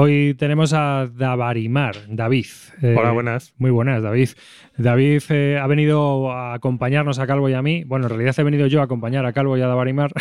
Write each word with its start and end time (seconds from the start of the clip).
Hoy 0.00 0.34
tenemos 0.34 0.74
a 0.74 1.08
Davarimar, 1.12 1.96
David. 2.08 2.46
Eh, 2.82 2.94
Hola, 2.96 3.10
buenas. 3.10 3.52
Muy 3.58 3.72
buenas, 3.72 4.00
David. 4.00 4.28
David 4.76 5.22
eh, 5.30 5.58
ha 5.60 5.66
venido 5.66 6.30
a 6.30 6.54
acompañarnos 6.54 7.18
a 7.18 7.26
Calvo 7.26 7.48
y 7.48 7.54
a 7.54 7.62
mí. 7.62 7.82
Bueno, 7.82 8.06
en 8.06 8.10
realidad 8.10 8.38
he 8.38 8.44
venido 8.44 8.68
yo 8.68 8.80
a 8.80 8.84
acompañar 8.84 9.26
a 9.26 9.32
Calvo 9.32 9.58
y 9.58 9.60
a 9.60 9.66
Davarimar 9.66 10.12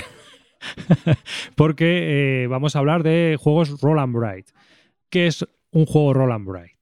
porque 1.55 2.41
eh, 2.41 2.47
vamos 2.47 2.75
a 2.75 2.79
hablar 2.79 3.03
de 3.03 3.37
juegos 3.39 3.79
Roll 3.79 3.99
and 3.99 4.15
Bright. 4.15 4.47
¿Qué 5.11 5.27
es 5.27 5.45
un 5.69 5.85
juego 5.85 6.11
Roll 6.15 6.31
and 6.31 6.47
Bright? 6.47 6.76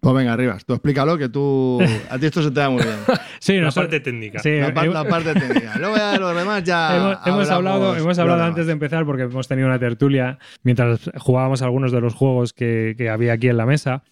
Pues 0.00 0.14
venga, 0.14 0.32
arriba, 0.32 0.56
tú 0.64 0.72
explícalo 0.72 1.18
que 1.18 1.28
tú. 1.28 1.78
A 2.08 2.18
ti 2.18 2.26
esto 2.26 2.42
se 2.42 2.50
te 2.50 2.60
da 2.60 2.70
muy 2.70 2.82
bien. 2.82 2.96
sí, 3.38 3.58
la 3.58 3.70
parte 3.70 4.00
técnica. 4.00 4.38
Sí, 4.38 4.58
la, 4.58 4.72
parte 4.72 5.34
técnica. 5.34 5.74
Luego 5.78 5.96
ya 5.96 6.18
los 6.18 6.34
demás 6.34 6.64
ya. 6.64 7.20
Hemos, 7.26 7.50
hablado, 7.50 7.96
hemos 7.96 8.18
hablado 8.18 8.42
antes 8.42 8.66
de 8.66 8.72
empezar 8.72 9.04
porque 9.04 9.24
hemos 9.24 9.46
tenido 9.46 9.68
una 9.68 9.78
tertulia 9.78 10.38
mientras 10.62 11.10
jugábamos 11.18 11.60
algunos 11.60 11.92
de 11.92 12.00
los 12.00 12.14
juegos 12.14 12.54
que, 12.54 12.94
que 12.96 13.10
había 13.10 13.34
aquí 13.34 13.48
en 13.48 13.58
la 13.58 13.66
mesa 13.66 14.02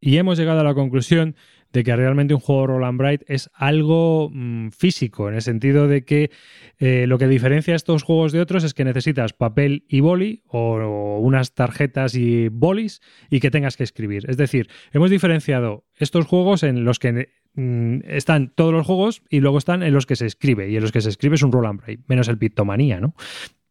y 0.00 0.18
hemos 0.18 0.38
llegado 0.38 0.60
a 0.60 0.64
la 0.64 0.74
conclusión 0.74 1.34
de 1.74 1.82
que 1.82 1.94
realmente 1.94 2.32
un 2.32 2.40
juego 2.40 2.68
Roll 2.68 2.84
and 2.84 2.98
Bright 2.98 3.22
es 3.26 3.50
algo 3.52 4.30
mm, 4.32 4.68
físico, 4.68 5.28
en 5.28 5.34
el 5.34 5.42
sentido 5.42 5.88
de 5.88 6.04
que 6.04 6.30
eh, 6.78 7.06
lo 7.08 7.18
que 7.18 7.26
diferencia 7.26 7.74
estos 7.74 8.04
juegos 8.04 8.30
de 8.30 8.40
otros 8.40 8.62
es 8.62 8.74
que 8.74 8.84
necesitas 8.84 9.32
papel 9.32 9.84
y 9.88 9.98
boli 9.98 10.44
o, 10.46 11.18
unas 11.18 11.52
tarjetas 11.54 12.14
y 12.14 12.48
bolis 12.48 13.02
y 13.28 13.40
que 13.40 13.50
tengas 13.50 13.76
que 13.76 13.82
escribir. 13.82 14.24
Es 14.30 14.36
decir, 14.36 14.68
hemos 14.92 15.10
diferenciado 15.10 15.84
estos 15.96 16.26
juegos 16.26 16.62
en 16.62 16.84
los 16.84 17.00
que 17.00 17.28
mm, 17.54 17.98
están 18.04 18.52
todos 18.54 18.72
los 18.72 18.86
juegos 18.86 19.22
y 19.28 19.40
luego 19.40 19.58
están 19.58 19.82
en 19.82 19.92
los 19.92 20.06
que 20.06 20.14
se 20.14 20.26
escribe 20.26 20.70
y 20.70 20.76
en 20.76 20.82
los 20.82 20.92
que 20.92 21.00
se 21.00 21.08
escribe 21.08 21.34
es 21.34 21.42
un 21.42 21.50
Roll 21.50 21.66
and 21.66 21.82
menos 22.06 22.28
el 22.28 22.38
Pictomanía, 22.38 23.00
¿no? 23.00 23.16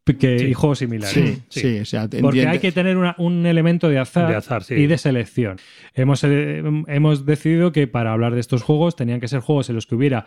Que, 0.04 0.48
y 0.48 0.52
juegos 0.52 0.80
similares. 0.80 1.40
Sí, 1.48 1.84
sí. 1.84 1.96
Porque 2.20 2.46
hay 2.46 2.58
que 2.58 2.72
tener 2.72 2.96
un 2.96 3.46
elemento 3.46 3.88
de 3.88 3.98
azar, 3.98 4.42
y 4.70 4.86
de 4.86 4.98
selección. 4.98 5.56
Hemos, 5.94 6.22
eh, 6.24 6.62
hemos 6.88 7.24
decidido 7.24 7.72
que 7.72 7.86
para 7.86 8.12
hablar 8.12 8.34
de 8.34 8.40
estos 8.40 8.62
juegos 8.62 8.96
tenían 8.96 9.20
que 9.20 9.28
ser 9.28 9.40
juegos 9.40 9.70
en 9.70 9.76
los 9.76 9.86
que 9.86 9.94
hubiera 9.94 10.26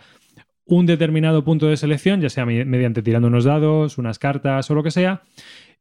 un 0.64 0.84
determinado 0.86 1.44
punto 1.44 1.68
de 1.68 1.76
selección, 1.76 2.20
ya 2.20 2.28
sea 2.28 2.44
mediante 2.44 3.02
tirando 3.02 3.28
unos 3.28 3.44
dados, 3.44 3.98
unas 3.98 4.18
cartas 4.18 4.70
o 4.70 4.74
lo 4.74 4.82
que 4.82 4.90
sea, 4.90 5.22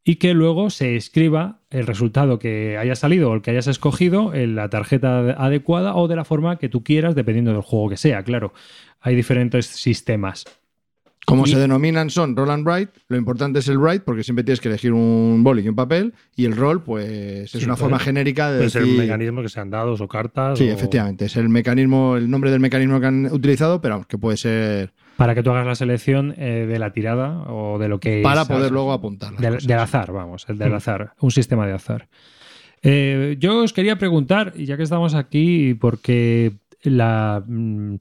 y 0.03 0.15
que 0.15 0.33
luego 0.33 0.69
se 0.69 0.95
escriba 0.95 1.59
el 1.69 1.85
resultado 1.85 2.39
que 2.39 2.77
haya 2.77 2.95
salido 2.95 3.29
o 3.29 3.35
el 3.35 3.41
que 3.41 3.51
hayas 3.51 3.67
escogido 3.67 4.33
en 4.33 4.55
la 4.55 4.69
tarjeta 4.69 5.19
adecuada 5.31 5.95
o 5.95 6.07
de 6.07 6.15
la 6.15 6.23
forma 6.23 6.57
que 6.57 6.69
tú 6.69 6.83
quieras, 6.83 7.15
dependiendo 7.15 7.51
del 7.51 7.61
juego 7.61 7.89
que 7.89 7.97
sea. 7.97 8.23
Claro, 8.23 8.53
hay 9.01 9.15
diferentes 9.15 9.65
sistemas. 9.65 10.45
Como 11.27 11.45
se 11.45 11.59
denominan 11.59 12.09
son 12.09 12.37
roll 12.37 12.51
and 12.51 12.65
write, 12.65 12.93
lo 13.09 13.17
importante 13.17 13.59
es 13.59 13.67
el 13.67 13.77
write 13.77 13.99
porque 13.99 14.23
siempre 14.23 14.45
tienes 14.45 14.61
que 14.61 14.69
elegir 14.69 14.93
un 14.93 15.43
boli 15.43 15.61
y 15.61 15.67
un 15.67 15.75
papel 15.75 16.13
y 16.37 16.45
el 16.45 16.55
roll 16.55 16.81
pues 16.81 17.53
es 17.53 17.63
una 17.65 17.75
forma 17.75 17.99
genérica 17.99 18.49
de 18.49 18.59
puede 18.59 18.69
ser 18.69 18.85
un 18.85 18.97
mecanismo 18.97 19.41
que 19.41 19.49
sean 19.49 19.69
dados 19.69 19.99
o 19.99 20.07
cartas. 20.07 20.57
Sí, 20.57 20.69
efectivamente, 20.69 21.25
es 21.25 21.35
el 21.35 21.49
mecanismo, 21.49 22.15
el 22.15 22.29
nombre 22.29 22.49
del 22.49 22.61
mecanismo 22.61 23.01
que 23.01 23.07
han 23.07 23.25
utilizado, 23.25 23.81
pero 23.81 24.05
que 24.07 24.17
puede 24.17 24.37
ser 24.37 24.93
para 25.17 25.35
que 25.35 25.43
tú 25.43 25.51
hagas 25.51 25.65
la 25.65 25.75
selección 25.75 26.33
eh, 26.37 26.65
de 26.65 26.79
la 26.79 26.93
tirada 26.93 27.43
o 27.49 27.77
de 27.77 27.89
lo 27.89 27.99
que 27.99 28.21
para 28.23 28.45
poder 28.45 28.71
luego 28.71 28.93
apuntar 28.93 29.35
del, 29.35 29.57
del, 29.57 29.79
azar, 29.79 30.13
vamos, 30.13 30.45
el 30.47 30.57
del 30.57 30.71
mm. 30.71 30.75
azar, 30.75 31.13
un 31.19 31.31
sistema 31.31 31.67
de 31.67 31.73
azar. 31.73 32.07
Eh, 32.83 33.35
yo 33.37 33.63
os 33.63 33.73
quería 33.73 33.97
preguntar, 33.97 34.53
ya 34.55 34.77
que 34.77 34.83
estamos 34.83 35.13
aquí, 35.13 35.73
porque 35.73 36.53
la 36.83 37.43
mm, 37.45 37.95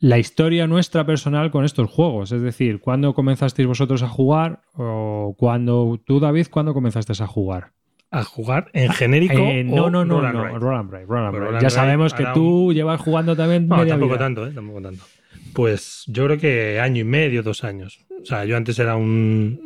la 0.00 0.18
historia 0.18 0.66
nuestra 0.66 1.06
personal 1.06 1.50
con 1.50 1.64
estos 1.64 1.90
juegos. 1.90 2.32
Es 2.32 2.42
decir, 2.42 2.80
¿cuándo 2.80 3.14
comenzasteis 3.14 3.66
vosotros 3.66 4.02
a 4.02 4.08
jugar? 4.08 4.62
O 4.74 5.34
cuando 5.38 6.00
tú, 6.04 6.20
David, 6.20 6.48
¿cuándo 6.50 6.74
comenzaste 6.74 7.12
a 7.22 7.26
jugar? 7.26 7.72
¿A 8.10 8.22
jugar 8.22 8.70
en 8.74 8.92
genérico? 8.92 9.38
Eh, 9.38 9.64
no, 9.64 9.90
no, 9.90 10.04
no, 10.04 10.20
no, 10.20 10.58
Roll 10.58 11.58
Ya 11.60 11.70
sabemos 11.70 12.14
que 12.14 12.24
tú 12.32 12.72
llevas 12.72 13.00
jugando 13.00 13.34
también. 13.34 13.66
No, 13.66 13.84
tampoco 13.86 14.16
tanto, 14.16 14.46
¿eh? 14.46 14.52
Tampoco 14.52 14.82
tanto. 14.82 15.04
Pues 15.52 16.04
yo 16.06 16.24
creo 16.26 16.38
que 16.38 16.80
año 16.80 17.00
y 17.00 17.04
medio, 17.04 17.42
dos 17.42 17.64
años. 17.64 18.06
O 18.22 18.24
sea, 18.24 18.44
yo 18.44 18.56
antes 18.56 18.78
era 18.78 18.96
un. 18.96 19.60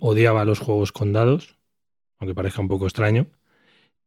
odiaba 0.00 0.44
los 0.44 0.58
juegos 0.58 0.92
con 0.92 1.12
dados, 1.12 1.56
aunque 2.18 2.34
parezca 2.34 2.62
un 2.62 2.68
poco 2.68 2.86
extraño. 2.86 3.26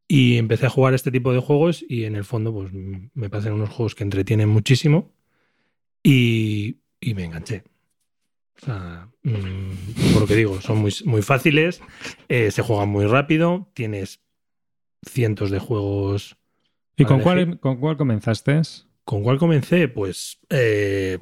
Y 0.08 0.36
empecé 0.36 0.66
a 0.66 0.70
jugar 0.70 0.94
este 0.94 1.10
tipo 1.10 1.32
de 1.32 1.38
juegos 1.38 1.84
y 1.88 2.04
en 2.04 2.16
el 2.16 2.24
fondo, 2.24 2.52
pues 2.52 2.72
me 2.72 3.30
parecen 3.30 3.52
unos 3.52 3.70
juegos 3.70 3.94
que 3.94 4.04
entretienen 4.04 4.48
muchísimo 4.48 5.12
y, 6.04 6.76
me 7.14 7.24
enganché. 7.24 7.64
O 8.62 8.66
sea, 8.66 9.08
mm, 9.22 10.12
por 10.12 10.22
lo 10.22 10.26
que 10.26 10.36
digo, 10.36 10.60
son 10.60 10.78
muy, 10.78 10.94
muy 11.06 11.22
fáciles, 11.22 11.80
eh, 12.28 12.50
se 12.50 12.62
juegan 12.62 12.90
muy 12.90 13.06
rápido, 13.06 13.70
tienes 13.74 14.20
cientos 15.02 15.50
de 15.50 15.58
juegos. 15.58 16.36
¿Y 16.96 17.04
con 17.04 17.20
cuál, 17.20 17.58
con 17.58 17.78
cuál 17.78 17.96
comenzaste? 17.96 18.60
¿Con 19.04 19.22
cuál 19.22 19.38
comencé? 19.38 19.88
Pues. 19.88 20.38
Eh, 20.50 21.18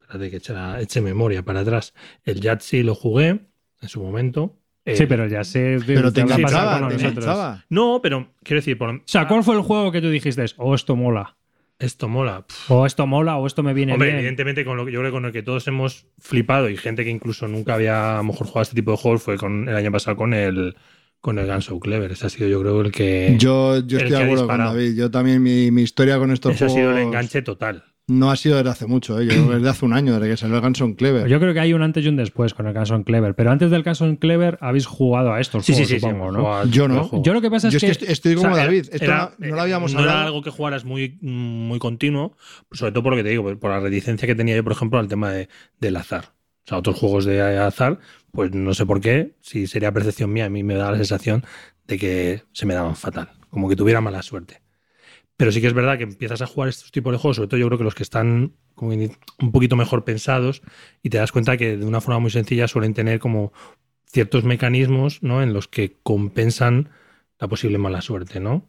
espérate 0.00 0.30
que 0.30 0.82
eche, 0.82 1.00
memoria 1.00 1.44
para 1.44 1.60
atrás. 1.60 1.94
El 2.24 2.40
Yahtzee 2.40 2.82
lo 2.82 2.94
jugué 2.94 3.46
en 3.80 3.88
su 3.88 4.02
momento. 4.02 4.58
sí, 4.84 5.06
pero 5.06 5.26
ya 5.28 5.44
sé. 5.44 5.78
Pero 5.86 6.12
te 6.12 6.22
enganchaba, 6.22 6.88
te 6.88 7.64
No, 7.68 8.00
pero 8.02 8.34
quiero 8.42 8.58
decir. 8.58 8.76
Por... 8.76 8.90
O 8.90 9.02
sea, 9.04 9.28
¿cuál 9.28 9.44
fue 9.44 9.54
el 9.54 9.62
juego 9.62 9.92
que 9.92 10.00
tú 10.00 10.10
dijiste? 10.10 10.44
Oh, 10.56 10.74
esto 10.74 10.96
mola. 10.96 11.36
Esto 11.78 12.08
mola. 12.08 12.46
O 12.68 12.86
esto 12.86 13.06
mola 13.06 13.36
o 13.36 13.46
esto 13.46 13.62
me 13.62 13.74
viene 13.74 13.92
Hombre, 13.92 14.14
evidentemente 14.14 14.64
con 14.64 14.76
lo 14.76 14.86
que 14.86 14.92
yo 14.92 15.00
creo 15.00 15.12
con 15.12 15.26
el 15.26 15.32
que 15.32 15.42
todos 15.42 15.68
hemos 15.68 16.06
flipado 16.18 16.70
y 16.70 16.76
gente 16.76 17.04
que 17.04 17.10
incluso 17.10 17.48
nunca 17.48 17.74
había 17.74 18.14
a 18.14 18.16
lo 18.18 18.24
mejor 18.24 18.46
jugado 18.46 18.62
este 18.62 18.74
tipo 18.74 18.92
de 18.92 18.96
juegos 18.96 19.22
fue 19.22 19.36
con 19.36 19.68
el 19.68 19.76
año 19.76 19.92
pasado 19.92 20.16
con 20.16 20.32
el 20.32 20.74
con 21.20 21.38
el 21.38 21.46
Gun 21.46 21.80
Clever. 21.80 22.12
Ese 22.12 22.26
ha 22.26 22.30
sido 22.30 22.48
yo 22.48 22.60
creo 22.60 22.80
el 22.80 22.92
que 22.92 23.34
Yo, 23.38 23.80
yo 23.80 23.98
estoy 23.98 24.12
de 24.12 24.22
acuerdo 24.22 24.46
con 24.46 24.58
David. 24.58 24.96
Yo 24.96 25.10
también 25.10 25.42
mi, 25.42 25.70
mi 25.70 25.82
historia 25.82 26.18
con 26.18 26.30
estos 26.30 26.54
Ese 26.54 26.66
juegos 26.66 26.78
ha 26.78 26.80
sido 26.80 26.96
el 26.96 27.02
enganche 27.06 27.42
total. 27.42 27.84
No 28.08 28.30
ha 28.30 28.36
sido 28.36 28.56
desde 28.56 28.70
hace 28.70 28.86
mucho, 28.86 29.18
¿eh? 29.18 29.26
yo 29.26 29.48
desde 29.50 29.68
hace 29.68 29.84
un 29.84 29.92
año, 29.92 30.14
desde 30.14 30.28
que 30.28 30.36
salió 30.36 30.54
el 30.54 30.62
Ganson 30.62 30.94
Clever. 30.94 31.26
Yo 31.26 31.40
creo 31.40 31.52
que 31.52 31.58
hay 31.58 31.72
un 31.72 31.82
antes 31.82 32.04
y 32.04 32.08
un 32.08 32.14
después 32.14 32.54
con 32.54 32.68
el 32.68 32.72
Ganson 32.72 33.02
Clever, 33.02 33.34
pero 33.34 33.50
antes 33.50 33.68
del 33.72 33.82
Ganson 33.82 34.14
Clever 34.14 34.58
habéis 34.60 34.86
jugado 34.86 35.32
a 35.32 35.40
estos 35.40 35.64
sí, 35.64 35.72
juegos, 35.72 35.88
sí, 35.88 35.98
supongo, 35.98 36.30
¿no? 36.30 36.64
Yo 36.66 36.86
no. 36.86 37.10
Yo 37.24 37.34
lo 37.34 37.40
que 37.40 37.50
pasa 37.50 37.66
es 37.66 37.76
que, 37.76 37.88
estoy 37.88 38.36
como 38.36 38.56
David, 38.56 38.86
esto 38.92 39.32
no, 39.38 39.56
lo 39.56 39.60
habíamos 39.60 39.92
no 39.92 40.02
era 40.02 40.22
algo 40.22 40.40
que 40.40 40.50
jugaras 40.50 40.84
muy, 40.84 41.18
muy 41.20 41.80
continuo, 41.80 42.36
sobre 42.70 42.92
todo 42.92 43.02
por 43.02 43.12
lo 43.12 43.16
que 43.16 43.24
te 43.24 43.30
digo, 43.30 43.58
por 43.58 43.70
la 43.70 43.80
reticencia 43.80 44.28
que 44.28 44.36
tenía 44.36 44.54
yo, 44.54 44.62
por 44.62 44.72
ejemplo, 44.72 45.00
al 45.00 45.08
tema 45.08 45.32
de, 45.32 45.48
del 45.80 45.96
azar. 45.96 46.26
O 46.64 46.68
sea, 46.68 46.78
otros 46.78 46.96
juegos 46.96 47.24
de 47.24 47.40
azar, 47.58 47.98
pues 48.30 48.52
no 48.52 48.72
sé 48.72 48.86
por 48.86 49.00
qué, 49.00 49.34
si 49.40 49.66
sería 49.66 49.90
percepción 49.90 50.32
mía, 50.32 50.44
a 50.44 50.50
mí 50.50 50.62
me 50.62 50.74
da 50.74 50.92
la 50.92 50.96
sensación 50.96 51.44
de 51.88 51.98
que 51.98 52.42
se 52.52 52.66
me 52.66 52.74
daban 52.74 52.94
fatal, 52.94 53.30
como 53.50 53.68
que 53.68 53.74
tuviera 53.74 54.00
mala 54.00 54.22
suerte. 54.22 54.65
Pero 55.36 55.52
sí 55.52 55.60
que 55.60 55.66
es 55.66 55.74
verdad 55.74 55.98
que 55.98 56.04
empiezas 56.04 56.40
a 56.40 56.46
jugar 56.46 56.68
estos 56.68 56.90
tipos 56.90 57.12
de 57.12 57.18
juegos, 57.18 57.36
sobre 57.36 57.48
todo 57.48 57.60
yo 57.60 57.66
creo 57.66 57.78
que 57.78 57.84
los 57.84 57.94
que 57.94 58.02
están 58.02 58.54
como 58.74 58.92
un 58.92 59.52
poquito 59.52 59.76
mejor 59.76 60.04
pensados, 60.04 60.62
y 61.02 61.10
te 61.10 61.18
das 61.18 61.32
cuenta 61.32 61.56
que 61.56 61.76
de 61.76 61.84
una 61.84 62.00
forma 62.00 62.20
muy 62.20 62.30
sencilla 62.30 62.68
suelen 62.68 62.94
tener 62.94 63.18
como 63.18 63.52
ciertos 64.06 64.44
mecanismos 64.44 65.22
¿no? 65.22 65.42
en 65.42 65.52
los 65.52 65.68
que 65.68 65.96
compensan 66.02 66.90
la 67.38 67.48
posible 67.48 67.76
mala 67.78 68.00
suerte, 68.00 68.40
¿no? 68.40 68.66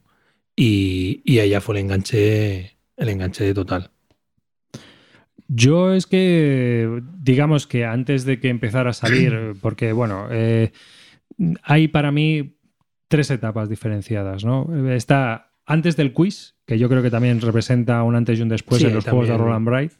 Y, 0.56 1.22
y 1.24 1.40
allá 1.40 1.62
fue 1.62 1.76
el 1.76 1.82
enganche, 1.82 2.78
el 2.98 3.10
enganche 3.10 3.54
total. 3.54 3.92
Yo 5.48 5.94
es 5.94 6.08
que, 6.08 7.02
digamos 7.20 7.68
que 7.68 7.86
antes 7.86 8.26
de 8.26 8.40
que 8.40 8.50
empezara 8.50 8.90
a 8.90 8.94
salir, 8.94 9.54
porque 9.62 9.94
bueno, 9.94 10.28
eh, 10.32 10.72
hay 11.64 11.88
para 11.88 12.12
mí 12.12 12.58
tres 13.08 13.32
etapas 13.32 13.70
diferenciadas, 13.70 14.44
¿no? 14.44 14.68
Está 14.92 15.47
antes 15.68 15.98
del 15.98 16.14
quiz, 16.14 16.56
que 16.66 16.80
yo 16.80 16.90
creo 16.90 17.04
que 17.04 17.12
también 17.12 17.40
representa 17.42 18.02
un 18.02 18.16
antes 18.16 18.40
y 18.40 18.42
un 18.42 18.50
después 18.50 18.82
en 18.84 18.96
los 18.96 19.04
juegos 19.04 19.28
de 19.28 19.38
Roland 19.38 19.68
Bright. 19.68 19.92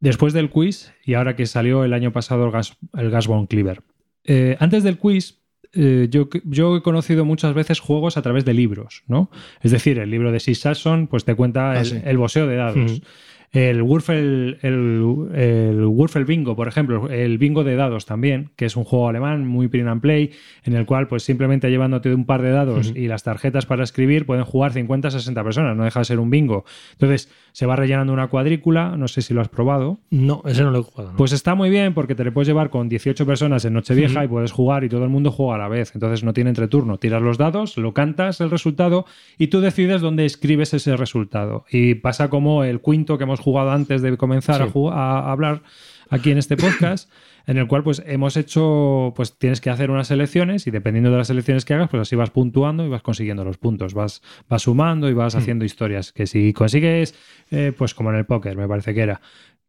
Después 0.00 0.32
del 0.32 0.48
quiz, 0.48 0.92
y 1.04 1.14
ahora 1.14 1.34
que 1.34 1.44
salió 1.44 1.84
el 1.84 1.92
año 1.92 2.12
pasado 2.12 2.44
el, 2.46 2.52
gas, 2.52 2.78
el 2.96 3.48
Cleaver. 3.48 3.82
Eh, 4.22 4.56
antes 4.60 4.84
del 4.84 4.96
quiz, 4.96 5.40
eh, 5.72 6.06
yo, 6.08 6.28
yo, 6.44 6.76
he 6.76 6.82
conocido 6.82 7.24
muchas 7.24 7.52
veces 7.52 7.80
juegos 7.80 8.16
a 8.16 8.22
través 8.22 8.44
de 8.44 8.54
libros, 8.54 9.02
¿no? 9.08 9.28
Es 9.60 9.72
decir, 9.72 9.98
el 9.98 10.10
libro 10.10 10.30
de 10.30 10.38
Sis 10.38 10.60
Sasson 10.60 11.08
pues 11.08 11.24
te 11.24 11.34
cuenta 11.34 11.72
ah, 11.72 11.82
el, 11.82 12.16
boseo 12.16 12.46
de 12.46 12.56
dados. 12.56 13.02
El 13.50 13.82
Wurfel, 13.82 14.58
el, 14.62 15.28
el 15.34 16.24
Bingo, 16.26 16.54
por 16.54 16.68
ejemplo, 16.68 17.08
el 17.08 17.38
bingo 17.38 17.64
de 17.64 17.76
dados 17.76 18.04
también, 18.04 18.50
que 18.56 18.66
es 18.66 18.76
un 18.76 18.84
juego 18.84 19.08
alemán 19.08 19.46
muy 19.46 19.68
print 19.68 19.88
and 19.88 20.00
play, 20.00 20.32
en 20.64 20.74
el 20.74 20.84
cual, 20.84 21.08
pues 21.08 21.22
simplemente 21.22 21.70
llevándote 21.70 22.12
un 22.12 22.26
par 22.26 22.42
de 22.42 22.50
dados 22.50 22.92
y 22.94 23.08
las 23.08 23.22
tarjetas 23.22 23.66
para 23.66 23.84
escribir, 23.84 24.26
pueden 24.26 24.44
jugar 24.44 24.72
50 24.72 25.10
60 25.10 25.44
personas, 25.44 25.76
no 25.76 25.84
deja 25.84 26.00
de 26.00 26.04
ser 26.04 26.20
un 26.20 26.30
bingo. 26.30 26.64
Entonces, 26.92 27.30
se 27.52 27.66
va 27.66 27.76
rellenando 27.76 28.12
una 28.12 28.28
cuadrícula, 28.28 28.96
no 28.96 29.08
sé 29.08 29.22
si 29.22 29.34
lo 29.34 29.40
has 29.40 29.48
probado. 29.48 29.98
No, 30.10 30.42
ese 30.46 30.62
no 30.62 30.70
lo 30.70 30.80
he 30.80 30.82
jugado. 30.82 31.14
Pues 31.16 31.32
está 31.32 31.54
muy 31.54 31.70
bien 31.70 31.94
porque 31.94 32.14
te 32.14 32.24
le 32.24 32.32
puedes 32.32 32.48
llevar 32.48 32.70
con 32.70 32.88
18 32.88 33.26
personas 33.26 33.64
en 33.64 33.72
Nochevieja 33.72 34.24
y 34.24 34.28
puedes 34.28 34.52
jugar 34.52 34.84
y 34.84 34.88
todo 34.88 35.04
el 35.04 35.10
mundo 35.10 35.30
juega 35.30 35.54
a 35.54 35.58
la 35.58 35.68
vez. 35.68 35.92
Entonces 35.94 36.22
no 36.22 36.32
tiene 36.32 36.50
entreturno. 36.50 36.98
Tiras 36.98 37.22
los 37.22 37.38
dados, 37.38 37.76
lo 37.76 37.94
cantas 37.94 38.40
el 38.40 38.50
resultado 38.50 39.06
y 39.38 39.48
tú 39.48 39.60
decides 39.60 40.00
dónde 40.00 40.24
escribes 40.24 40.74
ese 40.74 40.96
resultado. 40.96 41.64
Y 41.70 41.94
pasa 41.94 42.30
como 42.30 42.64
el 42.64 42.80
quinto 42.80 43.18
que 43.18 43.24
hemos 43.24 43.37
jugado 43.40 43.70
antes 43.70 44.02
de 44.02 44.16
comenzar 44.16 44.62
a, 44.62 44.64
a, 44.92 45.30
hablar, 45.32 45.62
aquí 46.10 46.30
en 46.30 46.38
este 46.38 46.56
podcast, 46.56 47.10
en 47.46 47.56
el 47.58 47.66
cual 47.66 47.82
pues 47.82 48.02
hemos 48.06 48.36
hecho, 48.36 49.12
pues 49.16 49.38
tienes 49.38 49.60
que 49.60 49.70
hacer 49.70 49.90
unas 49.90 50.08
selecciones 50.08 50.66
y 50.66 50.70
dependiendo 50.70 51.10
de 51.10 51.16
las 51.18 51.26
selecciones 51.28 51.64
que 51.64 51.74
hagas, 51.74 51.88
pues 51.90 52.00
así 52.02 52.16
vas 52.16 52.30
puntuando 52.30 52.84
y 52.84 52.88
vas 52.88 53.02
consiguiendo 53.02 53.44
los 53.44 53.56
puntos, 53.58 53.94
vas, 53.94 54.22
vas 54.48 54.62
sumando 54.62 55.08
y 55.08 55.14
vas 55.14 55.34
Mm. 55.34 55.38
haciendo 55.38 55.64
historias. 55.64 56.12
Que 56.12 56.26
si 56.26 56.52
consigues, 56.52 57.14
eh, 57.50 57.72
pues 57.76 57.94
como 57.94 58.10
en 58.10 58.16
el 58.16 58.26
póker, 58.26 58.56
me 58.56 58.68
parece 58.68 58.94
que 58.94 59.00
era, 59.00 59.20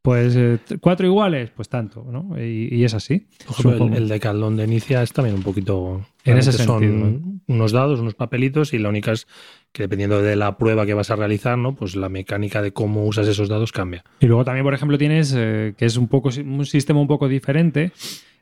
pues 0.02 0.34
eh, 0.38 0.60
cuatro 0.80 1.06
iguales, 1.06 1.52
pues 1.56 1.68
tanto, 1.68 2.06
¿no? 2.10 2.42
Y, 2.42 2.70
y 2.74 2.84
es 2.86 2.94
así. 2.94 3.28
Ejemplo, 3.50 3.88
el, 3.88 3.94
el 3.96 4.08
de 4.08 4.20
Caldón 4.20 4.56
de 4.56 4.64
Inicia 4.64 5.04
es 5.04 5.12
también 5.12 5.36
un 5.36 5.44
poquito. 5.44 6.06
En 6.24 6.38
ese 6.38 6.52
realmente 6.52 6.66
son 6.66 6.80
sentido, 6.82 7.08
¿eh? 7.10 7.40
unos 7.48 7.72
dados, 7.72 8.00
unos 8.00 8.16
papelitos, 8.16 8.74
y 8.74 8.80
la 8.80 8.90
única 8.90 9.12
es 9.12 9.28
que 9.72 9.84
dependiendo 9.84 10.22
de 10.22 10.36
la 10.36 10.58
prueba 10.58 10.86
que 10.86 10.94
vas 10.94 11.12
a 11.12 11.16
realizar, 11.16 11.58
¿no? 11.58 11.76
Pues 11.76 11.96
la 11.96 12.08
mecánica 12.10 12.62
de 12.62 12.72
cómo 12.72 13.06
usas 13.06 13.28
esos 13.28 13.50
dados 13.50 13.72
cambia. 13.72 14.04
Y 14.20 14.28
luego 14.28 14.46
también, 14.46 14.64
por 14.64 14.74
ejemplo, 14.74 14.98
tienes, 14.98 15.34
eh, 15.38 15.74
que 15.78 15.86
es 15.86 15.98
un 15.98 16.08
poco 16.08 16.30
un 16.46 16.66
sistema 16.66 17.02
un 17.02 17.08
poco 17.08 17.28
diferente, 17.28 17.92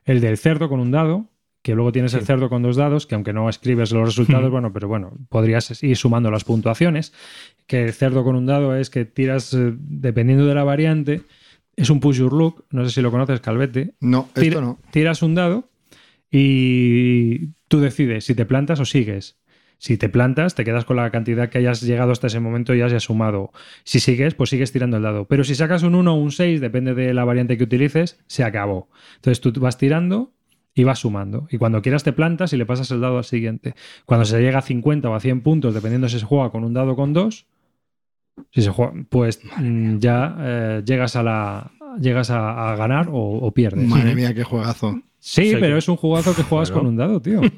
el 0.04 0.20
del 0.20 0.38
cerdo 0.38 0.68
con 0.68 0.78
un 0.80 0.90
dado, 0.92 1.26
que 1.62 1.74
luego 1.74 1.90
tienes 1.92 2.14
el 2.14 2.20
Sí. 2.20 2.26
cerdo 2.26 2.48
con 2.48 2.62
dos 2.62 2.76
dados, 2.76 3.06
que 3.06 3.14
aunque 3.16 3.32
no 3.32 3.48
escribes 3.50 3.90
los 3.92 4.04
resultados, 4.06 4.48
bueno, 4.50 4.72
pero 4.72 4.86
bueno, 4.88 5.12
podrías 5.28 5.82
ir 5.82 5.96
sumando 5.96 6.30
las 6.30 6.44
puntuaciones. 6.44 7.12
Que 7.66 7.82
el 7.84 7.92
cerdo 7.92 8.22
con 8.24 8.36
un 8.36 8.46
dado 8.46 8.76
es 8.76 8.88
que 8.90 9.04
tiras, 9.04 9.52
eh, 9.54 9.74
dependiendo 9.76 10.46
de 10.46 10.54
la 10.54 10.64
variante, 10.64 11.22
es 11.78 11.90
un 11.90 12.00
push 12.00 12.18
your 12.18 12.32
luck, 12.32 12.64
no 12.70 12.84
sé 12.84 12.90
si 12.94 13.00
lo 13.02 13.10
conoces, 13.10 13.40
Calvete. 13.40 13.94
No, 14.00 14.28
Tira- 14.34 14.46
esto 14.48 14.60
no. 14.60 14.78
Tiras 14.90 15.22
un 15.22 15.34
dado 15.34 15.68
y 16.30 17.48
tú 17.68 17.80
decides 17.80 18.24
si 18.24 18.34
te 18.34 18.44
plantas 18.46 18.80
o 18.80 18.84
sigues. 18.84 19.36
Si 19.80 19.96
te 19.96 20.08
plantas, 20.08 20.56
te 20.56 20.64
quedas 20.64 20.84
con 20.84 20.96
la 20.96 21.08
cantidad 21.12 21.48
que 21.50 21.58
hayas 21.58 21.82
llegado 21.82 22.10
hasta 22.10 22.26
ese 22.26 22.40
momento 22.40 22.74
y 22.74 22.82
hayas 22.82 23.04
sumado. 23.04 23.52
Si 23.84 24.00
sigues, 24.00 24.34
pues 24.34 24.50
sigues 24.50 24.72
tirando 24.72 24.96
el 24.96 25.04
dado. 25.04 25.26
Pero 25.26 25.44
si 25.44 25.54
sacas 25.54 25.84
un 25.84 25.94
1 25.94 26.12
o 26.14 26.16
un 26.16 26.32
6, 26.32 26.60
depende 26.60 26.94
de 26.94 27.14
la 27.14 27.24
variante 27.24 27.56
que 27.56 27.62
utilices, 27.64 28.18
se 28.26 28.42
acabó. 28.42 28.88
Entonces 29.16 29.40
tú 29.40 29.52
vas 29.60 29.78
tirando 29.78 30.32
y 30.74 30.82
vas 30.82 30.98
sumando. 30.98 31.46
Y 31.52 31.58
cuando 31.58 31.80
quieras 31.80 32.02
te 32.02 32.12
plantas 32.12 32.52
y 32.52 32.56
le 32.56 32.66
pasas 32.66 32.90
el 32.90 33.00
dado 33.00 33.18
al 33.18 33.24
siguiente. 33.24 33.74
Cuando 34.04 34.24
se 34.24 34.40
llega 34.40 34.58
a 34.58 34.62
50 34.62 35.10
o 35.10 35.14
a 35.14 35.20
100 35.20 35.42
puntos, 35.42 35.74
dependiendo 35.74 36.08
si 36.08 36.18
se 36.18 36.26
juega 36.26 36.50
con 36.50 36.64
un 36.64 36.74
dado 36.74 36.92
o 36.92 36.96
con 36.96 37.12
dos, 37.12 37.46
si 38.50 38.62
se 38.62 38.70
juega, 38.70 38.92
pues 39.08 39.40
mm, 39.58 39.98
ya 39.98 40.36
eh, 40.40 40.82
llegas 40.84 41.16
a 41.16 41.22
la 41.22 41.70
llegas 42.00 42.30
a, 42.30 42.72
a 42.72 42.76
ganar 42.76 43.08
o, 43.10 43.18
o 43.38 43.50
pierdes. 43.52 43.86
Madre 43.88 44.14
mía, 44.14 44.34
qué 44.34 44.44
juegazo. 44.44 45.00
Sí, 45.18 45.50
Sí, 45.50 45.56
pero 45.60 45.74
que- 45.74 45.78
es 45.78 45.88
un 45.88 45.96
jugazo 45.96 46.34
que 46.34 46.42
juegas 46.42 46.70
con 46.70 46.86
un 46.86 46.96
dado, 46.96 47.20
tío. 47.20 47.40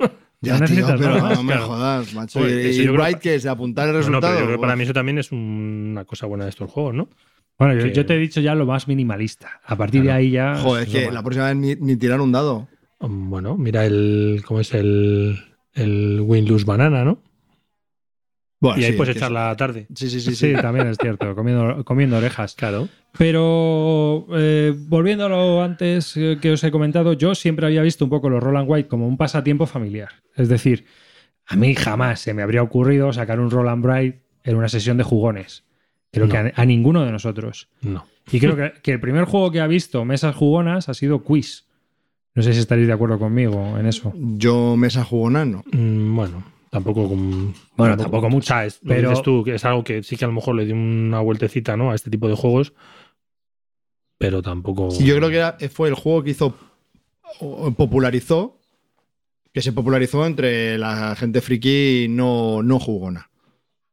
Ya, 0.43 0.59
no 0.59 0.65
tío, 0.65 0.87
pero 0.87 0.99
nada 1.01 1.21
más, 1.23 1.37
no 1.37 1.43
me 1.43 1.53
claro. 1.53 1.67
jodas, 1.67 2.15
macho. 2.15 2.49
Y 2.49 2.53
y 2.81 2.89
Bright, 2.89 3.19
que- 3.19 3.35
es 3.35 3.45
apuntar 3.45 3.89
el 3.89 3.93
No, 3.93 3.99
no, 3.99 4.07
resultado. 4.07 4.33
pero 4.33 4.41
yo 4.41 4.47
creo 4.47 4.57
que 4.57 4.63
para 4.63 4.75
mí 4.75 4.85
eso 4.85 4.95
también 4.95 5.19
es 5.19 5.33
una 5.33 6.07
cosa 6.07 6.27
buena 6.27 6.45
de 6.45 6.51
estos 6.51 6.71
juegos, 6.71 6.95
¿no? 6.95 7.11
Bueno, 7.59 7.75
yo, 7.75 7.85
Que- 7.85 7.93
yo 7.93 8.07
te 8.07 8.15
he 8.15 8.19
dicho 8.19 8.41
ya 8.41 8.55
lo 8.55 8.65
más 8.65 8.89
minimalista. 8.89 9.61
A 9.67 9.77
partir 9.77 10.03
de 10.03 10.13
ahí 10.13 10.31
ya. 10.31 10.57
Joder, 10.57 10.89
es 10.89 10.95
que 10.95 11.11
la 11.13 11.23
próxima 11.23 11.49
vez 11.53 11.57
ni, 11.57 11.75
ni 11.75 11.95
tirar 11.97 12.23
un 12.23 12.33
dado. 12.33 12.69
Bueno, 13.01 13.59
mira 13.59 13.85
el. 13.85 14.41
¿Cómo 14.47 14.61
es 14.61 14.73
el. 14.73 15.39
El 15.75 16.21
Win-Lose 16.23 16.65
Banana, 16.65 17.05
¿no? 17.05 17.19
Bueno, 18.61 18.79
y 18.81 18.85
ahí 18.85 18.91
sí, 18.93 18.97
puedes 18.97 19.17
echar 19.17 19.33
la 19.33 19.57
tarde. 19.57 19.87
Sí, 19.95 20.11
sí, 20.11 20.21
sí. 20.21 20.31
Sí, 20.35 20.55
sí. 20.55 20.61
también 20.61 20.87
es 20.89 20.99
cierto, 21.01 21.35
comiendo, 21.35 21.83
comiendo 21.85 22.19
orejas. 22.19 22.55
Claro. 22.55 22.89
Pero 23.17 24.27
eh, 24.35 24.75
volviendo 24.77 25.25
a 25.27 25.29
lo 25.29 25.63
antes 25.63 26.17
eh, 26.17 26.39
que 26.41 26.53
os 26.53 26.63
he 26.65 26.71
comentado, 26.71 27.13
yo 27.15 27.35
siempre 27.35 27.67
había 27.67 27.83
visto 27.83 28.05
un 28.05 28.11
poco 28.11 28.29
los 28.29 28.43
Roland 28.43 28.69
White 28.69 28.89
como 28.89 29.07
un 29.09 29.17
pasatiempo 29.17 29.67
familiar. 29.67 30.11
Es 30.37 30.49
decir, 30.49 30.85
a 31.47 31.57
mí 31.57 31.75
jamás 31.75 32.21
se 32.21 32.35
me 32.35 32.43
habría 32.43 32.63
ocurrido 32.63 33.13
sacar 33.13 33.41
un 33.41 33.51
Roland 33.51 33.83
Bright 33.85 34.17
en 34.45 34.57
una 34.57 34.69
sesión 34.69 34.97
de 34.97 35.05
jugones. 35.05 35.65
Creo 36.13 36.27
No. 36.27 36.33
que 36.33 36.39
a, 36.39 36.53
a 36.55 36.65
ninguno 36.65 37.05
de 37.05 37.13
nosotros. 37.13 37.69
No. 37.83 38.07
Y 38.33 38.41
creo 38.41 38.57
que, 38.57 38.73
que 38.83 38.93
el 38.93 39.01
primer 39.01 39.25
juego 39.25 39.51
que 39.51 39.61
ha 39.61 39.67
visto 39.67 40.05
mesas 40.05 40.35
jugonas 40.35 40.89
ha 40.89 40.95
sido 40.95 41.23
Quiz. 41.25 41.67
No 42.35 42.43
sé 42.43 42.53
si 42.53 42.61
estaréis 42.61 42.87
de 42.89 42.93
acuerdo 42.95 43.19
conmigo 43.19 43.77
en 43.79 43.87
eso. 43.87 44.13
Yo 44.17 44.77
mesa 44.77 45.05
jugona 45.05 45.45
no. 45.45 45.65
Mm, 45.73 46.15
Bueno, 46.15 46.45
tampoco. 46.71 47.09
con- 47.09 47.53
Bueno, 47.77 47.97
tampoco 47.97 48.31
mucho, 48.31 48.45
O 48.45 48.57
sea, 48.57 48.65
es, 48.67 48.81
lo 48.83 48.89
pero- 48.89 49.11
dices 49.11 49.23
tú, 49.25 49.43
que 49.45 49.55
es 49.57 49.65
algo 49.65 49.85
que 49.85 50.03
sí 50.03 50.17
que 50.17 50.25
a 50.25 50.29
lo 50.29 50.35
mejor 50.35 50.55
le 50.55 50.65
di 50.65 50.73
una 50.73 51.21
vueltecita, 51.21 51.77
¿no? 51.77 51.91
A 51.91 51.95
este 51.95 52.11
tipo 52.11 52.29
de 52.29 52.35
juegos. 52.37 52.73
Pero 54.19 54.43
tampoco. 54.43 54.91
Sí, 54.91 55.05
yo 55.05 55.17
creo 55.17 55.29
que 55.31 55.37
era- 55.37 55.57
fue 55.71 55.89
el 55.89 55.95
juego 55.95 56.23
que 56.23 56.31
hizo 56.31 56.55
popularizó 57.77 58.57
que 59.53 59.63
se 59.63 59.73
popularizó 59.73 60.27
entre 60.27 60.79
la 60.79 61.17
gente 61.17 61.41
friki 61.41 62.07
no, 62.09 62.63
no 62.63 62.79
jugona. 62.79 63.31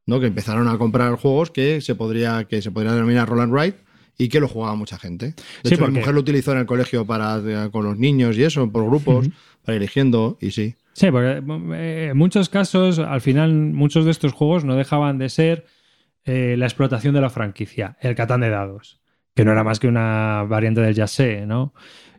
¿no? 0.06 0.20
Que 0.20 0.26
empezaron 0.26 0.68
a 0.68 0.78
comprar 0.78 1.16
juegos 1.16 1.50
que 1.50 1.80
se 1.82 1.94
podría, 1.94 2.44
que 2.44 2.62
se 2.62 2.70
podría 2.70 2.92
denominar 2.94 3.28
Roll 3.28 3.40
and 3.40 3.52
Write 3.52 3.78
y 4.16 4.28
que 4.28 4.40
lo 4.40 4.48
jugaba 4.48 4.74
mucha 4.74 4.98
gente. 4.98 5.26
De 5.26 5.34
Sí, 5.64 5.68
hecho, 5.74 5.78
porque- 5.80 5.92
mi 5.92 5.98
mujer 5.98 6.14
lo 6.14 6.20
utilizó 6.20 6.52
en 6.52 6.58
el 6.58 6.66
colegio 6.66 7.04
para 7.04 7.68
con 7.70 7.84
los 7.84 7.98
niños 7.98 8.36
y 8.38 8.44
eso, 8.44 8.70
por 8.70 8.86
grupos, 8.86 9.28
para 9.64 9.76
ir 9.76 9.82
eligiendo, 9.82 10.38
y 10.40 10.52
sí. 10.52 10.76
Sí, 10.98 11.12
porque 11.12 11.40
eh, 11.76 12.08
en 12.10 12.16
muchos 12.16 12.48
casos, 12.48 12.98
al 12.98 13.20
final, 13.20 13.52
muchos 13.54 14.04
de 14.04 14.10
estos 14.10 14.32
juegos 14.32 14.64
no 14.64 14.74
dejaban 14.74 15.16
de 15.16 15.28
ser 15.28 15.64
eh, 16.24 16.56
la 16.58 16.66
explotación 16.66 17.14
de 17.14 17.20
la 17.20 17.30
franquicia, 17.30 17.96
el 18.00 18.16
Catán 18.16 18.40
de 18.40 18.50
dados, 18.50 19.00
que 19.36 19.44
no 19.44 19.52
era 19.52 19.62
más 19.62 19.78
que 19.78 19.86
una 19.86 20.42
variante 20.48 20.80
del 20.80 20.96
Yasé, 20.96 21.46
¿no? 21.46 21.72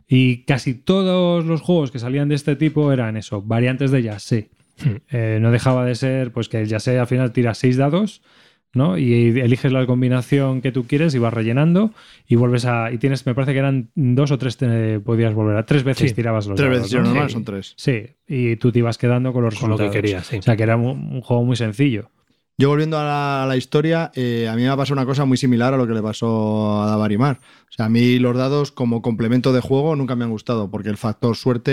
Y 0.08 0.46
casi 0.46 0.72
todos 0.72 1.44
los 1.44 1.60
juegos 1.60 1.90
que 1.90 1.98
salían 1.98 2.30
de 2.30 2.36
este 2.36 2.56
tipo 2.56 2.90
eran 2.90 3.18
eso, 3.18 3.42
variantes 3.42 3.90
de 3.90 4.02
Yasé. 4.02 4.50
Hmm. 4.82 4.96
Eh, 5.10 5.38
no 5.42 5.50
dejaba 5.50 5.84
de 5.84 5.94
ser 5.94 6.32
pues 6.32 6.48
que 6.48 6.62
el 6.62 6.66
Yasé 6.66 6.98
al 6.98 7.06
final 7.06 7.32
tira 7.32 7.52
seis 7.52 7.76
dados, 7.76 8.22
¿no? 8.72 8.96
Y 8.98 9.40
eliges 9.40 9.72
la 9.72 9.84
combinación 9.86 10.60
que 10.60 10.72
tú 10.72 10.84
quieres 10.86 11.14
y 11.14 11.18
vas 11.18 11.32
rellenando 11.34 11.92
y 12.28 12.36
vuelves 12.36 12.64
a. 12.66 12.92
Y 12.92 12.98
tienes, 12.98 13.26
me 13.26 13.34
parece 13.34 13.52
que 13.52 13.58
eran 13.58 13.90
dos 13.94 14.30
o 14.30 14.38
tres, 14.38 14.56
te 14.56 15.00
podías 15.00 15.34
volver 15.34 15.56
a. 15.56 15.66
Tres 15.66 15.82
veces 15.84 16.10
Sí, 16.10 16.14
tirabas 16.14 16.46
los 16.46 16.56
Tres 16.56 16.68
dados. 16.70 16.82
veces, 16.82 16.94
¿no? 16.94 17.00
no 17.02 17.08
normal 17.08 17.28
Sí. 17.28 17.32
son 17.34 17.44
tres. 17.44 17.74
Sí, 17.76 18.02
y 18.28 18.56
tú 18.56 18.70
te 18.72 18.78
ibas 18.80 18.98
quedando 18.98 19.32
con 19.32 19.44
los 19.44 19.58
Con 19.58 19.70
lo 19.70 19.76
que 19.78 19.90
querías, 19.90 20.26
sí. 20.26 20.38
O 20.38 20.42
sea, 20.42 20.56
que 20.56 20.62
era 20.62 20.76
un, 20.76 20.84
un 21.12 21.20
juego 21.20 21.44
muy 21.44 21.56
sencillo. 21.56 22.10
Yo 22.58 22.68
volviendo 22.68 22.98
a 22.98 23.04
la, 23.04 23.42
a 23.44 23.46
la 23.46 23.56
historia, 23.56 24.10
eh, 24.14 24.46
a 24.46 24.54
mí 24.54 24.60
me 24.60 24.68
ha 24.68 24.76
pasado 24.76 24.92
una 25.00 25.06
cosa 25.06 25.24
muy 25.24 25.38
similar 25.38 25.72
a 25.72 25.78
lo 25.78 25.86
que 25.86 25.94
le 25.94 26.02
pasó 26.02 26.82
a 26.82 26.86
Davarimar. 26.90 27.38
O 27.70 27.72
sea, 27.72 27.86
a 27.86 27.88
mí 27.88 28.18
los 28.18 28.36
dados 28.36 28.70
como 28.70 29.00
complemento 29.00 29.54
de 29.54 29.62
juego 29.62 29.96
nunca 29.96 30.14
me 30.14 30.24
han 30.24 30.30
gustado, 30.30 30.70
porque 30.70 30.90
el 30.90 30.98
factor 30.98 31.36
suerte 31.36 31.72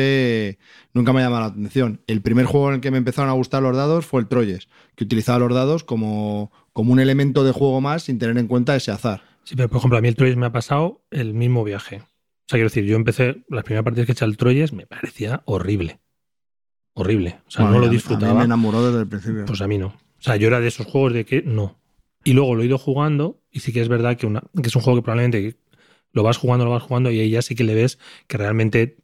eh, 0.52 0.58
nunca 0.94 1.12
me 1.12 1.20
ha 1.20 1.24
llamado 1.26 1.42
la 1.42 1.48
atención. 1.48 2.00
El 2.08 2.22
primer 2.22 2.46
juego 2.46 2.70
en 2.70 2.76
el 2.76 2.82
que 2.82 2.92
me 2.92 3.00
empezaron 3.00 3.30
a 3.30 3.34
gustar 3.34 3.62
los 3.64 3.76
dados 3.76 4.06
fue 4.06 4.22
el 4.22 4.28
Troyes, 4.28 4.70
que 4.96 5.04
utilizaba 5.04 5.40
los 5.40 5.54
dados 5.54 5.84
como, 5.84 6.54
como 6.78 6.94
un 6.94 7.00
elemento 7.00 7.44
de 7.44 7.52
juego 7.52 7.82
más 7.82 8.04
sin 8.04 8.20
tener 8.20 8.38
en 8.38 8.46
cuenta 8.46 8.76
ese 8.76 8.92
azar. 8.92 9.24
Sí, 9.44 9.56
pero 9.56 9.68
por 9.68 9.80
ejemplo, 9.80 9.98
a 9.98 10.02
mí 10.02 10.08
el 10.10 10.16
Troyes 10.16 10.36
me 10.38 10.46
ha 10.46 10.52
pasado 10.52 11.02
el 11.10 11.34
mismo 11.34 11.64
viaje. 11.64 11.96
O 11.96 12.46
sea, 12.50 12.58
quiero 12.58 12.66
decir, 12.66 12.84
yo 12.86 12.96
empecé, 12.96 13.44
las 13.50 13.64
primeras 13.64 13.84
partidas 13.84 14.06
que 14.06 14.12
he 14.12 14.14
hecho 14.14 14.26
al 14.26 14.38
Troyes 14.38 14.74
me 14.74 14.86
parecía 14.86 15.42
horrible. 15.46 16.00
Horrible. 16.94 17.40
O 17.48 17.50
sea, 17.52 17.66
Bueno, 17.66 17.78
no 17.78 17.80
lo 17.80 17.86
a 17.88 17.88
mí- 17.88 17.88
A 17.88 17.90
mí 17.90 17.96
disfrutaba. 17.98 18.34
me 18.36 18.44
enamoró 18.46 18.86
desde 18.86 19.00
el 19.02 19.08
principio. 19.08 19.46
Pues 19.46 19.60
a 19.62 19.68
mí 19.68 19.80
no. 19.80 19.88
O 19.88 20.22
sea, 20.22 20.36
yo 20.36 20.48
era 20.48 20.60
de 20.60 20.68
esos 20.68 20.86
juegos 20.86 21.14
de 21.14 21.26
que 21.26 21.42
no. 21.42 21.80
Y 22.24 22.34
luego 22.34 22.54
lo 22.54 22.62
he 22.62 22.66
ido 22.68 22.78
jugando 22.78 23.40
y 23.52 23.62
sí 23.62 23.74
que 23.74 23.82
es 23.82 23.88
verdad 23.88 24.16
que, 24.16 24.28
una, 24.28 24.42
que 24.62 24.68
es 24.68 24.76
un 24.76 24.84
juego 24.84 25.00
que 25.00 25.04
probablemente 25.04 25.58
lo 26.12 26.22
vas 26.22 26.38
jugando, 26.38 26.64
lo 26.66 26.72
vas 26.72 26.84
jugando 26.84 27.10
y 27.10 27.20
ahí 27.20 27.32
ya 27.32 27.42
sí 27.42 27.56
que 27.56 27.64
le 27.64 27.74
ves 27.74 27.98
que 28.28 28.38
realmente 28.38 28.98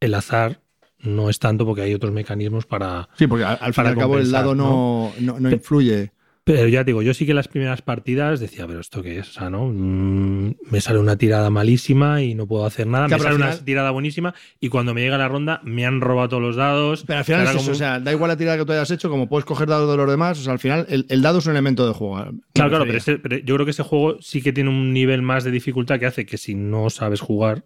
el 0.00 0.14
azar 0.14 0.62
no 0.98 1.30
es 1.30 1.38
tanto 1.38 1.64
porque 1.64 1.82
hay 1.82 1.94
otros 1.94 2.10
mecanismos 2.12 2.66
para... 2.66 3.08
sí, 3.16 3.28
porque 3.28 3.44
al, 3.44 3.58
al 3.60 3.72
fin 3.72 3.84
y 3.84 3.88
al 3.88 3.96
cabo 3.96 4.18
el 4.18 4.30
dado 4.32 4.54
no, 4.56 5.12
no, 5.20 5.38
no 5.38 5.50
influye. 5.50 6.10
Pero 6.52 6.68
ya 6.68 6.80
te 6.80 6.86
digo, 6.86 7.02
yo 7.02 7.14
sí 7.14 7.26
que 7.26 7.34
las 7.34 7.48
primeras 7.48 7.82
partidas 7.82 8.40
decía, 8.40 8.66
pero 8.66 8.80
¿esto 8.80 9.02
qué 9.02 9.18
es? 9.18 9.28
O 9.28 9.32
sea, 9.32 9.50
¿no? 9.50 9.66
Mm, 9.66 10.54
me 10.70 10.80
sale 10.80 10.98
una 10.98 11.16
tirada 11.16 11.48
malísima 11.50 12.22
y 12.22 12.34
no 12.34 12.46
puedo 12.46 12.64
hacer 12.66 12.86
nada. 12.86 13.06
Claro, 13.06 13.22
me 13.22 13.30
sale 13.30 13.44
al 13.44 13.52
una 13.56 13.64
tirada 13.64 13.90
buenísima 13.90 14.34
y 14.58 14.68
cuando 14.68 14.92
me 14.94 15.00
llega 15.02 15.16
la 15.18 15.28
ronda 15.28 15.60
me 15.64 15.86
han 15.86 16.00
robado 16.00 16.30
todos 16.30 16.42
los 16.42 16.56
dados. 16.56 17.04
Pero 17.06 17.18
al 17.20 17.24
final 17.24 17.42
es 17.44 17.50
eso, 17.50 17.58
como- 17.60 17.70
o 17.72 17.74
sea, 17.74 18.00
da 18.00 18.12
igual 18.12 18.28
la 18.30 18.36
tirada 18.36 18.58
que 18.58 18.64
tú 18.64 18.72
hayas 18.72 18.90
hecho, 18.90 19.08
como 19.10 19.28
puedes 19.28 19.44
coger 19.44 19.68
dados 19.68 19.90
de 19.90 19.96
los 19.96 20.10
demás, 20.10 20.38
o 20.38 20.42
sea, 20.42 20.52
al 20.52 20.58
final 20.58 20.86
el, 20.88 21.06
el 21.08 21.22
dado 21.22 21.38
es 21.38 21.46
un 21.46 21.52
elemento 21.52 21.86
de 21.86 21.94
juego. 21.94 22.16
Claro, 22.52 22.70
claro, 22.70 22.86
pero, 22.86 23.20
pero 23.22 23.38
yo 23.38 23.54
creo 23.54 23.64
que 23.64 23.70
ese 23.70 23.82
juego 23.82 24.16
sí 24.20 24.42
que 24.42 24.52
tiene 24.52 24.70
un 24.70 24.92
nivel 24.92 25.22
más 25.22 25.44
de 25.44 25.50
dificultad 25.50 25.98
que 26.00 26.06
hace 26.06 26.26
que 26.26 26.36
si 26.38 26.54
no 26.54 26.90
sabes 26.90 27.20
jugar, 27.20 27.64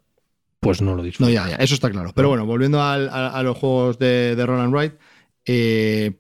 pues 0.61 0.83
no 0.83 0.91
lo 0.93 0.99
No, 0.99 1.03
disfrutas. 1.05 1.33
ya, 1.35 1.49
ya, 1.49 1.57
eso 1.57 1.75
está 1.75 1.91
claro. 1.91 2.13
Pero 2.15 2.29
bueno, 2.29 2.47
volviendo 2.47 2.83
al- 2.83 3.09
a, 3.09 3.29
a 3.29 3.43
los 3.43 3.57
juegos 3.57 3.99
de, 3.99 4.35
de 4.37 4.47
Roll 4.47 4.61
and 4.61 4.75
Write, 4.75 4.97
eh, 5.47 6.13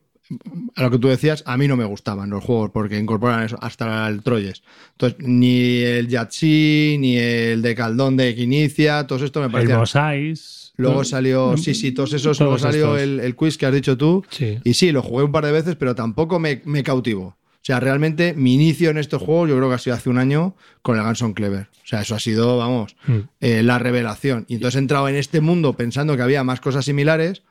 a 0.77 0.83
lo 0.83 0.91
que 0.91 0.99
tú 0.99 1.09
decías, 1.09 1.43
a 1.47 1.57
mí 1.57 1.69
no 1.69 1.77
me 1.77 1.85
gustaban 1.85 2.31
los 2.31 2.43
juegos 2.45 2.71
porque 2.73 2.99
incorporan 2.99 3.45
eso 3.45 3.57
hasta 3.61 4.07
el 4.09 4.23
Troyes. 4.23 4.63
Entonces, 4.93 5.19
ni 5.21 5.79
el 5.79 6.09
Yatsi, 6.09 6.97
ni 6.99 7.17
el 7.17 7.63
de 7.63 7.75
Caldón 7.75 8.17
de 8.17 8.35
Quinicia, 8.35 9.07
todos 9.07 9.23
estos 9.23 9.41
me 9.41 9.47
El 9.47 9.53
parecían. 9.53 9.79
Mosais. 9.81 10.73
Luego 10.77 11.05
salió, 11.05 11.57
sí, 11.57 11.73
sí, 11.75 11.93
todos 11.93 12.13
esos, 12.15 12.39
luego 12.41 12.57
Todos 12.57 12.63
salió 12.63 12.97
estos. 12.97 13.01
el, 13.03 13.21
el 13.21 13.37
quiz 13.37 13.57
que 13.57 13.67
has 13.67 13.73
dicho 13.75 13.97
tú. 13.97 14.25
Sí. 14.31 14.59
Y 14.65 14.75
sí, 14.75 14.91
lo 14.91 15.03
jugué 15.03 15.23
un 15.25 15.31
par 15.33 15.45
de 15.47 15.53
veces, 15.53 15.77
pero 15.77 15.95
tampoco 15.95 16.41
me, 16.41 16.63
me 16.65 16.83
cautivó. 16.83 17.27
O 17.27 17.67
sea, 17.67 17.79
realmente 17.81 18.35
mi 18.35 18.55
inicio 18.55 18.91
en 18.91 18.99
estos 18.99 19.23
juegos 19.23 19.49
yo 19.49 19.57
creo 19.57 19.69
que 19.69 19.77
ha 19.77 19.79
sido 19.79 19.95
hace 19.97 20.11
un 20.11 20.19
año 20.19 20.55
con 20.83 20.97
el 20.99 21.05
Ganson 21.05 21.33
Clever. 21.33 21.69
O 21.83 21.87
sea, 21.87 22.01
eso 22.03 22.15
ha 22.15 22.19
sido, 22.19 22.59
vamos, 22.59 22.97
Mm. 23.07 23.19
eh, 23.41 23.63
la 23.63 23.79
revelación. 23.79 24.45
Y 24.49 24.55
entonces 24.57 24.77
he 24.77 24.81
entrado 24.81 25.09
en 25.09 25.15
este 25.15 25.41
mundo 25.41 25.75
pensando 25.75 26.17
que 26.17 26.23
había 26.23 26.43
más 26.45 26.61
cosas 26.61 26.85
similares 26.85 27.43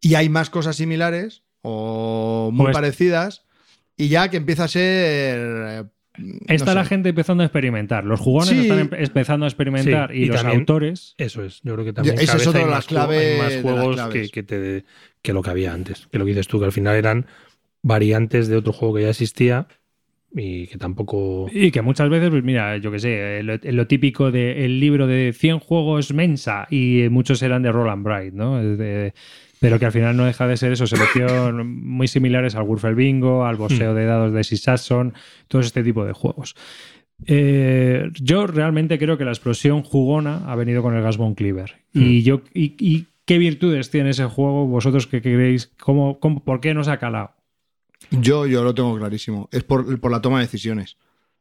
y 0.00 0.14
hay 0.14 0.28
más 0.28 0.48
cosas 0.48 0.76
similares 0.76 1.42
o 1.68 2.50
muy 2.52 2.66
Pues- 2.66 2.74
parecidas 2.76 3.44
y 3.96 4.08
ya 4.08 4.28
que 4.30 4.36
empieza 4.36 4.64
a 4.64 4.68
ser 4.68 5.38
eh, 5.38 5.82
Está 6.48 6.66
no 6.66 6.74
la 6.76 6.84
sé. 6.84 6.90
gente 6.90 7.08
empezando 7.10 7.42
a 7.42 7.46
experimentar. 7.46 8.04
Los 8.04 8.20
jugones 8.20 8.48
Sí. 8.50 8.60
están 8.60 8.78
em- 8.78 8.88
empezando 8.92 9.44
a 9.44 9.48
experimentar 9.48 10.10
Sí, 10.12 10.18
y, 10.18 10.22
y 10.22 10.26
los 10.26 10.36
también- 10.36 10.60
autores. 10.60 11.14
Eso 11.18 11.44
es. 11.44 11.60
Yo 11.62 11.74
creo 11.74 11.84
que 11.84 11.92
también 11.92 12.18
Esa 12.18 12.36
es 12.36 12.46
otra 12.46 12.60
hay 12.60 12.64
de 12.64 12.70
más, 12.70 12.78
las 12.78 12.86
claves- 12.86 13.38
más 13.38 13.52
de 13.52 13.62
juegos 13.62 13.96
claves. 13.96 14.14
que, 14.14 14.28
que 14.30 14.42
te, 14.42 14.84
que 15.22 15.32
lo 15.34 15.42
que 15.42 15.50
había 15.50 15.74
antes. 15.74 16.06
Que 16.10 16.18
lo 16.18 16.24
que 16.24 16.30
dices 16.30 16.46
tú, 16.48 16.58
que 16.58 16.64
al 16.66 16.72
final 16.72 16.94
eran 16.96 17.26
variantes 17.82 18.48
de 18.48 18.56
otro 18.56 18.72
juego 18.72 18.94
que 18.94 19.02
ya 19.02 19.10
existía 19.10 19.66
y 20.34 20.66
que 20.68 20.76
tampoco... 20.78 21.48
Y 21.52 21.70
que 21.70 21.82
muchas 21.82 22.08
veces, 22.08 22.30
pues 22.30 22.42
mira, 22.44 22.76
yo 22.78 22.90
que 22.90 22.98
sé, 22.98 23.42
lo, 23.42 23.58
lo 23.62 23.86
típico 23.86 24.30
del 24.30 24.80
libro 24.80 25.06
de 25.06 25.32
100 25.36 25.58
juegos 25.60 26.12
Mensa 26.12 26.66
y 26.70 27.08
muchos 27.10 27.42
eran 27.42 27.62
de 27.62 27.72
Roland 27.72 28.04
Bright, 28.04 28.32
¿no? 28.34 28.56
De- 28.62 29.12
pero 29.60 29.78
que 29.78 29.86
al 29.86 29.92
final 29.92 30.16
no 30.16 30.24
deja 30.24 30.46
de 30.46 30.56
ser 30.56 30.72
eso, 30.72 30.86
selección 30.86 31.66
muy 31.84 32.08
similares 32.08 32.54
al 32.54 32.64
Würfel 32.64 32.94
Bingo, 32.94 33.44
al 33.44 33.56
boxeo 33.56 33.94
de 33.94 34.04
dados 34.04 34.32
de 34.32 34.44
Sisasson, 34.44 35.14
todo 35.48 35.62
este 35.62 35.82
tipo 35.82 36.04
de 36.04 36.12
juegos. 36.12 36.54
Eh, 37.24 38.10
yo 38.14 38.46
realmente 38.46 38.98
creo 38.98 39.16
que 39.16 39.24
la 39.24 39.30
explosión 39.30 39.82
jugona 39.82 40.42
ha 40.46 40.54
venido 40.54 40.82
con 40.82 40.94
el 40.94 41.02
Gasbone 41.02 41.34
Cleaver. 41.34 41.76
Y 41.92 42.22
yo 42.22 42.42
y, 42.52 42.74
y 42.78 43.06
qué 43.26 43.38
virtudes 43.38 43.90
tiene 43.90 44.10
ese 44.10 44.24
juego? 44.24 44.66
¿Vosotros 44.66 45.06
qué 45.06 45.20
creéis? 45.20 45.72
¿Cómo, 45.80 46.18
cómo, 46.20 46.42
¿Por 46.42 46.60
qué 46.60 46.72
nos 46.72 46.88
ha 46.88 46.98
calado? 46.98 47.32
Yo, 48.10 48.46
yo 48.46 48.62
lo 48.64 48.74
tengo 48.74 48.96
clarísimo. 48.96 49.48
Es 49.52 49.64
por, 49.64 50.00
por 50.00 50.10
la 50.10 50.22
toma 50.22 50.38
de 50.38 50.46
decisiones. 50.46 50.96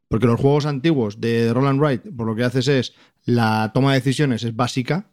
Porque 0.07 0.27
los 0.27 0.39
juegos 0.39 0.65
antiguos 0.65 1.21
de 1.21 1.53
Roland 1.53 1.79
Wright, 1.79 2.01
por 2.15 2.27
lo 2.27 2.35
que 2.35 2.43
haces 2.43 2.67
es 2.67 2.93
la 3.23 3.71
toma 3.73 3.93
de 3.93 3.99
decisiones 3.99 4.43
es 4.43 4.55
básica. 4.55 5.11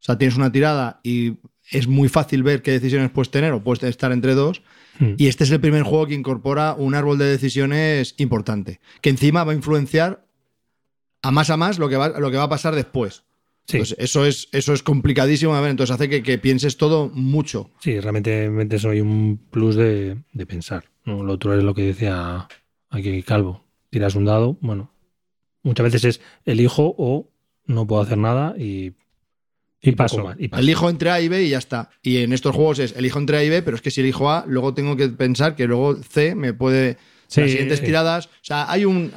O 0.00 0.02
sea, 0.02 0.18
tienes 0.18 0.36
una 0.36 0.52
tirada 0.52 1.00
y 1.02 1.38
es 1.70 1.86
muy 1.86 2.08
fácil 2.08 2.42
ver 2.42 2.62
qué 2.62 2.72
decisiones 2.72 3.10
puedes 3.10 3.30
tener 3.30 3.52
o 3.52 3.62
puedes 3.62 3.82
estar 3.82 4.12
entre 4.12 4.34
dos. 4.34 4.62
Hmm. 4.98 5.14
Y 5.16 5.28
este 5.28 5.44
es 5.44 5.50
el 5.50 5.60
primer 5.60 5.82
juego 5.82 6.06
que 6.06 6.14
incorpora 6.14 6.74
un 6.74 6.94
árbol 6.94 7.18
de 7.18 7.26
decisiones 7.26 8.14
importante. 8.18 8.80
Que 9.00 9.10
encima 9.10 9.44
va 9.44 9.52
a 9.52 9.54
influenciar 9.54 10.26
a 11.22 11.30
más 11.30 11.50
a 11.50 11.56
más 11.56 11.78
lo 11.78 11.88
que 11.88 11.96
va, 11.96 12.18
lo 12.18 12.30
que 12.30 12.36
va 12.36 12.44
a 12.44 12.48
pasar 12.48 12.74
después. 12.74 13.24
Sí, 13.66 13.76
Entonces, 13.76 13.98
eso, 13.98 14.24
es, 14.24 14.48
eso 14.52 14.72
es 14.72 14.82
complicadísimo. 14.82 15.54
A 15.54 15.60
ver, 15.60 15.70
entonces 15.70 15.94
hace 15.94 16.08
que, 16.08 16.22
que 16.22 16.38
pienses 16.38 16.78
todo 16.78 17.10
mucho. 17.12 17.70
sí, 17.80 18.00
realmente 18.00 18.48
metes 18.48 18.84
hoy 18.84 19.00
un 19.00 19.38
plus 19.50 19.76
de, 19.76 20.16
de 20.32 20.46
pensar. 20.46 20.84
¿no? 21.04 21.22
Lo 21.22 21.34
otro 21.34 21.56
es 21.56 21.62
lo 21.62 21.74
que 21.74 21.82
decía 21.82 22.48
aquí 22.88 23.22
Calvo. 23.22 23.64
Tiras 23.90 24.14
un 24.14 24.24
dado, 24.24 24.56
bueno, 24.60 24.92
muchas 25.62 25.84
veces 25.84 26.04
es 26.04 26.20
elijo 26.44 26.94
o 26.98 27.30
no 27.66 27.86
puedo 27.86 28.02
hacer 28.02 28.18
nada 28.18 28.54
y, 28.58 28.94
Y 29.80 29.92
poco 29.92 29.96
paso. 30.04 30.24
más, 30.24 30.36
y 30.38 30.48
paso. 30.48 30.60
Elijo 30.62 30.90
entre 30.90 31.10
A 31.10 31.20
y 31.20 31.28
B 31.28 31.44
y 31.44 31.50
ya 31.50 31.58
está. 31.58 31.90
Y 32.02 32.18
en 32.18 32.32
estos 32.32 32.54
juegos 32.54 32.78
es 32.80 32.96
elijo 32.96 33.18
entre 33.18 33.38
A 33.38 33.44
y 33.44 33.48
B, 33.50 33.62
pero 33.62 33.76
es 33.76 33.82
que 33.82 33.90
si 33.90 34.00
elijo 34.00 34.30
A, 34.30 34.44
luego 34.46 34.74
tengo 34.74 34.96
que 34.96 35.08
pensar 35.08 35.54
que 35.54 35.66
luego 35.66 35.96
C 35.96 36.34
me 36.34 36.52
puede. 36.52 36.96
Sí, 37.28 37.42
las 37.42 37.50
siguientes 37.50 37.78
sí. 37.80 37.84
tiradas. 37.86 38.26
O 38.26 38.30
sea, 38.42 38.70
hay 38.70 38.84
un. 38.84 39.12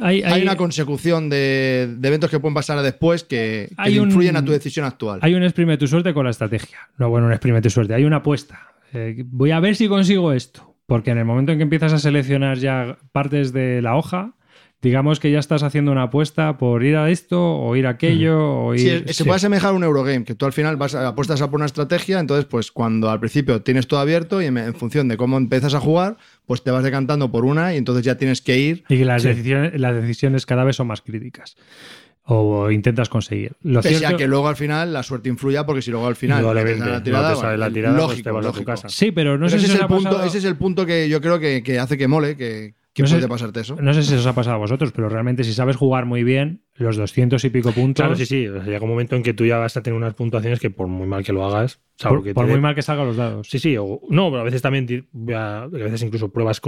Hay, 0.00 0.22
Hay 0.22 0.32
hay- 0.34 0.42
una 0.42 0.56
consecución 0.56 1.28
de, 1.28 1.92
de 1.98 2.08
eventos 2.08 2.30
que 2.30 2.38
pueden 2.38 2.54
pasar 2.54 2.80
después 2.82 3.24
que, 3.24 3.66
que 3.70 3.74
Hay 3.78 3.98
un- 3.98 4.08
influyen 4.08 4.36
a 4.36 4.44
tu 4.44 4.52
decisión 4.52 4.86
actual. 4.86 5.18
Hay 5.22 5.34
un 5.34 5.42
exprime 5.42 5.76
tu 5.76 5.88
suerte 5.88 6.14
con 6.14 6.24
la 6.24 6.30
estrategia. 6.30 6.78
No, 6.98 7.08
bueno, 7.10 7.26
un 7.26 7.32
exprime 7.32 7.60
tu 7.60 7.68
suerte. 7.70 7.94
Hay 7.94 8.04
una 8.04 8.18
apuesta. 8.18 8.60
Eh, 8.92 9.24
voy 9.26 9.50
a 9.50 9.58
ver 9.58 9.74
si 9.74 9.88
consigo 9.88 10.32
esto. 10.32 10.76
Porque 10.86 11.10
en 11.10 11.18
el 11.18 11.24
momento 11.24 11.50
en 11.52 11.58
que 11.58 11.64
empiezas 11.64 11.92
a 11.92 11.98
seleccionar 11.98 12.58
ya 12.58 12.96
partes 13.12 13.52
de 13.52 13.82
la 13.82 13.96
hoja, 13.96 14.34
digamos 14.80 15.18
que 15.18 15.30
ya 15.32 15.38
estás 15.40 15.62
haciendo 15.64 15.90
una 15.90 16.04
apuesta 16.04 16.56
por 16.56 16.84
ir 16.84 16.96
a 16.96 17.10
esto 17.10 17.40
o 17.56 17.74
ir 17.74 17.86
a 17.86 17.90
aquello 17.90 18.38
o 18.40 18.74
ir. 18.74 18.80
Sí, 18.80 19.02
se 19.08 19.14
sí. 19.14 19.24
puede 19.24 19.36
asemejar 19.36 19.70
a 19.70 19.72
un 19.72 19.82
Eurogame, 19.82 20.24
que 20.24 20.34
tú 20.34 20.46
al 20.46 20.52
final 20.52 20.76
vas 20.76 20.94
a- 20.94 21.08
apuestas 21.08 21.42
a 21.42 21.50
por 21.50 21.56
una 21.58 21.66
estrategia, 21.66 22.20
entonces 22.20 22.44
pues 22.44 22.70
cuando 22.70 23.10
al 23.10 23.18
principio 23.18 23.60
tienes 23.62 23.88
todo 23.88 23.98
abierto 24.00 24.40
y 24.40 24.46
en, 24.46 24.56
en 24.58 24.74
función 24.74 25.08
de 25.08 25.16
cómo 25.16 25.36
empiezas 25.36 25.74
a 25.74 25.80
jugar, 25.80 26.16
pues 26.46 26.62
te 26.62 26.70
vas 26.70 26.84
decantando 26.84 27.30
por 27.32 27.44
una 27.44 27.74
y 27.74 27.76
entonces 27.76 28.04
ya 28.04 28.16
tienes 28.16 28.40
que 28.40 28.56
ir. 28.58 28.84
Y 28.88 28.98
que 28.98 29.04
las, 29.04 29.22
Sí. 29.22 29.28
decisiones, 29.28 29.80
las 29.80 29.94
decisiones 29.94 30.46
cada 30.46 30.62
vez 30.64 30.76
son 30.76 30.86
más 30.86 31.02
críticas. 31.02 31.56
O 32.30 32.70
intentas 32.70 33.08
conseguir. 33.08 33.52
Lo 33.62 33.80
Pese 33.80 33.96
cierto- 34.00 34.16
a 34.16 34.18
que 34.18 34.26
luego 34.28 34.48
al 34.48 34.56
final 34.56 34.92
la 34.92 35.02
suerte 35.02 35.30
influya, 35.30 35.64
porque 35.64 35.80
si 35.80 35.90
luego 35.90 36.06
al 36.06 36.14
final 36.14 36.42
la 36.44 36.52
no 36.52 36.62
te 36.62 36.76
sale 36.76 37.56
la 37.56 37.56
bueno, 37.66 37.72
tirada, 37.72 37.94
pues 37.96 38.06
lógico, 38.10 38.22
te 38.22 38.30
vas 38.30 38.46
a 38.46 38.52
tu 38.52 38.64
casa. 38.64 38.88
Sí, 38.90 39.12
pero 39.12 39.38
no 39.38 39.46
Pero 39.46 39.50
sé 39.50 39.56
ese, 39.56 39.66
si 39.68 39.72
es 39.72 39.80
el 39.80 39.86
punto, 39.86 40.10
pasado- 40.10 40.24
ese 40.26 40.38
es 40.38 40.44
el 40.44 40.56
punto 40.56 40.84
que 40.84 41.08
yo 41.08 41.22
creo 41.22 41.40
que, 41.40 41.62
que 41.62 41.78
hace 41.78 41.96
que 41.96 42.06
mole, 42.06 42.36
que, 42.36 42.74
que 43.04 43.14
No 43.14 43.20
sé- 43.20 43.28
pasarte 43.28 43.60
eso. 43.60 43.76
No 43.80 43.94
sé 43.94 44.02
si 44.02 44.14
os 44.14 44.26
ha 44.26 44.34
pasado 44.34 44.56
a 44.56 44.58
vosotros, 44.58 44.92
pero 44.92 45.08
realmente 45.08 45.44
si 45.44 45.52
sabes 45.52 45.76
jugar 45.76 46.06
muy 46.06 46.22
bien, 46.24 46.62
los 46.76 46.96
200 46.96 47.44
y 47.44 47.50
pico 47.50 47.72
puntos. 47.72 48.02
Claro, 48.02 48.16
sí, 48.16 48.26
sí. 48.26 48.46
O 48.46 48.54
sea, 48.54 48.64
llega 48.64 48.82
un 48.82 48.90
momento 48.90 49.16
en 49.16 49.22
que 49.22 49.34
tú 49.34 49.44
ya 49.46 49.58
vas 49.58 49.76
a 49.76 49.82
tener 49.82 49.96
unas 49.96 50.14
puntuaciones 50.14 50.60
que 50.60 50.70
por 50.70 50.86
muy 50.86 51.06
mal 51.06 51.24
que 51.24 51.32
lo 51.32 51.44
hagas, 51.44 51.80
salvo 51.96 52.16
Por, 52.18 52.24
que 52.24 52.34
por 52.34 52.46
te 52.46 52.52
muy 52.52 52.60
mal 52.60 52.74
que 52.74 52.82
salgan 52.82 53.06
los 53.06 53.16
dados. 53.16 53.48
Sí, 53.48 53.58
sí, 53.58 53.76
o, 53.76 54.00
no, 54.10 54.30
pero 54.30 54.40
a 54.40 54.44
veces 54.44 54.62
también 54.62 55.06
a, 55.34 55.62
a 55.62 55.66
veces 55.68 56.02
incluso 56.02 56.30
pruebas 56.30 56.60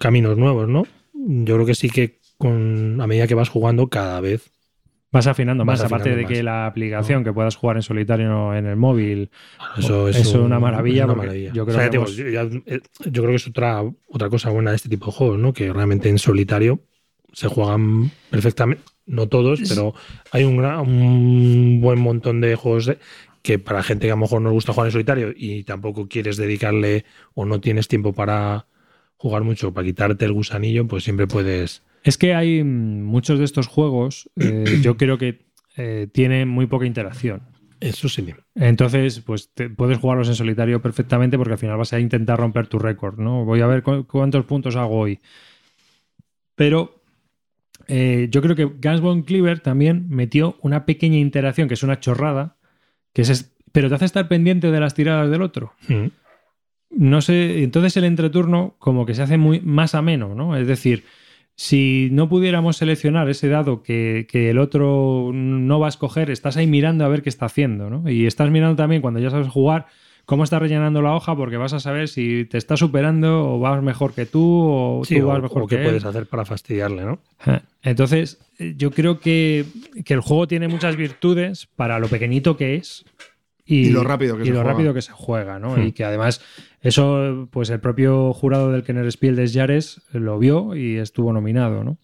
caminos 0.00 0.36
nuevos, 0.36 0.68
¿no? 0.68 0.84
Yo 1.12 1.54
creo 1.54 1.66
que 1.66 1.74
sí 1.74 1.88
que 1.88 2.18
con 2.38 3.00
a 3.00 3.06
medida 3.06 3.26
que 3.26 3.34
vas 3.34 3.48
jugando 3.48 3.88
cada 3.88 4.20
vez 4.20 4.50
Vas 5.14 5.26
afinando 5.28 5.64
Vas 5.64 5.80
más, 5.80 5.86
aparte 5.86 6.14
de 6.16 6.26
que 6.26 6.42
la 6.42 6.66
aplicación 6.66 7.22
que 7.24 7.32
puedas 7.32 7.56
jugar 7.56 7.76
en 7.76 7.82
solitario 7.82 8.54
en 8.54 8.66
el 8.66 8.76
móvil. 8.76 9.30
eso 9.78 10.08
es, 10.08 10.16
Eso 10.16 10.28
es 10.28 10.34
un- 10.34 10.42
una 10.42 10.58
maravilla, 10.58 11.02
es 11.02 11.04
una 11.04 11.14
porque 11.14 11.26
maravilla. 11.28 11.52
yo 11.52 11.62
O 11.62 11.66
creo 11.66 11.78
sea, 11.78 11.90
que 11.90 11.96
hemos- 11.96 12.16
yo, 12.16 12.28
ya- 12.28 12.42
eh, 12.42 12.80
yo 13.06 13.22
creo 13.22 13.28
que 13.30 13.36
es 13.36 13.46
otra 13.46 13.82
otra 14.08 14.28
cosa 14.28 14.50
buena 14.50 14.70
de 14.70 14.76
este 14.76 14.88
tipo 14.88 15.06
de 15.06 15.12
juegos, 15.12 15.38
¿no? 15.38 15.52
Que 15.52 15.72
realmente 15.72 16.08
en 16.08 16.18
solitario 16.18 16.80
se 17.32 17.48
juegan 17.48 18.10
perfectamente, 18.30 18.82
no 19.06 19.28
todos, 19.28 19.60
pero 19.68 19.94
hay 20.32 20.44
un, 20.44 20.56
gran- 20.56 20.80
un 20.80 21.80
buen 21.80 21.98
montón 22.00 22.40
de 22.40 22.54
juegos 22.56 22.86
de- 22.86 22.98
que 23.42 23.58
para 23.58 23.82
gente 23.82 24.06
que 24.06 24.10
a 24.12 24.14
lo 24.16 24.20
mejor 24.22 24.40
no 24.42 24.48
le 24.48 24.54
gusta 24.54 24.72
jugar 24.72 24.88
en 24.88 24.92
solitario 24.92 25.32
y 25.36 25.64
tampoco 25.64 26.08
quieres 26.08 26.36
dedicarle 26.36 27.04
o 27.34 27.44
no 27.44 27.60
tienes 27.60 27.88
tiempo 27.88 28.12
para 28.14 28.66
jugar 29.16 29.42
mucho, 29.44 29.72
para 29.72 29.86
quitarte 29.86 30.24
el 30.24 30.32
gusanillo, 30.32 30.86
pues 30.86 31.04
siempre 31.04 31.26
puedes 31.26 31.82
Es 32.04 32.16
que 32.18 32.34
hay 32.34 32.62
mm, 32.62 33.02
muchos 33.02 33.38
de 33.40 33.44
estos 33.44 33.66
juegos, 33.66 34.30
eh, 34.36 34.78
yo 34.82 34.96
creo 34.96 35.18
que 35.18 35.46
eh, 35.76 36.06
tienen 36.12 36.48
muy 36.48 36.66
poca 36.66 36.86
interacción. 36.86 37.42
Eso 37.80 38.08
sí. 38.08 38.32
Entonces, 38.54 39.20
pues 39.20 39.52
te- 39.52 39.68
puedes 39.68 39.98
jugarlos 39.98 40.28
en 40.28 40.36
solitario 40.36 40.80
perfectamente 40.80 41.36
porque 41.36 41.54
al 41.54 41.58
final 41.58 41.76
vas 41.76 41.92
a 41.92 41.98
intentar 42.00 42.38
romper 42.38 42.66
tu 42.68 42.78
récord, 42.78 43.18
¿no? 43.18 43.44
Voy 43.44 43.60
a 43.60 43.66
ver 43.66 43.82
cu- 43.82 44.06
cuántos 44.06 44.44
puntos 44.44 44.76
hago 44.76 44.96
hoy. 45.00 45.18
Pero 46.54 47.02
eh, 47.88 48.28
yo 48.30 48.40
creo 48.42 48.54
que 48.56 48.64
Gunsbone 48.64 49.24
Cleaver 49.24 49.60
también 49.60 50.06
metió 50.08 50.56
una 50.62 50.86
pequeña 50.86 51.18
interacción, 51.18 51.68
que 51.68 51.74
es 51.74 51.82
una 51.82 52.00
chorrada, 52.00 52.56
que 53.12 53.22
es, 53.22 53.30
es- 53.30 53.52
pero 53.72 53.88
te 53.88 53.96
hace 53.96 54.04
estar 54.04 54.28
pendiente 54.28 54.70
de 54.70 54.80
las 54.80 54.94
tiradas 54.94 55.30
del 55.30 55.42
otro. 55.42 55.72
Mm. 55.88 56.06
No 56.90 57.20
sé, 57.22 57.64
entonces 57.64 57.96
el 57.96 58.04
entreturno 58.04 58.76
como 58.78 59.04
que 59.04 59.14
se 59.14 59.22
hace 59.22 59.36
muy 59.36 59.60
más 59.60 59.96
ameno, 59.96 60.34
¿no? 60.34 60.56
Es 60.56 60.66
decir, 60.68 61.04
si 61.56 62.08
no 62.12 62.28
pudiéramos 62.28 62.76
seleccionar 62.76 63.28
ese 63.28 63.48
dado 63.48 63.82
que, 63.82 64.26
que 64.28 64.50
el 64.50 64.58
otro 64.58 65.30
no 65.32 65.78
va 65.78 65.86
a 65.86 65.88
escoger, 65.90 66.30
estás 66.30 66.56
ahí 66.56 66.66
mirando 66.66 67.04
a 67.04 67.08
ver 67.08 67.22
qué 67.22 67.28
está 67.28 67.46
haciendo, 67.46 67.90
¿no? 67.90 68.08
Y 68.10 68.26
estás 68.26 68.50
mirando 68.50 68.76
también 68.76 69.02
cuando 69.02 69.20
ya 69.20 69.30
sabes 69.30 69.48
jugar 69.48 69.86
cómo 70.24 70.42
está 70.42 70.58
rellenando 70.58 71.02
la 71.02 71.14
hoja 71.14 71.36
porque 71.36 71.56
vas 71.58 71.72
a 71.74 71.80
saber 71.80 72.08
si 72.08 72.44
te 72.46 72.56
está 72.58 72.76
superando 72.76 73.46
o 73.54 73.58
vas 73.60 73.82
mejor 73.82 74.14
que 74.14 74.26
tú 74.26 74.42
o 74.42 75.02
Sí, 75.04 75.20
tú 75.20 75.26
o, 75.26 75.26
vas 75.26 75.42
mejor 75.42 75.62
o 75.62 75.66
que 75.66 75.76
qué 75.76 75.82
él. 75.82 75.88
puedes 75.88 76.04
hacer 76.04 76.26
para 76.26 76.44
fastidiarle, 76.44 77.04
¿no? 77.04 77.20
Ajá. 77.38 77.62
Entonces, 77.82 78.38
eh, 78.58 78.74
yo 78.76 78.90
creo 78.90 79.20
que, 79.20 79.66
que 80.04 80.14
el 80.14 80.20
juego 80.20 80.48
tiene 80.48 80.66
muchas 80.68 80.96
virtudes 80.96 81.68
para 81.76 81.98
lo 81.98 82.08
pequeñito 82.08 82.56
que 82.56 82.76
es 82.76 83.04
y, 83.66 83.86
Y 83.86 83.90
lo 83.90 84.02
rápido 84.02 84.36
que 84.36 84.42
y 84.42 84.46
se 84.46 84.52
lo 84.52 84.56
juega. 84.58 84.72
rápido 84.72 84.94
que 84.94 85.02
se 85.02 85.12
juega, 85.12 85.58
¿no? 85.58 85.76
Hmm. 85.76 85.86
Y 85.88 85.92
que 85.92 86.04
además, 86.04 86.40
eso, 86.84 87.48
pues 87.50 87.70
el 87.70 87.80
propio 87.80 88.34
jurado 88.34 88.70
del 88.70 88.84
Kenner 88.84 89.10
Spiel 89.10 89.36
de 89.36 89.46
Yares 89.46 90.02
lo 90.12 90.38
vio 90.38 90.76
y 90.76 90.98
estuvo 90.98 91.32
nominado, 91.32 91.82
¿no? 91.82 91.96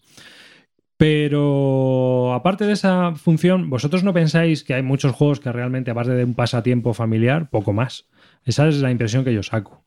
Pero 0.97 2.33
aparte 2.33 2.65
de 2.65 2.73
esa 2.73 3.13
función, 3.13 3.69
¿vosotros 3.69 4.03
no 4.03 4.11
pensáis 4.11 4.63
que 4.63 4.73
hay 4.73 4.81
muchos 4.81 5.13
juegos 5.13 5.39
que 5.39 5.51
realmente, 5.51 5.91
aparte 5.91 6.13
de 6.13 6.23
un 6.23 6.33
pasatiempo 6.33 6.95
familiar, 6.95 7.51
poco 7.51 7.73
más? 7.73 8.07
Esa 8.43 8.67
es 8.67 8.77
la 8.81 8.89
impresión 8.89 9.23
que 9.23 9.35
yo 9.35 9.43
saco. 9.43 9.83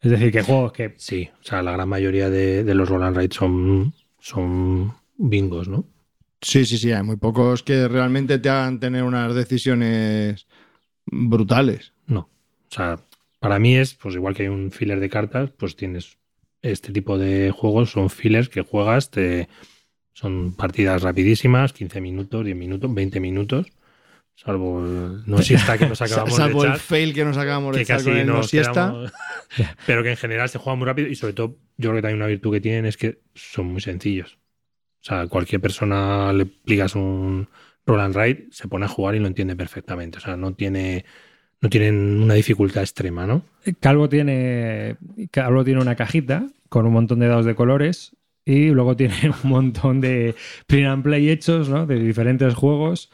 Es 0.00 0.10
decir, 0.10 0.32
que 0.32 0.42
juegos 0.42 0.72
que 0.72 0.94
Sí, 0.96 1.30
o 1.40 1.44
sea, 1.44 1.62
la 1.62 1.70
gran 1.70 1.88
mayoría 1.88 2.30
de, 2.30 2.64
de 2.64 2.74
los 2.74 2.88
Roland 2.88 3.16
Ride 3.16 3.32
son, 3.32 3.94
son 4.18 4.92
bingos, 5.18 5.68
¿no? 5.68 5.84
Sí, 6.40 6.64
sí, 6.64 6.78
sí, 6.78 6.90
hay 6.90 7.04
muy 7.04 7.16
pocos 7.16 7.62
que 7.62 7.86
realmente 7.86 8.40
te 8.40 8.48
hagan 8.48 8.80
tener 8.80 9.04
unas 9.04 9.36
decisiones 9.36 10.48
brutales. 11.06 11.92
No. 12.06 12.20
O 12.20 12.74
sea, 12.74 12.98
para 13.40 13.58
mí 13.58 13.76
es, 13.76 13.94
pues 13.94 14.14
igual 14.14 14.34
que 14.34 14.44
hay 14.44 14.48
un 14.48 14.70
filler 14.70 15.00
de 15.00 15.10
cartas, 15.10 15.50
pues 15.50 15.74
tienes 15.74 16.18
este 16.62 16.92
tipo 16.92 17.18
de 17.18 17.50
juegos, 17.50 17.90
son 17.90 18.10
fillers 18.10 18.48
que 18.48 18.62
juegas, 18.62 19.10
te, 19.10 19.48
son 20.12 20.54
partidas 20.54 21.02
rapidísimas, 21.02 21.72
15 21.72 22.00
minutos, 22.00 22.44
10 22.44 22.56
minutos, 22.56 22.94
20 22.94 23.18
minutos, 23.20 23.66
salvo 24.36 24.80
el 24.84 25.22
no 25.26 25.42
siesta 25.42 25.78
que 25.78 25.86
nos 25.86 26.00
acabamos 26.02 26.34
Salvo 26.34 26.62
de 26.62 26.68
el 26.68 26.74
echar. 26.74 26.78
fail 26.78 27.14
que 27.14 27.24
nos 27.24 27.38
acabamos 27.38 27.74
de 27.74 27.78
que 27.78 27.82
echar 27.82 27.96
casi 27.96 28.04
con 28.04 28.16
el 28.16 28.26
no 28.26 28.42
siesta. 28.42 28.94
pero 29.86 30.02
que 30.02 30.10
en 30.10 30.16
general 30.16 30.48
se 30.48 30.58
juega 30.58 30.76
muy 30.76 30.86
rápido 30.86 31.08
y 31.08 31.14
sobre 31.16 31.32
todo 31.32 31.56
yo 31.76 31.90
creo 31.90 31.96
que 31.96 32.02
también 32.02 32.18
una 32.18 32.26
virtud 32.26 32.52
que 32.52 32.60
tienen 32.60 32.86
es 32.86 32.96
que 32.96 33.20
son 33.34 33.66
muy 33.66 33.80
sencillos. 33.80 34.38
O 35.02 35.04
sea, 35.04 35.26
cualquier 35.28 35.62
persona 35.62 36.32
le 36.34 36.44
explicas 36.44 36.94
un 36.94 37.48
roll 37.86 38.00
and 38.00 38.14
ride, 38.14 38.48
se 38.50 38.68
pone 38.68 38.84
a 38.84 38.88
jugar 38.88 39.14
y 39.14 39.18
lo 39.18 39.26
entiende 39.26 39.56
perfectamente. 39.56 40.18
O 40.18 40.20
sea, 40.20 40.36
no 40.36 40.54
tiene 40.54 41.06
no 41.60 41.68
tienen 41.68 42.22
una 42.22 42.34
dificultad 42.34 42.82
extrema, 42.82 43.26
¿no? 43.26 43.42
Calvo 43.80 44.08
tiene, 44.08 44.96
Calvo 45.30 45.64
tiene 45.64 45.80
una 45.80 45.94
cajita 45.94 46.46
con 46.68 46.86
un 46.86 46.92
montón 46.92 47.18
de 47.20 47.28
dados 47.28 47.44
de 47.44 47.54
colores 47.54 48.16
y 48.44 48.68
luego 48.68 48.96
tiene 48.96 49.14
un 49.44 49.50
montón 49.50 50.00
de 50.00 50.34
print 50.66 50.88
and 50.88 51.02
play 51.02 51.30
hechos, 51.30 51.68
¿no? 51.68 51.86
De 51.86 51.98
diferentes 51.98 52.54
juegos. 52.54 53.10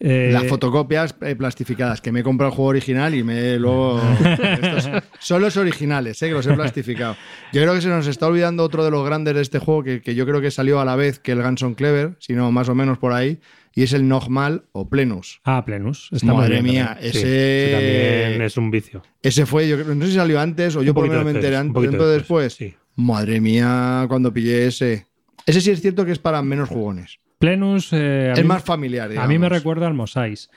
Eh, 0.00 0.30
Las 0.32 0.46
fotocopias 0.48 1.14
eh, 1.20 1.36
plastificadas, 1.36 2.00
que 2.00 2.10
me 2.12 2.20
he 2.20 2.22
comprado 2.22 2.50
el 2.50 2.56
juego 2.56 2.70
original 2.70 3.14
y 3.14 3.22
me 3.22 3.38
he 3.54 3.58
luego. 3.58 4.00
Estos 4.20 4.88
son 5.20 5.42
los 5.42 5.56
originales, 5.56 6.20
eh, 6.22 6.28
que 6.28 6.32
los 6.32 6.46
he 6.46 6.54
plastificado. 6.54 7.16
Yo 7.52 7.60
creo 7.62 7.74
que 7.74 7.82
se 7.82 7.88
nos 7.88 8.06
está 8.06 8.26
olvidando 8.26 8.64
otro 8.64 8.84
de 8.84 8.90
los 8.90 9.04
grandes 9.04 9.34
de 9.34 9.42
este 9.42 9.58
juego, 9.58 9.84
que, 9.84 10.00
que 10.02 10.14
yo 10.14 10.26
creo 10.26 10.40
que 10.40 10.50
salió 10.50 10.80
a 10.80 10.84
la 10.84 10.96
vez 10.96 11.18
que 11.18 11.32
el 11.32 11.42
Ganson 11.42 11.74
Clever, 11.74 12.16
sino 12.18 12.50
más 12.50 12.68
o 12.68 12.74
menos 12.74 12.98
por 12.98 13.12
ahí, 13.12 13.38
y 13.74 13.82
es 13.84 13.92
el 13.92 14.08
Nogmal 14.08 14.64
o 14.72 14.88
Plenus. 14.88 15.40
Ah, 15.44 15.64
Plenus. 15.64 16.08
Está 16.12 16.34
Madre 16.34 16.62
mía, 16.62 16.94
también. 16.94 17.10
Ese. 17.10 17.66
sí, 17.66 17.72
también 17.72 18.42
es 18.42 18.56
un 18.56 18.70
vicio. 18.70 19.02
Ese 19.22 19.46
fue, 19.46 19.68
yo 19.68 19.76
creo- 19.80 19.94
no 19.94 20.04
sé 20.04 20.10
si 20.10 20.16
salió 20.16 20.40
antes 20.40 20.74
o 20.76 20.82
yo 20.82 20.90
Un 20.90 20.94
por 20.94 21.04
lo 21.06 21.10
menos 21.10 21.24
me 21.24 21.30
enteré 21.32 21.56
después, 21.56 21.88
un 21.88 21.94
antes, 21.94 22.08
después. 22.12 22.52
Sí. 22.54 22.74
Madre 22.96 23.40
mía, 23.40 24.04
cuando 24.08 24.32
pillé 24.32 24.66
ese. 24.66 25.06
Ese 25.46 25.60
sí 25.60 25.70
es 25.70 25.80
cierto 25.80 26.04
que 26.04 26.12
es 26.12 26.18
para 26.18 26.42
menos 26.42 26.68
jugones. 26.68 27.18
Plenus. 27.42 27.92
eh, 27.92 28.32
Es 28.32 28.40
mí- 28.42 28.48
más 28.48 28.62
familiar. 28.64 29.10
A 29.18 29.26
mí 29.26 29.38
me 29.38 29.48
recuerda 29.48 29.86
al 29.86 29.94
Mosais. 29.94 30.48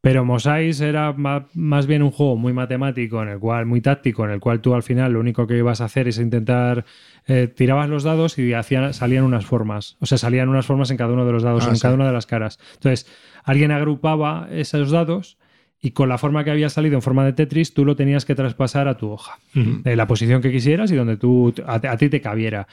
Pero 0.00 0.24
Mosais 0.24 0.80
era 0.80 1.12
más 1.12 1.86
bien 1.86 2.02
un 2.02 2.10
juego 2.10 2.36
muy 2.36 2.52
matemático, 2.52 3.22
en 3.22 3.28
el 3.28 3.38
cual, 3.38 3.66
muy 3.66 3.80
táctico, 3.80 4.24
en 4.24 4.32
el 4.32 4.40
cual 4.40 4.60
tú 4.60 4.74
al 4.74 4.82
final 4.82 5.12
lo 5.12 5.20
único 5.20 5.46
que 5.46 5.56
ibas 5.56 5.80
a 5.80 5.84
hacer 5.84 6.08
es 6.08 6.18
intentar. 6.18 6.84
eh, 7.28 7.46
tirabas 7.46 7.88
los 7.88 8.02
dados 8.02 8.36
y 8.36 8.52
hacían, 8.52 8.92
salían 8.94 9.22
unas 9.22 9.46
formas. 9.46 9.96
O 10.00 10.06
sea, 10.06 10.18
salían 10.18 10.48
unas 10.48 10.66
formas 10.66 10.90
en 10.90 10.96
cada 10.96 11.12
uno 11.12 11.24
de 11.24 11.30
los 11.30 11.44
dados, 11.44 11.64
Ah, 11.66 11.70
en 11.70 11.76
sí. 11.76 11.82
cada 11.82 11.94
una 11.94 12.06
de 12.06 12.12
las 12.12 12.26
caras. 12.26 12.58
Entonces, 12.74 13.06
alguien 13.44 13.70
agrupaba 13.70 14.48
esos 14.50 14.90
dados 14.90 15.38
y 15.80 15.92
con 15.92 16.08
la 16.08 16.18
forma 16.18 16.42
que 16.42 16.50
había 16.50 16.68
salido 16.68 16.96
en 16.96 17.02
forma 17.02 17.24
de 17.24 17.32
Tetris, 17.32 17.74
tú 17.74 17.84
lo 17.84 17.94
tenías 17.94 18.24
que 18.24 18.34
traspasar 18.34 18.88
a 18.88 18.96
tu 18.96 19.08
hoja. 19.10 19.38
De 19.54 19.94
la 19.94 20.08
posición 20.08 20.42
que 20.42 20.50
quisieras 20.50 20.90
y 20.90 20.96
donde 20.96 21.16
tú, 21.16 21.54
a, 21.64 21.74
a 21.74 21.96
ti 21.96 22.08
te 22.08 22.20
cabiera. 22.20 22.66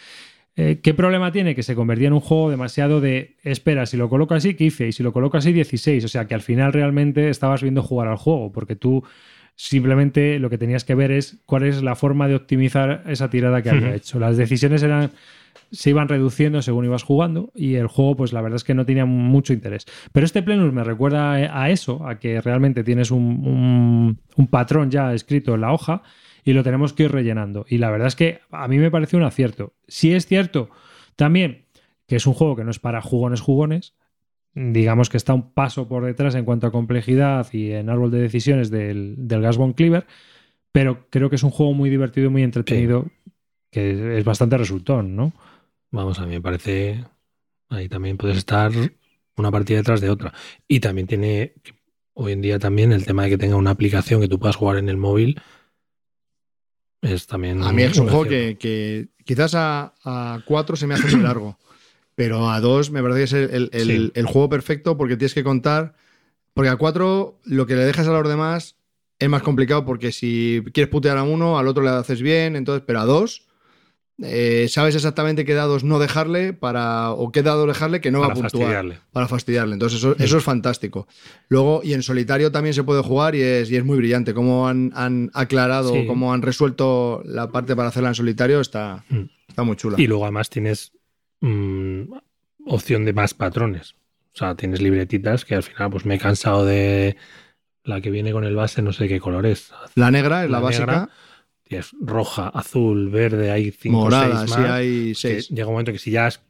Eh, 0.61 0.79
¿Qué 0.83 0.93
problema 0.93 1.31
tiene? 1.31 1.55
Que 1.55 1.63
se 1.63 1.73
convertía 1.75 2.07
en 2.07 2.13
un 2.13 2.19
juego 2.19 2.49
demasiado 2.49 2.99
de, 2.99 3.35
espera, 3.43 3.85
si 3.85 3.95
lo 3.95 4.09
coloco 4.09 4.33
así, 4.33 4.55
15, 4.55 4.87
y 4.89 4.91
si 4.91 5.03
lo 5.03 5.13
coloco 5.13 5.37
así, 5.37 5.53
16. 5.53 6.03
O 6.03 6.07
sea, 6.09 6.25
que 6.27 6.33
al 6.33 6.41
final 6.41 6.73
realmente 6.73 7.29
estabas 7.29 7.61
viendo 7.61 7.81
jugar 7.81 8.07
al 8.09 8.17
juego, 8.17 8.51
porque 8.51 8.75
tú 8.75 9.03
simplemente 9.55 10.39
lo 10.39 10.49
que 10.49 10.57
tenías 10.57 10.83
que 10.83 10.95
ver 10.95 11.11
es 11.11 11.37
cuál 11.45 11.63
es 11.63 11.81
la 11.83 11.95
forma 11.95 12.27
de 12.27 12.35
optimizar 12.35 13.03
esa 13.07 13.29
tirada 13.29 13.61
que 13.61 13.69
había 13.69 13.95
hecho. 13.95 14.19
Las 14.19 14.37
decisiones 14.37 14.83
eran 14.83 15.11
se 15.71 15.91
iban 15.91 16.07
reduciendo 16.07 16.61
según 16.63 16.85
ibas 16.85 17.03
jugando 17.03 17.51
y 17.53 17.75
el 17.75 17.85
juego 17.87 18.15
pues 18.15 18.33
la 18.33 18.41
verdad 18.41 18.55
es 18.55 18.63
que 18.63 18.73
no 18.73 18.85
tenía 18.85 19.05
mucho 19.05 19.53
interés. 19.53 19.85
Pero 20.11 20.25
este 20.25 20.41
Plenus 20.41 20.73
me 20.73 20.83
recuerda 20.83 21.33
a 21.33 21.69
eso, 21.69 22.07
a 22.07 22.17
que 22.19 22.41
realmente 22.41 22.83
tienes 22.83 23.11
un, 23.11 23.21
un- 23.45 24.17
un 24.35 24.47
patrón 24.47 24.89
ya 24.89 25.13
escrito 25.13 25.53
en 25.55 25.61
la 25.61 25.71
hoja 25.73 26.01
y 26.49 26.53
lo 26.53 26.63
tenemos 26.63 26.93
que 26.93 27.03
ir 27.03 27.11
rellenando. 27.11 27.63
Y 27.69 27.77
la 27.77 27.91
verdad 27.91 28.07
es 28.07 28.15
que 28.15 28.39
a 28.49 28.67
mí 28.67 28.79
me 28.79 28.89
pareció 28.89 29.19
un 29.19 29.25
acierto. 29.25 29.73
Si 29.87 30.13
es 30.13 30.25
cierto 30.25 30.71
también 31.15 31.65
que 32.07 32.15
es 32.15 32.25
un 32.25 32.33
juego 32.33 32.55
que 32.55 32.63
no 32.63 32.71
es 32.71 32.79
para 32.79 33.03
jugones 33.03 33.39
jugones, 33.39 33.93
digamos 34.55 35.09
que 35.09 35.17
está 35.17 35.35
un 35.35 35.53
paso 35.53 35.87
por 35.87 36.03
detrás 36.03 36.33
en 36.33 36.45
cuanto 36.45 36.65
a 36.65 36.71
complejidad 36.71 37.47
y 37.53 37.71
en 37.71 37.91
árbol 37.91 38.09
de 38.09 38.19
decisiones 38.19 38.71
del, 38.71 39.13
del 39.15 39.41
Gasbone 39.41 39.75
Cleaver, 39.75 40.07
pero 40.71 41.05
creo 41.11 41.29
que 41.29 41.35
es 41.35 41.43
un 41.43 41.51
juego 41.51 41.75
muy 41.75 41.91
divertido 41.91 42.27
y 42.27 42.29
muy 42.31 42.41
entretenido, 42.41 43.05
que 43.69 44.17
es 44.17 44.25
bastante 44.25 44.57
resultón, 44.57 45.15
¿no? 45.15 45.33
Vamos, 45.91 46.17
a 46.17 46.25
mí 46.25 46.31
me 46.31 46.41
parece. 46.41 47.05
Ahí 47.69 47.87
también 47.89 48.17
puedes 48.17 48.37
estar 48.37 48.71
una 49.35 49.51
partida 49.51 49.77
detrás 49.77 50.01
de 50.01 50.09
otra. 50.09 50.33
Y 50.67 50.79
también 50.79 51.05
tiene. 51.05 51.53
Hoy 52.13 52.31
en 52.31 52.41
día 52.41 52.57
también 52.57 52.91
el 52.91 53.05
tema 53.05 53.23
de 53.23 53.29
que 53.29 53.37
tenga 53.37 53.55
una 53.55 53.69
aplicación 53.69 54.19
que 54.19 54.27
tú 54.27 54.39
puedas 54.39 54.55
jugar 54.55 54.77
en 54.77 54.89
el 54.89 54.97
móvil. 54.97 55.39
Es 57.01 57.27
también. 57.27 57.63
A 57.63 57.71
mí 57.71 57.83
es 57.83 57.97
un 57.97 58.07
juego 58.09 58.25
que, 58.29 58.57
que 58.57 59.07
quizás 59.25 59.53
a, 59.55 59.93
a 60.03 60.41
cuatro 60.45 60.75
se 60.75 60.85
me 60.87 60.95
hace 60.95 61.07
muy 61.15 61.23
largo, 61.23 61.57
pero 62.15 62.49
a 62.49 62.59
dos 62.59 62.91
me 62.91 63.01
parece 63.01 63.19
que 63.19 63.23
es 63.25 63.33
el, 63.33 63.69
el- 63.73 64.11
el 64.15 64.25
juego 64.25 64.49
perfecto 64.49 64.97
porque 64.97 65.15
tienes 65.17 65.33
que 65.33 65.43
contar. 65.43 65.93
Porque 66.53 66.69
a 66.69 66.75
cuatro 66.75 67.39
lo 67.45 67.65
que 67.65 67.75
le 67.75 67.85
dejas 67.85 68.07
a 68.07 68.11
los 68.11 68.27
demás 68.27 68.75
es 69.17 69.29
más 69.29 69.41
complicado 69.43 69.85
porque 69.85 70.11
si 70.11 70.61
quieres 70.73 70.89
putear 70.91 71.17
a 71.17 71.23
uno, 71.23 71.57
al 71.57 71.67
otro 71.67 71.83
le 71.83 71.89
haces 71.89 72.21
bien, 72.21 72.55
entonces, 72.55 72.83
pero 72.85 72.99
a 72.99 73.05
dos. 73.05 73.45
Eh, 74.21 74.67
sabes 74.69 74.95
exactamente 74.95 75.45
qué 75.45 75.53
dados 75.53 75.83
no 75.83 75.97
dejarle 75.99 76.53
para 76.53 77.11
o 77.11 77.31
qué 77.31 77.41
dados 77.43 77.67
dejarle 77.67 78.01
que 78.01 78.11
no 78.11 78.19
Para 78.19 78.27
va 78.27 78.33
a 78.33 78.35
puntuar 78.35 78.51
fastidiarle. 78.61 78.99
para 79.11 79.27
fastidiarle. 79.27 79.73
Entonces, 79.73 79.99
eso, 79.99 80.15
eso 80.19 80.37
es 80.37 80.43
fantástico. 80.43 81.07
Luego, 81.47 81.81
y 81.83 81.93
en 81.93 82.03
solitario 82.03 82.51
también 82.51 82.73
se 82.73 82.83
puede 82.83 83.01
jugar 83.01 83.35
y 83.35 83.41
es, 83.41 83.71
y 83.71 83.77
es 83.77 83.85
muy 83.85 83.97
brillante. 83.97 84.33
Cómo 84.33 84.67
han, 84.67 84.91
han 84.95 85.31
aclarado, 85.33 85.93
Sí. 85.93 86.05
cómo 86.05 86.33
han 86.33 86.41
resuelto 86.41 87.21
la 87.25 87.49
parte 87.51 87.75
para 87.75 87.89
hacerla 87.89 88.09
en 88.09 88.15
solitario, 88.15 88.59
está, 88.59 89.03
Mm. 89.09 89.21
está 89.47 89.63
muy 89.63 89.75
chula. 89.77 89.95
Y 89.99 90.07
luego 90.07 90.23
además 90.25 90.49
tienes 90.49 90.91
mm, 91.41 92.11
opción 92.65 93.05
de 93.05 93.13
más 93.13 93.33
patrones. 93.33 93.95
O 94.33 94.37
sea, 94.37 94.55
tienes 94.55 94.81
libretitas 94.81 95.45
que 95.45 95.55
al 95.55 95.63
final 95.63 95.89
pues 95.89 96.05
me 96.05 96.15
he 96.15 96.19
cansado 96.19 96.65
de 96.65 97.15
la 97.83 98.01
que 98.01 98.11
viene 98.11 98.31
con 98.31 98.43
el 98.43 98.55
base, 98.55 98.81
no 98.81 98.93
sé 98.93 99.07
qué 99.07 99.19
color 99.19 99.45
es. 99.45 99.71
La 99.95 100.11
negra 100.11 100.43
es 100.43 100.49
la, 100.51 100.57
La 100.57 100.63
básica, 100.63 100.85
negra, 100.85 101.09
Tienes 101.69 101.91
roja, 102.01 102.49
azul, 102.49 103.09
verde, 103.09 103.51
hay 103.51 103.69
cinco 103.69 103.99
morada, 103.99 104.47
seis 104.47 104.55
sí 104.55 104.61
hay 104.61 105.13
seis. 105.13 105.49
llega 105.49 105.67
un 105.67 105.73
momento 105.73 105.91
que 105.91 105.99
si 105.99 106.09
ya 106.09 106.25
has 106.25 106.41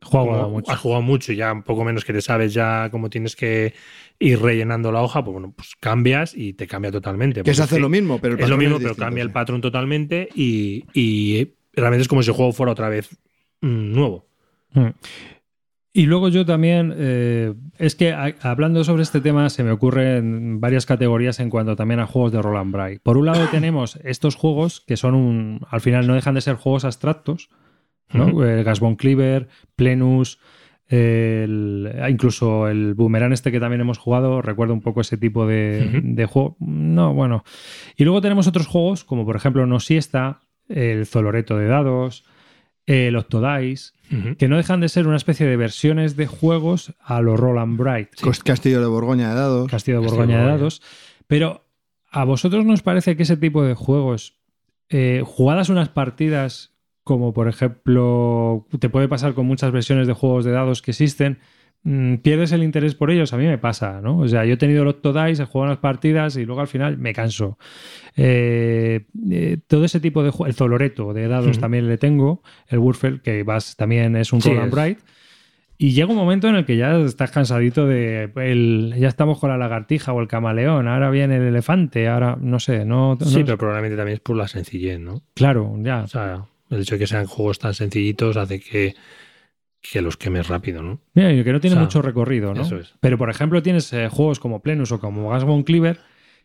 como 0.00 0.48
mucho. 0.48 0.72
has 0.72 0.78
jugado 0.78 1.02
mucho 1.02 1.32
y 1.32 1.36
ya 1.36 1.52
un 1.52 1.62
poco 1.62 1.84
menos 1.84 2.06
que 2.06 2.14
te 2.14 2.22
sabes 2.22 2.54
ya 2.54 2.88
cómo 2.90 3.10
tienes 3.10 3.36
que 3.36 3.74
ir 4.18 4.40
rellenando 4.40 4.90
la 4.92 5.02
hoja, 5.02 5.22
pues 5.22 5.34
bueno, 5.34 5.52
pues 5.54 5.74
cambias 5.78 6.34
y 6.34 6.54
te 6.54 6.66
cambia 6.66 6.90
totalmente. 6.90 7.42
Que 7.42 7.52
se 7.52 7.62
hace 7.62 7.78
lo 7.78 7.90
mismo, 7.90 8.18
pero 8.18 8.34
el 8.34 8.40
es 8.40 8.48
lo 8.48 8.56
mismo, 8.56 8.76
pero 8.78 8.88
distinto, 8.88 9.04
cambia 9.04 9.22
el 9.22 9.30
patrón 9.30 9.60
totalmente 9.60 10.28
y, 10.34 10.86
y 10.94 11.52
realmente 11.74 12.02
es 12.02 12.08
como 12.08 12.22
si 12.22 12.30
el 12.30 12.36
juego 12.36 12.52
fuera 12.52 12.72
otra 12.72 12.88
vez 12.88 13.10
mm, 13.60 13.92
nuevo. 13.92 14.26
Mm. 14.72 14.88
Y 15.92 16.06
luego 16.06 16.28
yo 16.28 16.44
también, 16.44 16.94
eh, 16.96 17.54
es 17.78 17.94
que 17.96 18.12
a- 18.12 18.34
hablando 18.42 18.84
sobre 18.84 19.02
este 19.02 19.20
tema 19.20 19.48
se 19.50 19.64
me 19.64 19.70
ocurren 19.72 20.60
varias 20.60 20.86
categorías 20.86 21.40
en 21.40 21.50
cuanto 21.50 21.76
también 21.76 21.98
a 22.00 22.06
juegos 22.06 22.30
de 22.32 22.42
Roland 22.42 22.72
Bray. 22.72 22.98
Por 22.98 23.16
un 23.16 23.26
lado 23.26 23.46
tenemos 23.50 23.98
estos 24.04 24.36
juegos 24.36 24.80
que 24.86 24.96
son 24.96 25.14
un, 25.14 25.60
al 25.70 25.80
final 25.80 26.06
no 26.06 26.14
dejan 26.14 26.34
de 26.34 26.40
ser 26.42 26.56
juegos 26.56 26.84
abstractos, 26.84 27.48
¿no? 28.12 28.42
El 28.44 28.64
Gasbon 28.64 28.96
Cleaver, 28.96 29.48
Plenus, 29.76 30.38
el- 30.88 31.90
incluso 32.08 32.68
el 32.68 32.94
Boomerang 32.94 33.32
este 33.32 33.50
que 33.52 33.60
también 33.60 33.80
hemos 33.80 33.98
jugado, 33.98 34.40
recuerda 34.42 34.72
un 34.74 34.80
poco 34.80 35.00
ese 35.00 35.16
tipo 35.16 35.46
de, 35.46 36.00
de 36.02 36.26
juego. 36.26 36.56
No, 36.60 37.12
bueno. 37.14 37.44
Y 37.96 38.04
luego 38.04 38.20
tenemos 38.20 38.46
otros 38.46 38.66
juegos 38.66 39.04
como 39.04 39.24
por 39.26 39.36
ejemplo 39.36 39.66
No 39.66 39.80
Siesta, 39.80 40.40
el 40.68 41.06
Zoloreto 41.06 41.56
de 41.58 41.66
dados, 41.66 42.24
el 42.86 43.16
Octodice, 43.16 43.92
Que 44.38 44.48
no 44.48 44.56
dejan 44.56 44.80
de 44.80 44.88
ser 44.88 45.06
una 45.06 45.16
especie 45.16 45.46
de 45.46 45.56
versiones 45.56 46.16
de 46.16 46.26
juegos 46.26 46.94
a 47.00 47.20
lo 47.20 47.36
Roland 47.36 47.78
Bright, 47.78 48.10
Castillo 48.44 48.80
de 48.80 48.86
Borgoña 48.86 49.30
de 49.30 49.34
dados. 49.34 49.70
Castillo 49.70 50.00
de 50.00 50.06
Castillo 50.06 50.26
de 50.26 50.34
Borgoña 50.34 50.40
de 50.40 50.46
dados. 50.46 50.82
Pero 51.26 51.64
¿a 52.10 52.24
vosotros 52.24 52.64
nos 52.64 52.82
parece 52.82 53.16
que 53.16 53.24
ese 53.24 53.36
tipo 53.36 53.62
de 53.62 53.74
juegos, 53.74 54.38
eh, 54.88 55.22
jugadas 55.24 55.68
unas 55.68 55.88
partidas, 55.88 56.72
como 57.04 57.32
por 57.32 57.48
ejemplo, 57.48 58.66
te 58.78 58.88
puede 58.88 59.08
pasar 59.08 59.34
con 59.34 59.46
muchas 59.46 59.72
versiones 59.72 60.06
de 60.06 60.14
juegos 60.14 60.44
de 60.44 60.52
dados 60.52 60.82
que 60.82 60.92
existen, 60.92 61.38
mm, 61.82 62.16
pierdes 62.16 62.52
el 62.52 62.62
interés 62.62 62.94
por 62.94 63.10
ellos? 63.10 63.32
A 63.32 63.36
mí 63.36 63.46
me 63.46 63.58
pasa, 63.58 64.00
¿no? 64.00 64.18
O 64.18 64.28
sea, 64.28 64.44
yo 64.44 64.54
he 64.54 64.56
tenido 64.56 64.82
el 64.82 64.88
Octodice, 64.88 65.42
he 65.42 65.46
jugado 65.46 65.70
unas 65.72 65.78
partidas 65.80 66.36
y 66.36 66.44
luego 66.44 66.60
al 66.60 66.68
final 66.68 66.98
me 66.98 67.12
canso. 67.12 67.58
Eh, 68.16 69.06
eh, 69.30 69.58
todo 69.66 69.84
ese 69.84 70.00
tipo 70.00 70.22
de 70.22 70.32
el 70.46 70.54
Zoloreto 70.54 71.12
de 71.14 71.28
dados 71.28 71.58
también 71.58 71.86
le 71.88 71.98
tengo, 71.98 72.42
el 72.68 72.78
Wurfel, 72.78 73.20
que 73.22 73.42
vas, 73.42 73.76
también 73.76 74.16
es 74.16 74.32
un 74.32 74.40
Sí, 74.40 74.48
Roland 74.50 74.68
es. 74.68 74.74
Bright. 74.74 74.98
Y 75.80 75.92
llega 75.92 76.10
un 76.10 76.16
momento 76.16 76.48
en 76.48 76.56
el 76.56 76.64
que 76.64 76.76
ya 76.76 76.98
estás 76.98 77.30
cansadito 77.30 77.86
de. 77.86 78.32
el- 78.34 78.94
ya 78.98 79.06
estamos 79.06 79.38
con 79.38 79.50
la 79.50 79.56
lagartija 79.56 80.12
o 80.12 80.20
el 80.20 80.26
camaleón, 80.26 80.88
ahora 80.88 81.08
viene 81.10 81.36
el 81.36 81.42
elefante, 81.42 82.08
ahora 82.08 82.36
no 82.40 82.58
sé, 82.58 82.84
no. 82.84 83.14
no- 83.14 83.24
Sí, 83.26 83.44
pero 83.44 83.56
probablemente 83.58 83.96
también 83.96 84.14
es 84.14 84.20
por 84.20 84.34
la 84.36 84.48
sencillez, 84.48 84.98
¿no? 84.98 85.22
Claro, 85.34 85.76
ya. 85.80 86.02
O 86.02 86.08
sea, 86.08 86.44
el 86.70 86.80
hecho 86.80 86.96
de 86.96 86.98
que 86.98 87.06
sean 87.06 87.26
juegos 87.26 87.60
tan 87.60 87.74
sencillitos 87.74 88.36
hace 88.36 88.58
que, 88.58 88.96
que 89.80 90.02
los 90.02 90.16
quemes 90.16 90.48
rápido, 90.48 90.82
¿no? 90.82 91.00
Mira, 91.14 91.32
y 91.32 91.42
que 91.44 91.52
no 91.52 91.60
tiene 91.60 91.74
O 91.74 91.78
sea, 91.78 91.84
mucho 91.84 92.02
recorrido, 92.02 92.52
¿no? 92.54 92.62
eso 92.62 92.76
es. 92.76 92.94
Pero 93.00 93.16
por 93.18 93.30
ejemplo, 93.30 93.62
tienes 93.62 93.92
eh, 93.92 94.08
juegos 94.10 94.40
como 94.40 94.60
Plenus 94.60 94.92
o 94.92 95.00
como 95.00 95.30
Gasbone 95.30 95.64
Cleaver, 95.64 95.98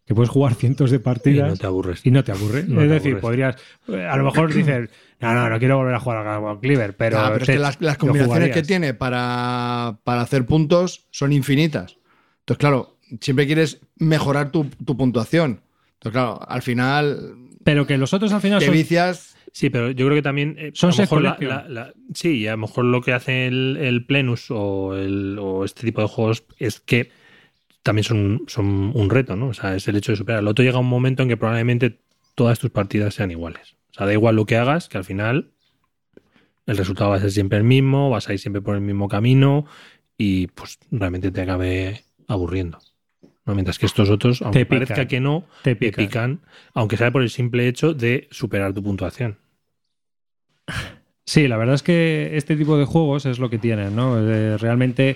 que 0.06 0.14
puedes 0.14 0.30
jugar 0.30 0.54
cientos 0.56 0.92
de 0.92 0.98
Y 0.98 1.00
partidas 1.00 1.50
no 1.50 1.58
te 1.58 1.66
aburres. 1.66 2.06
y 2.06 2.12
no 2.12 2.24
te 2.24 2.32
aburre. 2.32 2.64
No 2.68 2.82
es 2.82 2.88
te 2.88 2.94
decir, 2.94 3.12
aburres. 3.14 3.22
podrías. 3.22 3.56
eh, 3.88 4.06
A 4.08 4.16
lo 4.18 4.24
mejor 4.26 4.54
dices, 4.54 4.90
no, 5.20 5.34
no, 5.34 5.50
no 5.50 5.60
quiero 5.60 5.78
volver 5.78 5.96
a 5.96 6.00
jugar 6.00 6.20
a 6.20 6.24
Gasbone 6.24 6.60
Cleaver, 6.60 6.96
pero. 6.96 7.20
Ah, 7.20 7.30
pero 7.34 7.44
es 7.44 7.50
que 7.50 7.60
las, 7.60 7.98
combinaciones 7.98 8.52
que 8.52 8.62
tiene 8.64 8.94
para, 8.94 9.98
para 10.04 10.22
hacer 10.22 10.46
puntos 10.46 11.08
son 11.12 11.34
infinitas. 11.34 11.98
Entonces, 12.42 12.60
claro, 12.60 12.98
siempre 13.22 13.46
quieres 13.46 13.80
mejorar 13.98 14.52
tu, 14.52 14.66
tu 14.86 14.96
puntuación. 14.98 15.62
Entonces, 15.94 16.12
claro, 16.12 16.40
al 16.48 16.62
final 16.62 17.36
Pero 17.64 17.88
que 17.88 17.98
los 17.98 18.14
otros 18.14 18.34
al 18.34 18.42
final 18.42 18.60
te 18.60 18.66
son. 18.66 18.74
vicias. 18.76 19.33
Sí, 19.54 19.70
pero 19.70 19.92
yo 19.92 20.06
creo 20.08 20.16
que 20.18 20.22
también. 20.24 20.56
eh, 20.58 20.72
Son 20.74 20.92
a 20.92 20.98
mejor 20.98 21.22
la- 21.22 21.38
la- 21.40 21.70
la- 21.70 21.94
sí, 22.14 22.40
y 22.40 22.48
a 22.48 22.52
lo 22.52 22.58
mejor 22.58 22.86
lo 22.86 23.02
que 23.02 23.14
hace 23.14 23.46
el, 23.48 23.78
el 23.80 24.04
Plenus 24.06 24.48
o, 24.50 24.96
el, 24.96 25.38
o 25.40 25.64
este 25.64 25.84
tipo 25.84 26.02
de 26.02 26.08
juegos 26.08 26.44
es 26.58 26.80
que 26.80 27.12
también 27.84 28.04
son, 28.04 28.44
son 28.48 28.92
un 28.96 29.10
reto, 29.12 29.36
¿no? 29.36 29.50
O 29.50 29.54
sea, 29.54 29.76
es 29.76 29.88
el 29.88 29.96
hecho 29.96 30.12
de 30.12 30.16
superar. 30.18 30.42
El 30.42 30.48
otro 30.48 30.66
llega 30.66 30.80
un 30.80 30.88
momento 30.88 31.22
en 31.22 31.30
que 31.30 31.38
probablemente 31.38 32.00
todas 32.34 32.58
tus 32.58 32.72
partidas 32.72 33.14
sean 33.14 33.30
iguales. 33.30 33.76
O 33.92 33.94
sea, 33.94 34.08
da 34.08 34.14
igual 34.14 34.36
lo 34.36 34.46
que 34.48 34.58
hagas, 34.58 34.90
que 34.90 34.98
al 34.98 35.04
final 35.06 35.52
el 36.66 36.78
resultado 36.78 37.12
va 37.12 37.18
a 37.18 37.20
ser 37.20 37.32
siempre 37.32 37.58
el 37.60 37.64
mismo, 37.64 38.10
vas 38.10 38.30
a 38.30 38.34
ir 38.34 38.40
siempre 38.40 38.62
por 38.62 38.76
el 38.76 38.82
mismo 38.82 39.08
camino 39.08 39.66
y 40.18 40.48
pues 40.48 40.80
realmente 40.92 41.30
te 41.32 41.42
acabe 41.42 42.04
aburriendo. 42.28 42.80
¿no? 43.46 43.54
Mientras 43.54 43.78
que 43.78 43.86
estos 43.86 44.10
otros, 44.10 44.42
aunque 44.42 44.60
Te 44.60 44.66
pican. 44.66 44.88
parezca 44.88 45.08
que 45.08 45.20
no, 45.20 45.46
Te 45.62 45.76
pican, 45.76 46.42
aunque 46.74 46.98
sea 46.98 47.12
por 47.12 47.22
el 47.22 47.30
simple 47.30 47.68
hecho 47.68 47.94
de 47.94 48.28
superar 48.32 48.74
tu 48.74 48.82
puntuación. 48.82 49.38
Sí, 51.26 51.48
la 51.48 51.56
verdad 51.58 51.76
es 51.76 51.84
que 51.84 52.32
este 52.36 52.56
tipo 52.58 52.78
de 52.78 52.86
juegos 52.86 53.26
es 53.26 53.40
lo 53.40 53.50
que 53.50 53.58
tienen, 53.58 53.96
¿no? 53.96 54.20
Eh, 54.20 54.58
realmente, 54.58 55.16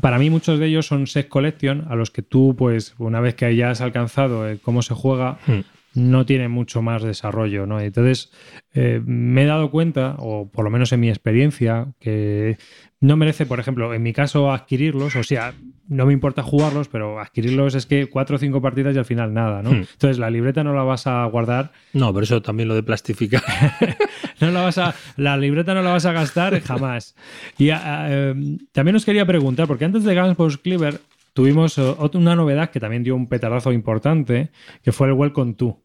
para 0.00 0.18
mí 0.18 0.30
muchos 0.30 0.60
de 0.60 0.66
ellos 0.66 0.86
son 0.86 1.06
set 1.08 1.28
collection 1.28 1.86
a 1.90 1.96
los 1.96 2.10
que 2.12 2.22
tú, 2.22 2.54
pues, 2.56 2.94
una 2.98 3.20
vez 3.20 3.34
que 3.34 3.46
hayas 3.46 3.80
alcanzado 3.80 4.48
eh, 4.48 4.58
cómo 4.62 4.82
se 4.82 4.94
juega, 4.94 5.38
Hmm. 5.46 5.60
no 5.94 6.24
tiene 6.24 6.46
mucho 6.48 6.82
más 6.82 7.02
desarrollo, 7.02 7.66
¿no? 7.66 7.80
Entonces, 7.80 8.30
eh, 8.74 9.02
me 9.04 9.42
he 9.42 9.46
dado 9.46 9.72
cuenta, 9.72 10.14
o 10.20 10.48
por 10.48 10.64
lo 10.64 10.70
menos 10.70 10.92
en 10.92 11.00
mi 11.00 11.08
experiencia, 11.08 11.88
que 11.98 12.56
no 13.00 13.16
merece, 13.16 13.44
por 13.44 13.58
ejemplo, 13.58 13.92
en 13.92 14.04
mi 14.04 14.12
caso, 14.12 14.52
adquirirlos, 14.52 15.16
o 15.16 15.24
sea, 15.24 15.52
no 15.88 16.06
me 16.06 16.12
importa 16.12 16.44
jugarlos, 16.44 16.86
pero 16.86 17.18
adquirirlos 17.18 17.74
es 17.74 17.86
que 17.86 18.06
cuatro 18.06 18.36
o 18.36 18.38
cinco 18.38 18.62
partidas 18.62 18.94
y 18.94 18.98
al 18.98 19.04
final 19.04 19.34
nada, 19.34 19.62
¿no? 19.64 19.72
Hmm. 19.72 19.84
Entonces, 19.92 20.18
la 20.18 20.30
libreta 20.30 20.62
no 20.62 20.74
la 20.74 20.84
vas 20.84 21.08
a 21.08 21.24
guardar 21.24 21.72
No, 21.92 22.12
pero 22.14 22.22
eso 22.22 22.40
también 22.40 22.68
lo 22.68 22.76
de 22.76 22.84
plastificar. 22.84 23.42
no 24.40 24.50
la 24.50 24.62
vas 24.62 24.78
a, 24.78 24.94
la 25.16 25.36
libreta 25.36 25.74
no 25.74 25.82
la 25.82 25.90
vas 25.90 26.06
a 26.06 26.12
gastar 26.12 26.60
jamás. 26.62 27.14
Y 27.58 27.70
ah, 27.70 27.80
ah, 27.84 28.06
eh, 28.10 28.34
también 28.72 28.96
os 28.96 29.04
quería 29.04 29.26
preguntar, 29.26 29.66
porque 29.66 29.84
antes 29.84 30.04
de 30.04 30.20
Guns 30.20 30.36
Post 30.36 30.62
Cleaver 30.62 31.00
tuvimos 31.32 31.78
eh, 31.78 31.94
una 32.14 32.34
novedad 32.36 32.70
que 32.70 32.80
también 32.80 33.02
dio 33.02 33.14
un 33.16 33.28
petardazo 33.28 33.72
importante, 33.72 34.50
que 34.82 34.92
fue 34.92 35.08
el 35.08 35.14
Welcome 35.14 35.54
To. 35.54 35.78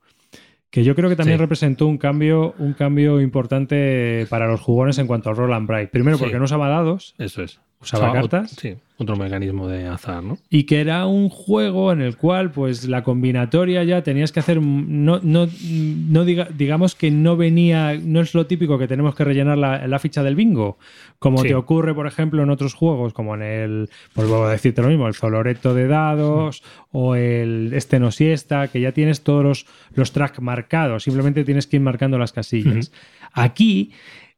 Que 0.70 0.84
yo 0.84 0.94
creo 0.96 1.10
que 1.10 1.16
también 1.16 1.38
Sí. 1.38 1.42
representó 1.42 1.88
un 1.88 1.98
cambio, 1.98 2.54
un 2.60 2.74
cambio 2.74 3.22
importante 3.22 4.28
para 4.30 4.48
los 4.48 4.60
jugones 4.60 4.98
en 4.98 5.08
cuanto 5.08 5.30
al 5.30 5.38
Roll 5.38 5.54
and 5.54 5.68
Bright. 5.68 5.90
Primero, 5.90 6.18
Sí. 6.18 6.24
porque 6.24 6.38
no 6.38 6.46
usaba 6.46 6.68
dados 6.68 7.16
Eso 7.18 7.44
es. 7.44 7.62
¿Usaba 7.82 8.10
O- 8.10 8.14
cartas? 8.14 8.52
Sí, 8.60 8.74
otro 8.98 9.16
mecanismo 9.16 9.68
de 9.68 9.86
azar, 9.88 10.24
¿no? 10.24 10.38
y 10.50 10.64
que 10.64 10.80
era 10.80 11.06
un 11.06 11.30
juego 11.30 11.92
en 11.92 12.02
el 12.02 12.16
cual, 12.18 12.50
pues, 12.52 12.88
la 12.88 13.04
combinatoria 13.04 13.84
ya 13.84 14.02
tenías 14.02 14.32
que 14.32 14.40
hacer. 14.40 14.60
No, 14.62 15.20
no, 15.22 15.48
no 15.48 16.26
diga- 16.26 16.48
digamos 16.50 16.96
que 16.96 17.12
no 17.12 17.36
venía. 17.38 17.96
No 18.02 18.22
es 18.22 18.34
lo 18.34 18.48
típico 18.48 18.80
que 18.80 18.88
tenemos 18.88 19.14
que 19.14 19.24
rellenar 19.26 19.58
la, 19.58 19.86
la 19.88 20.00
ficha 20.00 20.24
del 20.24 20.36
bingo. 20.36 20.78
Como 21.20 21.40
Sí. 21.40 21.50
te 21.50 21.56
ocurre, 21.56 21.94
por 21.94 22.08
ejemplo, 22.08 22.42
en 22.42 22.50
otros 22.50 22.74
juegos, 22.74 23.14
como 23.14 23.36
en 23.36 23.42
el. 23.44 23.90
Pues 24.14 24.28
vuelvo 24.28 24.46
a 24.46 24.52
decirte 24.52 24.82
lo 24.82 24.88
mismo, 24.88 25.08
el 25.08 25.14
Zoloreto 25.14 25.74
de 25.76 25.88
dados 25.88 26.64
o 26.92 27.16
el 27.16 27.72
Este 27.74 28.00
no 28.00 28.10
siesta, 28.12 28.70
que 28.70 28.80
ya 28.82 28.94
tienes 28.94 29.22
todos 29.22 29.44
los, 29.44 29.66
los 29.94 30.12
tracks 30.12 30.42
marcados. 30.42 31.04
Simplemente 31.04 31.44
tienes 31.44 31.68
que 31.68 31.76
ir 31.76 31.82
marcando 31.84 32.18
las 32.18 32.32
casillas. 32.34 32.92
Aquí 33.34 33.92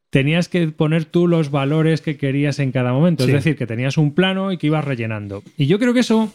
tenías 0.09 0.49
que 0.49 0.67
poner 0.67 1.05
tú 1.05 1.27
los 1.27 1.51
valores 1.51 2.01
que 2.01 2.17
querías 2.17 2.59
en 2.59 2.71
cada 2.71 2.93
momento. 2.93 3.23
Sí. 3.25 3.31
Es 3.31 3.35
decir, 3.35 3.57
que 3.57 3.67
tenías 3.67 3.97
un 3.97 4.13
plano 4.13 4.51
y 4.51 4.57
que 4.57 4.67
ibas 4.67 4.85
rellenando. 4.85 5.43
Y 5.57 5.67
yo 5.67 5.79
creo 5.79 5.93
que 5.93 6.01
eso, 6.01 6.33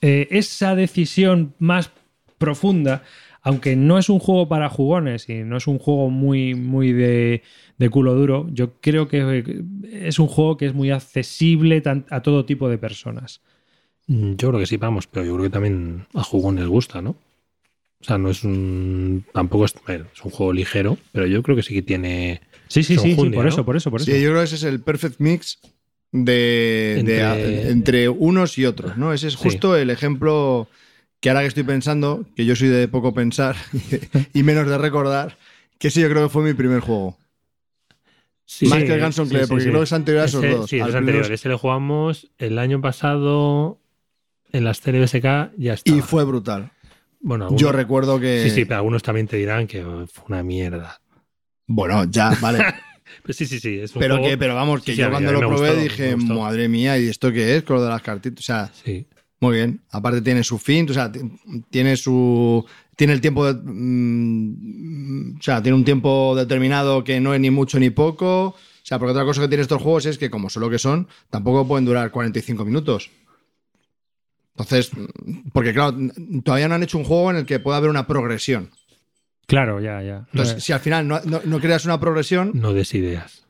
eh, 0.00 0.28
esa 0.30 0.74
decisión 0.74 1.54
más 1.58 1.90
profunda, 2.38 3.02
aunque 3.42 3.76
no 3.76 3.98
es 3.98 4.08
un 4.08 4.18
juego 4.18 4.48
para 4.48 4.68
jugones 4.68 5.28
y 5.28 5.42
no 5.44 5.56
es 5.56 5.66
un 5.66 5.78
juego 5.78 6.10
muy, 6.10 6.54
muy 6.54 6.92
de, 6.92 7.42
de 7.78 7.90
culo 7.90 8.14
duro, 8.14 8.46
yo 8.52 8.74
creo 8.80 9.08
que 9.08 9.62
es 9.90 10.18
un 10.18 10.28
juego 10.28 10.56
que 10.56 10.66
es 10.66 10.74
muy 10.74 10.90
accesible 10.90 11.82
a 12.10 12.22
todo 12.22 12.44
tipo 12.44 12.68
de 12.68 12.78
personas. 12.78 13.40
Mm, 14.06 14.34
Yo 14.36 14.48
creo 14.48 14.60
que 14.60 14.66
sí, 14.66 14.76
vamos, 14.76 15.06
pero 15.06 15.24
yo 15.24 15.34
creo 15.34 15.44
que 15.44 15.52
también 15.52 16.06
a 16.14 16.22
jugones 16.22 16.66
gusta, 16.66 17.02
¿no? 17.02 17.10
O 17.10 18.04
sea, 18.04 18.18
no 18.18 18.30
es 18.30 18.42
un. 18.42 19.24
Tampoco 19.32 19.64
es 19.64 19.74
un 20.24 20.30
juego 20.30 20.52
ligero, 20.52 20.98
pero 21.12 21.26
yo 21.26 21.42
creo 21.42 21.54
que 21.54 21.62
sí 21.62 21.72
que 21.72 21.82
tiene. 21.82 22.40
Sí, 22.72 22.82
sí, 22.82 22.96
sí, 22.98 23.14
por 23.14 23.28
¿no? 23.30 23.48
eso, 23.48 23.64
por 23.64 23.76
eso, 23.76 23.90
por 23.90 24.00
eso. 24.00 24.10
Sí, 24.10 24.20
yo 24.20 24.28
creo 24.30 24.40
que 24.40 24.44
ese 24.44 24.54
es 24.56 24.62
el 24.64 24.80
perfect 24.80 25.20
mix 25.20 25.58
de, 26.10 26.96
Entre- 27.00 27.14
de- 27.16 27.70
entre 27.70 28.08
unos 28.08 28.58
y 28.58 28.64
otros, 28.66 28.96
¿no? 28.96 29.12
Ese 29.12 29.28
es 29.28 29.34
Sí. 29.34 29.40
justo 29.42 29.76
el 29.76 29.90
ejemplo 29.90 30.68
que 31.20 31.28
ahora 31.30 31.42
que 31.42 31.48
estoy 31.48 31.62
pensando, 31.64 32.24
que 32.34 32.44
yo 32.44 32.56
soy 32.56 32.68
de 32.68 32.88
poco 32.88 33.14
pensar 33.14 33.56
y 34.34 34.42
menos 34.42 34.66
de 34.68 34.76
recordar, 34.78 35.36
que 35.78 35.88
ese 35.88 36.00
yo 36.00 36.08
creo 36.08 36.24
que 36.24 36.28
fue 36.32 36.42
mi 36.44 36.54
primer 36.54 36.80
juego. 36.80 37.16
Sí, 38.44 38.66
Más 38.66 38.80
sí, 38.80 38.86
que 38.86 38.94
el 38.94 39.00
Guns 39.00 39.18
N' 39.18 39.24
sí, 39.26 39.30
Clear, 39.30 39.44
sí, 39.44 39.48
porque 39.50 39.62
sí. 39.64 39.68
creo 39.70 39.80
que 39.80 39.84
es 39.84 39.92
anterior 39.92 40.22
a 40.22 40.26
esos 40.26 40.44
Ese- 40.44 40.54
dos. 40.56 40.70
Sí, 40.70 40.78
es 40.78 40.94
anterior. 40.94 41.32
Ese 41.32 41.48
lo 41.48 41.58
jugamos 41.58 42.30
el 42.38 42.58
año 42.58 42.80
pasado 42.80 43.78
en 44.52 44.64
las 44.64 44.80
TLBSK, 44.80 45.52
ya 45.56 45.74
está. 45.74 45.90
Y 45.92 46.00
fue 46.00 46.24
brutal. 46.24 46.70
Bueno, 47.20 47.44
algunos- 47.44 47.60
Yo 47.62 47.70
recuerdo 47.72 48.18
que. 48.20 48.42
Sí, 48.44 48.50
sí, 48.50 48.64
pero 48.64 48.78
algunos 48.78 49.02
también 49.02 49.26
te 49.28 49.36
dirán 49.36 49.66
que 49.66 49.82
fue 50.12 50.24
una 50.28 50.42
mierda. 50.42 51.00
Bueno, 51.74 52.04
ya, 52.10 52.36
vale. 52.40 52.58
Pues 53.24 53.36
sí, 53.36 53.46
sí, 53.46 53.60
sí. 53.60 53.78
Es 53.78 53.94
un 53.94 54.00
pero 54.00 54.14
juego- 54.16 54.30
que, 54.30 54.38
pero 54.38 54.54
vamos, 54.54 54.82
que 54.82 54.92
Sí, 54.92 54.98
yo 54.98 55.10
cuando 55.10 55.30
lo 55.32 55.38
probé 55.40 55.68
gustó, 55.68 55.82
dije, 55.82 56.16
madre 56.16 56.68
mía, 56.68 56.98
¿y 56.98 57.08
esto 57.08 57.30
qué 57.30 57.56
es? 57.56 57.62
Con 57.62 57.76
lo 57.76 57.82
de 57.84 57.90
las 57.90 58.02
cartitas. 58.02 58.40
O 58.40 58.42
sea, 58.42 58.72
Sí. 58.84 59.06
muy 59.38 59.56
bien. 59.56 59.80
Aparte 59.90 60.22
tiene 60.22 60.42
su 60.42 60.58
fin, 60.58 60.90
o 60.90 60.94
sea, 60.94 61.12
tiene 61.70 61.96
su. 61.96 62.64
Tiene 62.96 63.12
el 63.12 63.20
tiempo 63.20 63.44
de. 63.52 63.60
mm, 63.62 65.36
o 65.38 65.42
sea, 65.42 65.62
tiene 65.62 65.76
un 65.76 65.84
tiempo 65.84 66.34
determinado 66.34 67.04
que 67.04 67.20
no 67.20 67.32
es 67.34 67.40
ni 67.40 67.50
mucho 67.50 67.78
ni 67.78 67.90
poco. 67.90 68.46
O 68.46 68.56
sea, 68.82 68.98
porque 68.98 69.12
otra 69.12 69.24
cosa 69.24 69.42
que 69.42 69.48
tiene 69.48 69.62
estos 69.62 69.80
juegos 69.82 70.06
es 70.06 70.18
que, 70.18 70.30
como 70.30 70.48
son 70.50 70.62
lo 70.62 70.70
que 70.70 70.78
son, 70.78 71.06
tampoco 71.30 71.68
pueden 71.68 71.84
durar 71.84 72.10
45 72.10 72.64
minutos. 72.64 73.10
Entonces, 74.56 74.90
mm, 74.96 75.50
porque 75.52 75.72
claro, 75.72 75.96
todavía 76.44 76.66
no 76.68 76.74
han 76.74 76.82
hecho 76.82 76.98
un 76.98 77.04
juego 77.04 77.30
en 77.30 77.36
el 77.38 77.46
que 77.46 77.60
pueda 77.60 77.76
haber 77.76 77.90
una 77.90 78.06
progresión. 78.06 78.70
Claro, 79.46 79.80
ya, 79.80 80.02
ya. 80.02 80.26
Entonces, 80.32 80.62
si 80.64 80.72
al 80.72 80.80
final 80.80 81.06
no, 81.08 81.20
no- 81.24 81.42
no 81.44 81.60
creas 81.60 81.84
una 81.84 81.98
progresión, 82.00 82.52
No 82.54 82.72
des 82.72 82.94
ideas. 82.94 83.44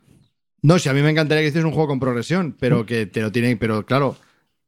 no, 0.62 0.78
si 0.78 0.88
a 0.88 0.92
mí 0.92 1.02
me 1.02 1.10
encantaría 1.10 1.42
que 1.42 1.48
hicieras 1.48 1.66
un 1.66 1.72
juego 1.72 1.88
con 1.88 2.00
progresión, 2.00 2.56
pero 2.58 2.84
que 2.86 3.06
te 3.06 3.20
lo 3.20 3.30
tienen, 3.30 3.58
pero 3.58 3.84
claro, 3.86 4.16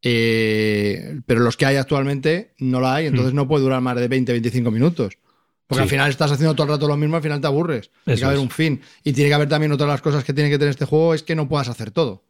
eh, 0.03 1.21
pero 1.27 1.41
los 1.41 1.57
que 1.57 1.67
hay 1.67 1.77
actualmente 1.77 2.53
no 2.59 2.81
la 2.81 2.95
hay, 2.97 3.07
entonces 3.07 3.33
no 3.35 3.49
puede 3.49 3.65
durar 3.65 3.81
más 3.81 3.97
de 3.97 4.07
20, 4.09 4.33
25 4.33 4.71
minutos. 4.71 5.19
Porque 5.67 5.81
Sí. 5.81 5.83
al 5.85 5.89
final 5.89 6.11
estás 6.11 6.31
haciendo 6.31 6.55
todo 6.55 6.65
el 6.67 6.73
rato 6.75 6.87
lo 6.87 6.97
mismo, 6.97 7.17
al 7.17 7.23
final 7.23 7.41
te 7.41 7.47
aburres. 7.47 7.91
Tiene 8.05 8.19
que 8.21 8.25
haber 8.27 8.37
es. 8.37 8.43
un 8.43 8.51
fin. 8.51 8.83
Y 9.03 9.15
tiene 9.15 9.31
que 9.31 9.35
haber 9.35 9.49
también 9.49 9.73
otras 9.73 9.87
de 9.89 9.93
las 9.93 10.03
cosas 10.03 10.23
que 10.23 10.35
tiene 10.35 10.51
que 10.51 10.59
tener 10.59 10.71
este 10.71 10.85
juego, 10.85 11.15
es 11.15 11.23
que 11.23 11.35
no 11.35 11.49
puedas 11.49 11.69
hacer 11.71 11.91
todo. 11.91 12.23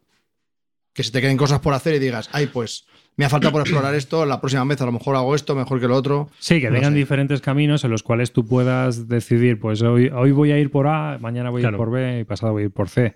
Que 0.93 1.03
se 1.03 1.11
te 1.11 1.21
queden 1.21 1.37
cosas 1.37 1.59
por 1.59 1.75
hacer 1.75 1.95
y 1.95 1.99
digas, 1.99 2.29
ay, 2.31 2.47
pues 2.47 2.87
me 3.17 3.25
ha 3.25 3.29
faltado 3.29 3.53
por 3.53 3.61
explorar 3.63 3.95
esto, 3.95 4.27
la 4.27 4.41
próxima 4.41 4.65
vez 4.65 4.81
a 4.81 4.87
lo 4.87 4.93
mejor 4.93 5.15
hago 5.17 5.35
esto 5.35 5.55
mejor 5.55 5.81
que 5.81 5.87
lo 5.89 5.95
otro. 5.97 6.29
Sí, 6.39 6.61
que 6.61 6.69
No 6.69 6.75
tengan 6.75 6.93
sé. 6.93 6.99
diferentes 6.99 7.41
caminos 7.41 7.85
en 7.85 7.91
los 7.91 8.03
cuales 8.03 8.33
tú 8.33 8.47
puedas 8.47 9.09
decidir, 9.09 9.61
pues 9.61 9.83
hoy, 9.83 10.09
hoy 10.09 10.33
voy 10.33 10.51
a 10.53 10.59
ir 10.59 10.71
por 10.71 10.87
A, 10.89 11.19
mañana 11.21 11.51
voy 11.51 11.65
a 11.65 11.69
ir 11.69 11.77
por 11.77 11.91
B 11.91 12.21
y 12.21 12.25
pasado 12.25 12.53
voy 12.53 12.63
a 12.63 12.67
ir 12.67 12.71
por 12.73 12.89
C. 12.89 13.15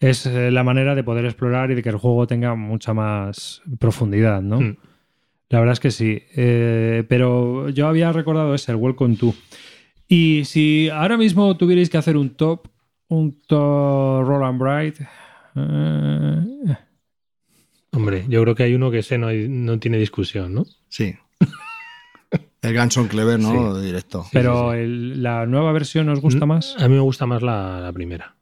Es 0.00 0.24
eh, 0.26 0.50
la 0.50 0.64
manera 0.64 0.94
de 0.94 1.04
poder 1.04 1.24
explorar 1.26 1.70
y 1.70 1.74
de 1.74 1.82
que 1.82 1.90
el 1.90 1.96
juego 1.96 2.26
tenga 2.26 2.54
mucha 2.54 2.94
más 2.94 3.62
profundidad, 3.78 4.40
¿no? 4.42 4.60
Mm. 4.60 4.76
La 5.50 5.58
verdad 5.58 5.72
es 5.74 5.80
que 5.80 5.90
sí. 5.90 6.22
Eh, 6.36 7.04
pero 7.08 7.68
yo 7.70 7.86
había 7.86 8.10
recordado 8.12 8.54
ese, 8.54 8.72
el 8.72 8.76
Welcome 8.78 9.16
to. 9.16 9.34
Y 10.08 10.44
si 10.44 10.88
ahora 10.88 11.16
mismo 11.16 11.56
tuvierais 11.56 11.90
que 11.90 11.98
hacer 11.98 12.16
un 12.16 12.30
top, 12.30 12.68
un 13.08 13.40
top 13.46 14.26
Roland 14.26 14.58
Bright. 14.58 15.00
eh, 15.56 16.76
Hombre, 17.92 18.24
yo 18.28 18.42
creo 18.42 18.54
que 18.54 18.62
hay 18.62 18.74
uno 18.74 18.90
que 18.90 18.98
ese 19.00 19.18
no, 19.18 19.26
hay- 19.28 19.48
no 19.48 19.78
tiene 19.78 19.98
discusión, 19.98 20.54
¿no? 20.54 20.64
Sí. 20.88 21.14
El 22.62 22.74
Ganson 22.74 23.08
Clever, 23.08 23.40
¿no? 23.40 23.80
Directo. 23.80 24.26
pero 24.32 24.72
el- 24.74 25.22
la 25.22 25.46
nueva 25.46 25.72
versión 25.72 26.08
os 26.10 26.20
gusta 26.20 26.44
Mm, 26.44 26.48
más. 26.48 26.76
A 26.78 26.88
mí 26.88 26.94
me 26.94 27.00
gusta 27.00 27.26
más 27.26 27.42
la, 27.42 27.80
la 27.80 27.92
primera. 27.92 28.36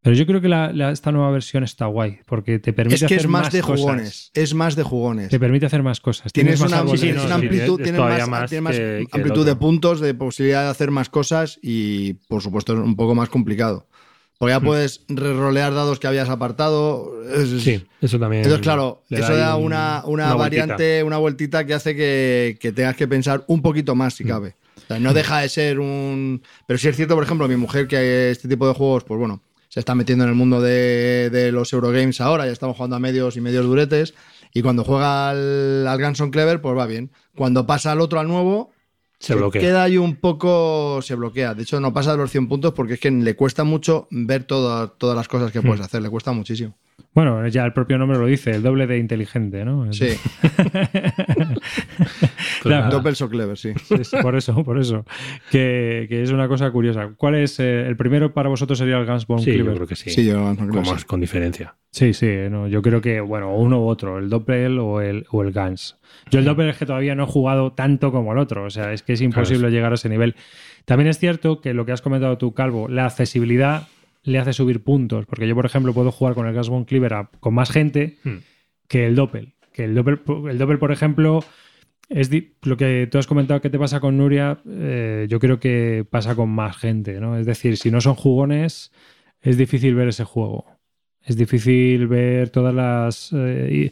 Pero 0.00 0.14
yo 0.16 0.26
creo 0.26 0.40
que 0.40 0.48
la- 0.48 0.70
la- 0.72 0.90
esta 0.92 1.10
nueva 1.12 1.30
versión 1.30 1.64
está 1.64 1.86
guay, 1.86 2.18
porque 2.26 2.58
te 2.58 2.72
permite 2.72 2.94
Es 2.96 3.00
que 3.00 3.06
hacer 3.06 3.18
es 3.20 3.26
más 3.26 3.50
de 3.50 3.62
cosas. 3.62 3.80
jugones. 3.80 4.30
Es 4.34 4.54
más 4.54 4.76
de 4.76 4.82
jugones. 4.82 5.28
Te 5.30 5.40
permite 5.40 5.66
hacer 5.66 5.82
más 5.82 6.00
cosas. 6.00 6.32
Tienes 6.32 6.60
más 6.60 6.70
una, 6.70 6.96
sí, 6.96 7.12
no, 7.12 7.22
sí, 7.26 7.32
amplitud, 7.32 7.80
es 7.80 7.84
tienes 7.84 8.00
más, 8.00 8.28
más 8.28 8.50
tienes 8.50 8.62
más 8.62 8.76
que- 8.76 8.82
que 8.82 8.98
el 9.00 9.08
amplitud 9.12 9.46
de 9.46 9.56
puntos, 9.56 10.00
de 10.00 10.14
posibilidad 10.14 10.64
de 10.64 10.68
hacer 10.70 10.90
más 10.90 11.08
cosas 11.08 11.58
y, 11.62 12.14
por 12.28 12.42
supuesto, 12.42 12.74
es 12.74 12.78
un 12.80 12.96
poco 12.96 13.14
más 13.14 13.28
complicado. 13.30 13.88
Porque 14.38 14.52
ya 14.52 14.60
Hmm. 14.60 14.64
puedes 14.66 15.00
re-rolear 15.08 15.72
dados 15.74 15.98
que 16.00 16.06
habías 16.06 16.28
apartado. 16.28 17.12
Sí, 17.60 17.84
eso 18.00 18.18
también. 18.18 18.42
Entonces, 18.42 18.62
claro, 18.62 19.02
eso 19.10 19.36
da 19.36 19.56
un- 19.56 19.66
una, 19.66 20.02
una, 20.06 20.34
vueltita. 20.34 20.36
variante, 20.66 21.02
una 21.04 21.18
vueltita 21.18 21.64
que 21.64 21.74
hace 21.74 21.94
que, 21.94 22.58
que 22.60 22.72
tengas 22.72 22.96
que 22.96 23.06
pensar 23.08 23.44
un 23.46 23.62
poquito 23.62 23.94
más, 23.94 24.14
Hmm. 24.14 24.16
si 24.16 24.24
cabe. 24.24 24.56
O 24.76 24.86
sea, 24.88 24.98
no 24.98 25.14
deja 25.14 25.40
de 25.40 25.48
ser 25.48 25.78
un. 25.80 26.42
Pero 26.66 26.78
sí 26.78 26.88
es 26.88 26.96
cierto, 26.96 27.14
por 27.14 27.24
ejemplo, 27.24 27.48
mi 27.48 27.56
mujer, 27.56 27.86
que 27.88 28.30
este 28.30 28.48
tipo 28.48 28.66
de 28.68 28.74
juegos, 28.74 29.04
pues 29.04 29.18
bueno, 29.18 29.40
se 29.68 29.80
está 29.80 29.94
metiendo 29.94 30.24
en 30.24 30.30
el 30.30 30.36
mundo 30.36 30.60
de, 30.60 31.30
de 31.30 31.50
los 31.52 31.72
Eurogames 31.72 32.20
ahora, 32.20 32.44
ya 32.44 32.52
estamos 32.52 32.76
jugando 32.76 32.96
a 32.96 32.98
medios 33.00 33.36
y 33.36 33.40
medios 33.40 33.64
duretes. 33.64 34.14
Y 34.52 34.62
cuando 34.62 34.84
juega 34.84 35.30
al, 35.30 35.86
al 35.86 35.98
Ganson 35.98 36.30
Clever, 36.30 36.60
pues 36.60 36.76
va 36.76 36.86
bien. 36.86 37.10
Cuando 37.34 37.66
pasa 37.66 37.92
al 37.92 38.00
otro, 38.00 38.20
al 38.20 38.28
nuevo, 38.28 38.70
Se 39.26 39.34
bloquea. 39.34 39.60
queda 39.60 39.82
ahí 39.84 39.96
un 39.98 40.16
poco. 40.16 41.00
Se 41.02 41.14
bloquea. 41.14 41.54
De 41.54 41.62
hecho, 41.62 41.80
no 41.80 41.92
pasa 41.92 42.12
de 42.12 42.18
los 42.18 42.30
100 42.30 42.48
puntos 42.48 42.72
porque 42.74 42.94
es 42.94 43.00
que 43.00 43.10
le 43.10 43.34
cuesta 43.36 43.64
mucho 43.64 44.06
ver 44.10 44.44
todo- 44.44 44.88
todas 44.90 45.16
las 45.16 45.28
cosas 45.28 45.50
que 45.52 45.60
puedes 45.62 45.80
Hmm. 45.80 45.84
hacer. 45.84 46.02
Le 46.02 46.10
cuesta 46.10 46.32
muchísimo. 46.32 46.74
Bueno, 47.12 47.46
ya 47.48 47.64
el 47.64 47.72
propio 47.72 47.96
nombre 47.96 48.18
lo 48.18 48.26
dice, 48.26 48.50
el 48.52 48.62
doble 48.62 48.86
de 48.88 48.98
inteligente, 48.98 49.64
¿no? 49.64 49.92
Sí. 49.92 50.08
Claro. 52.62 52.90
Doppel 52.90 53.14
so 53.14 53.28
clever, 53.28 53.58
sí. 53.58 53.72
Sí, 53.84 54.04
sí, 54.04 54.16
por 54.22 54.34
eso, 54.36 54.64
por 54.64 54.78
eso. 54.78 55.04
Que, 55.50 56.06
que 56.08 56.22
es 56.22 56.30
una 56.30 56.48
cosa 56.48 56.70
curiosa. 56.70 57.10
¿Cuál 57.16 57.34
es 57.34 57.60
eh, 57.60 57.86
el 57.86 57.96
primero 57.96 58.32
para 58.32 58.48
vosotros 58.48 58.78
sería 58.78 58.96
el 58.98 59.06
Guns 59.06 59.26
Bone 59.26 59.42
Sí, 59.42 59.50
yo 59.50 59.56
Cleaver? 59.56 59.74
creo 59.74 59.86
que 59.88 59.96
sí. 59.96 60.10
Sí, 60.10 60.24
yo 60.24 60.38
no 60.38 60.54
creo 60.54 60.68
con, 60.68 60.78
que 60.80 60.84
sí. 60.86 60.90
más- 60.92 61.04
con 61.04 61.20
diferencia. 61.20 61.74
Sí, 61.90 62.14
sí, 62.14 62.26
no, 62.50 62.66
yo 62.66 62.80
creo 62.82 63.00
que, 63.00 63.20
bueno, 63.20 63.54
uno 63.54 63.80
u 63.82 63.86
otro, 63.88 64.18
el 64.18 64.28
Doppel 64.30 64.78
o 64.78 65.00
el, 65.00 65.26
o 65.30 65.42
el 65.42 65.52
Guns. 65.52 65.96
Yo 66.34 66.38
el 66.40 66.44
Doppel 66.44 66.68
es 66.68 66.76
que 66.76 66.86
todavía 66.86 67.14
no 67.14 67.24
he 67.24 67.26
jugado 67.26 67.72
tanto 67.72 68.12
como 68.12 68.32
el 68.32 68.38
otro, 68.38 68.64
o 68.64 68.70
sea, 68.70 68.92
es 68.92 69.02
que 69.02 69.14
es 69.14 69.20
imposible 69.20 69.70
llegar 69.70 69.92
a 69.92 69.94
ese 69.94 70.08
nivel. 70.08 70.34
También 70.84 71.08
es 71.08 71.18
cierto 71.18 71.60
que 71.60 71.72
lo 71.74 71.86
que 71.86 71.92
has 71.92 72.02
comentado 72.02 72.36
tú, 72.38 72.52
Calvo, 72.54 72.88
la 72.88 73.06
accesibilidad 73.06 73.88
le 74.22 74.38
hace 74.38 74.52
subir 74.52 74.82
puntos, 74.82 75.26
porque 75.26 75.46
yo, 75.46 75.54
por 75.54 75.66
ejemplo, 75.66 75.92
puedo 75.94 76.10
jugar 76.12 76.34
con 76.34 76.46
el 76.46 76.54
Gas 76.54 76.68
Bone 76.68 76.86
Cleaver 76.86 77.14
a- 77.14 77.30
con 77.40 77.54
más 77.54 77.70
gente 77.70 78.16
Hmm. 78.24 78.36
que 78.88 79.06
el 79.06 79.14
Doppel. 79.14 79.52
Que 79.72 79.84
el 79.84 79.94
Doppel, 79.94 80.20
el 80.50 80.58
Doppel 80.58 80.78
por 80.78 80.92
ejemplo, 80.92 81.44
es 82.08 82.30
lo 82.62 82.76
que 82.76 83.08
tú 83.10 83.18
has 83.18 83.26
comentado 83.26 83.60
que 83.60 83.70
te 83.70 83.78
pasa 83.78 84.00
con 84.00 84.16
Nuria, 84.16 84.58
eh, 84.68 85.26
yo 85.28 85.40
creo 85.40 85.58
que 85.58 86.06
pasa 86.08 86.34
con 86.36 86.50
más 86.50 86.76
gente, 86.76 87.18
¿no? 87.20 87.36
Es 87.36 87.46
decir, 87.46 87.76
si 87.76 87.90
no 87.90 88.00
son 88.00 88.14
jugones, 88.14 88.92
es 89.40 89.56
difícil 89.58 89.94
ver 89.94 90.08
ese 90.08 90.24
juego. 90.24 90.66
Es 91.24 91.36
difícil 91.36 92.06
ver 92.06 92.50
todas 92.50 92.74
las 92.74 93.30
eh, 93.34 93.90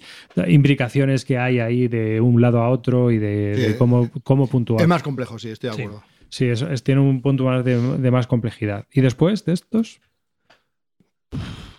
imbricaciones 0.49 1.25
que 1.25 1.39
hay 1.39 1.61
ahí 1.61 1.89
de 1.89 2.21
un 2.21 2.41
lado 2.43 2.61
a 2.61 2.69
otro 2.69 3.11
y 3.11 3.19
de, 3.19 3.75
cómo, 3.79 4.11
cómo 4.23 4.47
puntuar. 4.49 4.83
Es 4.83 4.89
más 4.89 5.03
complejo, 5.03 5.39
sí, 5.39 5.49
estoy 5.49 5.71
de 5.71 5.75
acuerdo. 5.83 6.03
Sí, 6.29 6.47
es, 6.47 6.61
es- 6.63 6.83
tiene 6.83 7.01
un 7.01 7.23
punto 7.23 7.45
más 7.45 7.65
de, 7.65 7.81
de 7.99 8.11
más 8.11 8.27
complejidad. 8.27 8.87
Y 8.93 9.01
después 9.01 9.45
de 9.47 9.53
estos, 9.55 10.01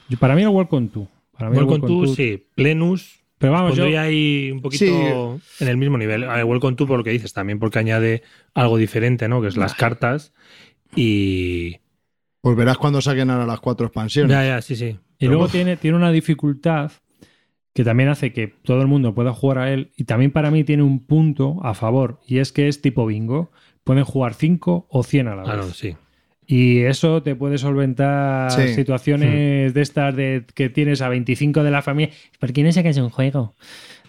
yo- 0.10 0.18
para 0.18 0.36
mí 0.36 0.42
el 0.42 0.50
Welcome 0.50 0.88
to. 0.88 1.08
Para 1.38 1.50
mí 1.50 1.58
el 1.58 1.64
Welcome 1.64 1.88
to, 1.88 2.06
to- 2.06 2.16
sí. 2.16 2.48
Plenus, 2.56 3.20
Pero 3.38 3.54
vamos, 3.54 3.76
yo, 3.76 3.86
ahí 4.00 4.50
un 4.52 4.62
poquito 4.62 5.40
en 5.60 5.68
el 5.68 5.78
mismo 5.78 5.98
nivel. 5.98 6.24
A 6.24 6.36
ver, 6.38 6.46
Welcome 6.46 6.76
to 6.78 6.88
por 6.88 6.98
lo 6.98 7.04
que 7.04 7.10
dices, 7.12 7.34
también 7.34 7.60
porque 7.60 7.80
añade 7.80 8.24
algo 8.54 8.78
diferente, 8.78 9.28
¿no? 9.28 9.42
Que 9.42 9.48
es 9.50 9.58
las 9.58 9.74
cartas. 9.76 10.34
Y. 10.96 11.78
Pues 12.44 12.58
verás 12.58 12.78
cuando 12.78 13.00
saquen 13.00 13.30
ahora 13.30 13.46
las 13.46 13.62
cuatro 13.62 13.86
expansiones. 13.88 14.30
Ya, 14.30 14.44
ya, 14.46 14.62
sí, 14.62 14.76
sí. 14.76 15.00
Y 15.18 15.28
luego 15.28 15.48
tiene, 15.48 15.78
tiene 15.78 15.96
una 15.96 16.12
dificultad 16.12 16.92
que 17.74 17.86
también 17.86 18.10
hace 18.10 18.34
que 18.34 18.50
todo 18.50 18.82
el 18.82 18.88
mundo 18.88 19.16
pueda 19.16 19.32
jugar 19.32 19.60
a 19.60 19.72
él. 19.72 19.92
Y 19.96 20.04
también 20.04 20.32
para 20.32 20.52
mí 20.52 20.66
tiene 20.66 20.84
un 20.84 21.06
punto 21.06 21.60
a 21.64 21.74
favor. 21.74 22.20
Y 22.28 22.40
es 22.40 22.52
que 22.52 22.68
es 22.68 22.82
tipo 22.82 23.06
bingo. 23.06 23.50
Pueden 23.86 24.04
jugar 24.04 24.34
5 24.34 24.88
o 24.90 25.04
100 25.04 25.28
a 25.30 25.36
la 25.38 25.44
vez. 25.44 25.52
Ah, 25.54 25.56
no, 25.56 25.64
sí. 25.64 25.96
Y 26.46 26.80
eso 26.82 27.24
te 27.24 27.34
puede 27.36 27.58
solventar 27.58 28.52
Sí. 28.52 28.74
situaciones 28.74 29.74
de 29.74 29.82
estas 29.82 30.14
de 30.14 30.46
que 30.54 30.68
tienes 30.70 31.02
a 31.02 31.08
25 31.08 31.64
de 31.64 31.72
la 31.72 31.82
familia. 31.82 32.14
¿Por 32.42 32.52
qué 32.52 32.62
no 32.62 32.72
sacas 32.74 32.98
un 32.98 33.10
juego? 33.10 33.56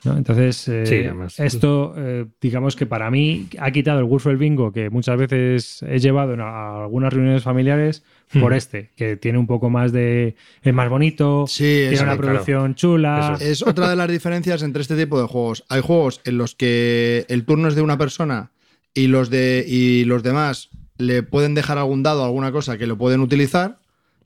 ¿No? 0.04 0.16
Entonces, 0.16 0.68
eh, 0.68 0.84
Sí, 0.86 0.94
además. 1.04 1.40
esto, 1.40 1.94
eh, 1.96 2.26
digamos 2.40 2.76
que 2.76 2.84
para 2.84 3.10
mí 3.10 3.48
ha 3.58 3.70
quitado 3.70 3.98
el 4.00 4.04
Wolfel 4.04 4.36
Bingo 4.36 4.70
que 4.72 4.90
muchas 4.90 5.16
veces 5.16 5.82
he 5.88 5.98
llevado 5.98 6.34
en 6.34 6.40
a- 6.40 6.82
algunas 6.84 7.12
reuniones 7.12 7.42
familiares 7.42 8.02
por 8.40 8.52
Hmm. 8.52 8.56
este, 8.56 8.90
que 8.96 9.16
tiene 9.16 9.38
un 9.38 9.46
poco 9.46 9.70
más 9.70 9.92
de. 9.92 10.34
es 10.62 10.74
más 10.74 10.88
bonito, 10.90 11.46
Sí, 11.46 11.86
tiene 11.88 11.94
una 12.02 12.16
claro. 12.16 12.20
producción 12.20 12.74
chula. 12.74 13.36
Eso 13.40 13.44
Es 13.44 13.62
otra 13.66 13.88
de 13.88 13.96
las 13.96 14.10
diferencias 14.10 14.62
entre 14.62 14.82
este 14.82 14.96
tipo 14.96 15.20
de 15.20 15.26
juegos. 15.26 15.64
Hay 15.68 15.80
juegos 15.80 16.20
en 16.24 16.36
los 16.38 16.54
que 16.54 17.24
el 17.28 17.44
turno 17.44 17.68
es 17.68 17.74
de 17.74 17.82
una 17.82 17.96
persona 17.96 18.50
y 18.92 19.06
los 19.06 19.30
de 19.30 19.64
y 19.66 20.04
los 20.04 20.22
demás 20.22 20.68
le 20.98 21.22
pueden 21.22 21.54
dejar 21.54 21.78
algún 21.78 22.02
dado, 22.02 22.24
alguna 22.24 22.52
cosa 22.52 22.76
que 22.78 22.86
lo 22.86 22.98
pueden 22.98 23.20
utilizar. 23.20 23.78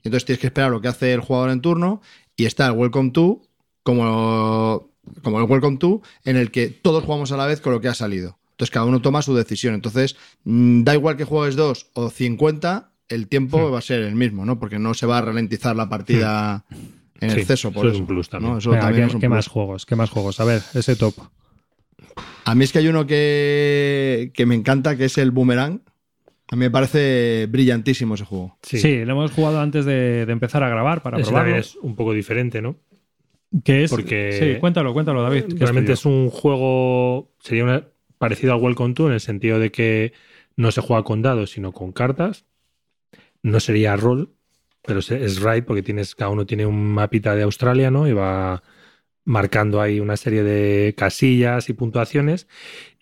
Y 0.03 0.07
entonces 0.09 0.25
tienes 0.25 0.39
que 0.41 0.47
esperar 0.47 0.71
lo 0.71 0.81
que 0.81 0.87
hace 0.87 1.13
el 1.13 1.19
jugador 1.21 1.51
en 1.51 1.61
turno. 1.61 2.01
Y 2.35 2.45
está 2.45 2.67
el 2.67 2.73
Welcome 2.73 3.11
to 3.11 3.41
como, 3.83 4.88
como 5.23 5.39
el 5.39 5.45
Welcome 5.49 5.77
to, 5.77 6.01
en 6.25 6.37
el 6.37 6.51
que 6.51 6.67
todos 6.67 7.03
jugamos 7.03 7.31
a 7.31 7.37
la 7.37 7.45
vez 7.45 7.61
con 7.61 7.73
lo 7.73 7.81
que 7.81 7.87
ha 7.87 7.93
salido. 7.93 8.37
Entonces 8.51 8.71
cada 8.73 8.85
uno 8.85 9.01
toma 9.01 9.21
su 9.21 9.33
decisión. 9.35 9.73
Entonces, 9.73 10.15
mm, 10.43 10.83
da 10.83 10.93
igual 10.93 11.15
que 11.17 11.23
juegues 11.23 11.55
dos 11.55 11.87
o 11.93 12.09
50, 12.09 12.91
el 13.07 13.27
tiempo 13.27 13.71
va 13.71 13.79
a 13.79 13.81
ser 13.81 14.01
el 14.01 14.15
mismo, 14.15 14.45
¿no? 14.45 14.59
Porque 14.59 14.79
no 14.79 14.93
se 14.93 15.05
va 15.05 15.17
a 15.19 15.21
ralentizar 15.21 15.75
la 15.75 15.87
partida 15.89 16.65
en 17.21 17.31
Sí, 17.31 17.39
exceso. 17.39 17.71
Por 17.71 17.85
eso 17.87 17.95
es 17.95 18.01
un 18.01 18.07
plus 18.07 18.29
también. 18.29 18.53
¿no? 18.53 18.59
Eso 18.59 18.69
Venga, 18.71 18.83
también 18.83 19.05
¿qué, 19.05 19.09
es 19.09 19.15
un 19.15 19.21
qué 19.21 19.27
plus. 19.27 19.35
más 19.37 19.47
juegos? 19.47 19.85
¿Qué 19.85 19.95
más 19.95 20.09
juegos? 20.09 20.39
A 20.39 20.45
ver, 20.45 20.61
ese 20.73 20.95
top. 20.95 21.15
A 22.45 22.55
mí 22.55 22.63
es 22.63 22.71
que 22.71 22.79
hay 22.79 22.87
uno 22.87 23.05
que, 23.07 24.31
que 24.33 24.45
me 24.45 24.55
encanta, 24.55 24.95
que 24.97 25.05
es 25.05 25.17
el 25.17 25.31
Boomerang. 25.31 25.81
A 26.51 26.55
mí 26.55 26.61
me 26.61 26.71
parece 26.71 27.45
brillantísimo 27.49 28.15
ese 28.15 28.25
juego. 28.25 28.57
Sí. 28.63 28.79
Sí, 28.79 29.05
lo 29.05 29.13
hemos 29.13 29.31
jugado 29.31 29.61
antes 29.61 29.85
de, 29.85 30.25
de 30.25 30.31
empezar 30.33 30.63
a 30.63 30.69
grabar 30.69 31.03
para 31.03 31.19
Ese 31.19 31.29
probarlo. 31.29 31.55
es 31.57 31.75
un 31.75 31.95
poco 31.95 32.11
diferente, 32.13 32.61
¿no? 32.61 32.75
Que 33.63 33.83
es, 33.83 33.89
porque- 33.91 34.31
Sí, 34.53 34.59
cuéntalo, 34.59 34.93
cuéntalo, 34.93 35.21
David. 35.23 35.45
que 35.45 35.55
Realmente 35.57 35.93
es 35.93 36.05
un 36.05 36.29
juego. 36.29 37.31
Sería 37.39 37.63
una- 37.63 37.87
parecido 38.17 38.53
al 38.53 38.61
Welcome 38.61 38.93
to 38.93 39.07
en 39.07 39.13
el 39.13 39.19
sentido 39.21 39.59
de 39.59 39.71
que 39.71 40.13
no 40.55 40.71
se 40.71 40.81
juega 40.81 41.03
con 41.03 41.21
dados, 41.21 41.51
sino 41.51 41.71
con 41.71 41.91
cartas. 41.91 42.45
No 43.41 43.59
sería 43.59 43.95
rol, 43.95 44.33
pero 44.83 44.99
es- 44.99 45.41
right 45.41 45.65
porque 45.65 45.81
tienes, 45.83 46.15
cada 46.15 46.29
uno 46.31 46.45
tiene 46.45 46.65
un 46.65 46.93
mapita 46.93 47.33
de 47.35 47.43
Australia, 47.43 47.89
¿no? 47.91 48.07
Y 48.07 48.13
va 48.13 48.61
marcando 49.25 49.79
ahí 49.81 49.99
una 49.99 50.17
serie 50.17 50.43
de 50.43 50.93
casillas 50.97 51.69
y 51.69 51.73
puntuaciones. 51.73 52.47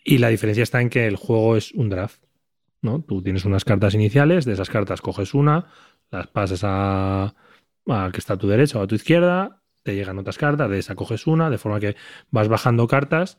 Y 0.03 0.19
la 0.19 0.29
diferencia 0.29 0.63
está 0.63 0.81
en 0.81 0.89
que 0.89 1.07
el 1.07 1.15
juego 1.15 1.57
es 1.57 1.71
un 1.73 1.89
draft. 1.89 2.21
¿no? 2.83 3.01
Tú 3.01 3.23
tienes 3.23 3.43
unas 3.43 3.65
cartas 3.65 3.95
iniciales, 3.95 4.45
de 4.45 4.53
esas 4.53 4.69
cartas 4.69 5.01
coges 5.01 5.33
una, 5.33 5.65
las 6.11 6.27
pasas 6.27 6.61
a, 6.63 7.33
a 7.87 8.09
que 8.13 8.19
está 8.19 8.33
a 8.33 8.37
tu 8.37 8.47
derecha 8.47 8.79
o 8.79 8.83
a 8.83 8.87
tu 8.87 8.93
izquierda, 8.95 9.63
te 9.87 9.95
llegan 9.95 10.19
otras 10.19 10.37
cartas, 10.37 10.69
de 10.69 10.79
esa 10.79 10.95
coges 10.95 11.27
una, 11.27 11.49
de 11.49 11.57
forma 11.57 11.79
que 11.79 11.95
vas 12.29 12.49
bajando 12.49 12.89
cartas 12.89 13.37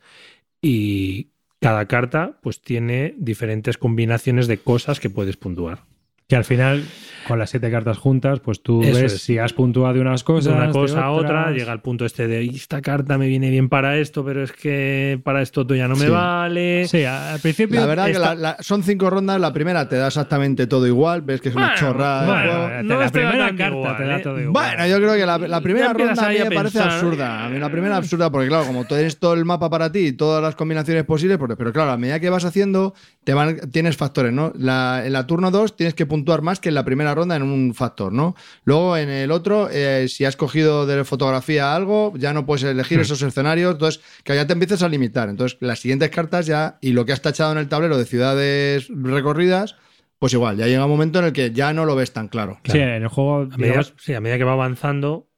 y 0.63 1.33
cada 1.61 1.85
carta 1.85 2.39
pues 2.43 2.63
tiene 2.63 3.15
diferentes 3.19 3.77
combinaciones 3.77 4.47
de 4.47 4.57
cosas 4.57 4.99
que 4.99 5.11
puedes 5.11 5.37
puntuar. 5.37 5.85
Que 6.29 6.37
al 6.37 6.45
final, 6.45 6.85
con 7.27 7.38
las 7.38 7.49
siete 7.49 7.71
cartas 7.71 7.97
juntas, 7.97 8.41
pues 8.41 8.62
tú 8.62 8.83
Eso 8.83 9.01
ves 9.01 9.14
es. 9.14 9.23
si 9.23 9.38
has 9.38 9.55
puntuado 9.55 9.95
de 9.95 10.01
unas 10.03 10.25
cosas. 10.25 10.53
de 10.53 10.59
una 10.59 10.67
de 10.67 10.73
cosa 10.75 11.05
a 11.07 11.11
otra, 11.11 11.51
llega 11.53 11.73
al 11.73 11.81
punto 11.81 12.05
este 12.05 12.29
de 12.29 12.45
"Y 12.45 12.55
esta 12.57 12.83
carta 12.83 13.17
me 13.17 13.29
viene 13.29 13.49
bien 13.49 13.71
para 13.71 13.97
esto, 13.97 14.23
pero 14.27 14.43
es 14.43 14.53
que 14.53 15.19
para 15.25 15.41
esto 15.41 15.67
tú 15.67 15.75
ya 15.75 15.88
no 15.88 15.97
me 15.97 16.05
Sí. 16.05 16.11
vale. 16.11 16.87
Sí, 16.87 17.03
al 17.03 17.41
principio. 17.41 17.81
La 17.81 17.87
verdad 17.87 18.11
esta- 18.11 18.21
que 18.21 18.27
la- 18.27 18.35
la- 18.35 18.57
son 18.61 18.83
cinco 18.83 19.09
rondas, 19.09 19.41
la 19.41 19.55
primera 19.55 19.88
te 19.88 19.97
da 19.97 20.09
exactamente 20.09 20.67
todo 20.67 20.87
igual, 20.87 21.23
ves 21.23 21.41
que 21.41 21.49
es 21.49 21.55
una 21.55 21.69
Bueno, 21.69 21.81
chorrada. 21.81 22.21
de 22.21 22.27
Bueno, 22.27 22.83
no 22.83 23.01
la 23.01 23.09
primera 23.09 23.49
carta 23.57 23.69
igual, 23.69 23.97
te 23.97 24.05
da 24.05 24.17
¿eh? 24.19 24.21
todo 24.23 24.41
igual. 24.43 24.53
Bueno, 24.77 24.87
yo 24.87 24.97
creo 24.99 25.14
que 25.14 25.25
la, 25.25 25.38
la 25.38 25.61
primera 25.62 25.95
ronda 25.95 26.27
a 26.27 26.29
mí 26.29 26.37
a 26.37 26.45
me 26.45 26.51
parece 26.55 26.79
pensar. 26.79 26.93
absurda. 26.93 27.47
A 27.47 27.49
mí 27.49 27.59
la 27.59 27.71
primera 27.71 27.97
absurda, 27.97 28.31
porque 28.31 28.49
claro, 28.49 28.67
como 28.67 28.85
tienes 28.85 29.19
todo 29.19 29.33
el 29.33 29.47
mapa 29.47 29.71
para 29.71 29.91
ti 29.91 30.01
y 30.09 30.12
todas 30.12 30.43
las 30.43 30.55
combinaciones 30.57 31.05
posibles, 31.05 31.38
porque- 31.38 31.57
pero 31.57 31.73
claro, 31.73 31.93
a 31.93 31.97
medida 31.97 32.21
que 32.21 32.29
vas 32.29 32.45
haciendo, 32.45 32.93
te 33.25 33.33
van, 33.33 33.71
tienes 33.71 33.97
factores, 33.97 34.31
¿no? 34.35 34.53
La- 34.59 35.07
en 35.07 35.14
la 35.14 35.27
turno 35.27 35.51
2 35.51 35.75
tienes 35.75 35.95
que 35.95 36.05
puntuar 36.05 36.17
más 36.42 36.61
que 36.61 36.68
en 36.68 36.74
la 36.74 36.85
primera 36.85 37.14
ronda 37.14 37.37
en 37.37 37.42
un 37.42 37.74
factor, 37.74 38.12
¿no? 38.12 38.35
Luego 38.64 38.96
en 38.96 39.09
el 39.09 39.31
otro, 39.31 39.68
eh, 39.70 40.07
si 40.09 40.24
has 40.24 40.37
cogido 40.37 40.87
de 40.87 41.04
fotografía 41.04 41.74
algo, 41.74 42.12
ya 42.16 42.33
no 42.33 42.46
puedes 42.46 42.64
elegir 42.64 43.00
esos 43.00 43.22
escenarios, 43.22 43.72
entonces 43.72 44.02
que 44.24 44.35
ya 44.35 44.46
te 44.46 44.52
empiezas 44.52 44.83
a 44.83 44.88
limitar. 44.88 45.28
Entonces, 45.28 45.59
las 45.61 45.81
siguientes 45.81 46.11
cartas 46.11 46.46
ya, 46.46 46.78
y 46.81 46.92
lo 46.92 47.04
que 47.04 47.12
has 47.12 47.22
tachado 47.22 47.52
en 47.52 47.59
el 47.59 47.68
tablero 47.68 47.96
de 47.96 48.04
ciudades 48.04 48.88
recorridas, 48.88 49.76
pues 50.18 50.33
igual, 50.33 50.57
ya 50.57 50.66
llega 50.66 50.85
un 50.85 50.90
momento 50.90 51.20
en 51.20 51.26
el 51.26 51.33
que 51.33 51.52
ya 51.52 51.72
no 51.72 51.85
lo 51.85 51.94
ves 51.94 52.12
tan 52.12 52.28
claro. 52.28 52.59
Sí, 52.64 52.78
en 52.78 52.88
el 52.88 53.09
juego. 53.09 53.42
A 53.42 53.44
medida, 53.44 53.66
digamos, 53.66 53.94
sí, 53.98 54.14
a 54.14 54.20
medida 54.20 54.38
que 54.38 54.44
va 54.44 54.52
avanzando, 54.52 55.28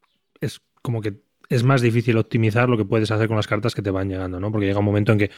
es 0.40 0.60
como 0.82 1.00
que 1.02 1.20
es 1.50 1.64
más 1.64 1.82
difícil 1.82 2.16
optimizar 2.16 2.68
lo 2.68 2.76
que 2.76 2.84
puedes 2.84 3.10
hacer 3.10 3.28
con 3.28 3.36
las 3.36 3.46
cartas 3.46 3.74
que 3.74 3.82
te 3.82 3.90
van 3.90 4.08
llegando, 4.08 4.40
¿no? 4.40 4.50
Porque 4.50 4.66
llega 4.66 4.78
un 4.78 4.84
momento 4.84 5.12
en 5.12 5.18
que 5.18 5.30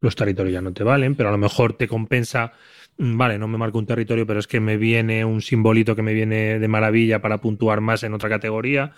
los 0.00 0.16
territorios 0.16 0.52
ya 0.54 0.60
no 0.60 0.72
te 0.72 0.82
valen, 0.82 1.14
pero 1.14 1.28
a 1.28 1.32
lo 1.32 1.38
mejor 1.38 1.74
te 1.74 1.86
compensa, 1.86 2.52
vale, 2.98 3.38
no 3.38 3.48
me 3.48 3.58
marco 3.58 3.78
un 3.78 3.86
territorio, 3.86 4.26
pero 4.26 4.40
es 4.40 4.46
que 4.46 4.60
me 4.60 4.76
viene 4.76 5.24
un 5.24 5.42
simbolito 5.42 5.94
que 5.96 6.02
me 6.02 6.14
viene 6.14 6.58
de 6.58 6.68
maravilla 6.68 7.20
para 7.20 7.40
puntuar 7.40 7.80
más 7.80 8.02
en 8.02 8.14
otra 8.14 8.28
categoría. 8.28 8.92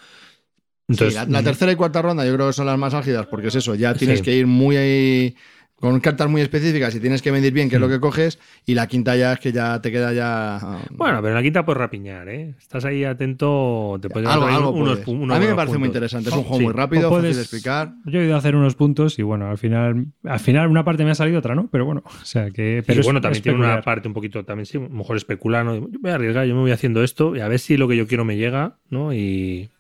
Entonces, 0.89 1.21
Sí, 1.21 1.27
la, 1.31 1.41
la 1.41 1.43
tercera 1.45 1.73
y 1.73 1.77
cuarta 1.77 2.01
ronda 2.03 2.25
yo 2.27 2.35
creo 2.35 2.47
que 2.49 2.53
son 2.55 2.67
las 2.67 2.79
más 2.79 2.95
álgidas 2.95 3.27
porque 3.27 3.49
es 3.49 3.55
eso, 3.55 3.75
ya 3.75 3.95
tienes 3.95 4.21
Sí. 4.21 4.25
que 4.25 4.37
ir 4.37 4.47
muy 4.47 4.77
ahí, 4.77 5.37
con 5.81 6.01
cartas 6.01 6.29
muy 6.29 6.41
específicas 6.41 6.95
y 6.97 7.01
tienes 7.01 7.23
que 7.23 7.31
medir 7.31 7.53
bien 7.53 7.69
qué 7.71 7.77
es 7.77 7.81
lo 7.81 7.87
Mm. 7.87 7.91
que 7.93 8.01
coges 8.01 8.39
y 8.67 8.75
la 8.75 8.87
quinta 8.89 9.15
ya 9.17 9.35
es 9.35 9.39
que 9.41 9.53
ya 9.53 9.81
te 9.81 9.93
queda 9.93 10.13
ya... 10.13 10.59
bueno, 10.91 11.19
pero 11.19 11.29
en 11.29 11.35
la 11.35 11.43
quinta 11.43 11.65
puedes 11.65 11.79
rapiñar, 11.79 12.29
¿eh? 12.29 12.55
Estás 12.59 12.85
ahí 12.85 13.05
atento, 13.05 13.99
te 14.03 14.09
puedes 14.11 14.29
algo, 14.29 14.47
algo 14.47 14.71
unos, 14.71 14.99
puedes. 15.01 15.09
unos 15.09 15.37
A 15.37 15.41
mí 15.41 15.47
me 15.47 15.55
parece 15.55 15.79
muy 15.79 15.87
interesante, 15.87 16.31
es 16.31 16.37
un 16.37 16.43
juego 16.43 16.59
sí. 16.59 16.65
muy 16.65 16.73
rápido, 16.73 17.09
puedes- 17.09 17.25
fácil 17.27 17.37
de 17.37 17.43
explicar. 17.43 17.93
Yo 18.07 18.21
he 18.21 18.25
ido 18.25 18.35
a 18.35 18.39
hacer 18.39 18.57
unos 18.57 18.75
puntos 18.75 19.19
y 19.19 19.23
bueno, 19.23 19.49
al 19.51 19.59
final, 19.59 20.07
al 20.25 20.41
final 20.41 20.69
una 20.69 20.85
parte 20.85 21.05
me 21.05 21.11
ha 21.13 21.15
salido 21.15 21.39
otra, 21.39 21.55
¿no? 21.55 21.69
Pero 21.71 21.85
bueno, 21.85 22.03
o 22.05 22.25
sea 22.25 22.51
que. 22.51 22.83
Pero 22.87 22.97
y 22.99 23.01
es- 23.01 23.07
bueno, 23.07 23.21
también 23.21 23.39
es 23.39 23.43
tiene 23.43 23.59
una 23.59 23.81
parte 23.83 24.09
un 24.09 24.15
poquito, 24.15 24.45
también 24.45 24.67
sí, 24.67 24.79
mejor 24.79 25.17
especular, 25.17 25.65
¿no? 25.65 25.77
Yo 25.77 25.99
voy 26.01 26.11
a 26.11 26.15
arriesgar, 26.17 26.47
yo 26.47 26.55
me 26.55 26.61
voy 26.63 26.73
haciendo 26.73 27.03
esto 27.05 27.37
y 27.37 27.41
a 27.41 27.49
ver 27.49 27.59
si 27.61 27.77
lo 27.77 27.87
que 27.89 27.97
yo 27.97 28.07
quiero 28.07 28.25
me 28.25 28.37
llega, 28.37 28.77
¿no? 28.91 29.13
Y 29.13 29.71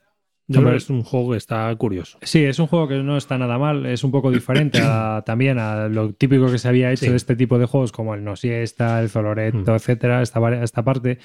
yo 0.50 0.58
Hombre. 0.60 0.70
creo 0.70 0.72
que 0.72 0.76
es 0.84 0.90
un 0.90 1.02
juego 1.02 1.30
que 1.32 1.36
está 1.36 1.74
curioso. 1.76 2.18
Sí, 2.22 2.42
es 2.44 2.58
un 2.58 2.66
juego 2.66 2.88
que 2.88 2.96
no 3.02 3.16
está 3.16 3.36
nada 3.38 3.58
mal, 3.58 3.84
es 3.86 4.02
un 4.02 4.10
poco 4.10 4.30
diferente 4.30 4.80
a- 4.82 5.22
también 5.26 5.58
a 5.58 5.88
lo 5.88 6.12
típico 6.14 6.50
que 6.50 6.58
se 6.58 6.66
había 6.68 6.90
hecho 6.90 7.04
Sí. 7.04 7.10
de 7.10 7.16
este 7.16 7.36
tipo 7.36 7.58
de 7.58 7.66
juegos, 7.66 7.92
como 7.92 8.14
el 8.14 8.24
No 8.24 8.34
Siesta, 8.34 9.00
el 9.02 9.10
Zoloreto, 9.10 9.58
Mm. 9.72 9.74
etcétera, 9.76 10.22
esta, 10.22 10.62
esta 10.64 10.82
parte. 10.82 11.18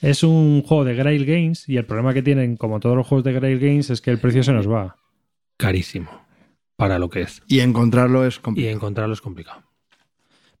Es 0.00 0.22
un 0.22 0.62
juego 0.62 0.84
de 0.84 0.94
Grail 0.94 1.24
Games 1.26 1.68
y 1.68 1.76
el 1.76 1.84
problema 1.86 2.14
que 2.14 2.22
tienen, 2.22 2.56
como 2.56 2.78
todos 2.78 2.96
los 2.96 3.06
juegos 3.06 3.24
de 3.24 3.32
Grail 3.32 3.58
Games, 3.58 3.90
es 3.90 4.00
que 4.00 4.10
el 4.12 4.18
precio 4.20 4.42
se 4.44 4.52
nos 4.52 4.70
va. 4.70 4.96
Carísimo 5.56 6.08
para 6.76 6.98
lo 7.00 7.08
que 7.10 7.22
es. 7.22 7.42
Y 7.48 7.60
encontrarlo 7.60 8.24
es 8.24 8.36
Y 8.36 8.40
complicado. 8.40 8.76
encontrarlo 8.76 9.14
es 9.14 9.20
complicado. 9.20 9.62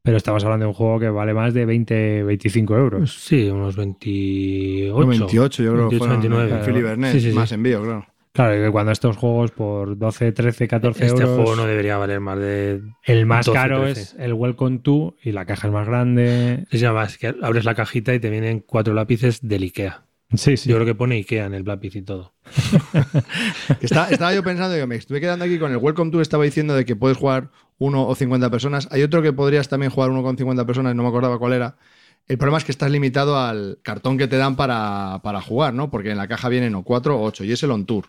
Pero 0.08 0.16
estamos 0.16 0.42
hablando 0.42 0.64
de 0.64 0.68
un 0.68 0.72
juego 0.74 0.98
que 0.98 1.10
vale 1.10 1.34
más 1.34 1.52
de 1.52 1.66
20, 1.66 2.22
25 2.22 2.76
euros. 2.78 3.12
Sí, 3.12 3.46
unos 3.50 3.76
28. 3.76 5.06
28, 5.06 5.62
yo 5.62 5.72
creo 5.74 5.88
que 5.90 5.96
28, 5.96 5.98
fueron 5.98 6.20
29. 6.22 6.50
en 6.60 6.64
Philly 6.64 6.82
Bernet, 6.82 7.12
Sí, 7.12 7.20
sí, 7.20 7.30
sí. 7.30 7.36
más 7.36 7.52
envío, 7.52 7.82
claro. 7.82 8.06
Claro, 8.32 8.64
que 8.64 8.70
cuando 8.70 8.92
estos 8.92 9.18
juegos 9.18 9.50
por 9.50 9.98
12, 9.98 10.32
13, 10.32 10.66
14 10.66 11.04
Este 11.06 11.20
euros. 11.22 11.36
juego 11.36 11.56
no 11.56 11.66
debería 11.66 11.98
valer 11.98 12.20
más 12.20 12.38
de. 12.38 12.80
El 13.04 13.26
más 13.26 13.44
12, 13.44 13.58
caro 13.58 13.82
13. 13.82 14.00
es 14.00 14.16
el 14.18 14.32
Welcome 14.32 14.78
to 14.78 15.14
y 15.22 15.32
la 15.32 15.44
caja 15.44 15.66
es 15.68 15.74
más 15.74 15.86
grande. 15.86 16.64
Es 16.70 16.80
nada 16.80 16.94
más 16.94 17.18
que 17.18 17.34
abres 17.42 17.66
la 17.66 17.74
cajita 17.74 18.14
y 18.14 18.18
te 18.18 18.30
vienen 18.30 18.64
cuatro 18.66 18.94
lápices 18.94 19.46
del 19.46 19.64
IKEA. 19.64 20.04
Sí, 20.34 20.56
sí. 20.58 20.68
Yo 20.68 20.74
creo 20.76 20.86
que 20.86 20.94
pone 20.94 21.14
IKEA 21.16 21.46
en 21.46 21.54
el 21.54 21.64
lápiz 21.64 21.96
y 21.96 22.02
todo. 22.02 22.34
Está- 23.80 24.10
estaba 24.10 24.34
yo 24.34 24.42
pensando, 24.42 24.76
que 24.76 24.86
me 24.86 24.96
estuve 24.96 25.20
quedando 25.20 25.44
aquí 25.44 25.58
con 25.58 25.70
el 25.72 25.78
Welcome 25.78 26.10
to, 26.10 26.20
estaba 26.20 26.44
diciendo 26.44 26.74
de 26.74 26.84
que 26.84 26.96
puedes 26.96 27.16
jugar 27.16 27.50
uno 27.78 28.06
o 28.06 28.14
50 28.14 28.50
personas. 28.50 28.88
Hay 28.90 29.02
otro 29.02 29.22
que 29.22 29.32
podrías 29.32 29.68
también 29.68 29.90
jugar 29.90 30.10
uno 30.10 30.22
con 30.22 30.36
50 30.36 30.66
personas, 30.66 30.94
no 30.94 31.02
me 31.02 31.08
acordaba 31.08 31.38
cuál 31.38 31.54
era. 31.54 31.76
El 32.26 32.36
problema 32.36 32.58
es 32.58 32.64
que 32.64 32.72
estás 32.72 32.90
limitado 32.90 33.38
al 33.38 33.78
cartón 33.82 34.18
que 34.18 34.28
te 34.28 34.36
dan 34.36 34.54
para, 34.56 35.20
para 35.22 35.40
jugar, 35.40 35.72
¿no? 35.72 35.90
Porque 35.90 36.10
en 36.10 36.18
la 36.18 36.28
caja 36.28 36.50
vienen 36.50 36.74
o 36.74 36.82
4 36.82 37.18
o 37.18 37.24
8 37.24 37.44
y 37.44 37.52
es 37.52 37.62
el 37.62 37.70
On 37.70 37.86
Tour. 37.86 38.04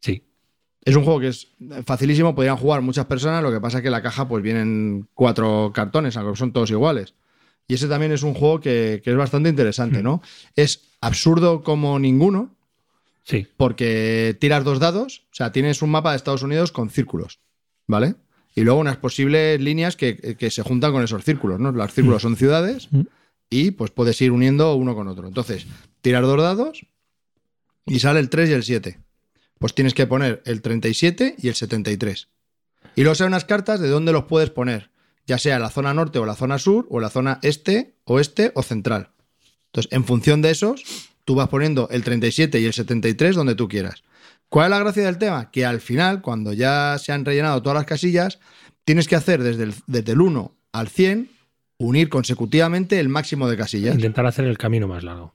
Sí. 0.00 0.22
Es 0.84 0.94
un 0.94 1.02
juego 1.04 1.18
que 1.20 1.28
es 1.28 1.48
facilísimo, 1.84 2.34
podrían 2.36 2.56
jugar 2.56 2.82
muchas 2.82 3.06
personas, 3.06 3.42
lo 3.42 3.50
que 3.50 3.60
pasa 3.60 3.78
es 3.78 3.82
que 3.82 3.88
en 3.88 3.92
la 3.92 4.02
caja 4.02 4.28
pues 4.28 4.42
vienen 4.44 5.08
cuatro 5.14 5.72
cartones, 5.74 6.16
aunque 6.16 6.36
son 6.38 6.52
todos 6.52 6.70
iguales. 6.70 7.14
Y 7.66 7.74
ese 7.74 7.88
también 7.88 8.12
es 8.12 8.22
un 8.22 8.34
juego 8.34 8.60
que, 8.60 9.00
que 9.02 9.10
es 9.10 9.16
bastante 9.16 9.48
interesante, 9.48 10.02
¿no? 10.02 10.22
Es 10.54 10.91
absurdo 11.02 11.62
como 11.62 11.98
ninguno, 11.98 12.54
Sí. 13.24 13.46
porque 13.56 14.36
tiras 14.40 14.64
dos 14.64 14.80
dados, 14.80 15.24
o 15.30 15.34
sea, 15.34 15.52
tienes 15.52 15.82
un 15.82 15.90
mapa 15.90 16.10
de 16.10 16.16
Estados 16.16 16.42
Unidos 16.42 16.72
con 16.72 16.88
círculos, 16.90 17.38
¿vale? 17.86 18.14
Y 18.54 18.62
luego 18.62 18.80
unas 18.80 18.96
posibles 18.96 19.60
líneas 19.60 19.96
que, 19.96 20.16
que 20.36 20.50
se 20.50 20.62
juntan 20.62 20.92
con 20.92 21.02
esos 21.04 21.22
círculos, 21.24 21.60
¿no? 21.60 21.70
Los 21.72 21.92
círculos 21.92 22.22
son 22.22 22.36
ciudades 22.36 22.88
Mm. 22.90 23.02
y 23.50 23.70
pues 23.72 23.90
puedes 23.90 24.20
ir 24.22 24.32
uniendo 24.32 24.74
uno 24.74 24.94
con 24.94 25.06
otro. 25.08 25.28
Entonces, 25.28 25.66
tiras 26.00 26.22
dos 26.22 26.40
dados 26.40 26.84
y 27.86 28.00
sale 28.00 28.18
el 28.20 28.28
3 28.28 28.50
y 28.50 28.52
el 28.54 28.62
7. 28.64 28.98
Pues 29.58 29.74
tienes 29.74 29.94
que 29.94 30.06
poner 30.08 30.42
el 30.44 30.60
37 30.60 31.36
y 31.38 31.48
el 31.48 31.54
73. 31.54 32.28
Y 32.96 33.02
luego 33.02 33.14
salen 33.14 33.32
unas 33.34 33.44
cartas 33.44 33.78
de 33.80 33.88
dónde 33.88 34.10
los 34.12 34.24
puedes 34.24 34.50
poner, 34.50 34.90
ya 35.26 35.38
sea 35.38 35.58
la 35.60 35.70
zona 35.70 35.94
norte 35.94 36.18
o 36.18 36.26
la 36.26 36.34
zona 36.34 36.58
sur, 36.58 36.86
o 36.90 36.98
la 36.98 37.08
zona 37.08 37.38
este, 37.42 37.94
oeste 38.04 38.50
o 38.56 38.62
central. 38.64 39.11
Entonces, 39.72 39.92
en 39.92 40.04
función 40.04 40.42
de 40.42 40.50
esos, 40.50 40.84
tú 41.24 41.34
vas 41.34 41.48
poniendo 41.48 41.88
el 41.90 42.04
37 42.04 42.60
y 42.60 42.66
el 42.66 42.74
73 42.74 43.34
donde 43.34 43.54
tú 43.54 43.68
quieras. 43.68 44.04
¿Cuál 44.50 44.66
es 44.66 44.70
la 44.70 44.78
gracia 44.80 45.04
del 45.04 45.16
tema? 45.16 45.50
Que 45.50 45.64
al 45.64 45.80
final, 45.80 46.20
cuando 46.20 46.52
ya 46.52 46.98
se 46.98 47.10
han 47.10 47.24
rellenado 47.24 47.62
todas 47.62 47.76
las 47.76 47.86
casillas, 47.86 48.38
tienes 48.84 49.08
que 49.08 49.16
hacer 49.16 49.42
desde 49.42 49.64
el, 49.64 49.74
desde 49.86 50.12
el 50.12 50.20
1 50.20 50.54
al 50.72 50.88
100, 50.88 51.30
unir 51.78 52.10
consecutivamente 52.10 53.00
el 53.00 53.08
máximo 53.08 53.48
de 53.48 53.56
casillas. 53.56 53.94
Intentar 53.94 54.26
hacer 54.26 54.44
el 54.44 54.58
camino 54.58 54.86
más 54.86 55.04
largo. 55.04 55.34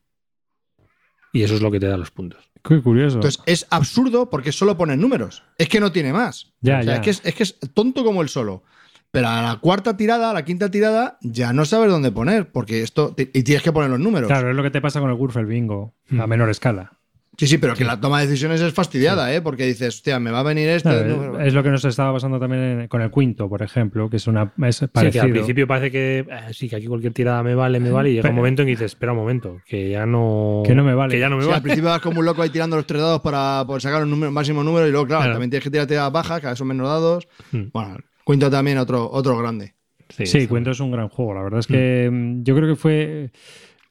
Y 1.34 1.41
eso 1.41 1.56
es 1.56 1.62
lo 1.62 1.71
que 1.71 1.80
te 1.80 1.88
da 1.88 1.97
los 1.97 2.12
puntos. 2.12 2.52
Qué 2.63 2.80
curioso. 2.80 3.15
Entonces, 3.15 3.41
es 3.47 3.65
absurdo 3.71 4.30
porque 4.30 4.52
solo 4.52 4.78
ponen 4.78 5.02
números. 5.02 5.41
Es 5.58 5.67
que 5.67 5.80
no 5.80 5.91
tiene 5.91 6.13
más. 6.13 6.54
Ya, 6.62 6.80
O 6.80 6.84
sea, 6.84 6.93
ya. 6.93 6.95
Es, 6.95 7.02
que 7.02 7.10
es, 7.10 7.21
es 7.23 7.34
que 7.34 7.43
es 7.43 7.60
tonto 7.73 8.04
como 8.04 8.21
el 8.21 8.30
solo. 8.30 8.63
Pero 9.12 9.28
a 9.30 9.41
la 9.41 9.56
cuarta 9.60 9.96
tirada, 9.98 10.30
a 10.32 10.34
la 10.34 10.43
quinta 10.46 10.70
tirada, 10.70 11.17
ya 11.22 11.54
no 11.54 11.65
sabes 11.65 11.89
dónde 11.89 12.12
poner, 12.12 12.52
porque 12.52 12.82
esto. 12.84 13.15
Y 13.17 13.43
tienes 13.43 13.63
que 13.63 13.72
poner 13.72 13.89
los 13.89 14.00
números. 14.00 14.28
claro, 14.28 14.50
es 14.50 14.56
lo 14.56 14.63
que 14.63 14.72
te 14.72 14.82
pasa 14.82 15.00
con 15.00 15.10
el 15.10 15.15
Wurfel 15.15 15.46
Bingo 15.46 15.93
Mm. 16.10 16.22
a 16.22 16.28
menor 16.28 16.50
escala. 16.50 16.91
Sí, 17.39 17.46
sí, 17.46 17.60
pero 17.60 17.76
que 17.76 17.84
la 17.86 18.02
toma 18.02 18.20
de 18.20 18.26
decisiones 18.26 18.60
es 18.62 18.74
fastidiada, 18.74 19.32
¿eh? 19.32 19.41
Porque 19.43 19.63
dices, 19.67 19.89
hostia, 19.98 20.20
me 20.20 20.32
va 20.32 20.39
a 20.39 20.43
venir 20.43 20.67
este. 20.70 20.89
Claro, 20.89 21.08
número. 21.08 21.39
es 21.39 21.54
lo 21.54 21.62
que 21.62 21.70
nos 21.70 21.86
estaba 21.86 22.12
pasando 22.12 22.39
también 22.39 22.88
con 22.88 23.00
el 23.04 23.12
Quinto, 23.12 23.48
por 23.48 23.62
ejemplo, 23.62 24.10
que 24.10 24.17
es 24.17 24.26
una 24.26 24.52
es 24.65 24.78
Sí, 24.78 24.88
que 25.12 25.20
al 25.20 25.30
principio 25.30 25.67
parece 25.67 25.91
que 25.91 26.20
eh, 26.28 26.54
sí, 26.54 26.67
que 26.67 26.78
aquí 26.78 26.88
cualquier 26.88 27.13
tirada 27.13 27.43
me 27.43 27.54
vale, 27.54 27.80
me 27.80 27.91
vale, 27.91 28.10
y 28.10 28.13
llega 28.13 28.24
Pero- 28.24 28.32
un 28.32 28.38
momento 28.38 28.63
en 28.63 28.65
que 28.65 28.72
dices, 28.72 28.86
espera 28.93 29.12
un 29.12 29.20
momento, 29.20 29.62
que 29.67 29.88
ya 29.88 30.08
no. 30.08 30.63
Que 30.65 30.74
no 30.74 30.84
me 30.84 30.96
vale. 30.96 31.13
Que 31.13 31.20
ya 31.20 31.30
no 31.30 31.36
me 31.38 31.43
Sí, 31.43 31.48
al 31.50 31.52
vale. 31.52 31.62
principio 31.62 31.89
vas 31.91 32.02
como 32.02 32.20
un 32.22 32.26
loco 32.26 32.41
ahí 32.41 32.50
tirando 32.50 32.76
los 32.76 32.88
tres 32.88 33.02
dados 33.04 33.22
para 33.22 33.63
poder 33.67 33.84
sacar 33.84 34.02
un 34.02 34.10
número, 34.10 34.32
máximo 34.32 34.63
número 34.63 34.88
y 34.88 34.91
luego, 34.91 35.06
claro, 35.06 35.22
Claro. 35.22 35.34
también 35.36 35.52
tienes 35.52 35.63
que 35.63 35.70
tirar 35.70 35.86
tiradas 35.86 36.12
bajas, 36.12 36.39
cada 36.39 36.54
vez 36.54 36.58
son 36.58 36.67
menos 36.70 36.88
dados. 36.88 37.28
Mm. 37.52 37.65
Bueno, 37.72 37.98
cuento 38.27 38.49
también 38.51 38.77
otro, 38.77 39.09
otro 39.09 39.37
grande. 39.37 39.73
Sí, 40.09 40.47
Cuento 40.47 40.71
es 40.71 40.79
un 40.81 40.91
gran 40.91 41.07
juego. 41.09 41.33
La 41.33 41.43
verdad 41.43 41.59
es 41.61 41.67
que 41.67 42.09
mm, 42.11 42.43
yo 42.43 42.55
creo 42.55 42.67
que 42.67 42.75
fue. 42.75 43.31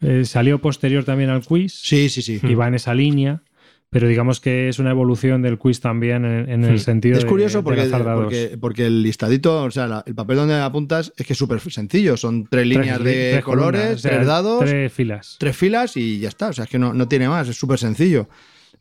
eh, 0.02 0.24
salió 0.26 0.60
posterior 0.60 1.04
también 1.04 1.30
al 1.30 1.42
quiz 1.44 1.72
Sí, 1.74 2.08
sí, 2.10 2.20
sí. 2.22 2.38
y 2.42 2.54
va 2.54 2.68
en 2.68 2.74
esa 2.74 2.92
línea, 2.94 3.42
pero 3.90 4.08
digamos 4.08 4.40
que 4.40 4.68
es 4.68 4.78
una 4.78 4.90
evolución 4.90 5.40
del 5.42 5.56
quiz 5.58 5.80
también 5.80 6.24
en, 6.26 6.50
en 6.50 6.64
el 6.64 6.80
sentido 6.80 7.16
Es 7.16 7.24
de- 7.24 7.28
curioso 7.30 7.58
de 7.58 7.64
porque, 7.64 7.88
dados. 7.88 8.22
porque, 8.24 8.58
porque 8.60 8.86
el 8.86 9.02
listadito, 9.02 9.62
o 9.64 9.70
sea, 9.70 9.86
la- 9.86 10.04
el 10.06 10.14
papel 10.14 10.36
donde 10.36 10.54
apuntas 10.60 11.12
es 11.16 11.26
que 11.26 11.32
es 11.34 11.38
súper 11.38 11.60
sencillo. 11.60 12.16
Son 12.18 12.44
tres 12.44 12.50
Tres 12.50 12.66
líneas 12.66 12.98
de 13.02 13.30
tres 13.32 13.44
colores, 13.44 13.80
columnas, 13.80 13.98
o 13.98 13.98
sea, 14.02 14.10
tres 14.12 14.26
dados, 14.26 14.60
tres... 14.60 14.70
Tres 14.72 14.92
filas. 14.92 15.38
filas 15.54 15.96
y 15.96 16.18
ya 16.18 16.28
está. 16.28 16.48
O 16.48 16.52
sea, 16.52 16.64
es 16.64 16.70
que 16.70 16.78
no, 16.78 16.92
no 16.94 17.08
tiene 17.08 17.28
más, 17.28 17.48
es 17.48 17.56
súper 17.56 17.78
sencillo. 17.78 18.28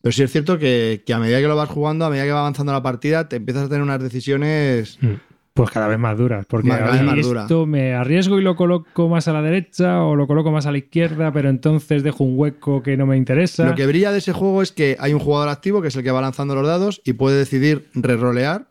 Pero 0.01 0.11
sí 0.13 0.21
es 0.23 0.31
cierto 0.31 0.57
que, 0.59 1.01
que 1.05 1.13
a 1.13 1.19
medida 1.19 1.39
que 1.41 1.47
lo 1.47 1.55
vas 1.55 1.69
jugando, 1.69 2.05
a 2.05 2.09
medida 2.09 2.25
que 2.25 2.31
va 2.31 2.39
avanzando 2.41 2.71
la 2.73 2.83
partida, 2.83 3.27
te 3.29 3.37
empiezas 3.37 3.63
a 3.63 3.67
tener 3.69 3.81
unas 3.83 4.01
decisiones. 4.01 4.97
Mm. 5.01 5.13
Pues 5.55 5.71
cada 5.71 5.87
vez 5.87 5.97
más 5.97 6.17
duras, 6.17 6.45
porque 6.47 6.67
Más- 6.67 6.79
cada 6.79 6.91
vez 6.91 6.99
ahí 6.99 7.07
más 7.07 7.25
dura. 7.25 7.41
esto 7.43 7.65
me 7.65 7.93
arriesgo 7.93 8.37
y 8.37 8.43
lo 8.43 8.57
coloco 8.57 9.07
más 9.07 9.29
a 9.29 9.33
la 9.33 9.41
derecha 9.41 10.03
o 10.03 10.13
lo 10.17 10.27
coloco 10.27 10.51
más 10.51 10.65
a 10.65 10.71
la 10.73 10.79
izquierda, 10.79 11.31
pero 11.31 11.49
entonces 11.49 12.03
dejo 12.03 12.25
un 12.25 12.37
hueco 12.37 12.83
que 12.83 12.97
no 12.97 13.05
me 13.05 13.15
interesa. 13.15 13.65
Lo 13.65 13.73
que 13.73 13.85
brilla 13.87 14.11
de 14.11 14.17
ese 14.17 14.33
juego 14.33 14.61
es 14.61 14.73
que 14.73 14.97
hay 14.99 15.13
un 15.13 15.21
jugador 15.21 15.47
activo 15.47 15.81
que 15.81 15.87
es 15.87 15.95
el 15.95 16.03
que 16.03 16.11
va 16.11 16.19
lanzando 16.19 16.55
los 16.55 16.67
dados 16.67 17.01
y 17.05 17.13
puede 17.13 17.37
decidir 17.37 17.87
rerolear 17.93 18.67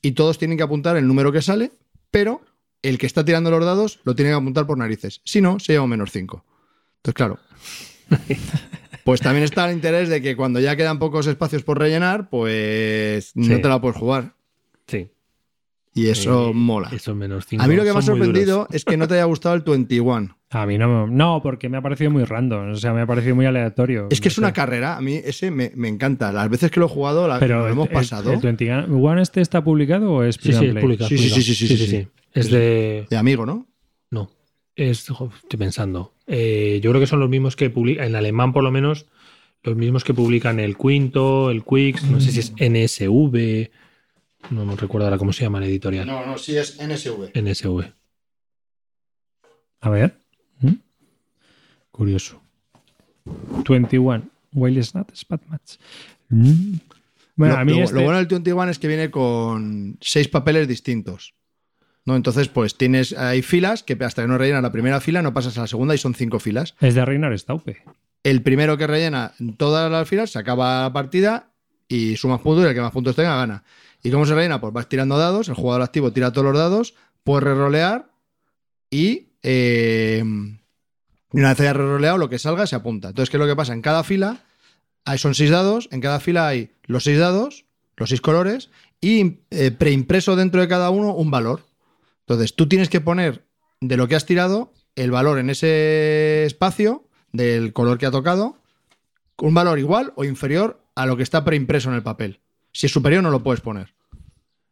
y 0.00 0.12
todos 0.12 0.38
tienen 0.38 0.56
que 0.56 0.62
apuntar 0.62 0.96
el 0.96 1.08
número 1.08 1.32
que 1.32 1.42
sale, 1.42 1.72
pero 2.12 2.40
el 2.82 2.98
que 2.98 3.06
está 3.06 3.24
tirando 3.24 3.50
los 3.50 3.64
dados 3.64 3.98
lo 4.04 4.14
tiene 4.14 4.30
que 4.30 4.36
apuntar 4.36 4.64
por 4.64 4.78
narices. 4.78 5.20
Si 5.24 5.40
no, 5.40 5.58
se 5.58 5.72
lleva 5.72 5.82
un 5.84 5.90
menos 5.90 6.12
5. 6.12 6.44
Entonces, 6.98 7.14
claro. 7.14 7.38
Pues 9.04 9.20
también 9.20 9.44
está 9.44 9.68
el 9.68 9.76
interés 9.76 10.08
de 10.08 10.20
que 10.20 10.34
cuando 10.34 10.58
ya 10.58 10.74
quedan 10.74 10.98
pocos 10.98 11.28
espacios 11.28 11.62
por 11.62 11.78
rellenar, 11.78 12.28
pues 12.28 13.30
no 13.36 13.56
Sí. 13.56 13.62
te 13.62 13.68
la 13.68 13.80
puedes 13.80 13.96
jugar. 13.96 14.32
Sí. 14.88 15.08
Y 15.96 16.08
eso 16.08 16.50
Eh, 16.50 16.52
mola. 16.54 16.90
Esos 16.92 17.16
menos 17.16 17.46
cinco 17.46 17.64
A 17.64 17.66
mí 17.66 17.74
lo 17.74 17.82
que 17.82 17.92
me 17.92 17.98
ha 17.98 18.02
sorprendido 18.02 18.68
es 18.70 18.84
que 18.84 18.96
no 18.98 19.08
te 19.08 19.14
haya 19.14 19.24
gustado 19.24 19.54
el 19.54 19.62
21. 19.62 20.36
A 20.50 20.66
mí 20.66 20.76
no, 20.78 21.06
no, 21.06 21.40
porque 21.42 21.68
me 21.70 21.78
ha 21.78 21.82
parecido 21.82 22.10
muy 22.10 22.22
random, 22.24 22.70
o 22.72 22.76
sea, 22.76 22.92
me 22.92 23.00
ha 23.00 23.06
parecido 23.06 23.34
muy 23.34 23.46
aleatorio. 23.46 24.06
Es 24.10 24.20
que 24.20 24.28
es 24.28 24.36
una 24.38 24.52
carrera, 24.52 24.96
a 24.96 25.00
mí 25.00 25.14
ese 25.24 25.50
me, 25.50 25.72
me 25.74 25.88
encanta. 25.88 26.30
Las 26.32 26.48
veces 26.50 26.70
que 26.70 26.78
lo 26.80 26.86
he 26.86 26.88
jugado, 26.90 27.26
la, 27.26 27.38
Pero 27.40 27.60
lo 27.60 27.68
hemos 27.68 27.88
el- 27.88 27.94
pasado. 27.94 28.30
¿El 28.32 28.40
21 28.40 29.20
este 29.22 29.40
está 29.40 29.64
publicado 29.64 30.12
o 30.12 30.22
es 30.22 30.36
Sí, 30.36 30.50
es 30.50 30.58
publicado. 30.58 31.08
Sí, 31.08 31.16
sí, 31.18 31.30
sí, 31.30 31.42
sí, 31.54 31.66
sí, 31.66 31.86
sí. 31.86 32.08
Es 32.34 32.50
de. 32.50 33.06
De 33.08 33.16
amigo, 33.16 33.46
¿no? 33.46 33.66
No. 34.10 34.30
Es, 34.76 35.08
jo, 35.08 35.32
estoy 35.42 35.58
pensando. 35.58 36.12
Eh, 36.26 36.78
yo 36.82 36.90
creo 36.90 37.00
que 37.00 37.06
son 37.06 37.20
los 37.20 37.30
mismos 37.30 37.56
que 37.56 37.70
publican, 37.70 38.06
en 38.08 38.14
alemán 38.16 38.52
por 38.52 38.62
lo 38.62 38.70
menos, 38.70 39.06
los 39.62 39.74
mismos 39.76 40.04
que 40.04 40.12
publican 40.12 40.60
el 40.60 40.76
Quinto, 40.76 41.50
el 41.50 41.64
Quix, 41.64 42.04
no 42.04 42.20
sé 42.20 42.30
si 42.32 42.40
es 42.40 42.52
NSV, 42.58 43.70
no 44.50 44.64
me 44.64 44.76
recuerdo 44.76 45.06
ahora 45.06 45.18
cómo 45.18 45.32
se 45.32 45.42
llama 45.44 45.60
la 45.60 45.66
editorial. 45.66 46.06
No, 46.06 46.24
no, 46.26 46.38
sí 46.38 46.56
es 46.56 46.78
NSV. 46.80 47.30
NSV. 47.34 47.92
A 49.80 49.90
ver. 49.90 50.18
¿Mm? 50.60 50.72
Curioso. 51.90 52.40
21. 53.68 54.22
Wild 54.52 54.82
Snap 54.84 55.10
Spat 55.14 55.42
Match. 55.48 55.74
Mm. 56.28 56.74
Bueno, 57.34 57.54
lo, 57.54 57.60
a 57.60 57.64
mí 57.64 57.72
lo- 57.76 57.82
este- 57.84 57.94
lo 57.96 58.02
bueno 58.02 58.18
del 58.18 58.26
21 58.26 58.70
es 58.70 58.78
que 58.78 58.88
viene 58.88 59.10
con 59.10 59.98
seis 60.00 60.28
papeles 60.28 60.66
distintos. 60.68 61.34
¿no? 62.04 62.14
Entonces, 62.14 62.46
pues 62.48 62.76
tienes, 62.78 63.12
hay 63.18 63.42
filas 63.42 63.82
que 63.82 63.94
hasta 64.04 64.22
que 64.22 64.28
no 64.28 64.38
rellenas 64.38 64.62
la 64.62 64.70
primera 64.70 65.00
fila 65.00 65.22
no 65.22 65.34
pasas 65.34 65.58
a 65.58 65.62
la 65.62 65.66
segunda 65.66 65.92
y 65.94 65.98
son 65.98 66.14
cinco 66.14 66.38
filas. 66.38 66.74
es 66.80 66.94
de 66.94 67.04
Reinar 67.04 67.36
Staupe. 67.36 67.82
El 68.22 68.42
primero 68.42 68.76
que 68.78 68.86
rellena 68.86 69.32
todas 69.56 69.90
las 69.90 70.08
filas 70.08 70.30
se 70.30 70.38
acaba 70.38 70.82
la 70.82 70.92
partida 70.92 71.50
y 71.88 72.16
sumas 72.16 72.40
puntos 72.40 72.64
y 72.64 72.68
el 72.68 72.74
que 72.74 72.80
más 72.80 72.92
puntos 72.92 73.16
tenga 73.16 73.36
gana. 73.36 73.64
¿Y 74.06 74.10
cómo 74.12 74.24
se 74.24 74.36
rellena? 74.36 74.60
Pues 74.60 74.72
vas 74.72 74.88
tirando 74.88 75.18
dados, 75.18 75.48
el 75.48 75.56
jugador 75.56 75.82
activo 75.82 76.12
tira 76.12 76.30
todos 76.30 76.44
los 76.44 76.56
dados, 76.56 76.94
puedes 77.24 77.42
rerolear 77.42 78.12
y 78.88 79.30
eh, 79.42 80.22
una 81.32 81.48
vez 81.48 81.58
haya 81.58 81.72
reroleado, 81.72 82.16
lo 82.16 82.28
que 82.28 82.38
salga 82.38 82.68
se 82.68 82.76
apunta. 82.76 83.08
Entonces, 83.08 83.30
¿qué 83.30 83.36
es 83.36 83.40
lo 83.40 83.48
que 83.48 83.56
pasa? 83.56 83.72
En 83.72 83.82
cada 83.82 84.04
fila 84.04 84.44
hay, 85.04 85.18
son 85.18 85.34
seis 85.34 85.50
dados, 85.50 85.88
en 85.90 86.00
cada 86.00 86.20
fila 86.20 86.46
hay 86.46 86.70
los 86.84 87.02
seis 87.02 87.18
dados, 87.18 87.64
los 87.96 88.10
seis 88.10 88.20
colores 88.20 88.70
y 89.00 89.40
eh, 89.50 89.72
preimpreso 89.72 90.36
dentro 90.36 90.60
de 90.60 90.68
cada 90.68 90.90
uno 90.90 91.12
un 91.12 91.32
valor. 91.32 91.64
Entonces, 92.20 92.54
tú 92.54 92.68
tienes 92.68 92.88
que 92.88 93.00
poner 93.00 93.44
de 93.80 93.96
lo 93.96 94.06
que 94.06 94.14
has 94.14 94.24
tirado 94.24 94.72
el 94.94 95.10
valor 95.10 95.40
en 95.40 95.50
ese 95.50 96.44
espacio 96.44 97.08
del 97.32 97.72
color 97.72 97.98
que 97.98 98.06
ha 98.06 98.12
tocado, 98.12 98.56
un 99.38 99.54
valor 99.54 99.80
igual 99.80 100.12
o 100.14 100.22
inferior 100.22 100.80
a 100.94 101.06
lo 101.06 101.16
que 101.16 101.24
está 101.24 101.44
preimpreso 101.44 101.88
en 101.88 101.96
el 101.96 102.04
papel. 102.04 102.38
Si 102.70 102.86
es 102.86 102.92
superior, 102.92 103.24
no 103.24 103.30
lo 103.30 103.42
puedes 103.42 103.62
poner. 103.62 103.95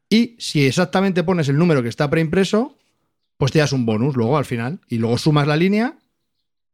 Y 0.08 0.36
si 0.38 0.66
exactamente 0.66 1.22
pones 1.24 1.48
el 1.48 1.58
número 1.58 1.82
que 1.82 1.88
está 1.88 2.08
preimpreso, 2.10 2.76
pues 3.36 3.52
te 3.52 3.58
das 3.58 3.72
un 3.72 3.84
bonus 3.86 4.16
luego 4.16 4.36
al 4.38 4.44
final. 4.44 4.80
Y 4.88 4.98
luego 4.98 5.18
sumas 5.18 5.46
la 5.46 5.56
línea 5.56 5.96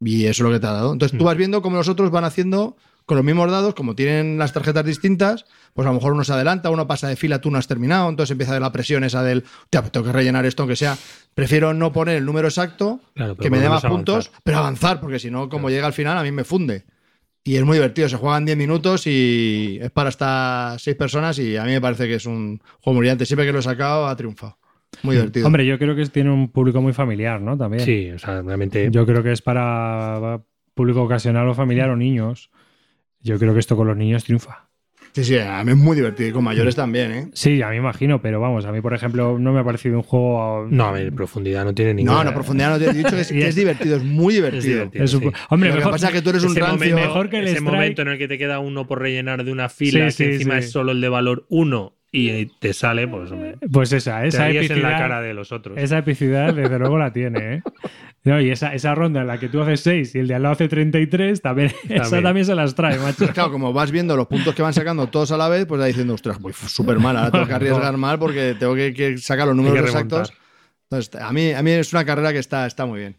y 0.00 0.24
eso 0.26 0.42
es 0.42 0.48
lo 0.48 0.50
que 0.52 0.60
te 0.60 0.66
ha 0.66 0.72
dado. 0.72 0.92
Entonces 0.92 1.16
tú 1.18 1.24
vas 1.24 1.36
viendo 1.36 1.62
cómo 1.62 1.76
los 1.76 1.88
otros 1.88 2.10
van 2.10 2.24
haciendo 2.24 2.76
con 3.06 3.16
los 3.16 3.24
mismos 3.24 3.50
dados, 3.50 3.74
como 3.74 3.96
tienen 3.96 4.38
las 4.38 4.52
tarjetas 4.52 4.84
distintas, 4.84 5.44
pues 5.74 5.84
a 5.84 5.90
lo 5.90 5.94
mejor 5.94 6.12
uno 6.12 6.22
se 6.22 6.32
adelanta, 6.32 6.70
uno 6.70 6.86
pasa 6.86 7.08
de 7.08 7.16
fila, 7.16 7.40
tú 7.40 7.50
no 7.50 7.58
has 7.58 7.66
terminado, 7.66 8.08
entonces 8.08 8.30
empieza 8.30 8.54
de 8.54 8.60
la 8.60 8.70
presión 8.70 9.02
esa 9.02 9.24
del, 9.24 9.38
"Hostia, 9.64 9.80
pues 9.80 9.90
tengo 9.90 10.06
que 10.06 10.12
rellenar 10.12 10.46
esto 10.46 10.62
aunque 10.62 10.76
sea. 10.76 10.96
Prefiero 11.34 11.74
no 11.74 11.92
poner 11.92 12.16
el 12.18 12.24
número 12.24 12.46
exacto, 12.46 13.00
Claro, 13.14 13.36
que 13.36 13.50
me 13.50 13.58
dé 13.58 13.68
más 13.68 13.82
puntos, 13.82 14.26
avanzar. 14.26 14.40
pero 14.44 14.58
avanzar, 14.58 15.00
porque 15.00 15.18
si 15.18 15.28
no, 15.30 15.48
como 15.48 15.70
llega 15.70 15.86
al 15.88 15.92
final, 15.92 16.18
a 16.18 16.22
mí 16.22 16.30
me 16.30 16.44
funde. 16.44 16.84
Y 17.42 17.56
es 17.56 17.64
muy 17.64 17.78
divertido, 17.78 18.08
se 18.08 18.16
juegan 18.16 18.44
10 18.44 18.58
minutos 18.58 19.06
y 19.06 19.78
es 19.80 19.90
para 19.90 20.10
hasta 20.10 20.76
6 20.78 20.96
personas 20.96 21.38
y 21.38 21.56
a 21.56 21.64
mí 21.64 21.72
me 21.72 21.80
parece 21.80 22.06
que 22.06 22.14
es 22.14 22.26
un 22.26 22.60
juego 22.80 22.94
muy 22.94 23.00
brillante. 23.00 23.24
Siempre 23.24 23.46
que 23.46 23.52
lo 23.52 23.60
he 23.60 23.62
sacado 23.62 24.06
ha 24.06 24.16
triunfado. 24.16 24.58
Muy 25.02 25.16
divertido. 25.16 25.46
Hombre, 25.46 25.64
yo 25.64 25.78
creo 25.78 25.96
que 25.96 26.04
tiene 26.06 26.30
un 26.30 26.50
público 26.50 26.82
muy 26.82 26.92
familiar, 26.92 27.40
¿no? 27.40 27.56
También. 27.56 27.84
Sí, 27.84 28.10
o 28.10 28.18
sea, 28.18 28.42
realmente. 28.42 28.88
Yo 28.90 29.06
creo 29.06 29.22
que 29.22 29.32
es 29.32 29.40
para 29.40 30.42
público 30.74 31.02
ocasional 31.02 31.48
o 31.48 31.54
familiar 31.54 31.88
o 31.90 31.96
niños. 31.96 32.50
Yo 33.20 33.38
creo 33.38 33.54
que 33.54 33.60
esto 33.60 33.76
con 33.76 33.86
los 33.86 33.96
niños 33.96 34.24
triunfa. 34.24 34.69
Sí, 35.12 35.24
sí, 35.24 35.38
a 35.38 35.62
mí 35.64 35.72
es 35.72 35.76
muy 35.76 35.96
divertido 35.96 36.28
y 36.28 36.32
con 36.32 36.44
mayores 36.44 36.76
también, 36.76 37.10
¿eh? 37.12 37.28
Sí, 37.32 37.60
a 37.62 37.68
mí 37.70 37.76
imagino, 37.76 38.22
pero 38.22 38.40
vamos, 38.40 38.64
a 38.64 38.72
mí, 38.72 38.80
por 38.80 38.94
ejemplo, 38.94 39.38
no 39.38 39.52
me 39.52 39.60
ha 39.60 39.64
parecido 39.64 39.96
un 39.96 40.02
juego. 40.02 40.66
No, 40.70 40.84
a 40.86 40.92
ver, 40.92 41.12
profundidad 41.12 41.64
no 41.64 41.74
tiene 41.74 41.94
ninguna. 41.94 42.18
No, 42.18 42.24
no, 42.24 42.34
profundidad 42.34 42.70
no 42.70 42.78
te 42.78 42.90
he 42.90 42.92
dicho 42.94 43.10
que 43.10 43.20
es, 43.22 43.28
que 43.32 43.48
es 43.48 43.54
divertido, 43.56 43.96
es 43.96 44.04
muy 44.04 44.34
divertido. 44.36 44.60
Es 44.60 44.64
divertido. 44.66 45.04
Es 45.04 45.14
un- 45.14 45.22
sí. 45.22 45.30
Hombre, 45.48 45.70
Lo 45.70 45.76
que 45.76 45.82
pasa 45.82 46.06
es 46.08 46.12
que 46.14 46.22
tú 46.22 46.30
eres 46.30 46.44
un 46.44 46.54
rancio. 46.54 46.74
momento, 46.76 46.96
mejor 46.96 47.28
que 47.28 47.38
el 47.38 47.44
ese 47.46 47.56
strike. 47.56 47.72
momento 47.72 48.02
en 48.02 48.08
el 48.08 48.18
que 48.18 48.28
te 48.28 48.38
queda 48.38 48.58
uno 48.60 48.86
por 48.86 49.00
rellenar 49.00 49.44
de 49.44 49.50
una 49.52 49.68
fila, 49.68 50.10
Sí, 50.10 50.24
que 50.24 50.30
sí, 50.30 50.34
encima 50.36 50.54
sí. 50.54 50.58
es 50.66 50.70
solo 50.70 50.92
el 50.92 51.00
de 51.00 51.08
valor 51.08 51.44
1 51.48 51.96
y 52.12 52.46
te 52.58 52.72
sale, 52.72 53.06
pues 53.06 53.30
hombre, 53.30 53.56
Pues 53.72 53.92
esa, 53.92 54.24
esa 54.26 54.48
epicidad. 54.50 54.76
en 54.78 54.82
la 54.82 54.96
cara 54.98 55.20
de 55.22 55.32
los 55.34 55.52
otros. 55.52 55.78
Esa 55.78 55.98
epicidad, 55.98 56.52
desde 56.54 56.78
luego, 56.78 56.98
la 56.98 57.12
tiene, 57.12 57.54
¿eh? 57.54 57.62
No, 58.22 58.38
y 58.40 58.50
esa, 58.50 58.74
esa 58.74 58.94
ronda 58.94 59.22
en 59.22 59.26
la 59.26 59.38
que 59.40 59.48
tú 59.48 59.62
haces 59.62 59.80
6 59.80 60.14
y 60.14 60.18
el 60.18 60.28
de 60.28 60.34
al 60.34 60.42
lado 60.42 60.52
hace 60.52 60.68
33, 60.68 61.40
también, 61.40 61.68
esa 61.88 62.02
También. 62.02 62.22
también 62.22 62.46
se 62.46 62.54
las 62.54 62.74
trae, 62.74 62.98
macho. 62.98 63.26
Claro, 63.28 63.50
como 63.50 63.72
vas 63.72 63.90
viendo 63.90 64.14
los 64.16 64.26
puntos 64.26 64.54
que 64.54 64.60
van 64.62 64.74
sacando 64.74 65.06
todos 65.06 65.32
a 65.32 65.38
la 65.38 65.48
vez, 65.48 65.64
pues 65.66 65.78
vas 65.78 65.88
diciendo, 65.88 66.12
ostras, 66.14 66.38
voy 66.38 66.52
súper 66.52 66.98
mal, 66.98 67.16
ahora 67.16 67.30
tengo 67.30 67.46
que 67.46 67.54
arriesgar 67.54 67.96
mal 67.96 68.18
porque 68.18 68.54
tengo 68.58 68.74
que, 68.74 68.92
que 68.92 69.16
sacar 69.18 69.46
los 69.46 69.56
números 69.56 69.78
exactos. 69.86 70.32
Entonces, 70.90 71.20
a 71.22 71.32
mí, 71.32 71.52
a 71.52 71.62
mí 71.62 71.70
es 71.70 71.92
una 71.92 72.04
carrera 72.04 72.32
que 72.32 72.40
está, 72.40 72.66
está 72.66 72.84
muy 72.84 72.98
bien. 73.00 73.16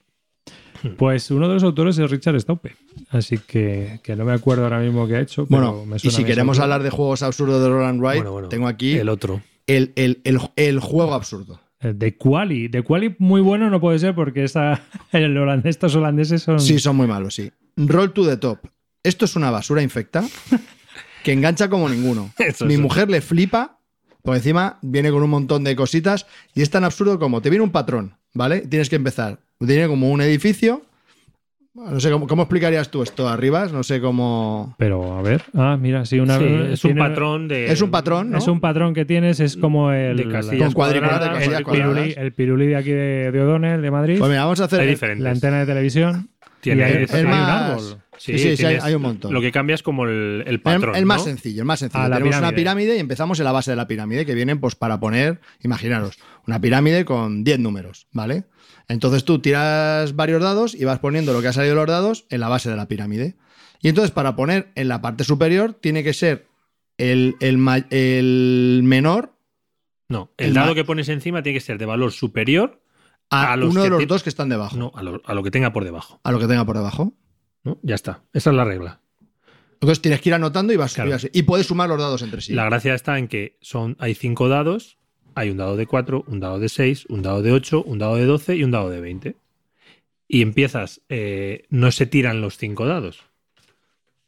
Pues 0.97 1.29
uno 1.31 1.47
de 1.47 1.53
los 1.55 1.63
autores 1.63 1.97
es 1.99 2.09
Richard 2.09 2.39
Staupe. 2.39 2.75
Así 3.09 3.37
que, 3.37 3.99
que 4.03 4.15
no 4.15 4.25
me 4.25 4.33
acuerdo 4.33 4.63
ahora 4.63 4.79
mismo 4.79 5.07
qué 5.07 5.15
ha 5.15 5.19
hecho. 5.21 5.45
Pero 5.47 5.71
Bueno, 5.73 5.85
me 5.85 5.95
y 5.97 5.99
suena 5.99 5.99
si 5.99 6.07
mí 6.07 6.23
ese 6.23 6.25
queremos 6.25 6.59
hablar 6.59 6.81
de 6.83 6.89
juegos 6.89 7.21
absurdos 7.23 7.61
de 7.61 7.69
Roland 7.69 7.99
Wright, 8.01 8.17
Bueno, 8.17 8.31
bueno, 8.31 8.49
tengo 8.49 8.67
aquí 8.67 8.93
el 8.93 9.01
el, 9.01 9.09
otro. 9.09 9.41
el, 9.67 9.93
el, 9.95 10.21
el 10.55 10.79
juego 10.79 11.13
absurdo. 11.13 11.59
Eh, 11.81 11.93
De 11.95 12.15
Quali. 12.17 12.67
De 12.67 12.83
Quali 12.83 13.15
muy 13.19 13.41
bueno 13.41 13.69
no 13.69 13.79
puede 13.81 13.99
ser 13.99 14.15
porque 14.15 14.43
esa, 14.43 14.81
el 15.11 15.37
holandés, 15.37 15.71
estos 15.71 15.95
holandeses 15.95 16.43
son. 16.43 16.59
Sí, 16.59 16.79
son 16.79 16.95
muy 16.95 17.07
malos, 17.07 17.35
sí. 17.35 17.51
Roll 17.75 18.13
to 18.13 18.27
the 18.27 18.37
top. 18.37 18.59
Esto 19.03 19.25
es 19.25 19.35
una 19.35 19.49
basura 19.49 19.81
infecta 19.81 20.23
que 21.23 21.33
engancha 21.33 21.69
como 21.69 21.89
ninguno. 21.89 22.31
Eso 22.37 22.65
Mi 22.65 22.77
mujer 22.77 23.09
le 23.09 23.21
flipa, 23.21 23.79
por 24.21 24.35
encima 24.35 24.77
viene 24.81 25.11
con 25.11 25.23
un 25.23 25.29
montón 25.29 25.63
de 25.63 25.75
cositas 25.75 26.27
y 26.53 26.61
es 26.61 26.69
tan 26.69 26.83
absurdo 26.83 27.17
como 27.17 27.41
te 27.41 27.49
viene 27.49 27.63
un 27.63 27.71
patrón, 27.71 28.15
¿vale? 28.33 28.61
Tienes 28.61 28.89
que 28.89 28.97
empezar. 28.97 29.39
Tiene 29.59 29.87
como 29.87 30.11
un 30.11 30.21
edificio. 30.21 30.83
No 31.73 31.99
sé 32.01 32.11
cómo, 32.11 32.27
cómo 32.27 32.41
explicarías 32.43 32.91
tú 32.91 33.01
esto 33.01 33.29
arriba, 33.29 33.65
no 33.67 33.81
sé 33.83 34.01
cómo. 34.01 34.75
Pero 34.77 35.17
a 35.17 35.21
ver. 35.21 35.41
Ah, 35.53 35.77
mira, 35.79 36.03
sí, 36.05 36.19
una. 36.19 36.37
Sí, 36.37 36.45
es 36.71 36.83
un 36.83 36.97
patrón 36.97 37.47
de. 37.47 37.71
Es 37.71 37.81
un 37.81 37.91
patrón, 37.91 38.31
¿no? 38.31 38.37
Es 38.39 38.47
un 38.47 38.59
patrón 38.59 38.93
que 38.93 39.05
tienes, 39.05 39.39
es 39.39 39.55
como 39.55 39.91
el. 39.93 40.17
De 40.17 40.27
casillas 40.27 40.65
Con 40.65 40.73
cuadrículas 40.73 41.21
de 41.21 41.27
casillas 41.29 41.59
el, 41.59 41.65
pirulí, 41.65 42.13
el 42.17 42.33
pirulí 42.33 42.67
de 42.67 42.75
aquí 42.75 42.91
de, 42.91 43.31
de 43.31 43.41
O'Donnell, 43.41 43.81
de 43.81 43.91
Madrid. 43.91 44.19
Pues 44.19 44.29
mira, 44.29 44.43
vamos 44.43 44.59
a 44.59 44.65
hacer. 44.65 44.81
Hay 44.81 44.87
el- 44.87 44.93
diferentes. 44.95 45.23
la 45.23 45.31
antena 45.31 45.59
de 45.59 45.65
televisión. 45.65 46.29
Tiene- 46.59 46.81
y 46.81 46.83
hay, 46.83 47.03
es 47.03 47.13
hay 47.13 47.23
un 47.23 47.29
más- 47.29 47.71
árbol. 47.71 47.97
Sí, 48.17 48.37
sí, 48.37 48.55
sí, 48.55 48.65
hay- 48.65 48.93
un 48.93 49.01
montón. 49.01 49.33
Lo 49.33 49.41
que 49.41 49.51
cambia 49.51 49.73
es 49.73 49.81
como 49.81 50.05
el, 50.05 50.61
patrón. 50.61 50.95
el 50.95 51.07
más 51.07 51.19
¿no? 51.21 51.23
sencillo, 51.23 51.61
el 51.61 51.65
más 51.65 51.79
sencillo. 51.79 52.03
Ah, 52.03 52.09
la 52.09 52.17
Tenemos 52.17 52.37
una 52.37 52.49
pirámide. 52.49 52.61
pirámide 52.61 52.97
y 52.97 52.99
empezamos 52.99 53.39
en 53.39 53.45
la 53.45 53.51
base 53.51 53.71
de 53.71 53.77
la 53.77 53.87
pirámide, 53.87 54.27
que 54.27 54.35
vienen 54.35 54.59
pues 54.59 54.75
para 54.75 54.99
poner, 54.99 55.39
imaginaros, 55.63 56.19
una 56.45 56.61
pirámide 56.61 57.03
con 57.03 57.43
10 57.43 57.57
números, 57.57 58.05
¿vale? 58.11 58.43
Entonces 58.91 59.23
tú 59.25 59.39
tiras 59.39 60.15
varios 60.15 60.41
dados 60.41 60.75
y 60.75 60.83
vas 60.85 60.99
poniendo 60.99 61.33
lo 61.33 61.41
que 61.41 61.47
ha 61.47 61.53
salido 61.53 61.75
de 61.75 61.81
los 61.81 61.87
dados 61.87 62.25
en 62.29 62.39
la 62.41 62.49
base 62.49 62.69
de 62.69 62.75
la 62.75 62.87
pirámide. 62.87 63.35
Y 63.81 63.89
entonces 63.89 64.11
para 64.11 64.35
poner 64.35 64.71
en 64.75 64.87
la 64.87 65.01
parte 65.01 65.23
superior 65.23 65.73
tiene 65.73 66.03
que 66.03 66.13
ser 66.13 66.47
el, 66.97 67.35
el 67.39 67.57
ma- 67.57 67.85
el 67.89 68.81
menor 68.83 69.33
No, 70.07 70.31
el, 70.37 70.49
El 70.49 70.53
dado 70.53 70.75
que 70.75 70.83
pones 70.83 71.09
encima 71.09 71.41
tiene 71.41 71.57
que 71.57 71.65
ser 71.65 71.77
de 71.77 71.85
valor 71.85 72.11
superior 72.11 72.83
a, 73.29 73.53
A 73.53 73.55
los 73.57 73.71
uno 73.71 73.83
de 73.83 73.89
los 73.89 74.07
dos 74.07 74.23
que 74.23 74.29
están 74.29 74.49
debajo, 74.49 74.75
no, 74.77 74.91
a, 74.93 75.01
lo, 75.03 75.21
a 75.25 75.33
lo 75.33 75.41
que 75.41 75.51
tenga 75.51 75.71
por 75.73 75.83
debajo. 75.85 76.19
a 76.23 76.31
lo 76.31 76.37
que 76.39 76.47
tenga 76.47 76.65
por 76.65 76.75
debajo. 76.75 77.13
¿no? 77.63 77.79
Ya 77.81 77.95
está. 77.95 78.23
Esa 78.33 78.49
es 78.49 78.55
la 78.55 78.65
regla. 78.65 78.99
Entonces 79.73 80.01
tienes 80.01 80.21
que 80.21 80.29
ir 80.29 80.35
anotando 80.35 80.73
y 80.73 80.75
vas 80.75 80.93
Claro. 80.93 81.15
así. 81.15 81.29
Y 81.33 81.43
puedes 81.43 81.65
sumar 81.67 81.87
los 81.89 81.97
dados 81.97 82.21
entre 82.21 82.41
sí. 82.41 82.53
La 82.53 82.65
gracia 82.65 82.93
está 82.93 83.17
en 83.17 83.27
que 83.27 83.57
son, 83.61 83.95
hay 83.99 84.13
cinco 84.15 84.47
dados. 84.49 84.97
Hay 85.35 85.49
un 85.49 85.57
dado 85.57 85.77
de 85.77 85.85
4, 85.87 86.25
un 86.27 86.39
dado 86.39 86.59
de 86.59 86.69
6, 86.69 87.05
un 87.09 87.21
dado 87.21 87.41
de 87.41 87.51
8, 87.51 87.83
un 87.83 87.99
dado 87.99 88.15
de 88.15 88.25
12 88.25 88.55
y 88.55 88.63
un 88.63 88.71
dado 88.71 88.89
de 88.89 89.01
20. 89.01 89.35
Y 90.27 90.41
empiezas, 90.41 91.01
eh, 91.09 91.65
no 91.69 91.91
se 91.91 92.05
tiran 92.05 92.41
los 92.41 92.57
cinco 92.57 92.85
dados. 92.85 93.23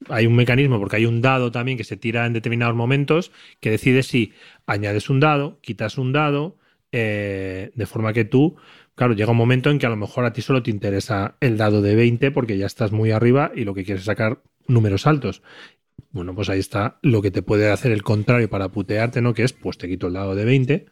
Hay 0.09 0.25
un 0.25 0.35
mecanismo, 0.35 0.79
porque 0.79 0.97
hay 0.97 1.05
un 1.05 1.21
dado 1.21 1.51
también 1.51 1.77
que 1.77 1.85
se 1.85 1.95
tira 1.97 2.25
en 2.25 2.33
determinados 2.33 2.75
momentos, 2.75 3.31
que 3.61 3.69
decide 3.71 4.03
si 4.03 4.33
añades 4.65 5.09
un 5.09 5.19
dado, 5.19 5.59
quitas 5.61 5.97
un 5.97 6.11
dado, 6.11 6.57
eh, 6.91 7.71
de 7.73 7.85
forma 7.85 8.13
que 8.13 8.25
tú, 8.25 8.55
claro, 8.95 9.13
llega 9.13 9.31
un 9.31 9.37
momento 9.37 9.71
en 9.71 9.79
que 9.79 9.85
a 9.85 9.89
lo 9.89 9.95
mejor 9.95 10.25
a 10.25 10.33
ti 10.33 10.41
solo 10.41 10.61
te 10.61 10.71
interesa 10.71 11.37
el 11.39 11.57
dado 11.57 11.81
de 11.81 11.95
20 11.95 12.31
porque 12.31 12.57
ya 12.57 12.65
estás 12.65 12.91
muy 12.91 13.11
arriba 13.11 13.51
y 13.55 13.63
lo 13.63 13.73
que 13.73 13.83
quieres 13.83 14.01
es 14.01 14.05
sacar 14.05 14.41
números 14.67 15.07
altos. 15.07 15.41
Bueno, 16.11 16.35
pues 16.35 16.49
ahí 16.49 16.59
está 16.59 16.99
lo 17.01 17.21
que 17.21 17.31
te 17.31 17.41
puede 17.41 17.71
hacer 17.71 17.91
el 17.91 18.03
contrario 18.03 18.49
para 18.49 18.69
putearte, 18.69 19.21
¿no? 19.21 19.33
Que 19.33 19.43
es, 19.43 19.53
pues 19.53 19.77
te 19.79 19.87
quito 19.87 20.07
el 20.07 20.13
dado 20.13 20.35
de 20.35 20.45
20, 20.45 20.85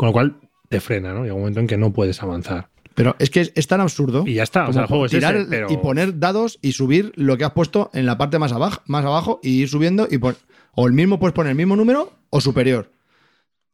con 0.00 0.06
lo 0.06 0.12
cual 0.14 0.36
te 0.70 0.80
frena, 0.80 1.12
¿no? 1.12 1.24
Llega 1.24 1.34
un 1.34 1.40
momento 1.40 1.60
en 1.60 1.66
que 1.66 1.76
no 1.76 1.92
puedes 1.92 2.22
avanzar. 2.22 2.70
Pero 2.94 3.16
es 3.18 3.28
que 3.28 3.42
es, 3.42 3.52
es 3.54 3.66
tan 3.66 3.82
absurdo. 3.82 4.24
Y 4.26 4.32
ya 4.32 4.44
está, 4.44 4.66
o 4.66 4.72
sea, 4.72 4.82
el 4.82 4.88
juego 4.88 5.04
es 5.04 5.10
tirar 5.10 5.34
ese, 5.34 5.42
el- 5.44 5.48
pero... 5.50 5.66
y 5.70 5.76
poner 5.76 6.18
dados 6.18 6.58
y 6.62 6.72
subir 6.72 7.12
lo 7.16 7.36
que 7.36 7.44
has 7.44 7.52
puesto 7.52 7.90
en 7.92 8.06
la 8.06 8.16
parte 8.16 8.38
más 8.38 8.50
abajo, 8.52 8.80
más 8.86 9.04
abajo 9.04 9.40
y 9.42 9.60
ir 9.60 9.68
subiendo 9.68 10.08
y 10.10 10.16
pon- 10.16 10.36
o 10.74 10.86
el 10.86 10.94
mismo 10.94 11.18
puedes 11.20 11.34
poner 11.34 11.50
el 11.50 11.56
mismo 11.58 11.76
número 11.76 12.14
o 12.30 12.40
superior. 12.40 12.90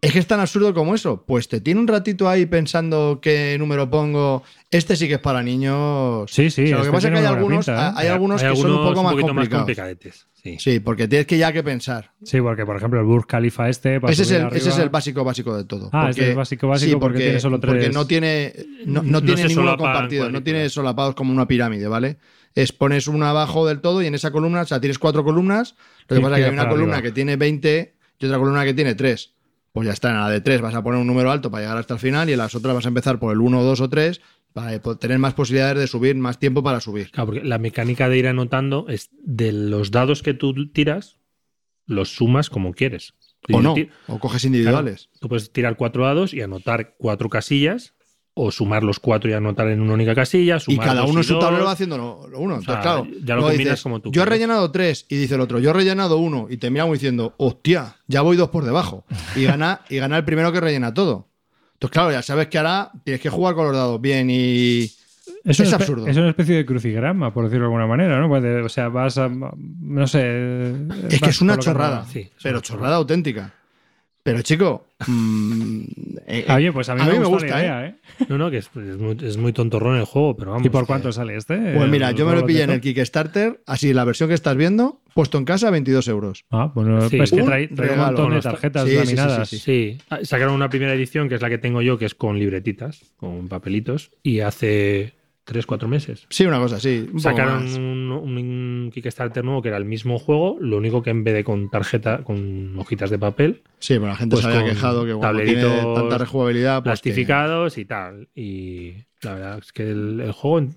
Es 0.02 0.12
que 0.12 0.18
es 0.18 0.26
tan 0.26 0.40
absurdo 0.40 0.74
como 0.74 0.94
eso. 0.94 1.24
Pues 1.26 1.48
te 1.48 1.60
tiene 1.60 1.80
un 1.80 1.88
ratito 1.88 2.28
ahí 2.28 2.46
pensando 2.46 3.18
qué 3.20 3.56
número 3.58 3.88
pongo. 3.90 4.42
Este 4.70 4.94
sí 4.94 5.08
que 5.08 5.14
es 5.14 5.20
para 5.20 5.42
niños. 5.42 6.30
Sí, 6.30 6.50
sí, 6.50 6.64
O 6.64 6.66
sea, 6.66 6.76
lo 6.76 6.82
que 6.82 6.88
este 6.88 6.96
pasa 6.96 7.08
es 7.08 7.12
que 7.14 7.18
hay 7.20 7.26
algunos, 7.26 7.66
pinta, 7.66 7.88
¿eh? 7.88 7.92
hay 7.96 8.08
algunos 8.08 8.42
que 8.42 8.56
son 8.56 8.70
un 8.72 8.76
poco 8.84 9.02
más 9.02 9.14
complicados. 9.14 9.48
complicadetes. 9.64 10.26
Sí. 10.34 10.56
Sí, 10.60 10.80
porque 10.80 11.08
tienes 11.08 11.26
que 11.26 11.38
ya 11.38 11.52
que 11.52 11.62
pensar. 11.64 12.12
Sí, 12.22 12.40
porque 12.40 12.64
por 12.64 12.76
ejemplo 12.76 13.00
el 13.00 13.06
Burj 13.06 13.26
Khalifa 13.26 13.68
este. 13.68 13.96
Ese 14.06 14.22
es, 14.22 14.30
el, 14.30 14.46
ese 14.48 14.56
es 14.58 14.66
arriba- 14.68 14.82
el 14.84 14.88
básico 14.90 15.24
básico 15.24 15.56
de 15.56 15.64
todo. 15.64 15.90
Ah, 15.92 16.08
ese 16.10 16.22
es 16.22 16.28
el 16.28 16.36
básico 16.36 16.68
básico 16.68 16.90
sí, 16.92 16.96
porque 17.00 17.18
tiene 17.18 17.40
solo 17.40 17.58
porque 17.60 17.80
tres- 17.80 17.94
no 17.94 18.06
tiene, 18.06 18.52
no, 18.84 19.02
tiene 19.22 19.44
ninguno 19.46 19.76
compartido, 19.76 20.30
no 20.30 20.42
tiene 20.42 20.68
solapados 20.68 21.14
como 21.16 21.32
una 21.32 21.48
pirámide, 21.48 21.88
¿vale? 21.88 22.18
Es 22.54 22.72
pones 22.72 23.08
una 23.08 23.30
abajo 23.30 23.66
del 23.66 23.80
todo 23.80 24.02
y 24.02 24.06
en 24.06 24.14
esa 24.14 24.30
columna, 24.30 24.60
o 24.60 24.66
sea, 24.66 24.78
tienes 24.80 24.98
cuatro 24.98 25.24
columnas. 25.24 25.74
Lo 26.06 26.16
que 26.16 26.22
pasa 26.22 26.36
es 26.36 26.40
que 26.42 26.44
hay 26.48 26.52
una 26.52 26.68
columna 26.68 26.94
arriba. 26.96 27.08
que 27.08 27.12
tiene 27.12 27.36
20 27.36 27.94
y 28.20 28.26
otra 28.26 28.38
columna 28.38 28.64
que 28.64 28.72
tiene 28.74 28.94
3. 28.94 29.32
Pues 29.76 29.86
ya 29.86 29.92
está, 29.92 30.08
en 30.08 30.16
la 30.16 30.30
de 30.30 30.40
3 30.40 30.62
vas 30.62 30.74
a 30.74 30.82
poner 30.82 30.98
un 30.98 31.06
número 31.06 31.30
alto 31.30 31.50
para 31.50 31.64
llegar 31.64 31.76
hasta 31.76 31.92
el 31.92 32.00
final 32.00 32.30
y 32.30 32.32
en 32.32 32.38
las 32.38 32.54
otras 32.54 32.74
vas 32.74 32.86
a 32.86 32.88
empezar 32.88 33.18
por 33.18 33.30
el 33.30 33.42
1, 33.42 33.62
2 33.62 33.80
o 33.82 33.88
3 33.90 34.22
para 34.54 34.80
po- 34.80 34.96
tener 34.96 35.18
más 35.18 35.34
posibilidades 35.34 35.78
de 35.78 35.86
subir, 35.86 36.16
más 36.16 36.38
tiempo 36.38 36.62
para 36.62 36.80
subir. 36.80 37.10
Claro, 37.10 37.26
porque 37.26 37.44
la 37.44 37.58
mecánica 37.58 38.08
de 38.08 38.16
ir 38.16 38.26
anotando 38.26 38.86
es 38.88 39.10
de 39.22 39.52
los 39.52 39.90
dados 39.90 40.22
que 40.22 40.32
tú 40.32 40.70
tiras, 40.72 41.18
los 41.84 42.08
sumas 42.08 42.48
como 42.48 42.72
quieres. 42.72 43.12
O 43.52 43.60
no, 43.60 43.74
o 44.06 44.18
coges 44.18 44.44
individuales. 44.44 45.10
Tú 45.20 45.28
puedes 45.28 45.52
tirar 45.52 45.76
cuatro 45.76 46.04
dados 46.06 46.32
y 46.32 46.40
anotar 46.40 46.94
cuatro 46.96 47.28
casillas, 47.28 47.92
o 48.38 48.50
sumar 48.50 48.84
los 48.84 49.00
cuatro 49.00 49.30
y 49.30 49.32
anotar 49.32 49.66
en 49.68 49.80
una 49.80 49.94
única 49.94 50.14
casilla. 50.14 50.56
Y 50.56 50.60
Sumar 50.60 50.86
cada 50.86 51.00
dos 51.00 51.10
uno 51.10 51.20
en 51.20 51.24
su 51.24 51.38
tablero 51.38 51.64
va 51.64 51.70
haciendo 51.70 51.96
lo, 51.96 52.28
lo 52.28 52.38
uno. 52.38 52.56
Entonces, 52.56 52.74
sea, 52.74 52.82
claro, 52.82 53.06
ya 53.24 53.34
lo 53.34 53.42
combinas 53.42 53.82
como 53.82 54.00
tú 54.00 54.12
Yo 54.12 54.22
he 54.22 54.26
rellenado 54.26 54.70
tres 54.70 55.06
y 55.08 55.16
dice 55.16 55.36
el 55.36 55.40
otro, 55.40 55.58
yo 55.58 55.70
he 55.70 55.72
rellenado 55.72 56.18
uno 56.18 56.46
y 56.50 56.58
te 56.58 56.68
mira 56.70 56.84
como 56.84 56.92
diciendo, 56.92 57.34
hostia, 57.38 57.96
ya 58.06 58.20
voy 58.20 58.36
dos 58.36 58.50
por 58.50 58.64
debajo. 58.64 59.06
Y 59.36 59.44
gana, 59.44 59.80
y 59.88 59.96
gana 59.96 60.18
el 60.18 60.24
primero 60.26 60.52
que 60.52 60.60
rellena 60.60 60.92
todo. 60.92 61.28
Entonces, 61.72 61.92
claro, 61.92 62.12
ya 62.12 62.20
sabes 62.20 62.48
que 62.48 62.58
ahora 62.58 62.92
tienes 63.04 63.22
que 63.22 63.30
jugar 63.30 63.54
con 63.54 63.68
los 63.68 63.74
dados 63.74 63.98
bien 64.02 64.28
y. 64.30 64.82
Es, 65.42 65.58
Es 65.58 65.72
absurdo. 65.72 66.06
Es 66.06 66.16
una 66.18 66.28
especie 66.28 66.56
de 66.56 66.66
crucigrama, 66.66 67.32
por 67.32 67.44
decirlo 67.44 67.64
de 67.64 67.68
alguna 67.68 67.86
manera, 67.86 68.20
¿no? 68.20 68.28
Pues 68.28 68.44
o 68.64 68.68
sea, 68.68 68.88
vas 68.88 69.16
a. 69.16 69.30
No 69.30 70.06
sé. 70.06 70.72
Es 71.08 71.20
que 71.22 71.30
es 71.30 71.40
una 71.40 71.58
chorrada. 71.58 72.04
Sí, 72.12 72.20
es 72.20 72.30
pero 72.42 72.58
una 72.58 72.62
chorrada 72.62 72.96
auténtica. 72.96 73.54
Pero, 74.26 74.42
chico. 74.42 74.86
mm, 75.06 75.80
eh, 76.26 76.46
Oye, 76.54 76.72
pues 76.72 76.88
a 76.88 76.94
mí, 76.94 77.02
me, 77.02 77.12
gusta, 77.18 77.28
gusta, 77.28 77.46
la 77.46 77.60
idea, 77.60 77.86
¿eh? 77.86 77.94
No, 78.28 78.38
no, 78.38 78.50
que 78.50 78.58
es, 78.58 78.66
es 78.74 78.98
muy, 78.98 79.16
es 79.22 79.36
muy 79.36 79.52
tontorrón 79.52 79.96
el 79.96 80.04
juego, 80.04 80.36
pero 80.36 80.50
vamos. 80.50 80.66
¿Y 80.66 80.70
por 80.70 80.82
que- 80.82 80.86
cuánto 80.88 81.12
sale 81.12 81.36
este? 81.36 81.56
Pues 81.74 81.88
mira, 81.88 82.10
El 82.10 82.16
yo 82.16 82.26
me 82.26 82.34
lo 82.34 82.44
pillé 82.44 82.64
en 82.64 82.70
el. 82.70 82.80
Kickstarter, 82.80 83.60
así 83.66 83.92
la 83.94 84.04
versión 84.04 84.28
que 84.28 84.34
estás 84.34 84.56
viendo, 84.56 85.00
puesto 85.14 85.38
en 85.38 85.44
casa, 85.44 85.70
22 85.70 86.08
euros. 86.08 86.44
Ah, 86.50 86.70
bueno, 86.74 87.08
Sí. 87.08 87.16
pues 87.18 87.30
que 87.30 87.42
trae, 87.42 87.68
trae 87.68 87.88
un 87.90 87.94
regalo. 87.96 88.18
montón 88.18 88.34
de 88.34 88.40
tarjetas 88.42 88.84
Sí, 88.84 88.90
sí, 88.90 88.96
sí, 88.96 89.04
laminadas. 89.16 89.48
sí, 89.48 89.58
sí. 89.58 89.62
Sí, 89.64 89.98
Ah, 90.10 90.18
sacaron 90.22 90.54
una 90.54 90.68
primera 90.68 90.92
edición 90.94 91.28
que 91.28 91.36
es 91.36 91.42
la 91.42 91.48
que 91.48 91.58
tengo 91.58 91.82
yo, 91.82 91.98
que 91.98 92.06
es 92.06 92.14
con 92.14 92.38
libretitas, 92.38 93.00
con 93.16 93.48
papelitos, 93.48 94.10
y 94.22 94.40
hace 94.40 95.14
tres, 95.46 95.64
cuatro 95.64 95.88
meses. 95.88 96.26
Sí, 96.28 96.44
una 96.44 96.58
cosa 96.58 96.76
un 96.76 97.06
poco 97.06 97.20
Sacaron 97.20 97.72
un, 97.74 98.10
un 98.12 98.90
Kickstarter 98.92 99.42
nuevo 99.44 99.62
que 99.62 99.68
era 99.68 99.78
el 99.78 99.84
mismo 99.86 100.18
juego, 100.18 100.58
lo 100.60 100.76
único 100.76 101.02
que 101.02 101.10
en 101.10 101.24
vez 101.24 101.32
de 101.34 101.44
con 101.44 101.70
tarjeta, 101.70 102.22
con 102.24 102.78
hojitas 102.78 103.08
de 103.10 103.18
papel, 103.18 103.62
Sí, 103.78 103.94
pero 103.94 104.08
la 104.08 104.16
gente 104.16 104.34
pues 104.34 104.44
se 104.44 104.50
había 104.50 104.64
quejado 104.74 105.00
que 105.04 105.06
tiene 105.12 105.20
tableritos 105.20 105.94
tanta 105.94 106.18
rejugabilidad. 106.18 106.82
Pues 106.82 107.00
que- 107.00 107.10
plastificados 107.10 107.78
y 107.78 107.84
tal. 107.84 108.28
Y 108.34 108.92
la 109.22 109.34
verdad 109.34 109.58
es 109.62 109.72
que 109.72 109.88
el, 109.90 110.20
el 110.20 110.32
juego 110.32 110.68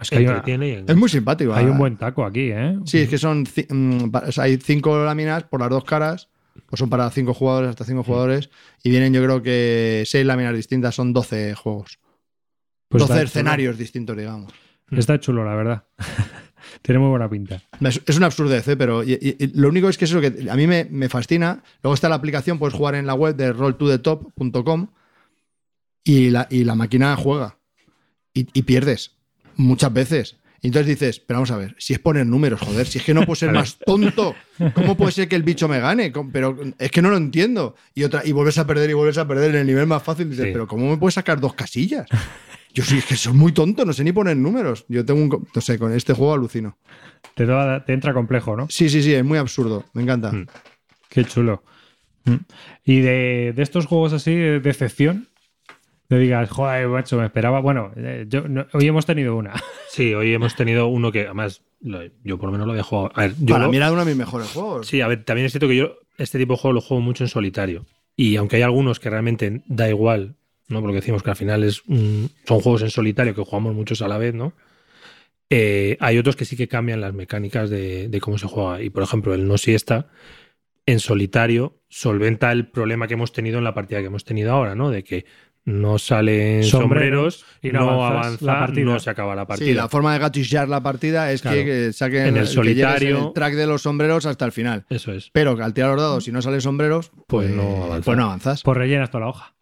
Es 0.00 0.10
que 0.10 0.18
una- 0.18 0.42
y 0.46 0.70
es 0.86 0.96
muy 0.96 1.08
simpático. 1.08 1.52
hay 1.52 1.66
un 1.66 1.76
buen 1.78 1.96
taco 1.96 2.24
aquí, 2.24 2.50
¿eh? 2.52 2.78
Sí, 2.84 2.98
es 2.98 3.08
que 3.08 3.18
son 3.18 3.44
mm, 3.68 4.10
pa- 4.10 4.24
o 4.28 4.32
sea, 4.32 4.44
hay 4.44 4.56
cinco 4.58 5.04
láminas 5.04 5.42
por 5.44 5.60
las 5.60 5.68
dos 5.70 5.84
caras, 5.84 6.28
pues 6.68 6.78
son 6.78 6.88
para 6.88 7.10
cinco 7.10 7.34
jugadores, 7.34 7.70
hasta 7.70 7.84
cinco 7.84 8.02
jugadores, 8.04 8.50
y 8.84 8.90
vienen 8.90 9.12
yo 9.12 9.22
creo 9.22 9.42
que 9.42 10.04
seis 10.06 10.24
láminas 10.24 10.54
distintas, 10.54 10.94
son 10.94 11.12
12 11.12 11.54
juegos. 11.54 11.98
Pues 12.88 13.00
12 13.02 13.12
está 13.14 13.22
escenarios 13.24 13.76
distintos, 13.78 14.16
digamos. 14.16 14.52
chulo. 14.88 15.00
Está 15.00 15.18
chulo, 15.20 15.44
la 15.44 15.54
verdad. 15.54 15.84
Tiene 16.82 16.98
muy 16.98 17.08
buena 17.10 17.28
pinta. 17.28 17.62
Es, 17.80 18.00
es 18.06 18.16
una 18.16 18.26
absurdez, 18.26 18.66
¿eh? 18.68 18.76
pero 18.76 19.02
y- 19.04 19.12
y- 19.12 19.36
y 19.44 19.46
lo 19.58 19.68
único 19.68 19.88
es 19.88 19.96
que 19.98 20.04
eso 20.04 20.20
que 20.20 20.46
a 20.50 20.56
mí 20.56 20.66
me, 20.66 20.86
me 20.90 21.08
fascina. 21.08 21.62
Luego 21.82 21.94
está 21.94 22.08
la 22.08 22.16
aplicación, 22.16 22.58
puedes 22.58 22.74
jugar 22.74 22.94
en 22.96 23.06
la 23.06 23.14
web 23.14 23.34
de 23.36 23.52
rolltothetop.com 23.52 24.88
y 26.04 26.30
la, 26.30 26.46
y 26.50 26.64
la 26.64 26.74
máquina 26.74 27.16
juega 27.16 27.58
y, 28.34 28.46
y 28.52 28.62
pierdes 28.62 29.12
muchas 29.56 29.92
veces. 29.92 30.36
Y 30.62 30.68
entonces 30.68 30.86
dices, 30.88 31.20
pero 31.20 31.38
vamos 31.38 31.50
a 31.50 31.56
ver, 31.58 31.76
si 31.78 31.92
es 31.92 31.98
poner 31.98 32.26
números, 32.26 32.60
joder, 32.60 32.86
si 32.86 32.98
es 32.98 33.04
que 33.04 33.14
no 33.14 33.20
puedo 33.22 33.36
ser 33.36 33.52
más 33.52 33.78
tonto, 33.78 34.34
¿cómo 34.74 34.96
puede 34.96 35.12
ser 35.12 35.28
que 35.28 35.36
el 35.36 35.42
bicho 35.42 35.68
me 35.68 35.78
gane? 35.80 36.12
Pero 36.32 36.56
es 36.78 36.90
que 36.90 37.02
no 37.02 37.10
lo 37.10 37.16
entiendo. 37.16 37.76
Y 37.94 38.04
otra, 38.04 38.22
y 38.24 38.32
vuelves 38.32 38.58
a 38.58 38.66
perder 38.66 38.90
y 38.90 38.94
vuelves 38.94 39.18
a 39.18 39.28
perder 39.28 39.50
en 39.50 39.60
el 39.60 39.66
nivel 39.66 39.86
más 39.86 40.02
fácil. 40.02 40.28
Dices, 40.30 40.46
Sí. 40.46 40.50
pero 40.52 40.66
¿cómo 40.66 40.90
me 40.90 40.96
puedes 40.96 41.14
sacar 41.14 41.40
dos 41.40 41.54
casillas? 41.54 42.06
Yo 42.76 42.84
sí, 42.84 42.98
es 42.98 43.06
que 43.06 43.16
soy 43.16 43.32
muy 43.32 43.52
tonto, 43.52 43.86
no 43.86 43.92
sé 43.94 44.04
ni 44.04 44.12
poner 44.12 44.36
números. 44.36 44.84
Yo 44.88 45.02
tengo 45.04 45.22
un. 45.22 45.48
No 45.54 45.60
sé, 45.62 45.78
con 45.78 45.92
este 45.94 46.12
juego 46.12 46.34
alucino. 46.34 46.76
Te, 47.34 47.46
da- 47.46 47.82
te 47.86 47.94
entra 47.94 48.12
complejo, 48.12 48.54
¿no? 48.54 48.66
Sí, 48.68 48.90
sí, 48.90 49.02
sí, 49.02 49.14
es 49.14 49.24
muy 49.24 49.38
absurdo. 49.38 49.86
Me 49.94 50.02
encanta. 50.02 50.30
Mm. 50.30 50.46
Qué 51.08 51.24
chulo. 51.24 51.62
Mm. 52.26 52.34
Y 52.84 53.00
de, 53.00 53.52
de 53.56 53.62
estos 53.62 53.86
juegos 53.86 54.12
así, 54.12 54.34
de 54.34 54.60
decepción, 54.60 55.26
te 56.08 56.18
digas, 56.18 56.50
joder, 56.50 56.86
macho, 56.88 57.16
me 57.18 57.24
esperaba. 57.24 57.60
Bueno, 57.60 57.92
eh, 57.96 58.26
yo, 58.28 58.46
no- 58.46 58.66
hoy 58.74 58.86
hemos 58.86 59.06
tenido 59.06 59.34
una. 59.36 59.52
Sí, 59.90 60.12
hoy 60.12 60.34
hemos 60.34 60.54
tenido 60.54 60.88
uno 60.88 61.10
que 61.10 61.22
además 61.24 61.62
lo- 61.80 62.02
yo 62.22 62.36
por 62.36 62.48
lo 62.48 62.52
menos 62.52 62.66
lo 62.66 62.72
había 62.74 62.82
jugado. 62.82 63.12
A 63.14 63.22
ver, 63.22 63.34
yo 63.40 63.54
Para 63.54 63.64
lo- 63.64 63.70
mí 63.70 63.78
era 63.78 63.90
uno 63.90 64.00
de 64.04 64.10
mis 64.10 64.16
mejores 64.16 64.48
juegos. 64.48 64.86
Sí, 64.86 65.00
a 65.00 65.08
ver, 65.08 65.24
también 65.24 65.46
es 65.46 65.52
cierto 65.52 65.68
que 65.68 65.76
yo 65.76 65.94
este 66.18 66.38
tipo 66.38 66.52
de 66.52 66.58
juego 66.58 66.74
lo 66.74 66.80
juego 66.82 67.00
mucho 67.00 67.24
en 67.24 67.28
solitario. 67.28 67.86
Y 68.14 68.36
aunque 68.36 68.56
hay 68.56 68.62
algunos 68.62 69.00
que 69.00 69.08
realmente 69.08 69.62
da 69.66 69.88
igual, 69.88 70.36
¿no? 70.68 70.80
Porque 70.80 70.96
decimos 70.96 71.22
que 71.22 71.30
al 71.30 71.36
final 71.36 71.64
es 71.64 71.82
un- 71.86 72.30
son 72.46 72.60
juegos 72.60 72.82
en 72.82 72.90
solitario 72.90 73.34
que 73.34 73.42
jugamos 73.42 73.74
muchos 73.74 74.02
a 74.02 74.08
la 74.08 74.18
vez, 74.18 74.34
¿no? 74.34 74.52
Eh, 75.48 75.96
hay 76.00 76.18
otros 76.18 76.34
que 76.34 76.44
sí 76.44 76.56
que 76.56 76.66
cambian 76.68 77.00
las 77.00 77.14
mecánicas 77.14 77.70
de, 77.70 78.08
de 78.08 78.20
cómo 78.20 78.36
se 78.38 78.48
juega. 78.48 78.82
Y 78.82 78.90
por 78.90 79.02
ejemplo, 79.02 79.32
el 79.34 79.46
no 79.46 79.58
siesta 79.58 80.08
en 80.86 80.98
solitario 81.00 81.78
solventa 81.88 82.50
el 82.52 82.68
problema 82.68 83.06
que 83.06 83.14
hemos 83.14 83.32
tenido 83.32 83.58
en 83.58 83.64
la 83.64 83.74
partida 83.74 84.00
que 84.00 84.06
hemos 84.06 84.24
tenido 84.24 84.52
ahora, 84.52 84.74
¿no? 84.74 84.90
De 84.90 85.04
que 85.04 85.24
no 85.64 85.98
salen 85.98 86.62
Sombreros 86.62 87.40
sombreros, 87.40 87.44
y 87.60 87.70
no 87.72 87.80
no, 87.80 88.04
avanza, 88.06 88.44
la 88.44 88.60
partida. 88.60 88.84
no 88.84 89.00
se 89.00 89.10
acaba 89.10 89.34
la 89.34 89.46
partida. 89.48 89.66
Sí, 89.66 89.74
la 89.74 89.88
forma 89.88 90.12
de 90.12 90.20
gatillar 90.20 90.68
la 90.68 90.80
partida 90.80 91.32
es 91.32 91.42
Claro. 91.42 91.56
que, 91.56 91.64
que 91.64 91.92
saquen 91.92 92.26
En 92.26 92.36
el 92.36 92.46
solitario- 92.46 93.26
el 93.28 93.32
track 93.32 93.54
de 93.54 93.66
los 93.66 93.82
sombreros 93.82 94.26
hasta 94.26 94.44
el 94.44 94.52
final. 94.52 94.84
Eso 94.90 95.12
es. 95.12 95.30
Pero 95.32 95.56
que 95.56 95.64
al 95.64 95.74
tirar 95.74 95.90
los 95.94 96.00
dados, 96.02 96.22
si 96.24 96.30
no 96.30 96.40
salen 96.40 96.60
sombreros, 96.60 97.10
pues, 97.26 97.48
Pues 97.48 97.50
no 97.50 97.82
avanzas. 97.84 98.04
pues 98.04 98.16
no 98.16 98.24
avanzas. 98.26 98.62
Pues 98.62 98.78
rellenas 98.78 99.10
toda 99.10 99.22
la 99.24 99.30
hoja. 99.30 99.54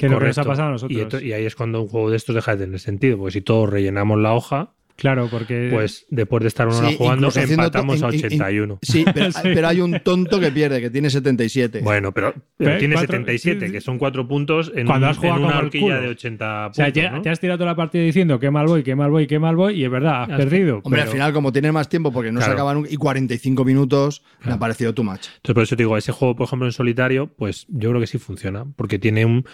Que 0.00 0.08
lo 0.08 0.18
que 0.18 0.26
nos 0.26 0.38
ha 0.38 0.44
pasado 0.44 0.68
a 0.68 0.70
Y, 0.70 0.72
nosotros. 0.72 1.00
esto- 1.00 1.20
y 1.20 1.32
ahí 1.32 1.44
es 1.44 1.54
cuando 1.54 1.82
un 1.82 1.88
juego 1.88 2.10
de 2.10 2.16
estos 2.16 2.34
deja 2.34 2.56
de 2.56 2.64
tener 2.64 2.80
sentido, 2.80 3.18
porque 3.18 3.32
si 3.32 3.40
todos 3.42 3.68
rellenamos 3.70 4.18
la 4.18 4.32
hoja, 4.32 4.72
Claro, 4.96 5.28
porque. 5.30 5.70
pues 5.72 6.04
después 6.10 6.42
de 6.42 6.48
estar 6.48 6.68
una 6.68 6.76
hora 6.76 6.88
Sí, 6.90 6.96
jugando, 6.98 7.28
empatamos 7.34 8.02
a 8.02 8.08
in- 8.08 8.14
in- 8.16 8.24
81. 8.26 8.78
Sí, 8.82 9.02
pero, 9.14 9.32
Sí. 9.32 9.40
pero 9.42 9.68
hay 9.68 9.80
un 9.80 9.98
tonto 10.04 10.38
que 10.38 10.50
pierde, 10.52 10.78
que 10.82 10.90
tiene 10.90 11.08
77. 11.08 11.80
Bueno, 11.82 12.12
pero, 12.12 12.34
pero 12.58 12.76
tiene 12.76 12.96
cuatro- 12.96 13.12
77, 13.12 13.60
sí, 13.60 13.66
sí. 13.68 13.72
que 13.72 13.80
son 13.80 13.96
cuatro 13.96 14.28
puntos 14.28 14.70
en, 14.74 14.84
Cuando 14.86 15.06
un- 15.06 15.10
has 15.12 15.16
jugado 15.16 15.38
en 15.38 15.44
una 15.46 15.58
horquilla 15.58 16.00
de 16.00 16.08
80 16.08 16.66
o 16.66 16.74
sea, 16.74 16.84
puntos. 16.86 17.02
ya- 17.02 17.10
¿no? 17.12 17.22
te 17.22 17.30
has 17.30 17.40
tirado 17.40 17.56
toda 17.58 17.70
la 17.70 17.76
partida 17.76 18.02
diciendo 18.02 18.38
qué 18.38 18.50
mal 18.50 18.66
voy, 18.66 18.82
qué 18.82 18.94
mal 18.94 19.10
voy, 19.10 19.26
qué 19.26 19.38
mal 19.38 19.56
voy, 19.56 19.74
y 19.80 19.84
es 19.84 19.90
verdad, 19.90 20.24
has 20.24 20.30
Has- 20.32 20.36
perdido. 20.36 20.76
Hombre, 20.84 20.90
pero- 20.90 21.02
al 21.04 21.08
final, 21.08 21.32
como 21.32 21.50
tienes 21.50 21.72
más 21.72 21.88
tiempo, 21.88 22.12
porque 22.12 22.30
no 22.30 22.40
se 22.40 22.44
Claro. 22.44 22.58
acaba 22.58 22.74
nunca, 22.74 22.90
y 22.92 22.96
45 22.96 23.64
minutos, 23.64 24.22
me 24.40 24.42
Claro. 24.44 24.56
ha 24.56 24.58
parecido 24.58 24.92
too 24.92 25.02
much. 25.04 25.28
Entonces, 25.36 25.54
por 25.54 25.62
eso 25.62 25.76
te 25.76 25.82
digo, 25.82 25.96
ese 25.96 26.12
juego, 26.12 26.36
por 26.36 26.46
ejemplo, 26.46 26.66
en 26.68 26.72
solitario, 26.72 27.28
pues 27.38 27.64
yo 27.70 27.88
creo 27.88 28.00
que 28.02 28.06
sí 28.06 28.18
funciona, 28.18 28.66
porque 28.76 28.98
tiene 28.98 29.24
un, 29.24 29.46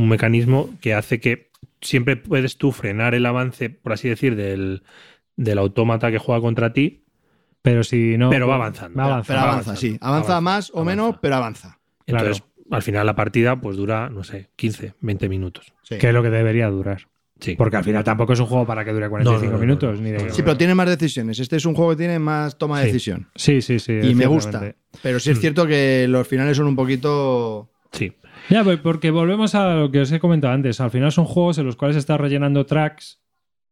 un 0.00 0.08
mecanismo 0.08 0.70
que 0.80 0.94
hace 0.94 1.20
que 1.20 1.50
siempre 1.80 2.16
puedes 2.16 2.56
tú 2.58 2.72
frenar 2.72 3.14
el 3.14 3.24
avance, 3.26 3.70
por 3.70 3.92
así 3.92 4.08
decir, 4.08 4.36
del, 4.36 4.82
del 5.36 5.58
autómata 5.58 6.10
que 6.10 6.18
juega 6.18 6.40
contra 6.40 6.72
ti, 6.72 7.04
Pero 7.62 7.84
si 7.84 8.16
no. 8.16 8.30
Pero 8.30 8.48
va 8.48 8.54
avanzando. 8.54 8.96
Va 8.98 9.04
avanzando. 9.04 9.26
Pero 9.26 9.36
va 9.38 9.42
avanza, 9.52 9.70
avanzando, 9.70 9.80
sí. 9.80 9.98
Avanza, 10.00 10.32
avanza, 10.32 10.40
más 10.40 10.70
o 10.70 10.80
avanza. 10.80 10.90
menos, 10.90 11.16
pero 11.20 11.34
avanza. 11.36 11.78
Claro. 12.06 12.26
Entonces, 12.26 12.44
al 12.70 12.82
final 12.82 13.04
la 13.06 13.14
partida 13.14 13.60
pues 13.60 13.76
dura, 13.76 14.08
no 14.08 14.24
sé, 14.24 14.48
15, 14.56 14.94
20 15.00 15.28
minutos. 15.28 15.72
Sí. 15.82 15.98
Que 15.98 16.08
es 16.08 16.14
lo 16.14 16.22
que 16.22 16.30
debería 16.30 16.68
durar. 16.70 17.08
Sí. 17.38 17.56
Porque 17.56 17.76
al 17.78 17.84
final 17.84 18.02
tampoco 18.04 18.32
es 18.34 18.40
un 18.40 18.46
juego 18.46 18.66
para 18.66 18.84
que 18.84 18.92
dure 18.92 19.08
45 19.08 19.42
No, 19.44 19.50
no, 19.50 19.56
no, 19.58 19.60
minutos. 19.66 19.98
no. 19.98 20.04
Ni 20.04 20.10
de- 20.10 20.30
Sí, 20.30 20.42
pero 20.42 20.56
tiene 20.56 20.74
más 20.74 20.88
decisiones. 20.88 21.38
Este 21.38 21.56
es 21.56 21.64
un 21.66 21.74
juego 21.74 21.90
que 21.92 21.96
tiene 21.96 22.18
más 22.18 22.56
toma 22.58 22.78
de 22.80 22.86
Sí. 22.86 22.92
decisión. 22.92 23.28
Sí, 23.34 23.60
sí, 23.62 23.78
sí. 23.78 23.92
Y 24.02 24.14
me 24.14 24.26
gusta. 24.26 24.74
Pero 25.02 25.18
sí 25.20 25.30
es 25.30 25.38
Mm. 25.38 25.40
cierto 25.40 25.66
que 25.66 26.06
los 26.08 26.26
finales 26.28 26.56
son 26.56 26.66
un 26.66 26.76
poquito. 26.76 27.70
Sí. 27.92 28.12
Ya, 28.50 28.64
porque 28.82 29.10
volvemos 29.10 29.54
a 29.54 29.74
lo 29.74 29.90
que 29.90 30.00
os 30.00 30.12
he 30.12 30.18
comentado 30.20 30.52
antes. 30.52 30.80
Al 30.80 30.90
final 30.90 31.12
son 31.12 31.24
juegos 31.24 31.58
en 31.58 31.66
los 31.66 31.76
cuales 31.76 31.96
estás 31.96 32.20
rellenando 32.20 32.66
tracks 32.66 33.18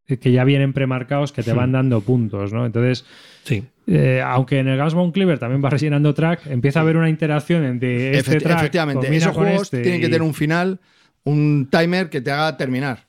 que 0.06 0.32
ya 0.32 0.44
vienen 0.44 0.72
premarcados 0.72 1.32
que 1.32 1.42
te 1.42 1.52
van 1.52 1.68
Hmm. 1.70 1.72
dando 1.72 2.00
puntos, 2.00 2.52
¿no? 2.52 2.64
Entonces, 2.64 3.04
Sí. 3.44 3.64
eh, 3.86 4.22
aunque 4.24 4.58
en 4.60 4.68
el 4.68 4.78
Gasbone 4.78 5.12
Cleaver 5.12 5.38
también 5.38 5.62
va 5.62 5.68
rellenando 5.68 6.14
track, 6.14 6.46
empieza 6.46 6.78
a 6.78 6.82
haber 6.82 6.96
una 6.96 7.10
interacción 7.10 7.64
entre 7.64 8.16
este 8.16 8.38
Efecti- 8.38 8.42
track. 8.42 8.58
efectivamente, 8.58 9.14
esos 9.16 9.34
juegos 9.36 9.62
este 9.64 9.82
tienen 9.82 10.00
que 10.00 10.06
tener 10.06 10.22
un 10.22 10.32
final, 10.32 10.80
un 11.24 11.68
timer 11.70 12.08
que 12.08 12.20
te 12.22 12.30
haga 12.30 12.56
terminar. 12.56 13.06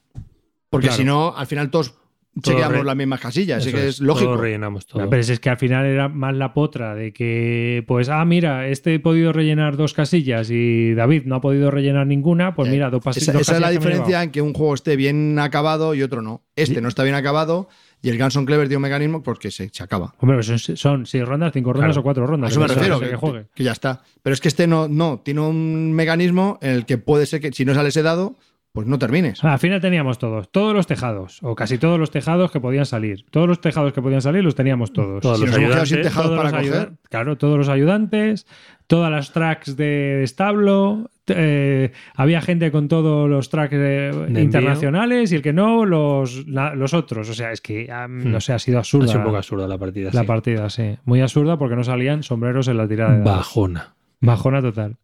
Porque 0.69 0.87
Claro. 0.87 0.97
si 0.97 1.05
no, 1.05 1.33
al 1.37 1.47
final 1.47 1.69
todos 1.71 1.91
Todo 1.91 1.99
chequeamos 2.41 2.85
las 2.85 2.95
mismas 2.95 3.19
casillas. 3.19 3.61
Así 3.61 3.71
que 3.73 3.87
es, 3.87 3.99
lógico. 3.99 4.31
Todo 4.33 4.41
rellenamos 4.41 4.85
todo. 4.85 5.01
No, 5.03 5.09
pero 5.09 5.23
si 5.23 5.33
es 5.33 5.39
que 5.39 5.49
al 5.49 5.57
final 5.57 5.85
era 5.85 6.07
más 6.09 6.35
la 6.35 6.53
potra 6.53 6.95
de 6.95 7.11
que, 7.11 7.83
pues, 7.87 8.09
ah, 8.09 8.23
mira, 8.25 8.67
este 8.67 8.95
he 8.95 8.99
podido 8.99 9.33
rellenar 9.33 9.77
dos 9.77 9.93
casillas 9.93 10.49
y 10.51 10.93
David 10.93 11.23
no 11.25 11.35
ha 11.35 11.41
podido 11.41 11.71
rellenar 11.71 12.07
ninguna, 12.07 12.55
pues 12.55 12.69
Eh, 12.69 12.71
mira, 12.71 12.89
dos, 12.89 13.01
Esa, 13.17 13.31
dos 13.33 13.41
esa 13.41 13.55
es 13.55 13.61
la 13.61 13.67
que 13.69 13.73
diferencia 13.77 14.23
en 14.23 14.31
que 14.31 14.41
un 14.41 14.53
juego 14.53 14.73
esté 14.73 14.95
bien 14.95 15.37
acabado 15.39 15.93
y 15.95 16.03
otro 16.03 16.21
no. 16.21 16.43
Este 16.55 16.75
Sí. 16.75 16.81
no 16.81 16.87
está 16.89 17.03
bien 17.03 17.15
acabado 17.15 17.67
y 18.01 18.09
el 18.09 18.17
Ganson 18.17 18.45
Clever 18.45 18.67
tiene 18.67 18.77
un 18.77 18.83
mecanismo 18.83 19.23
porque 19.23 19.49
se, 19.51 19.69
se 19.69 19.83
acaba. 19.83 20.13
Hombre, 20.19 20.37
pues 20.37 20.45
son, 20.47 20.77
son 20.77 21.05
seis 21.05 21.25
rondas, 21.25 21.51
cinco 21.53 21.73
rondas 21.73 21.89
Claro. 21.89 22.01
o 22.01 22.03
cuatro 22.03 22.23
A 22.23 22.27
rondas. 22.27 22.51
eso 22.51 22.59
me 22.59 22.67
refiero, 22.67 22.95
lo 22.95 22.99
que, 23.01 23.09
que 23.09 23.15
juegue. 23.15 23.45
que 23.53 23.63
ya 23.63 23.71
está. 23.73 24.03
Pero 24.21 24.33
es 24.33 24.39
que 24.41 24.47
este 24.49 24.67
no, 24.67 24.87
no, 24.87 25.19
tiene 25.23 25.41
un 25.41 25.91
mecanismo 25.93 26.57
en 26.61 26.71
el 26.71 26.85
que 26.85 26.97
puede 26.97 27.25
ser 27.25 27.41
que 27.41 27.51
si 27.51 27.65
no 27.65 27.73
sale 27.73 27.89
ese 27.89 28.01
dado, 28.01 28.35
pues 28.71 28.85
no 28.87 28.99
termines. 28.99 29.43
Al 29.43 29.57
final 29.59 29.81
teníamos 29.81 30.19
todos, 30.19 30.51
todos 30.51 30.73
los 30.75 30.85
tejados, 30.87 31.39
o 31.41 31.55
casi 31.55 31.77
todos 31.79 31.99
los 31.99 32.11
tejados 32.11 32.51
que 32.51 32.59
podían 32.59 32.85
salir. 32.85 33.25
Todos 33.31 33.47
los 33.47 33.59
tejados 33.61 33.93
que 33.93 34.01
podían 34.01 34.21
salir 34.21 34.43
los 34.43 34.55
teníamos 34.55 34.93
todos. 34.93 35.21
Todos 35.21 35.39
Si 35.39 35.45
los 35.45 35.55
sin 35.55 35.63
ayudantes, 35.65 35.89
tejados 36.01 36.29
Todos 36.29 36.37
para 36.37 36.61
los 36.61 36.69
coger, 36.69 36.91
Claro, 37.09 37.37
todos 37.37 37.57
los 37.57 37.67
ayudantes, 37.69 38.45
todas 38.87 39.11
las 39.11 39.33
tracks 39.33 39.75
de 39.75 40.21
establo, 40.23 41.09
eh, 41.27 41.91
había 42.15 42.41
gente 42.41 42.71
con 42.71 42.87
todos 42.87 43.27
los 43.29 43.49
tracks 43.49 43.73
eh, 43.75 44.09
envío. 44.13 44.39
internacionales 44.43 45.31
y 45.31 45.35
el 45.35 45.41
que 45.41 45.51
no, 45.53 45.85
los, 45.85 46.47
la- 46.47 46.75
los 46.75 46.93
otros. 46.93 47.27
O 47.29 47.33
sea, 47.33 47.51
es 47.51 47.61
que, 47.61 47.89
ah, 47.91 48.07
Hmm. 48.07 48.31
no 48.31 48.39
sé, 48.39 48.53
ha 48.53 48.59
sido 48.59 48.77
Ha 48.77 48.81
absurda 48.81 49.07
sido 49.07 49.19
un 49.19 49.25
poco 49.25 49.37
absurda 49.37 49.67
la 49.67 49.77
partida. 49.79 50.11
la 50.13 50.21
sí. 50.21 50.27
partida, 50.27 50.69
sí. 50.69 50.97
Muy 51.05 51.21
absurda 51.21 51.57
porque 51.57 51.75
no 51.75 51.83
salían 51.83 52.21
sombreros 52.23 52.67
en 52.67 52.77
la 52.77 52.87
tirada 52.87 53.17
de. 53.17 53.23
Bajona. 53.23 53.95
Bajona 54.21 54.61
total. 54.61 54.97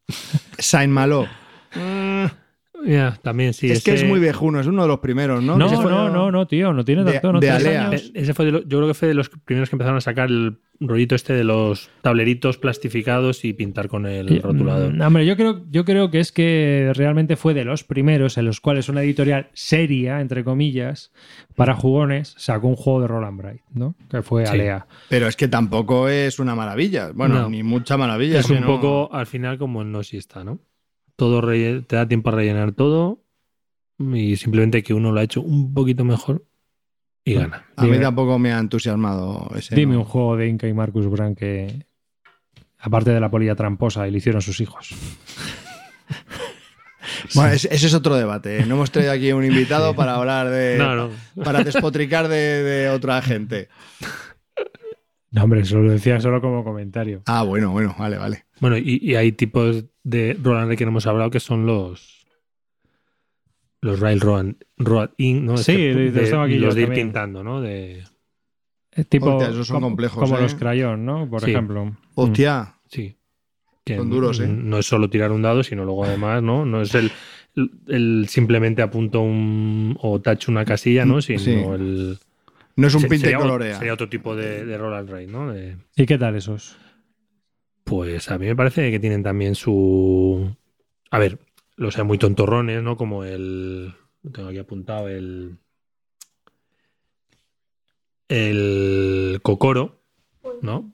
Saint 0.60 0.92
Malo. 0.94 1.26
También 3.22 3.54
sí. 3.54 3.72
es 3.72 3.84
que 3.84 3.94
es 3.94 4.04
muy 4.06 4.20
viejuno, 4.20 4.60
es 4.60 4.68
uno 4.68 4.84
de 4.84 4.88
los 4.88 5.00
primeros, 5.00 5.44
¿no? 5.44 5.58
No, 5.58 5.68
fue- 5.70 5.92
no, 5.92 6.10
no, 6.10 6.32
no, 6.32 6.48
tío, 6.48 6.72
no 6.74 6.86
tiene 6.86 7.04
de- 7.04 7.14
tanto. 7.14 7.34
no, 7.34 7.40
de 7.40 7.50
Alea. 7.52 7.88
años. 7.88 8.12
E- 8.14 8.22
Ese 8.22 8.34
fue 8.34 8.46
de 8.46 8.52
lo- 8.52 8.62
yo 8.64 8.78
creo 8.78 8.88
que 8.88 8.94
fue 8.94 9.08
de 9.08 9.14
los 9.14 9.30
primeros 9.30 9.70
que 9.70 9.76
empezaron 9.76 9.98
a 9.98 10.02
sacar 10.02 10.30
el 10.30 10.58
rollito 10.80 11.16
este 11.16 11.34
de 11.34 11.46
los 11.46 11.90
tableritos 12.02 12.58
plastificados 12.58 13.46
y 13.46 13.54
pintar 13.54 13.88
con 13.88 14.06
el 14.06 14.30
Y, 14.30 14.40
rotulador. 14.40 14.94
mm, 14.94 15.02
hombre, 15.02 15.26
yo 15.26 15.38
creo, 15.38 15.64
yo 15.72 15.86
creo 15.86 16.12
que 16.12 16.20
es 16.20 16.32
que 16.34 16.92
realmente 16.96 17.38
fue 17.38 17.54
de 17.54 17.64
los 17.64 17.84
primeros 17.86 18.38
en 18.38 18.46
los 18.46 18.60
cuales 18.60 18.90
una 18.90 19.02
editorial 19.02 19.48
seria, 19.54 20.20
entre 20.20 20.44
comillas, 20.44 21.12
para 21.56 21.76
jugones, 21.76 22.36
sacó 22.38 22.68
un 22.68 22.76
juego 22.76 23.02
de 23.02 23.08
Roll 23.08 23.24
and 23.24 23.38
Bright, 23.42 23.62
¿no? 23.74 23.96
Que 24.10 24.22
fue 24.22 24.46
Sí. 24.46 24.52
Alea. 24.54 24.86
Pero 25.10 25.28
es 25.28 25.36
que 25.38 25.48
tampoco 25.48 26.10
es 26.10 26.40
una 26.40 26.56
maravilla. 26.56 27.12
Bueno, 27.14 27.36
No. 27.44 27.50
ni 27.50 27.64
mucha 27.64 27.96
maravilla. 27.98 28.40
es 28.42 28.48
que 28.48 28.54
un 28.54 28.62
no- 28.62 28.68
poco 28.68 29.10
al 29.14 29.28
final 29.28 29.58
como 29.58 29.82
el 29.82 29.92
no 29.92 30.04
si 30.04 30.18
está, 30.18 30.44
¿no? 30.44 30.60
Todo 31.16 31.42
relle- 31.42 31.86
te 31.86 31.96
da 31.96 32.08
tiempo 32.08 32.30
a 32.30 32.34
rellenar 32.34 32.72
todo 32.74 33.22
y 34.00 34.36
simplemente 34.36 34.84
que 34.84 34.94
uno 34.94 35.12
lo 35.12 35.20
ha 35.20 35.24
hecho 35.24 35.42
un 35.42 35.74
poquito 35.74 36.04
mejor 36.04 36.46
y 37.24 37.36
gana. 37.36 37.66
A 37.78 37.84
mí 37.84 37.92
Dime. 37.92 38.04
tampoco 38.04 38.38
me 38.38 38.52
ha 38.54 38.60
entusiasmado 38.60 39.50
ese. 39.56 39.76
Dime 39.76 39.94
no. 39.94 40.00
un 40.00 40.06
juego 40.06 40.36
de 40.38 40.48
Inca 40.48 40.68
y 40.68 40.74
Marcus 40.74 41.08
Brand 41.10 41.38
que, 41.38 41.86
aparte 42.80 43.12
de 43.12 43.20
la 43.20 43.32
polilla 43.32 43.56
tramposa, 43.56 44.08
y 44.08 44.12
le 44.12 44.18
hicieron 44.18 44.42
sus 44.42 44.60
hijos. 44.62 44.90
Bueno, 47.34 47.54
ese, 47.54 47.74
ese 47.74 47.88
es 47.88 47.94
otro 47.94 48.16
debate. 48.16 48.60
¿eh? 48.60 48.66
No 48.66 48.76
hemos 48.76 48.92
traído 48.92 49.12
aquí 49.12 49.32
un 49.32 49.44
invitado 49.46 49.96
para 49.96 50.16
hablar 50.16 50.50
de. 50.50 50.78
No, 50.78 50.96
no. 50.96 51.10
Para 51.44 51.64
despotricar 51.64 52.28
de, 52.28 52.64
de 52.64 52.90
otra 52.90 53.22
gente. 53.22 53.70
No, 55.32 55.44
hombre, 55.44 55.62
eso 55.62 55.80
lo 55.80 55.92
decía 55.92 56.20
solo 56.20 56.42
como 56.42 56.64
comentario. 56.64 57.22
Ah, 57.26 57.44
bueno, 57.44 57.72
bueno, 57.72 57.96
vale, 57.98 58.18
vale. 58.18 58.45
Bueno, 58.60 58.78
y, 58.78 59.00
y 59.02 59.16
hay 59.16 59.32
tipos 59.32 59.86
de 60.04 60.38
roll 60.42 60.58
and 60.58 60.70
ride 60.70 60.78
que 60.78 60.86
no 60.86 60.92
hemos 60.92 61.08
hablado 61.08 61.30
que 61.32 61.40
son 61.40 61.66
los 61.66 62.26
los 63.82 64.00
rail 64.00 64.20
road, 64.20 64.54
road 64.78 65.10
in, 65.18 65.46
¿no? 65.46 65.58
Sí, 65.58 65.74
Este- 65.74 66.12
los 66.12 66.30
tengo 66.30 66.42
aquí 66.44 66.58
los 66.58 66.74
de 66.76 66.82
ir 66.82 66.88
también. 66.88 67.08
pintando, 67.08 67.44
¿no? 67.44 67.62
De, 67.62 68.04
Es 68.92 69.08
tipo 69.08 69.36
Hostia, 69.36 69.50
esos 69.52 69.68
son 69.68 69.76
como, 69.76 69.88
complejos, 69.88 70.18
como 70.24 70.38
¿eh? 70.38 70.42
los 70.42 70.56
crayón, 70.56 71.06
¿no? 71.06 71.30
Por 71.30 71.42
Sí. 71.44 71.52
ejemplo. 71.52 71.96
Hostia. 72.16 72.76
sí. 72.90 73.16
Que 73.84 73.98
Son 73.98 74.10
duros, 74.10 74.40
¿eh? 74.40 74.48
No 74.48 74.80
es 74.80 74.88
solo 74.88 75.12
tirar 75.12 75.32
un 75.32 75.44
dado, 75.44 75.62
sino 75.62 75.86
luego 75.86 76.06
además, 76.06 76.42
¿no? 76.42 76.66
No 76.66 76.82
es 76.82 76.96
el, 76.96 77.12
el, 77.56 77.70
el 77.88 78.26
simplemente 78.28 78.82
apunto 78.82 79.22
un 79.22 79.96
o 80.02 80.20
tacho 80.20 80.50
una 80.52 80.66
casilla, 80.66 81.06
¿no? 81.06 81.22
Sino 81.22 81.38
Sí. 81.40 81.52
el 81.52 82.18
No 82.78 82.88
es 82.88 82.96
un 82.96 83.02
se- 83.02 83.08
pinte 83.10 83.32
colorea. 83.36 83.78
sería 83.78 83.94
otro 83.94 84.10
tipo 84.10 84.36
de, 84.36 84.66
de 84.66 84.78
roll 84.80 84.96
and 84.96 85.12
ride, 85.12 85.28
¿no? 85.28 85.52
De- 85.54 85.78
¿Y 85.96 86.08
qué 86.08 86.18
tal 86.18 86.36
esos? 86.36 86.76
Pues 87.86 88.30
a 88.32 88.38
mí 88.40 88.48
me 88.48 88.56
parece 88.56 88.90
que 88.92 89.00
tienen 89.00 89.24
también 89.24 89.56
su. 89.56 90.54
A 91.12 91.20
ver, 91.20 91.40
los 91.78 91.98
hay 91.98 92.04
muy 92.04 92.18
tontorrones, 92.18 92.82
¿no? 92.84 92.98
Como 92.98 93.24
el. 93.24 93.94
lo 94.24 94.32
Tengo 94.32 94.50
aquí 94.50 94.58
apuntado 94.58 95.08
el. 95.08 95.58
El 98.28 99.40
Cocoro, 99.44 100.02
¿no? 100.62 100.92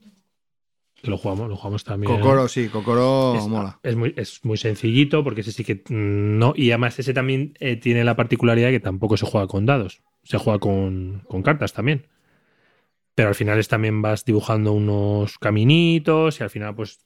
Que 1.01 1.09
lo 1.09 1.17
jugamos, 1.17 1.49
lo 1.49 1.55
jugamos 1.55 1.83
también. 1.83 2.13
Cocoro, 2.13 2.47
sí, 2.47 2.67
Cocoro 2.67 3.35
Es- 3.35 3.47
mola. 3.47 3.79
Es 3.83 3.95
muy, 3.95 4.13
es 4.17 4.43
muy 4.43 4.57
sencillito 4.57 5.23
porque 5.23 5.41
ese 5.41 5.51
sí 5.53 5.63
que 5.63 5.75
mm, 5.75 6.37
no. 6.37 6.53
Y 6.55 6.71
además 6.71 6.99
ese 6.99 7.13
también 7.13 7.53
eh, 7.59 7.77
tiene 7.77 8.03
la 8.03 8.15
particularidad 8.17 8.67
de 8.67 8.73
que 8.73 8.79
tampoco 8.81 9.15
se 9.17 9.25
juega 9.25 9.47
con 9.47 9.65
dados. 9.65 10.01
Se 10.23 10.37
juega 10.37 10.59
con, 10.59 11.23
con 11.27 11.41
cartas 11.41 11.71
también. 11.73 12.05
Pero 13.21 13.29
al 13.29 13.35
final 13.35 13.59
es 13.59 13.67
también 13.67 14.01
vas 14.01 14.25
dibujando 14.25 14.73
unos 14.73 15.37
caminitos 15.37 16.39
y 16.39 16.43
al 16.43 16.49
final 16.49 16.73
pues, 16.73 16.97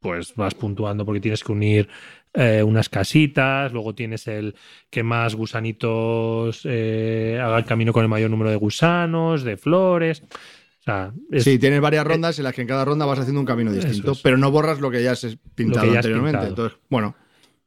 pues 0.00 0.34
vas 0.34 0.54
puntuando 0.54 1.04
porque 1.04 1.20
tienes 1.20 1.44
que 1.44 1.52
unir 1.52 1.88
eh, 2.32 2.62
unas 2.62 2.88
casitas. 2.88 3.70
Luego 3.70 3.94
tienes 3.94 4.26
el 4.28 4.54
que 4.88 5.02
más 5.02 5.34
gusanitos 5.34 6.62
eh, 6.64 7.38
haga 7.42 7.58
el 7.58 7.66
camino 7.66 7.92
con 7.92 8.02
el 8.02 8.08
mayor 8.08 8.30
número 8.30 8.48
de 8.48 8.56
gusanos, 8.56 9.44
de 9.44 9.58
flores. 9.58 10.22
O 10.22 10.82
sea, 10.82 11.12
es- 11.30 11.44
Sí, 11.44 11.58
tienes 11.58 11.82
varias 11.82 12.06
rondas 12.06 12.38
en 12.38 12.44
las 12.44 12.54
que 12.54 12.62
en 12.62 12.66
cada 12.68 12.86
ronda 12.86 13.04
vas 13.04 13.18
haciendo 13.18 13.40
un 13.40 13.46
camino 13.46 13.70
distinto, 13.70 14.12
es. 14.12 14.20
pero 14.22 14.38
no 14.38 14.50
borras 14.50 14.80
lo 14.80 14.90
que 14.90 15.02
ya 15.02 15.10
has 15.10 15.36
pintado 15.54 15.84
ya 15.84 15.98
has 15.98 16.06
anteriormente. 16.06 16.38
pintado. 16.38 16.48
Entonces, 16.48 16.78
bueno, 16.88 17.14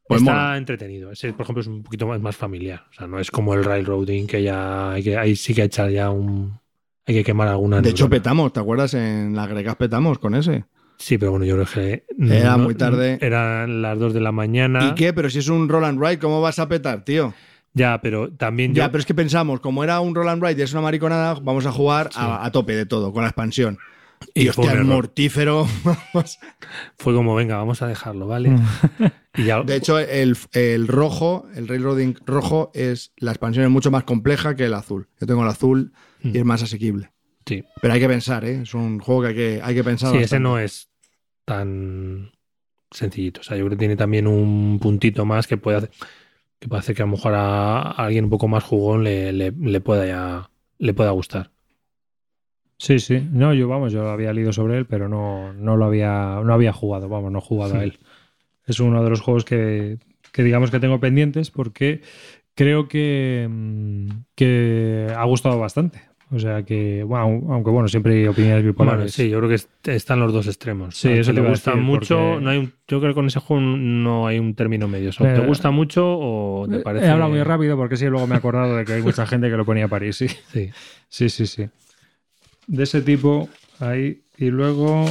pues 0.08 0.24
está 0.24 0.58
entretenido. 0.58 1.12
Ese, 1.12 1.34
por 1.34 1.44
ejemplo, 1.44 1.62
es 1.62 1.68
un 1.68 1.84
poquito 1.84 2.08
más, 2.08 2.20
más 2.20 2.36
familiar. 2.36 2.84
O 2.90 2.94
sea, 2.94 3.06
no 3.06 3.20
es 3.20 3.30
como 3.30 3.54
el 3.54 3.64
railroading 3.64 4.26
que 4.26 4.42
ya 4.42 4.94
hay 4.94 5.04
que, 5.04 5.16
ahí 5.18 5.36
sí 5.36 5.54
que 5.54 5.62
echar 5.66 5.92
ya 5.92 6.10
un. 6.10 6.60
Hay 7.06 7.16
que 7.16 7.24
quemar 7.24 7.48
alguna. 7.48 7.82
De 7.82 7.90
hecho, 7.90 8.10
petamos, 8.10 8.54
¿te 8.54 8.60
acuerdas? 8.60 8.94
En 8.94 9.36
las 9.36 9.50
grecas 9.50 9.76
petamos 9.76 10.20
con 10.20 10.36
ese. 10.36 10.66
Sí, 10.98 11.18
pero 11.18 11.32
bueno, 11.32 11.46
yo 11.46 11.56
creo 11.56 11.66
que. 11.66 12.06
Era 12.20 12.58
muy 12.58 12.76
tarde. 12.76 13.18
Eran 13.22 13.82
las 13.82 13.98
2 13.98 14.14
de 14.14 14.22
la 14.22 14.32
mañana. 14.32 14.88
¿Y 14.88 14.96
qué? 14.96 15.14
Pero 15.14 15.30
si 15.30 15.40
es 15.40 15.48
un 15.48 15.68
roll 15.68 15.86
and 15.86 16.00
ride, 16.00 16.20
¿cómo 16.20 16.42
vas 16.42 16.60
a 16.60 16.68
petar, 16.68 17.04
tío? 17.04 17.34
Ya, 17.74 18.00
pero 18.02 18.32
también 18.32 18.74
yo. 18.74 18.84
Ya, 18.84 18.92
pero 18.92 19.00
es 19.00 19.06
que 19.06 19.16
pensamos, 19.16 19.62
como 19.62 19.84
era 19.84 20.00
un 20.00 20.14
roll 20.14 20.30
and 20.30 20.44
ride 20.44 20.60
y 20.60 20.64
es 20.64 20.74
una 20.74 20.82
mariconada, 20.82 21.36
vamos 21.42 21.66
a 21.66 21.72
jugar 21.72 22.10
a, 22.16 22.46
a 22.46 22.52
tope 22.52 22.76
de 22.76 22.86
todo, 22.86 23.14
con 23.14 23.24
la 23.24 23.30
expansión. 23.30 23.80
Y, 24.34 24.44
Y 24.44 24.50
hostia, 24.50 24.74
el 24.74 24.86
mortífero. 24.86 25.66
Fue 26.98 27.14
como, 27.14 27.36
venga, 27.36 27.58
vamos 27.58 27.82
a 27.82 27.88
dejarlo, 27.88 28.28
¿vale? 28.28 28.52
Mm. 28.52 28.66
y 29.38 29.44
ya. 29.46 29.62
De 29.64 29.76
hecho, 29.76 30.00
el, 30.00 30.38
el 30.54 30.88
rojo, 30.88 31.48
el 31.56 31.68
railroading 31.68 32.16
rojo, 32.26 32.72
es 32.74 33.14
la 33.18 33.32
expansión 33.32 33.66
es 33.66 33.72
mucho 33.72 33.92
más 33.92 34.04
compleja 34.04 34.56
que 34.56 34.66
el 34.66 34.74
azul. 34.74 35.08
Yo 35.20 35.28
tengo 35.28 35.44
el 35.44 35.50
azul 35.50 35.94
y 36.24 36.38
es 36.38 36.46
más 36.46 36.62
asequible. 36.64 37.12
sí. 37.46 37.64
Pero 37.82 37.94
hay 37.94 38.00
que 38.00 38.08
pensar, 38.08 38.46
¿eh? 38.46 38.62
Es 38.62 38.74
un 38.74 39.00
juego 39.00 39.22
que 39.22 39.28
hay 39.28 39.36
que, 39.36 39.60
hay 39.64 39.76
que 39.76 39.84
pensar. 39.84 40.12
Sí, 40.12 40.18
ese 40.18 40.24
bastante. 40.24 40.44
no 40.44 40.60
es 40.60 40.90
tan 41.46 42.32
sencillito. 42.92 43.42
O 43.42 43.44
sea, 43.44 43.58
yo 43.58 43.66
creo 43.66 43.78
que 43.78 43.80
tiene 43.80 43.96
también 43.96 44.28
un 44.28 44.80
puntito 44.80 45.26
más 45.26 45.48
que 45.48 45.58
puede 45.58 45.78
hacer 45.78 45.92
que, 46.60 46.68
puede 46.68 46.80
hacer 46.80 46.96
que 46.96 47.02
a 47.02 47.06
lo 47.06 47.14
mejor 47.14 47.34
a, 47.34 47.82
a 47.82 48.06
alguien 48.06 48.26
un 48.26 48.30
poco 48.30 48.48
más 48.48 48.64
jugón 48.64 49.04
le, 49.04 49.34
le, 49.34 49.52
le 49.52 49.82
pueda 49.82 50.06
ya, 50.06 50.52
le 50.78 50.94
pueda 50.94 51.10
gustar. 51.12 51.52
Sí, 52.82 52.98
sí. 52.98 53.28
No, 53.32 53.54
yo 53.54 53.68
vamos, 53.68 53.94
yo 53.94 54.10
había 54.10 54.34
leído 54.34 54.52
sobre 54.52 54.76
él, 54.76 54.88
pero 54.88 55.08
no, 55.08 55.54
no 55.54 55.78
lo 55.78 55.86
había, 55.86 56.42
no 56.44 56.52
había 56.52 56.74
jugado, 56.74 57.08
vamos, 57.10 57.32
no 57.32 57.38
he 57.38 57.42
jugado 57.42 57.76
a 57.76 57.84
él. 57.84 58.00
Es 58.66 58.80
uno 58.80 59.04
de 59.04 59.10
los 59.12 59.22
juegos 59.22 59.46
que, 59.46 60.00
que 60.32 60.44
digamos 60.44 60.72
que 60.72 60.80
tengo 60.80 61.00
pendientes 61.00 61.52
porque 61.52 62.02
creo 62.56 62.88
que, 62.88 63.48
mm, 63.48 64.08
que 64.34 65.14
ha 65.16 65.24
gustado 65.26 65.60
bastante. 65.60 66.02
O 66.32 66.40
sea 66.40 66.64
que, 66.64 67.04
bueno, 67.04 67.26
aunque 67.54 67.70
bueno, 67.70 67.88
siempre 67.88 68.16
hay 68.22 68.28
opiniones 68.28 68.64
Bueno, 68.64 68.72
bipolares. 68.94 69.14
sí, 69.14 69.30
yo 69.30 69.38
creo 69.38 69.50
que 69.50 69.56
est- 69.56 69.88
están 69.88 70.20
los 70.20 70.34
dos 70.34 70.48
extremos. 70.48 70.96
Sí, 70.98 71.10
eso 71.10 71.36
te 71.36 71.42
gusta 71.42 71.76
mucho, 71.76 72.16
porque- 72.18 72.44
no 72.44 72.50
hay 72.50 72.58
un- 72.58 72.74
yo 72.88 73.00
creo 73.00 73.12
que 73.12 73.14
con 73.16 73.28
ese 73.28 73.40
juego 73.42 73.62
no 73.62 74.26
hay 74.26 74.40
un 74.40 74.56
término 74.56 74.88
medio. 74.88 75.10
O 75.10 75.12
sea, 75.12 75.32
Eh, 75.32 75.36
¿Te 75.36 75.46
gusta 75.46 75.70
mucho 75.70 76.04
o 76.18 76.68
te 76.68 76.80
parece? 76.80 77.06
He 77.06 77.10
hablado 77.10 77.30
muy 77.30 77.44
rápido 77.44 77.78
porque 77.78 77.96
sí, 77.96 78.08
luego 78.08 78.26
me 78.26 78.34
he 78.34 78.38
acordado 78.40 78.76
de 78.76 78.86
que 78.86 78.94
hay 78.94 79.04
mucha 79.04 79.28
gente 79.28 79.52
que 79.52 79.58
lo 79.58 79.66
ponía 79.66 79.86
a 79.86 79.88
París, 79.88 80.16
sí. 80.16 80.28
Sí. 80.52 80.72
Sí, 81.10 81.30
sí, 81.30 81.46
sí. 81.46 81.68
De 82.72 82.84
ese 82.84 83.02
tipo, 83.02 83.50
ahí. 83.80 84.24
Y 84.38 84.46
luego. 84.50 85.04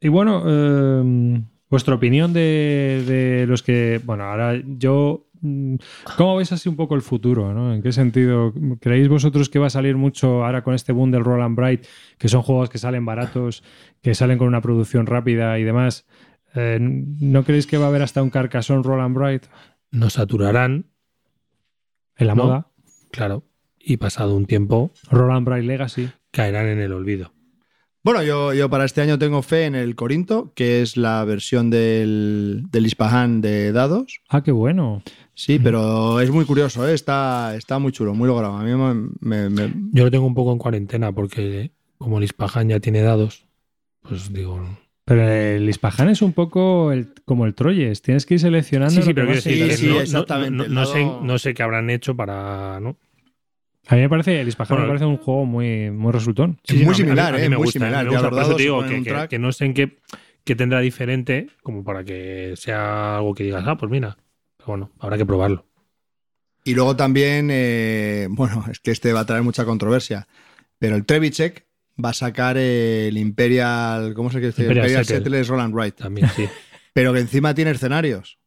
Y 0.00 0.06
bueno, 0.08 0.42
eh, 0.46 1.42
vuestra 1.68 1.96
opinión 1.96 2.32
de, 2.32 3.02
de 3.06 3.46
los 3.48 3.62
que. 3.64 4.00
Bueno, 4.04 4.22
ahora 4.24 4.54
yo. 4.64 5.26
mm, 5.40 5.74
¿Cómo 6.16 6.36
veis 6.36 6.52
así 6.52 6.68
un 6.68 6.76
poco 6.76 6.94
el 6.94 7.02
futuro? 7.02 7.52
¿no? 7.52 7.74
¿En 7.74 7.82
qué 7.82 7.90
sentido? 7.90 8.54
¿Creéis 8.80 9.08
vosotros 9.08 9.48
que 9.48 9.58
va 9.58 9.66
a 9.66 9.70
salir 9.70 9.96
mucho 9.96 10.44
ahora 10.44 10.62
con 10.62 10.74
este 10.74 10.92
boom 10.92 11.10
del 11.10 11.24
Roll 11.24 11.42
and 11.42 11.56
Bright, 11.56 11.84
que 12.18 12.28
son 12.28 12.42
juegos 12.42 12.70
que 12.70 12.78
salen 12.78 13.04
baratos, 13.04 13.64
que 14.00 14.14
salen 14.14 14.38
con 14.38 14.46
una 14.46 14.60
producción 14.60 15.06
rápida 15.06 15.58
y 15.58 15.64
demás? 15.64 16.06
Eh, 16.54 16.78
¿No 16.80 17.42
creéis 17.42 17.66
que 17.66 17.78
va 17.78 17.86
a 17.86 17.88
haber 17.88 18.02
hasta 18.02 18.22
un 18.22 18.30
carcasón 18.30 18.84
Roll 18.84 19.00
and 19.00 19.16
Bright 19.16 19.46
Nos 19.90 20.12
saturarán, 20.12 20.86
en 22.16 22.26
la 22.28 22.34
No. 22.36 22.44
moda? 22.44 22.68
claro, 23.10 23.42
y 23.78 23.96
pasado 23.96 24.36
un 24.36 24.46
tiempo 24.46 24.92
Roll 25.10 25.32
and 25.32 25.46
Bright 25.46 25.64
Legacy. 25.64 26.08
Caerán 26.32 26.66
en 26.66 26.80
el 26.80 26.92
olvido. 26.92 27.32
Bueno, 28.04 28.24
yo, 28.24 28.52
yo 28.52 28.68
para 28.68 28.84
este 28.84 29.00
año 29.00 29.16
tengo 29.16 29.42
fe 29.42 29.66
en 29.66 29.76
el 29.76 29.94
Corinto, 29.94 30.52
que 30.56 30.82
es 30.82 30.96
la 30.96 31.24
versión 31.24 31.70
del, 31.70 32.64
del 32.72 32.86
Ispahan 32.86 33.40
de 33.40 33.70
dados. 33.70 34.20
Ah, 34.28 34.42
qué 34.42 34.50
bueno. 34.50 35.04
Sí, 35.34 35.60
pero 35.60 36.18
es 36.20 36.28
muy 36.32 36.44
curioso, 36.44 36.86
¿eh? 36.88 36.94
está, 36.94 37.54
está 37.54 37.78
muy 37.78 37.92
chulo, 37.92 38.12
muy 38.12 38.26
logrado. 38.26 38.54
A 38.56 38.64
mí 38.64 38.74
me, 38.74 39.08
me- 39.20 39.48
me- 39.50 39.72
Yo 39.92 40.04
lo 40.04 40.10
tengo 40.10 40.26
un 40.26 40.34
poco 40.34 40.50
en 40.50 40.58
cuarentena 40.58 41.12
porque 41.12 41.70
como 41.96 42.18
el 42.18 42.24
Ispahan 42.24 42.70
ya 42.70 42.80
tiene 42.80 43.02
dados, 43.02 43.46
pues 44.02 44.32
digo... 44.32 44.60
Pero 45.04 45.28
el 45.28 45.68
Ispahan 45.68 46.08
es 46.08 46.22
un 46.22 46.32
poco 46.32 46.90
el- 46.90 47.12
como 47.24 47.46
el 47.46 47.54
Troyes. 47.54 48.02
Tienes 48.02 48.26
que 48.26 48.34
ir 48.34 48.40
seleccionando. 48.40 48.94
Sí, 49.00 49.02
sí, 49.02 49.14
pero 49.14 49.34
sí, 49.40 49.58
que 49.58 49.76
sí, 49.76 49.86
no- 49.86 49.94
no- 49.94 50.00
exactamente, 50.00 50.56
no, 50.56 50.64
el 50.64 50.74
no 50.74 50.86
sé, 50.86 51.04
no 51.04 51.38
sé 51.38 51.54
qué 51.54 51.62
habrán 51.62 51.88
hecho 51.88 52.16
para... 52.16 52.80
¿no? 52.80 52.96
A 53.88 53.94
mí 53.96 54.00
me 54.02 54.08
parece, 54.08 54.40
el 54.40 54.48
Ispahan 54.48 54.68
Bueno, 54.68 54.82
me 54.84 54.88
parece 54.90 55.04
un 55.06 55.16
juego 55.18 55.44
muy, 55.44 55.90
muy 55.90 56.12
resultón. 56.12 56.60
Sí, 56.64 56.76
muy 56.76 56.84
no, 56.84 56.88
a 56.90 56.92
mí- 56.92 56.96
similar, 56.96 57.34
a 57.34 57.38
mí 57.38 57.44
¿eh? 57.44 57.48
me 57.48 57.56
Muy 57.56 57.64
gusta, 57.66 57.80
similar. 57.80 58.04
me 58.04 58.10
gusta. 58.12 58.30
Por 58.30 58.42
eso 58.42 58.56
te 58.56 58.62
digo 58.62 58.84
que, 59.28 59.38
no 59.38 59.52
sé 59.52 59.64
en 59.64 59.74
qué, 59.74 59.98
qué 60.44 60.54
tendrá 60.54 60.80
diferente 60.80 61.48
como 61.62 61.82
para 61.82 62.04
que 62.04 62.54
sea 62.56 63.16
algo 63.16 63.34
que 63.34 63.44
digas, 63.44 63.64
ah, 63.66 63.76
pues 63.76 63.90
mira. 63.90 64.16
Pero 64.56 64.66
bueno, 64.68 64.90
habrá 65.00 65.16
que 65.18 65.26
probarlo. 65.26 65.66
Y 66.64 66.74
luego 66.74 66.94
también, 66.94 67.48
eh, 67.50 68.28
bueno, 68.30 68.64
es 68.70 68.78
que 68.78 68.92
este 68.92 69.12
va 69.12 69.20
a 69.20 69.26
traer 69.26 69.42
mucha 69.42 69.64
controversia, 69.64 70.28
pero 70.78 70.94
el 70.94 71.04
Trevichek 71.04 71.66
va 72.02 72.10
a 72.10 72.14
sacar 72.14 72.56
el 72.56 73.18
Imperial, 73.18 74.14
¿cómo 74.14 74.30
se 74.30 74.38
dice? 74.38 74.62
Imperial 74.62 74.86
Imperial, 74.86 75.04
Settle. 75.04 75.24
Settlers 75.24 75.48
Roll 75.48 75.60
and 75.60 75.74
Write, 75.74 76.02
También, 76.04 76.28
sí. 76.36 76.46
pero 76.92 77.12
que 77.12 77.18
encima 77.18 77.52
tiene 77.52 77.72
escenarios. 77.72 78.38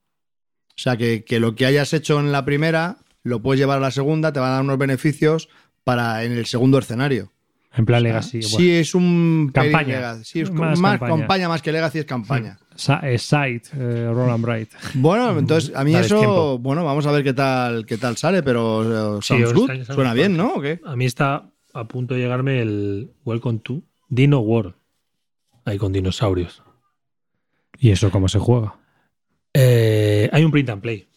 O 0.69 0.77
sea, 0.77 0.95
que, 0.95 1.25
que 1.25 1.41
lo 1.41 1.55
que 1.55 1.65
hayas 1.65 1.91
hecho 1.93 2.19
en 2.21 2.31
la 2.31 2.45
primera 2.45 2.97
lo 3.25 3.41
puedes 3.41 3.59
llevar 3.59 3.79
a 3.79 3.81
la 3.81 3.91
segunda, 3.91 4.31
te 4.31 4.39
va 4.39 4.47
a 4.47 4.51
dar 4.51 4.61
unos 4.61 4.77
beneficios 4.77 5.49
para 5.83 6.23
en 6.23 6.31
el 6.31 6.45
segundo 6.45 6.77
escenario. 6.79 7.31
En 7.77 7.85
plan 7.85 7.97
O 7.99 8.01
sea, 8.03 8.09
Legacy. 8.09 8.41
sí, 8.41 8.53
bueno. 8.53 8.71
es 8.79 8.95
un 8.95 9.51
Campaña. 9.53 10.23
Sí, 10.23 10.39
es 10.39 10.51
Más 10.51 10.79
más, 10.79 10.91
campaña. 10.99 11.17
campaña. 11.17 11.49
más 11.49 11.61
que 11.61 11.71
Legacy 11.73 11.99
es 11.99 12.05
campaña. 12.05 12.57
Eh, 13.03 13.17
Side, 13.17 13.61
eh, 13.77 14.09
Roll 14.13 14.29
and 14.29 14.45
Bright. 14.45 14.69
Bueno, 14.93 15.37
entonces 15.37 15.75
a 15.75 15.83
mí 15.83 15.91
Dale 15.91 16.05
eso, 16.05 16.17
tiempo. 16.19 16.57
bueno, 16.59 16.85
vamos 16.85 17.05
a 17.05 17.11
ver 17.11 17.23
qué 17.25 17.33
tal 17.33 17.85
qué 17.85 17.97
tal 17.97 18.15
sale, 18.15 18.43
pero 18.43 19.17
eh, 19.17 19.21
Sí, 19.21 19.27
sounds 19.39 19.53
good. 19.53 19.69
está- 19.71 19.93
Suena 19.93 20.13
bien, 20.13 20.37
¿no? 20.37 20.53
¿O 20.53 20.61
qué? 20.61 20.79
A 20.85 20.95
mí 20.95 21.03
está 21.05 21.49
a 21.73 21.83
punto 21.85 22.13
de 22.13 22.21
llegarme 22.21 22.61
el 22.61 23.11
Welcome 23.25 23.59
to 23.59 23.81
Dino 24.07 24.39
World. 24.39 24.75
Ahí 25.65 25.77
con 25.77 25.91
dinosaurios. 25.91 26.63
¿Y 27.77 27.89
eso 27.91 28.09
cómo 28.09 28.29
se 28.29 28.39
juega? 28.39 28.75
Eh, 29.53 30.29
hay 30.31 30.43
un 30.45 30.51
print 30.51 30.69
and 30.69 30.81
play. 30.81 31.07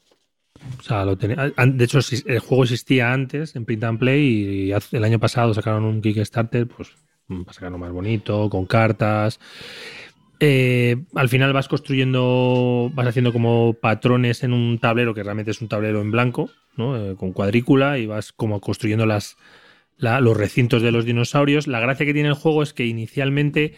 An- 1.56 1.76
de 1.78 1.84
hecho, 1.84 1.98
el 2.26 2.38
juego 2.40 2.64
existía 2.64 3.12
antes 3.12 3.54
en 3.56 3.64
print 3.64 3.84
and 3.84 3.98
play 3.98 4.22
y 4.70 4.72
el 4.96 5.04
año 5.04 5.18
pasado 5.18 5.54
sacaron 5.54 5.84
un 5.84 6.00
Kickstarter, 6.02 6.66
pues 6.66 6.90
mm, 7.28 7.42
para 7.42 7.52
sacarlo 7.54 7.78
más 7.78 7.92
bonito, 7.92 8.48
con 8.50 8.66
cartas. 8.66 9.40
Eh, 10.40 10.96
al 11.14 11.28
final 11.28 11.52
vas 11.52 11.68
construyendo, 11.68 12.90
vas 12.94 13.08
haciendo 13.08 13.32
como 13.32 13.74
patrones 13.74 14.44
en 14.44 14.52
un 14.52 14.78
tablero 14.78 15.14
que 15.14 15.22
realmente 15.24 15.50
es 15.50 15.60
un 15.60 15.68
tablero 15.68 16.00
en 16.00 16.10
blanco. 16.10 16.50
Eh, 16.78 17.16
con 17.18 17.32
cuadrícula 17.32 17.98
y 17.98 18.06
vas 18.06 18.32
como 18.32 18.60
construyendo 18.60 19.04
las, 19.04 19.36
la- 19.96 20.20
los 20.20 20.36
recintos 20.36 20.80
de 20.80 20.92
los 20.92 21.04
dinosaurios. 21.04 21.66
La 21.66 21.80
gracia 21.80 22.06
que 22.06 22.14
tiene 22.14 22.28
el 22.28 22.36
juego 22.36 22.62
es 22.62 22.72
que 22.72 22.86
inicialmente 22.86 23.74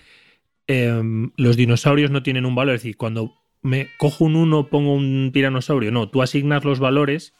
em, 0.66 1.31
los 1.39 1.57
dinosaurios 1.57 2.11
no 2.11 2.22
tienen 2.22 2.45
un 2.45 2.55
valor. 2.55 2.74
Es 2.74 2.83
decir, 2.83 2.99
cuando 2.99 3.39
me 3.62 3.88
cojo 3.98 4.24
un 4.24 4.36
1, 4.36 4.68
pongo 4.68 4.94
un 4.94 5.30
tiranosaurio. 5.32 5.90
No, 5.90 6.08
tú 6.08 6.22
asignas 6.22 6.64
los 6.64 6.78
valores 6.80 7.34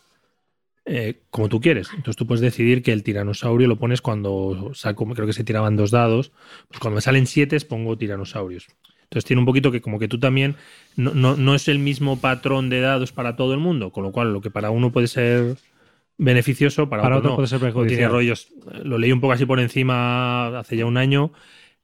eh, 0.85 1.23
como 1.31 1.49
tú 1.49 1.61
quieres. 1.61 1.89
Entonces 1.91 2.17
tú 2.17 2.27
puedes 2.27 2.41
decidir 2.41 2.83
que 2.83 2.93
el 2.93 3.03
tiranosaurio 3.03 3.69
lo 3.69 3.77
pones 3.79 4.01
cuando 4.01 4.71
saco, 4.75 5.07
creo 5.07 5.27
que 5.27 5.33
se 5.33 5.45
tiraban 5.45 5.77
dos 5.77 5.91
dados. 5.91 6.33
Pues 6.69 6.81
cuando 6.81 6.97
me 6.97 7.01
salen 7.01 7.27
siete 7.27 7.59
pongo 7.61 7.97
tiranosaurios. 7.97 8.67
Entonces 9.05 9.25
tiene 9.25 9.41
un 9.41 9.47
poquito 9.47 9.73
que 9.73 9.81
como 9.81 9.99
que 9.99 10.09
tú 10.09 10.19
también 10.21 10.57
no, 10.97 11.13
no, 11.15 11.37
no 11.37 11.55
es 11.55 11.69
el 11.69 11.79
mismo 11.81 12.21
patrón 12.21 12.71
de 12.71 12.81
dados 12.81 13.13
para 13.13 13.35
todo 13.37 13.55
el 13.55 13.59
mundo, 13.61 13.91
con 13.91 14.05
lo 14.05 14.13
cual 14.13 14.33
lo 14.33 14.41
que 14.41 14.51
para 14.51 14.71
uno 14.71 14.93
puede 14.93 15.09
ser 15.09 15.57
beneficioso, 16.17 16.89
para, 16.89 17.03
Para 17.03 17.17
otro, 17.17 17.31
otro 17.31 17.31
no. 17.31 17.37
puede 17.37 17.49
ser 17.49 17.57
O 17.57 17.61
tiene 17.61 17.73
perjudicial. 17.73 18.11
rollos. 18.13 18.49
Lo 18.85 18.99
leí 18.99 19.11
un 19.11 19.21
poco 19.21 19.33
así 19.33 19.47
por 19.47 19.59
encima 19.59 20.59
hace 20.59 20.77
ya 20.77 20.87
un 20.87 20.97
año, 20.97 21.33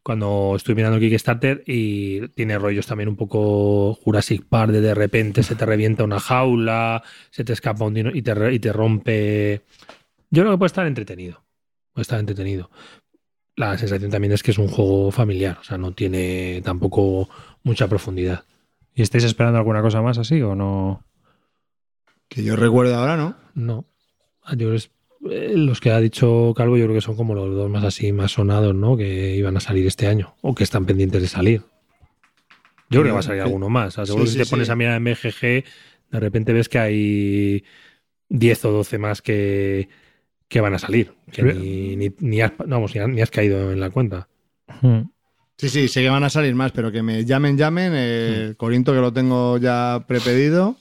cuando 0.07 0.53
estuve 0.55 0.77
mirando 0.77 1.01
Kickstarter, 1.01 1.65
y 1.67 2.29
tiene 2.29 2.61
rollos 2.61 2.87
también 2.87 3.09
un 3.09 3.17
poco 3.17 3.93
Jurassic 3.95 4.45
Park, 4.45 4.71
de 4.71 4.81
de 4.81 4.95
repente 4.95 5.43
se 5.43 5.57
te 5.57 5.67
revienta 5.67 6.05
una 6.05 6.21
jaula, 6.21 7.03
se 7.31 7.43
te 7.43 7.53
escapa 7.53 7.85
un 7.85 7.93
dino 7.93 8.11
y 8.15 8.23
te, 8.23 8.53
y 8.53 8.61
te 8.61 8.73
rompe. 8.73 9.63
Yo 10.31 10.45
creo 10.45 10.53
que 10.53 10.59
puede 10.59 10.69
estar 10.69 10.87
entretenido. 10.87 11.43
Puede 11.93 12.03
estar 12.03 12.21
entretenido. 12.21 12.71
La 13.57 13.77
sensación 13.79 14.13
también 14.13 14.33
es 14.33 14.45
que 14.45 14.53
es 14.53 14.59
un 14.59 14.69
juego 14.69 15.11
familiar, 15.11 15.59
o 15.61 15.65
sea, 15.65 15.77
no 15.77 15.91
tiene 15.91 16.63
tampoco 16.65 17.29
mucha 17.65 17.89
profundidad. 17.89 18.45
¿Y 18.95 19.03
estáis 19.03 19.25
esperando 19.25 19.59
alguna 19.59 19.83
cosa 19.83 20.03
más 20.03 20.19
así 20.19 20.41
o 20.41 20.55
no? 20.55 21.05
Que 22.29 22.45
yo 22.45 22.55
recuerdo 22.55 22.95
ahora, 22.95 23.17
¿no? 23.17 23.35
No. 23.55 23.87
Ah, 24.45 24.55
Yo 24.55 24.73
los 25.21 25.81
que 25.81 25.91
ha 25.91 26.01
dicho 26.01 26.53
Calvo, 26.57 26.77
yo 26.77 26.85
creo 26.85 26.95
que 26.97 27.01
son 27.01 27.17
como 27.17 27.35
los 27.35 27.55
dos 27.55 27.71
más 27.71 27.85
así, 27.85 28.13
más 28.13 28.33
sonados, 28.33 28.75
¿no? 28.75 28.97
Que 28.97 29.35
iban 29.37 29.57
a 29.57 29.61
salir 29.61 29.87
este 29.87 30.07
año 30.07 30.35
o 30.43 30.55
que 30.55 30.65
están 30.65 30.87
pendientes 30.87 31.23
de 31.23 31.29
salir. 31.29 31.63
Yo 32.89 33.01
creo 33.01 33.05
que 33.05 33.11
va 33.13 33.19
a 33.21 33.23
salir 33.23 33.43
alguno 33.43 33.69
más. 33.69 33.89
O 33.89 33.91
sea, 33.97 34.07
seguro 34.07 34.27
Sí, 34.27 34.33
que 34.33 34.39
si 34.39 34.45
sí, 34.45 34.45
te 34.45 34.51
pones 34.51 34.67
sí. 34.69 34.73
a 34.73 34.77
mirar 34.77 34.97
en 34.97 35.05
BGG, 35.05 35.41
de 36.11 36.21
repente 36.21 36.53
ves 36.53 36.69
que 36.69 36.79
hay 36.79 37.65
10 38.29 38.65
o 38.67 38.71
12 38.73 38.99
más 38.99 39.23
que, 39.23 39.89
que 40.49 40.61
van 40.61 40.75
a 40.75 40.79
salir. 40.79 41.13
Que 41.33 41.43
ni, 41.43 41.97
ni, 41.97 42.13
ni 42.21 42.41
has, 42.43 42.53
vamos, 42.59 42.95
ni 42.95 43.01
has- 43.01 43.09
ni 43.09 43.21
has 43.23 43.31
caído 43.31 43.73
en 43.73 43.81
la 43.81 43.91
cuenta. 43.91 44.29
Hmm. 44.83 45.01
Sí, 45.59 45.69
sí, 45.71 45.89
sé 45.89 46.03
que 46.03 46.11
van 46.11 46.23
a 46.23 46.31
salir 46.31 46.55
más, 46.55 46.71
pero 46.73 46.93
que 46.93 47.03
me 47.03 47.25
llamen, 47.25 47.57
llamen. 47.57 47.95
El 47.95 48.57
Corinto 48.57 48.93
que 48.93 49.01
lo 49.01 49.13
tengo 49.13 49.57
ya 49.59 50.05
prepedido 50.07 50.77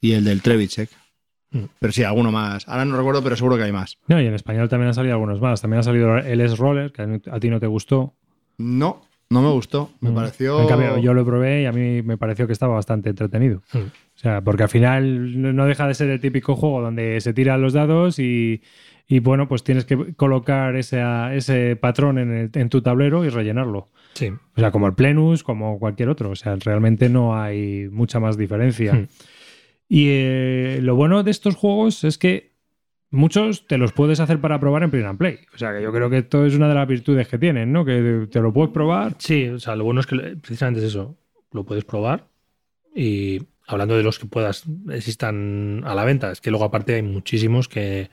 y 0.00 0.12
el 0.12 0.24
del 0.24 0.42
Trevichek. 0.42 0.90
Mm. 1.50 1.64
Pero 1.78 1.92
sí, 1.92 2.02
alguno 2.02 2.32
más. 2.32 2.66
Ahora 2.68 2.84
no 2.84 2.96
recuerdo, 2.96 3.22
pero 3.22 3.36
seguro 3.36 3.56
que 3.56 3.62
hay 3.62 3.72
más. 3.72 3.98
No, 4.08 4.20
y 4.20 4.26
en 4.26 4.34
español 4.34 4.68
también 4.68 4.88
han 4.88 4.94
salido 4.94 5.14
algunos 5.14 5.40
más. 5.40 5.60
También 5.60 5.80
ha 5.80 5.82
salido 5.84 6.16
el 6.18 6.40
S-Roller, 6.40 6.92
que 6.92 7.20
a 7.30 7.40
ti 7.40 7.48
no 7.50 7.60
te 7.60 7.66
gustó. 7.66 8.14
No, 8.58 9.02
no 9.30 9.42
me 9.42 9.50
gustó. 9.50 9.90
Me 10.00 10.10
Mm. 10.10 10.14
pareció. 10.14 10.60
En 10.62 10.68
cambio, 10.68 10.98
yo 10.98 11.14
lo 11.14 11.24
probé 11.24 11.62
y 11.62 11.66
a 11.66 11.72
mí 11.72 12.02
me 12.02 12.16
pareció 12.16 12.46
que 12.46 12.52
estaba 12.52 12.74
bastante 12.74 13.10
entretenido. 13.10 13.62
Mm. 13.72 13.78
O 13.78 14.18
sea, 14.18 14.40
porque 14.40 14.64
al 14.64 14.68
final 14.68 15.40
no- 15.54 15.66
deja 15.66 15.86
de 15.86 15.94
ser 15.94 16.08
el 16.10 16.20
típico 16.20 16.56
juego 16.56 16.80
donde 16.82 17.20
se 17.20 17.32
tiran 17.32 17.60
los 17.62 17.74
dados 17.74 18.18
y, 18.18 18.62
y, 19.06 19.20
bueno, 19.20 19.46
pues 19.46 19.62
tienes 19.62 19.84
que 19.84 20.14
colocar 20.14 20.74
ese, 20.74 21.02
ese 21.34 21.76
patrón 21.76 22.18
en, 22.18 22.32
el- 22.32 22.50
en 22.54 22.68
tu 22.70 22.80
tablero 22.82 23.24
y 23.24 23.28
rellenarlo. 23.28 23.88
Sí. 24.14 24.28
O 24.28 24.60
sea, 24.60 24.70
como 24.70 24.86
el 24.86 24.94
Plenus, 24.94 25.42
como 25.44 25.78
cualquier 25.78 26.08
otro. 26.08 26.30
O 26.30 26.34
sea, 26.36 26.56
realmente 26.56 27.08
no 27.10 27.38
hay 27.38 27.88
mucha 27.90 28.18
más 28.18 28.36
diferencia. 28.38 29.06
Y 29.88 30.08
eh, 30.08 30.78
lo 30.82 30.96
bueno 30.96 31.22
de 31.22 31.30
estos 31.30 31.54
juegos 31.54 32.04
es 32.04 32.18
que 32.18 32.52
muchos 33.10 33.66
te 33.66 33.78
los 33.78 33.92
puedes 33.92 34.20
hacer 34.20 34.40
para 34.40 34.58
probar 34.58 34.82
en 34.82 34.90
Print 34.90 35.06
and 35.06 35.18
Play. 35.18 35.38
O 35.54 35.58
sea, 35.58 35.72
que 35.72 35.82
yo 35.82 35.92
creo 35.92 36.10
que 36.10 36.18
esto 36.18 36.44
es 36.44 36.54
una 36.54 36.68
de 36.68 36.74
las 36.74 36.88
virtudes 36.88 37.28
que 37.28 37.38
tienen, 37.38 37.72
¿no? 37.72 37.84
Que 37.84 38.26
te 38.30 38.40
lo 38.40 38.52
puedes 38.52 38.72
probar. 38.72 39.14
Sí, 39.18 39.48
o 39.48 39.58
sea, 39.58 39.76
lo 39.76 39.84
bueno 39.84 40.00
es 40.00 40.06
que 40.06 40.16
precisamente 40.16 40.80
es 40.80 40.86
eso. 40.86 41.16
Lo 41.52 41.64
puedes 41.64 41.84
probar 41.84 42.26
y 42.94 43.42
hablando 43.66 43.96
de 43.96 44.02
los 44.02 44.18
que 44.18 44.26
puedas 44.26 44.64
existan 44.90 45.82
a 45.84 45.94
la 45.94 46.04
venta, 46.04 46.32
es 46.32 46.40
que 46.40 46.50
luego 46.50 46.64
aparte 46.64 46.94
hay 46.94 47.02
muchísimos 47.02 47.68
que, 47.68 48.10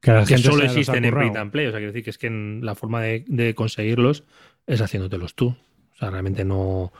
Que 0.00 0.12
la 0.12 0.20
que 0.20 0.34
gente 0.34 0.50
solo 0.50 0.64
existen 0.64 1.04
en 1.04 1.14
print 1.14 1.36
and 1.36 1.50
play. 1.50 1.66
O 1.66 1.70
sea, 1.70 1.78
quiero 1.78 1.92
decir 1.92 2.04
que 2.04 2.10
es 2.10 2.18
que 2.18 2.26
en 2.26 2.60
la 2.62 2.74
forma 2.74 3.00
de, 3.00 3.24
de 3.26 3.54
conseguirlos 3.54 4.24
es 4.66 4.80
haciéndotelos 4.80 5.34
tú. 5.34 5.48
O 5.94 5.96
sea, 5.98 6.10
realmente 6.10 6.44
no. 6.44 6.92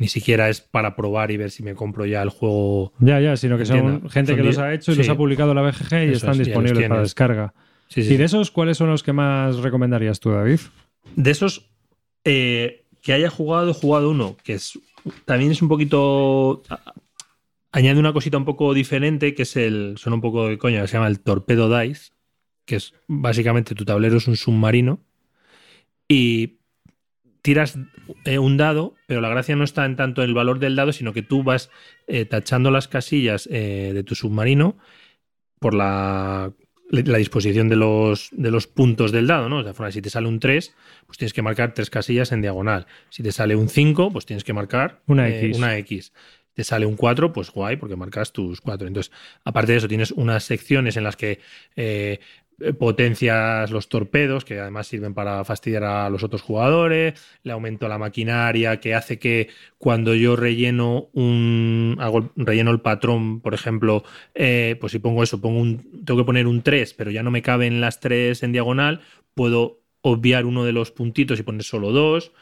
Ni 0.00 0.08
siquiera 0.08 0.48
es 0.48 0.62
para 0.62 0.96
probar 0.96 1.30
y 1.30 1.36
ver 1.36 1.50
si 1.50 1.62
me 1.62 1.74
compro 1.74 2.06
ya 2.06 2.22
el 2.22 2.30
juego. 2.30 2.94
Ya, 3.00 3.20
ya, 3.20 3.36
sino 3.36 3.58
que 3.58 3.66
son 3.66 4.08
gente 4.08 4.32
Son 4.32 4.40
que 4.40 4.42
los 4.42 4.56
ha 4.56 4.72
hecho 4.72 4.92
y 4.92 4.96
los 4.96 5.08
ha 5.10 5.14
publicado 5.14 5.52
la 5.52 5.60
BGG 5.60 5.92
y 5.92 5.96
Eso 6.08 6.12
están 6.12 6.40
es, 6.40 6.46
disponibles 6.46 6.88
para 6.88 7.02
descarga. 7.02 7.54
Sí, 7.88 8.02
sí, 8.04 8.14
¿Y 8.14 8.16
de 8.16 8.24
esos 8.24 8.50
cuáles 8.50 8.78
son 8.78 8.88
los 8.88 9.02
que 9.02 9.12
más 9.12 9.58
recomendarías 9.58 10.18
tú, 10.18 10.30
David? 10.30 10.60
De 11.16 11.30
esos 11.30 11.70
eh, 12.24 12.86
que 13.02 13.12
haya 13.12 13.28
jugado, 13.28 13.72
he 13.72 13.74
jugado 13.74 14.10
uno 14.10 14.38
que 14.42 14.54
es 14.54 14.78
también 15.26 15.52
es 15.52 15.60
un 15.60 15.68
poquito. 15.68 16.62
Añade 17.72 18.00
una 18.00 18.14
cosita 18.14 18.38
un 18.38 18.46
poco 18.46 18.72
diferente, 18.72 19.34
que 19.34 19.42
es 19.42 19.54
el. 19.56 19.96
Son 19.98 20.14
un 20.14 20.22
poco 20.22 20.48
de 20.48 20.56
coña, 20.56 20.80
que 20.80 20.88
se 20.88 20.94
llama 20.94 21.08
el 21.08 21.20
Torpedo 21.20 21.78
Dice, 21.78 22.12
que 22.64 22.76
es 22.76 22.94
básicamente 23.06 23.74
tu 23.74 23.84
tablero 23.84 24.16
es 24.16 24.26
un 24.28 24.36
submarino 24.36 24.98
y 26.08 26.59
tiras 27.42 27.78
eh, 28.24 28.38
un 28.38 28.56
dado, 28.56 28.94
pero 29.06 29.20
la 29.20 29.28
gracia 29.28 29.56
no 29.56 29.64
está 29.64 29.84
en 29.84 29.96
tanto 29.96 30.22
el 30.22 30.34
valor 30.34 30.58
del 30.58 30.76
dado, 30.76 30.92
sino 30.92 31.12
que 31.12 31.22
tú 31.22 31.42
vas 31.42 31.70
eh, 32.06 32.24
tachando 32.24 32.70
las 32.70 32.88
casillas 32.88 33.48
eh, 33.50 33.92
de 33.94 34.02
tu 34.02 34.14
submarino 34.14 34.76
por 35.58 35.74
la, 35.74 36.52
la 36.90 37.18
disposición 37.18 37.68
de 37.68 37.76
los, 37.76 38.30
de 38.32 38.50
los 38.50 38.66
puntos 38.66 39.12
del 39.12 39.26
dado, 39.26 39.48
¿no? 39.48 39.62
De 39.62 39.74
forma, 39.74 39.92
si 39.92 40.02
te 40.02 40.10
sale 40.10 40.28
un 40.28 40.40
3, 40.40 40.74
pues 41.06 41.18
tienes 41.18 41.32
que 41.32 41.42
marcar 41.42 41.74
tres 41.74 41.90
casillas 41.90 42.32
en 42.32 42.42
diagonal. 42.42 42.86
Si 43.10 43.22
te 43.22 43.32
sale 43.32 43.54
un 43.56 43.68
5, 43.68 44.12
pues 44.12 44.26
tienes 44.26 44.44
que 44.44 44.52
marcar 44.52 45.02
Una 45.06 45.28
eh, 45.28 45.46
X. 45.46 45.56
una 45.56 45.76
X. 45.78 46.12
Te 46.52 46.64
sale 46.64 46.84
un 46.84 46.96
4, 46.96 47.32
pues 47.32 47.50
guay, 47.50 47.76
porque 47.76 47.94
marcas 47.94 48.32
tus 48.32 48.60
4. 48.60 48.88
Entonces, 48.88 49.12
aparte 49.44 49.72
de 49.72 49.78
eso, 49.78 49.88
tienes 49.88 50.10
unas 50.10 50.44
secciones 50.44 50.96
en 50.96 51.04
las 51.04 51.16
que 51.16 51.40
potencias 52.78 53.70
los 53.70 53.88
torpedos, 53.88 54.44
que 54.44 54.60
además 54.60 54.86
sirven 54.86 55.14
para 55.14 55.44
fastidiar 55.44 55.84
a 55.84 56.10
los 56.10 56.22
otros 56.22 56.42
jugadores, 56.42 57.14
le 57.42 57.52
aumento 57.52 57.88
la 57.88 57.98
maquinaria, 57.98 58.80
que 58.80 58.94
hace 58.94 59.18
que 59.18 59.48
cuando 59.78 60.14
yo 60.14 60.36
relleno 60.36 61.08
un 61.12 61.96
hago, 62.00 62.32
relleno 62.36 62.70
el 62.70 62.80
patrón, 62.80 63.40
por 63.40 63.54
ejemplo, 63.54 64.04
eh, 64.34 64.76
pues 64.80 64.92
si 64.92 64.98
pongo 64.98 65.22
eso, 65.22 65.40
pongo 65.40 65.80
tengo 66.04 66.20
que 66.20 66.26
poner 66.26 66.46
un 66.46 66.62
3, 66.62 66.94
pero 66.94 67.10
ya 67.10 67.22
no 67.22 67.30
me 67.30 67.42
caben 67.42 67.80
las 67.80 68.00
3 68.00 68.42
en 68.42 68.52
diagonal, 68.52 69.00
puedo 69.34 69.80
obviar 70.02 70.46
uno 70.46 70.64
de 70.64 70.72
los 70.72 70.90
puntitos 70.90 71.38
y 71.38 71.42
poner 71.42 71.64
solo 71.64 71.92
dos. 71.92 72.32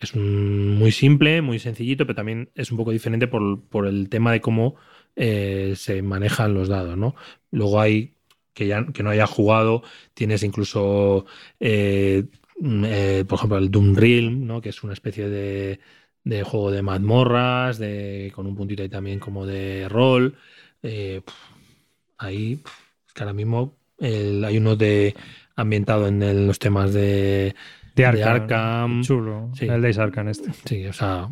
Es 0.00 0.14
muy 0.14 0.92
simple, 0.92 1.40
muy 1.40 1.58
sencillito, 1.58 2.06
pero 2.06 2.16
también 2.16 2.50
es 2.54 2.70
un 2.70 2.76
poco 2.76 2.90
diferente 2.90 3.28
por, 3.28 3.62
por 3.68 3.86
el 3.86 4.10
tema 4.10 4.30
de 4.32 4.42
cómo 4.42 4.76
eh, 5.16 5.72
se 5.76 6.02
manejan 6.02 6.52
los 6.52 6.68
dados, 6.68 6.98
¿no? 6.98 7.14
Luego 7.50 7.80
hay 7.80 8.15
que 8.56 8.66
ya 8.66 8.84
que 8.86 9.02
no 9.02 9.10
haya 9.10 9.26
jugado, 9.26 9.82
tienes 10.14 10.42
incluso, 10.42 11.26
eh, 11.60 12.24
mm, 12.58 12.84
eh, 12.86 13.24
por 13.28 13.36
ejemplo, 13.38 13.58
el 13.58 13.70
Doom 13.70 13.94
Realm, 13.94 14.46
¿no? 14.46 14.62
Que 14.62 14.70
es 14.70 14.82
una 14.82 14.94
especie 14.94 15.28
de, 15.28 15.78
de 16.24 16.42
juego 16.42 16.70
de 16.70 16.80
mazmorras, 16.80 17.78
de, 17.78 18.32
con 18.34 18.46
un 18.46 18.56
puntito 18.56 18.82
ahí 18.82 18.88
también 18.88 19.20
como 19.20 19.44
de 19.46 19.88
rol. 19.90 20.34
Eh, 20.82 21.20
ahí, 22.18 22.60
es 23.06 23.12
que 23.12 23.22
ahora 23.22 23.34
mismo 23.34 23.76
el- 23.98 24.42
hay 24.44 24.56
uno 24.58 24.74
de 24.74 25.14
ambientado 25.54 26.06
en 26.08 26.22
el- 26.22 26.46
los 26.46 26.58
temas 26.58 26.92
de, 26.94 27.54
De 27.94 28.10
de 28.12 28.22
Arkham. 28.24 29.02
Chulo. 29.02 29.50
Sí. 29.54 29.66
El 29.66 29.82
Days 29.82 29.98
Arkham 29.98 30.28
este. 30.28 30.50
Sí, 30.64 30.86
o 30.86 30.92
sea, 30.92 31.28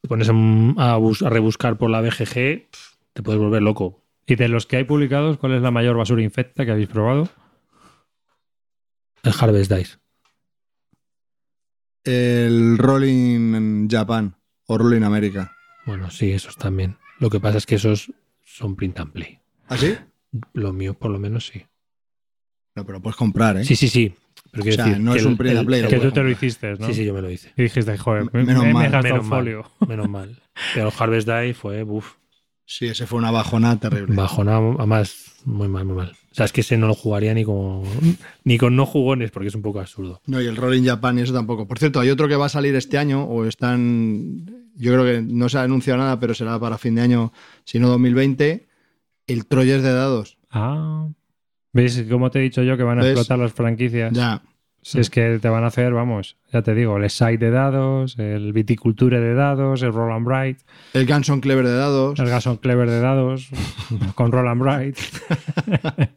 te 0.00 0.08
pones 0.08 0.28
a, 0.30 0.96
bus- 0.96 1.22
a 1.22 1.28
rebuscar 1.30 1.76
por 1.76 1.90
la 1.90 2.00
BGG, 2.00 2.68
te 3.12 3.22
puedes 3.22 3.40
volver 3.40 3.62
loco. 3.62 4.04
Y 4.28 4.36
de 4.36 4.48
los 4.48 4.66
que 4.66 4.76
hay 4.76 4.84
publicados, 4.84 5.38
¿cuál 5.38 5.54
es 5.54 5.62
la 5.62 5.70
mayor 5.70 5.96
basura 5.96 6.22
infecta 6.22 6.64
que 6.66 6.70
habéis 6.70 6.88
probado? 6.88 7.28
El 9.22 9.32
Harvest 9.40 9.72
Dice. 9.72 9.96
El 12.04 12.76
Rolling 12.78 13.88
Japan 13.88 14.36
o 14.66 14.78
Rolling 14.78 15.02
América. 15.02 15.56
Bueno, 15.86 16.10
sí, 16.10 16.30
esos 16.32 16.56
también. 16.56 16.96
Lo 17.18 17.30
que 17.30 17.40
pasa 17.40 17.58
es 17.58 17.66
que 17.66 17.76
esos 17.76 18.12
son 18.44 18.76
print 18.76 19.00
and 19.00 19.12
play. 19.12 19.40
¿Ah, 19.68 19.76
sí? 19.78 19.96
Lo 20.52 20.72
mío, 20.74 20.94
por 20.94 21.10
lo 21.10 21.18
menos, 21.18 21.46
sí. 21.46 21.64
No, 22.76 22.84
pero 22.84 23.00
puedes 23.00 23.16
comprar, 23.16 23.56
¿eh? 23.56 23.64
Sí, 23.64 23.76
sí, 23.76 23.88
sí. 23.88 24.14
Pero 24.52 24.62
O 24.62 24.72
sea, 24.72 24.84
decir 24.86 25.00
no 25.02 25.12
que 25.12 25.18
es 25.18 25.24
un 25.24 25.36
print 25.36 25.56
and 25.58 25.66
play, 25.66 25.86
que 25.88 25.98
tú 25.98 26.12
te 26.12 26.22
lo 26.22 26.30
hiciste, 26.30 26.74
¿no? 26.76 26.86
Sí, 26.86 26.94
sí, 26.94 27.04
yo 27.06 27.14
me 27.14 27.22
lo 27.22 27.30
hice. 27.30 27.52
Y 27.56 27.62
dijiste, 27.62 27.96
joder, 27.98 28.26
me, 28.32 28.44
Menos 28.44 28.64
me- 28.64 28.72
mal, 28.74 28.90
Menos 29.02 29.04
un 29.24 29.28
mal, 29.28 29.38
folio. 29.40 29.70
menos 29.88 30.08
mal. 30.08 30.42
Pero 30.74 30.88
el 30.88 30.94
Harvest 30.98 31.28
Die 31.28 31.54
fue, 31.54 31.82
uff, 31.82 32.14
Sí, 32.70 32.86
ese 32.86 33.06
fue 33.06 33.18
una 33.18 33.30
bajona 33.30 33.80
terrible. 33.80 34.14
bajona, 34.14 34.58
además, 34.58 35.32
muy 35.46 35.68
mal, 35.68 35.86
muy 35.86 35.96
mal. 35.96 36.12
O 36.30 36.34
sea, 36.34 36.44
es 36.44 36.52
que 36.52 36.60
ese 36.60 36.76
no 36.76 36.86
lo 36.86 36.94
jugaría 36.94 37.32
ni 37.32 37.42
con, 37.42 37.82
ni 38.44 38.58
con 38.58 38.76
no 38.76 38.84
jugones, 38.84 39.30
porque 39.30 39.48
es 39.48 39.54
un 39.54 39.62
poco 39.62 39.80
absurdo. 39.80 40.20
No, 40.26 40.38
y 40.42 40.46
el 40.46 40.54
Rolling 40.54 40.84
Japan 40.84 41.18
y 41.18 41.22
eso 41.22 41.32
tampoco. 41.32 41.66
Por 41.66 41.78
cierto, 41.78 41.98
hay 41.98 42.10
otro 42.10 42.28
que 42.28 42.36
va 42.36 42.44
a 42.44 42.50
salir 42.50 42.74
este 42.76 42.98
año, 42.98 43.24
o 43.24 43.46
están. 43.46 44.44
Yo 44.76 44.92
creo 44.92 45.04
que 45.04 45.22
no 45.22 45.48
se 45.48 45.56
ha 45.56 45.62
anunciado 45.62 45.98
nada, 45.98 46.20
pero 46.20 46.34
será 46.34 46.60
para 46.60 46.76
fin 46.76 46.94
de 46.94 47.00
año, 47.00 47.32
si 47.64 47.78
no 47.78 47.88
2020. 47.88 48.68
El 49.26 49.46
Troyes 49.46 49.82
de 49.82 49.92
dados. 49.92 50.36
Ah. 50.50 51.08
¿Ves? 51.72 52.04
Como 52.10 52.30
te 52.30 52.38
he 52.38 52.42
dicho 52.42 52.62
yo 52.62 52.76
que 52.76 52.82
van 52.82 52.98
a 52.98 53.02
¿Ves? 53.02 53.12
explotar 53.12 53.38
las 53.38 53.52
franquicias. 53.54 54.12
Ya. 54.12 54.42
Si 54.92 55.00
es 55.00 55.10
que 55.10 55.38
te 55.38 55.48
van 55.48 55.64
a 55.64 55.66
hacer, 55.66 55.92
vamos, 55.92 56.36
ya 56.52 56.62
te 56.62 56.74
digo, 56.74 56.96
el 56.96 57.10
site 57.10 57.36
de 57.38 57.50
dados, 57.50 58.18
el 58.18 58.52
viticulture 58.52 59.20
de 59.20 59.34
dados, 59.34 59.82
el 59.82 59.92
Roll 59.92 60.12
and 60.12 60.26
Bright, 60.26 60.58
El 60.94 61.04
Ganson 61.04 61.40
Clever 61.40 61.66
de 61.66 61.74
dados. 61.76 62.18
el 62.18 62.28
Gason 62.28 62.56
Clever 62.56 62.88
de 62.88 63.00
dados, 63.00 63.48
con 64.14 64.32
Roll 64.32 64.48
and 64.48 64.62
Bright. 64.62 64.96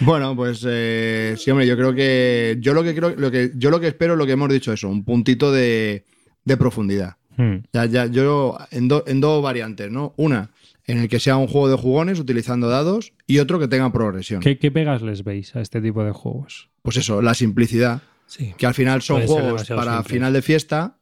Bueno, 0.00 0.34
pues 0.34 0.64
eh, 0.68 1.34
sí, 1.36 1.50
hombre, 1.50 1.66
yo 1.66 1.76
creo 1.76 1.94
que. 1.94 2.56
Yo 2.60 2.72
lo 2.74 2.82
que 2.82 2.94
creo, 2.94 3.10
lo 3.16 3.30
que, 3.30 3.52
yo 3.54 3.70
lo 3.70 3.78
que 3.80 3.88
espero 3.88 4.14
es 4.14 4.18
lo 4.18 4.26
que 4.26 4.32
hemos 4.32 4.48
dicho, 4.48 4.72
eso, 4.72 4.88
un 4.88 5.04
puntito 5.04 5.52
de, 5.52 6.04
de 6.44 6.56
profundidad. 6.56 7.16
Hmm. 7.36 7.56
Ya, 7.72 7.84
ya, 7.86 8.06
yo 8.06 8.56
en, 8.70 8.88
do- 8.88 9.04
en 9.06 9.20
dos 9.20 9.42
variantes, 9.42 9.90
¿no? 9.90 10.14
Una, 10.16 10.50
en 10.90 10.98
el 10.98 11.08
que 11.08 11.20
sea 11.20 11.36
un 11.36 11.46
juego 11.46 11.68
de 11.68 11.76
jugones 11.76 12.18
utilizando 12.18 12.68
dados, 12.68 13.12
y 13.26 13.38
otro 13.38 13.58
que 13.58 13.68
tenga 13.68 13.90
progresión. 13.92 14.40
¿Qué, 14.40 14.58
qué 14.58 14.70
pegas 14.70 15.02
les 15.02 15.24
veis 15.24 15.54
a 15.56 15.60
este 15.60 15.80
tipo 15.80 16.04
de 16.04 16.12
juegos? 16.12 16.70
Pues 16.82 16.96
eso, 16.96 17.22
la 17.22 17.34
simplicidad. 17.34 18.02
Sí. 18.26 18.54
Que 18.56 18.66
al 18.66 18.74
final 18.74 19.02
son 19.02 19.26
juegos 19.26 19.68
para 19.68 19.96
simple. 19.98 20.12
final 20.14 20.32
de 20.32 20.42
fiesta 20.42 20.96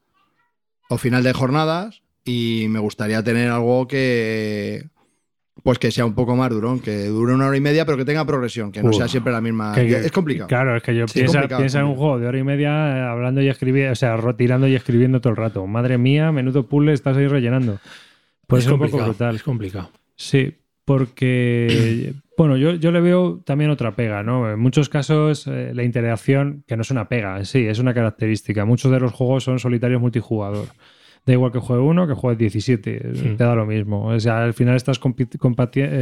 o 0.88 0.96
final 0.98 1.22
de 1.22 1.32
jornadas, 1.32 2.02
y 2.24 2.66
me 2.68 2.78
gustaría 2.78 3.22
tener 3.22 3.50
algo 3.50 3.86
que. 3.86 4.88
Pues 5.64 5.78
que 5.80 5.90
sea 5.90 6.06
un 6.06 6.14
poco 6.14 6.36
más 6.36 6.50
durón, 6.50 6.78
que 6.78 7.06
dure 7.06 7.34
una 7.34 7.48
hora 7.48 7.56
y 7.56 7.60
media, 7.60 7.84
pero 7.84 7.98
que 7.98 8.04
tenga 8.04 8.24
progresión, 8.24 8.70
que 8.70 8.80
no 8.80 8.90
Uf. 8.90 8.96
sea 8.96 9.08
siempre 9.08 9.32
la 9.32 9.40
misma. 9.40 9.74
Que- 9.74 9.88
es 9.98 10.12
complicado. 10.12 10.46
Claro, 10.46 10.76
es 10.76 10.82
que 10.84 10.94
yo 10.94 11.06
Sí, 11.08 11.24
piensa, 11.24 11.80
en 11.80 11.84
un 11.86 11.96
juego 11.96 12.18
de 12.20 12.26
hora 12.28 12.38
y 12.38 12.44
media 12.44 12.70
eh, 12.70 13.00
hablando 13.02 13.42
y 13.42 13.48
escribiendo, 13.48 13.92
o 13.92 13.96
sea, 13.96 14.16
rotirando 14.16 14.68
y 14.68 14.76
escribiendo 14.76 15.20
todo 15.20 15.32
el 15.32 15.36
rato. 15.36 15.66
Madre 15.66 15.98
mía, 15.98 16.30
menudo 16.30 16.66
puzzle 16.68 16.92
estás 16.92 17.16
ahí 17.16 17.26
rellenando. 17.26 17.80
Pues 18.48 18.66
es 18.66 18.72
un 18.72 18.80
poco 18.80 18.98
brutal. 18.98 19.36
Es 19.36 19.42
complicado. 19.44 19.90
Sí, 20.16 20.54
porque, 20.84 22.14
bueno, 22.36 22.56
yo, 22.56 22.72
yo 22.74 22.90
le 22.90 23.00
veo 23.00 23.40
también 23.44 23.70
otra 23.70 23.94
pega, 23.94 24.22
¿no? 24.22 24.50
En 24.50 24.58
muchos 24.58 24.88
casos 24.88 25.46
eh, 25.46 25.72
la 25.74 25.84
interacción, 25.84 26.64
que 26.66 26.76
no 26.76 26.82
es 26.82 26.90
una 26.90 27.08
pega, 27.08 27.38
en 27.38 27.44
sí, 27.46 27.66
es 27.66 27.78
una 27.78 27.94
característica. 27.94 28.64
Muchos 28.64 28.90
de 28.90 28.98
los 29.00 29.12
juegos 29.12 29.44
son 29.44 29.58
solitarios 29.58 30.00
multijugador. 30.00 30.66
Da 31.26 31.32
igual 31.34 31.52
que 31.52 31.58
juegue 31.58 31.82
uno 31.82 32.06
que 32.08 32.14
juegue 32.14 32.38
17, 32.38 33.14
Sí. 33.14 33.34
te 33.36 33.44
da 33.44 33.54
lo 33.54 33.66
mismo. 33.66 34.06
O 34.06 34.18
sea, 34.18 34.42
al 34.44 34.54
final 34.54 34.76
estás 34.76 34.98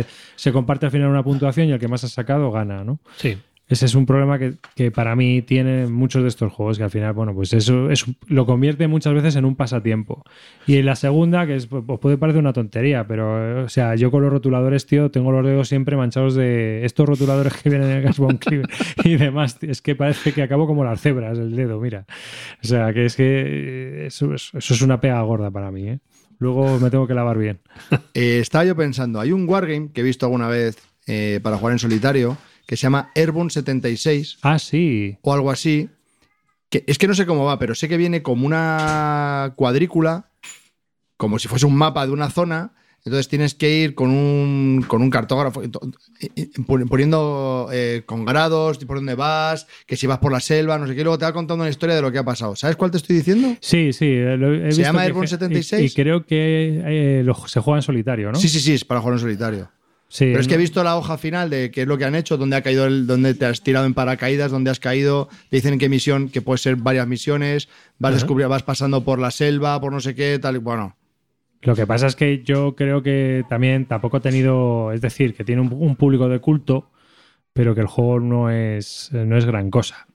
eh, 0.00 0.04
se 0.36 0.52
comparte 0.52 0.86
al 0.86 0.92
final 0.92 1.08
una 1.08 1.24
puntuación 1.24 1.68
y 1.68 1.72
el 1.72 1.80
que 1.80 1.88
más 1.88 2.04
ha 2.04 2.08
sacado 2.08 2.52
gana, 2.52 2.84
¿no? 2.84 3.00
Sí. 3.16 3.36
Ese 3.68 3.86
es 3.86 3.96
un 3.96 4.06
problema 4.06 4.38
que, 4.38 4.54
que 4.76 4.92
para 4.92 5.16
mí 5.16 5.42
tienen 5.42 5.92
muchos 5.92 6.22
de 6.22 6.28
estos 6.28 6.52
juegos, 6.52 6.78
que 6.78 6.84
al 6.84 6.90
final, 6.90 7.12
bueno, 7.14 7.34
pues 7.34 7.52
eso 7.52 7.90
es, 7.90 8.04
lo 8.28 8.46
convierte 8.46 8.86
muchas 8.86 9.12
veces 9.12 9.34
en 9.34 9.44
un 9.44 9.56
pasatiempo. 9.56 10.22
Y 10.68 10.82
la 10.82 10.94
segunda, 10.94 11.48
que 11.48 11.56
es, 11.56 11.66
pues 11.66 11.82
puede 12.00 12.16
parecer 12.16 12.40
una 12.40 12.52
tontería, 12.52 13.08
pero, 13.08 13.60
eh, 13.62 13.64
o 13.64 13.68
sea, 13.68 13.96
yo 13.96 14.12
con 14.12 14.22
los 14.22 14.30
rotuladores, 14.30 14.86
tío, 14.86 15.10
tengo 15.10 15.32
los 15.32 15.44
dedos 15.44 15.66
siempre 15.68 15.96
manchados 15.96 16.36
de 16.36 16.84
estos 16.84 17.08
rotuladores 17.08 17.54
que 17.54 17.68
vienen 17.70 17.90
en 17.90 17.96
el 17.96 18.02
Gas 18.04 18.18
Von 18.18 18.36
Cleaver 18.38 18.68
y 19.02 19.16
demás. 19.16 19.58
tío. 19.58 19.68
Es 19.72 19.82
que 19.82 19.96
parece 19.96 20.32
que 20.32 20.42
acabo 20.42 20.68
como 20.68 20.84
las 20.84 21.00
cebras, 21.00 21.36
el 21.36 21.56
dedo, 21.56 21.80
mira. 21.80 22.06
O 22.62 22.66
sea, 22.68 22.92
que 22.92 23.06
es 23.06 23.16
que 23.16 23.24
eh, 23.24 24.06
eso, 24.06 24.32
es- 24.32 24.52
eso 24.54 24.74
es 24.74 24.80
una 24.82 25.00
pega 25.00 25.20
gorda 25.22 25.50
para 25.50 25.72
mí, 25.72 25.88
¿eh? 25.88 25.98
Luego 26.38 26.78
me 26.78 26.88
tengo 26.90 27.08
que 27.08 27.14
lavar 27.14 27.36
bien. 27.36 27.58
Estaba 28.14 28.64
yo 28.64 28.76
pensando, 28.76 29.18
hay 29.18 29.32
un 29.32 29.48
wargame 29.48 29.90
que 29.92 30.02
he 30.02 30.04
visto 30.04 30.26
alguna 30.26 30.46
vez 30.48 30.76
para 31.42 31.56
jugar 31.56 31.72
en 31.72 31.78
solitario 31.78 32.36
que 32.66 32.76
se 32.76 32.82
llama 32.82 33.10
Airborne 33.14 33.50
76 33.50 34.38
Ah, 34.42 34.58
sí. 34.58 35.18
o 35.22 35.32
algo 35.32 35.50
así. 35.50 35.88
Que, 36.68 36.82
es 36.88 36.98
que 36.98 37.06
no 37.06 37.14
sé 37.14 37.26
cómo 37.26 37.44
va, 37.44 37.58
pero 37.60 37.74
sé 37.76 37.88
que 37.88 37.96
viene 37.96 38.22
como 38.22 38.44
una 38.46 39.52
cuadrícula, 39.56 40.30
como 41.16 41.38
si 41.38 41.46
fuese 41.48 41.64
un 41.66 41.76
mapa 41.76 42.04
de 42.06 42.12
una 42.12 42.28
zona. 42.30 42.72
Entonces 43.04 43.28
tienes 43.28 43.54
que 43.54 43.70
ir 43.72 43.94
con 43.94 44.10
un, 44.10 44.84
con 44.88 45.00
un 45.00 45.10
cartógrafo, 45.10 45.62
y 45.62 45.66
y- 46.34 46.42
y 46.42 46.62
poniendo 46.88 47.68
eh, 47.72 48.02
con 48.04 48.24
grados, 48.24 48.78
por 48.78 48.96
dónde 48.96 49.14
vas, 49.14 49.68
que 49.86 49.96
si 49.96 50.08
vas 50.08 50.18
por 50.18 50.32
la 50.32 50.40
selva, 50.40 50.76
no 50.76 50.88
sé 50.88 50.94
qué, 50.96 51.02
y 51.02 51.04
luego 51.04 51.16
te 51.16 51.24
va 51.24 51.32
contando 51.32 51.62
una 51.62 51.70
historia 51.70 51.94
de 51.94 52.02
lo 52.02 52.10
que 52.10 52.18
ha 52.18 52.24
pasado. 52.24 52.56
¿Sabes 52.56 52.74
cuál 52.74 52.90
te 52.90 52.96
estoy 52.96 53.14
diciendo? 53.14 53.54
Sí, 53.60 53.92
sí. 53.92 54.12
lo 54.16 54.52
he 54.52 54.58
¿Se 54.58 54.66
visto 54.68 54.82
llama 54.82 55.02
Airborne 55.04 55.26
y- 55.26 55.28
76? 55.28 55.92
Y, 55.92 55.94
creo 55.94 56.26
que 56.26 56.82
eh, 56.84 57.22
lo- 57.24 57.46
se 57.46 57.60
juega 57.60 57.78
en 57.78 57.82
solitario, 57.82 58.32
¿no? 58.32 58.40
Sí, 58.40 58.48
sí, 58.48 58.58
sí, 58.58 58.74
es 58.74 58.84
para 58.84 58.98
jugar 59.00 59.14
en 59.14 59.20
solitario. 59.20 59.70
Sí, 60.08 60.26
Pero 60.26 60.40
es 60.40 60.46
que 60.46 60.54
he 60.54 60.58
visto 60.58 60.84
la 60.84 60.96
hoja 60.96 61.18
final 61.18 61.50
de 61.50 61.70
qué 61.72 61.82
es 61.82 61.88
lo 61.88 61.98
que 61.98 62.04
han 62.04 62.14
hecho, 62.14 62.36
dónde 62.36 62.54
ha 62.56 62.62
caído 62.62 62.86
el, 62.86 63.06
dónde 63.08 63.34
te 63.34 63.44
has 63.44 63.62
tirado 63.62 63.86
en 63.86 63.94
paracaídas, 63.94 64.52
dónde 64.52 64.70
has 64.70 64.78
caído, 64.78 65.28
te 65.50 65.56
dicen 65.56 65.72
en 65.74 65.78
qué 65.80 65.88
misión, 65.88 66.28
que 66.28 66.42
puede 66.42 66.58
ser 66.58 66.76
varias 66.76 67.08
misiones, 67.08 67.68
vas 67.98 68.10
Ajá. 68.10 68.20
descubrir, 68.20 68.46
vas 68.46 68.62
pasando 68.62 69.02
por 69.02 69.18
la 69.18 69.32
selva, 69.32 69.80
por 69.80 69.92
no 69.92 69.98
sé 70.00 70.14
qué, 70.14 70.38
tal 70.38 70.54
y 70.54 70.58
bueno. 70.58 70.96
Lo 71.62 71.74
que 71.74 71.86
pasa 71.88 72.06
es 72.06 72.14
que 72.14 72.42
yo 72.44 72.76
creo 72.76 73.02
que 73.02 73.44
también 73.48 73.86
tampoco 73.86 74.18
ha 74.18 74.20
tenido, 74.20 74.92
es 74.92 75.00
decir, 75.00 75.34
que 75.34 75.42
tiene 75.42 75.60
un, 75.62 75.72
un 75.72 75.96
público 75.96 76.28
de 76.28 76.38
culto, 76.38 76.88
pero 77.52 77.74
que 77.74 77.80
el 77.80 77.88
juego 77.88 78.20
no 78.20 78.48
es, 78.50 79.10
no 79.12 79.36
es 79.36 79.44
gran 79.44 79.70
cosa. 79.70 80.06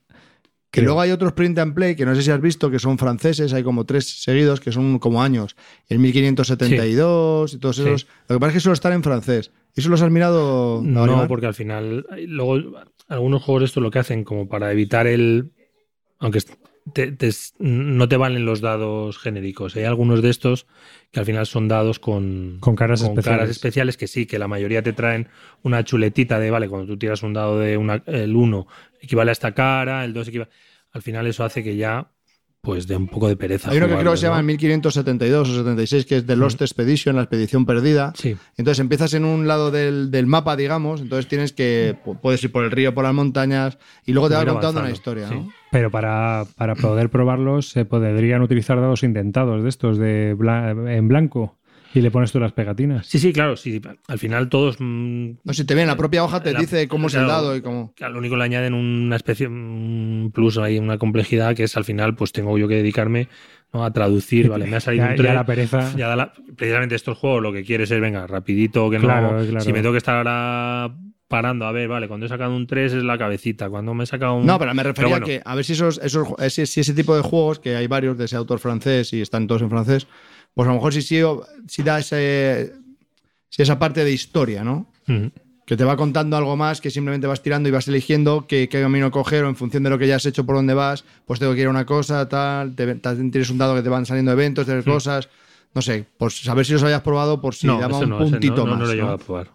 Que 0.70 0.80
Creo. 0.80 0.86
luego 0.86 1.00
hay 1.02 1.10
otros 1.10 1.34
print 1.34 1.58
and 1.58 1.74
play 1.74 1.94
que 1.94 2.06
no 2.06 2.14
sé 2.14 2.22
si 2.22 2.30
has 2.30 2.40
visto, 2.40 2.70
que 2.70 2.78
son 2.78 2.96
franceses, 2.96 3.52
hay 3.52 3.62
como 3.62 3.84
tres 3.84 4.22
seguidos, 4.22 4.58
que 4.60 4.72
son 4.72 4.98
como 4.98 5.22
años. 5.22 5.54
El 5.90 5.98
1572 5.98 7.54
y 7.54 7.58
todos 7.58 7.76
Sí. 7.76 7.82
esos. 7.82 8.06
Lo 8.28 8.36
que 8.36 8.40
pasa 8.40 8.48
es 8.48 8.54
que 8.54 8.60
solo 8.60 8.72
están 8.72 8.94
en 8.94 9.02
francés. 9.02 9.50
¿Eso 9.74 9.88
los 9.88 10.02
has 10.02 10.10
mirado? 10.10 10.80
No, 10.82 11.28
porque 11.28 11.46
al 11.46 11.54
final, 11.54 12.06
luego 12.26 12.80
algunos 13.08 13.42
juegos 13.42 13.64
esto 13.64 13.80
lo 13.80 13.90
que 13.90 13.98
hacen 14.00 14.24
como 14.24 14.48
para 14.48 14.70
evitar 14.72 15.06
el... 15.06 15.52
Aunque 16.18 16.40
te- 16.92 17.12
te- 17.12 17.30
no 17.58 18.08
te 18.08 18.16
valen 18.16 18.44
los 18.44 18.60
dados 18.60 19.18
genéricos. 19.18 19.74
Hay 19.76 19.84
algunos 19.84 20.22
de 20.22 20.30
estos 20.30 20.66
que 21.10 21.20
al 21.20 21.26
final 21.26 21.46
son 21.46 21.68
dados 21.68 21.98
con, 21.98 22.58
Con 22.60 22.76
caras 22.76 23.00
especiales. 23.02 23.24
caras 23.24 23.50
especiales 23.50 23.96
que 23.96 24.06
sí, 24.06 24.26
que 24.26 24.38
la 24.38 24.48
mayoría 24.48 24.82
te 24.82 24.92
traen 24.92 25.28
una 25.62 25.84
chuletita 25.84 26.38
de, 26.38 26.50
vale, 26.50 26.68
cuando 26.68 26.86
tú 26.86 26.98
tiras 26.98 27.22
un 27.22 27.32
dado 27.32 27.58
de 27.58 27.76
una, 27.76 28.02
el 28.06 28.36
1 28.36 28.66
equivale 29.00 29.30
a 29.30 29.32
esta 29.32 29.52
cara, 29.52 30.04
el 30.04 30.12
2 30.12 30.28
equivale... 30.28 30.50
Al 30.92 31.00
final 31.02 31.26
eso 31.26 31.42
hace 31.42 31.64
que 31.64 31.76
ya 31.76 32.12
pues 32.62 32.86
dé 32.86 32.94
un 32.96 33.08
poco 33.08 33.26
de 33.26 33.34
pereza. 33.36 33.70
Hay 33.72 33.78
uno 33.78 33.88
que 33.88 33.96
creo 33.96 34.12
que 34.12 34.16
se 34.18 34.26
llama 34.26 34.36
¿no? 34.40 34.44
1572 34.44 35.48
o 35.48 35.52
76, 35.56 36.06
que 36.06 36.18
es 36.18 36.26
The 36.26 36.36
Lost 36.36 36.62
Expedition, 36.62 37.16
la 37.16 37.22
expedición 37.22 37.66
perdida. 37.66 38.12
Sí, 38.16 38.36
Entonces 38.56 38.78
empiezas 38.78 39.12
en 39.14 39.24
un 39.24 39.48
lado 39.48 39.72
del, 39.72 40.12
del 40.12 40.28
mapa, 40.28 40.54
digamos, 40.54 41.00
entonces 41.00 41.26
tienes 41.26 41.52
que, 41.52 41.96
pu- 42.04 42.20
puedes 42.20 42.42
ir 42.44 42.52
por 42.52 42.62
el 42.64 42.70
río, 42.70 42.94
por 42.94 43.02
las 43.02 43.14
montañas, 43.14 43.78
y 44.06 44.12
luego 44.12 44.28
te 44.28 44.36
va 44.36 44.42
Ir 44.42 44.48
contando 44.48 44.78
una 44.80 44.90
historia, 44.92 45.28
sí. 45.28 45.34
¿no? 45.34 45.52
Pero 45.72 45.90
para, 45.90 46.44
para 46.56 46.76
poder 46.76 47.10
probarlos 47.10 47.68
se 47.68 47.84
podrían 47.84 48.42
utilizar 48.42 48.80
dados 48.80 49.02
indentados 49.02 49.64
de 49.64 49.68
estos 49.68 49.98
de 49.98 50.36
bla- 50.36 50.70
en 50.96 51.08
blanco 51.08 51.58
y 51.94 52.00
le 52.00 52.10
pones 52.10 52.32
tú 52.32 52.40
las 52.40 52.52
pegatinas. 52.52 53.06
sí, 53.06 53.18
sí, 53.18 53.32
claro, 53.32 53.56
sí. 53.56 53.80
Al 54.08 54.18
final 54.18 54.48
todos... 54.48 54.76
mm, 54.78 55.30
No, 55.44 55.52
si 55.52 55.64
te 55.64 55.74
viene 55.74 55.88
la 55.88 55.96
propia 55.96 56.24
hoja, 56.24 56.42
te 56.42 56.52
La- 56.52 56.60
dice 56.60 56.88
cómo 56.88 57.08
es 57.08 57.14
el 57.14 57.24
claro. 57.24 57.32
dado 57.42 57.56
y 57.56 57.62
cómo... 57.62 57.94
a 58.00 58.08
lo 58.08 58.18
único 58.18 58.36
le 58.36 58.44
añaden 58.44 58.74
una 58.74 59.16
especie, 59.16 59.46
un 59.48 60.30
plus 60.34 60.58
ahí, 60.58 60.78
una 60.78 60.98
complejidad 60.98 61.54
que 61.54 61.64
es 61.64 61.76
al 61.76 61.84
final, 61.84 62.14
pues 62.14 62.32
tengo 62.32 62.56
yo 62.58 62.68
que 62.68 62.76
dedicarme 62.76 63.28
¿no? 63.72 63.84
a 63.84 63.92
traducir, 63.92 64.48
vale, 64.48 64.66
me 64.66 64.76
ha 64.76 64.80
salido 64.80 65.04
Ya, 65.06 65.10
un 65.12 65.16
ya 65.16 65.22
3. 65.22 65.34
la 65.34 65.46
pereza. 65.46 65.96
ya 65.96 66.08
da 66.08 66.16
la- 66.16 66.32
precisamente 66.56 66.94
estos 66.94 67.18
juegos 67.18 67.42
lo 67.42 67.52
que 67.52 67.64
quieres 67.64 67.90
es, 67.90 68.00
venga, 68.00 68.26
rapidito, 68.26 68.88
que 68.90 68.98
no. 68.98 69.04
Claro, 69.04 69.28
claro. 69.46 69.60
Si 69.60 69.72
me 69.72 69.80
tengo 69.80 69.92
que 69.92 69.98
estar 69.98 70.16
ahora 70.16 70.94
parando, 71.28 71.64
a 71.64 71.72
ver, 71.72 71.88
vale, 71.88 72.08
cuando 72.08 72.26
he 72.26 72.28
sacado 72.28 72.54
un 72.54 72.66
3 72.66 72.92
es 72.92 73.02
la 73.04 73.16
cabecita, 73.16 73.70
cuando 73.70 73.94
me 73.94 74.04
he 74.04 74.06
sacado 74.06 74.34
un. 74.34 74.44
No, 74.44 74.58
pero 74.58 74.74
me 74.74 74.82
refería 74.82 75.08
bueno. 75.12 75.24
a 75.24 75.28
que 75.28 75.40
a 75.42 75.54
ver 75.54 75.64
si 75.64 75.72
esos, 75.72 75.98
esos 76.02 76.28
si 76.48 76.80
ese 76.80 76.92
tipo 76.92 77.16
de 77.16 77.22
juegos, 77.22 77.58
que 77.58 77.74
hay 77.74 77.86
varios 77.86 78.18
de 78.18 78.26
ese 78.26 78.36
autor 78.36 78.58
francés 78.58 79.14
y 79.14 79.22
están 79.22 79.46
todos 79.46 79.62
en 79.62 79.70
francés, 79.70 80.06
pues 80.54 80.66
a 80.66 80.70
lo 80.70 80.76
mejor 80.76 80.92
si, 80.92 81.02
si, 81.02 81.20
si 81.68 81.82
da 81.82 81.98
ese, 81.98 82.72
si 83.48 83.62
esa 83.62 83.78
parte 83.78 84.04
de 84.04 84.12
historia, 84.12 84.62
¿no? 84.64 84.86
Que 85.64 85.76
te 85.76 85.84
va 85.84 85.96
contando 85.96 86.36
algo 86.36 86.56
más 86.56 86.80
que 86.80 86.90
simplemente 86.90 87.26
vas 87.26 87.42
tirando 87.42 87.68
y 87.68 87.72
vas 87.72 87.86
eligiendo 87.88 88.46
qué, 88.48 88.68
qué 88.68 88.82
camino 88.82 89.10
coger 89.10 89.44
o 89.44 89.48
en 89.48 89.56
función 89.56 89.82
de 89.84 89.90
lo 89.90 89.98
que 89.98 90.06
ya 90.08 90.16
has 90.16 90.26
hecho 90.26 90.44
por 90.44 90.56
dónde 90.56 90.74
vas, 90.74 91.04
pues 91.24 91.38
tengo 91.40 91.54
que 91.54 91.60
ir 91.60 91.66
a 91.66 91.70
una 91.70 91.86
cosa, 91.86 92.28
tal, 92.28 92.74
te, 92.74 92.94
te- 92.96 93.14
tienes 93.30 93.48
un 93.50 93.58
dado 93.58 93.74
que 93.74 93.82
te 93.82 93.88
van 93.88 94.04
saliendo 94.04 94.32
eventos, 94.32 94.66
de 94.66 94.82
cosas, 94.82 95.28
no 95.74 95.80
sé, 95.80 96.04
pues 96.18 96.36
saber 96.42 96.66
si 96.66 96.72
los 96.72 96.82
hayas 96.82 97.00
probado 97.02 97.40
por 97.40 97.54
si 97.54 97.66
no, 97.68 97.78
daba 97.78 97.98
un 97.98 98.08
no, 98.10 98.16
ese 98.20 98.24
no, 98.24 98.30
puntito 98.30 98.66
no, 98.66 98.72
más. 98.72 98.80
lo 98.80 98.84
he 98.86 98.88
¿no? 98.88 98.94
llegado 98.94 99.12
a 99.14 99.18
probar. 99.18 99.50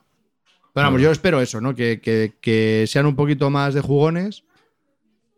Pero 0.73 0.87
vamos, 0.87 1.01
yo 1.01 1.11
espero 1.11 1.41
eso, 1.41 1.59
¿no? 1.59 1.75
Que, 1.75 1.99
que- 2.01 2.33
que 2.39 2.85
sean 2.87 3.05
un 3.05 3.15
poquito 3.15 3.49
más 3.49 3.73
de 3.73 3.81
jugones, 3.81 4.43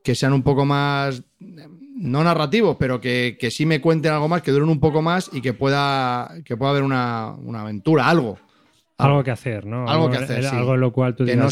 que 0.04 0.14
sean 0.16 0.34
un 0.34 0.44
poco 0.44 0.66
más, 0.66 1.24
no 2.02 2.24
narrativos, 2.24 2.78
pero 2.80 3.00
que, 3.02 3.38
que 3.40 3.52
sí 3.52 3.66
me 3.66 3.82
cuenten 3.82 4.12
algo 4.14 4.28
más, 4.28 4.42
que 4.42 4.52
duren 4.52 4.70
un 4.70 4.80
poco 4.80 5.02
más 5.02 5.30
y 5.34 5.42
que 5.42 5.54
pueda, 5.54 6.34
que 6.46 6.56
pueda 6.58 6.72
haber 6.72 6.84
una, 6.84 7.36
una 7.44 7.62
aventura, 7.62 8.08
algo. 8.10 8.40
Algo 8.98 9.24
que 9.24 9.32
hacer, 9.32 9.66
¿no? 9.66 9.88
Algo 9.88 10.10
que 10.10 10.18
hacer, 10.18 10.44
sí. 10.44 10.56
Algo 10.56 10.76
en 10.76 10.82
lo 10.82 10.92
cual 10.92 11.16
tú 11.16 11.26
Que 11.26 11.32
digas, 11.34 11.44
no 11.44 11.48
"Ah, 11.48 11.52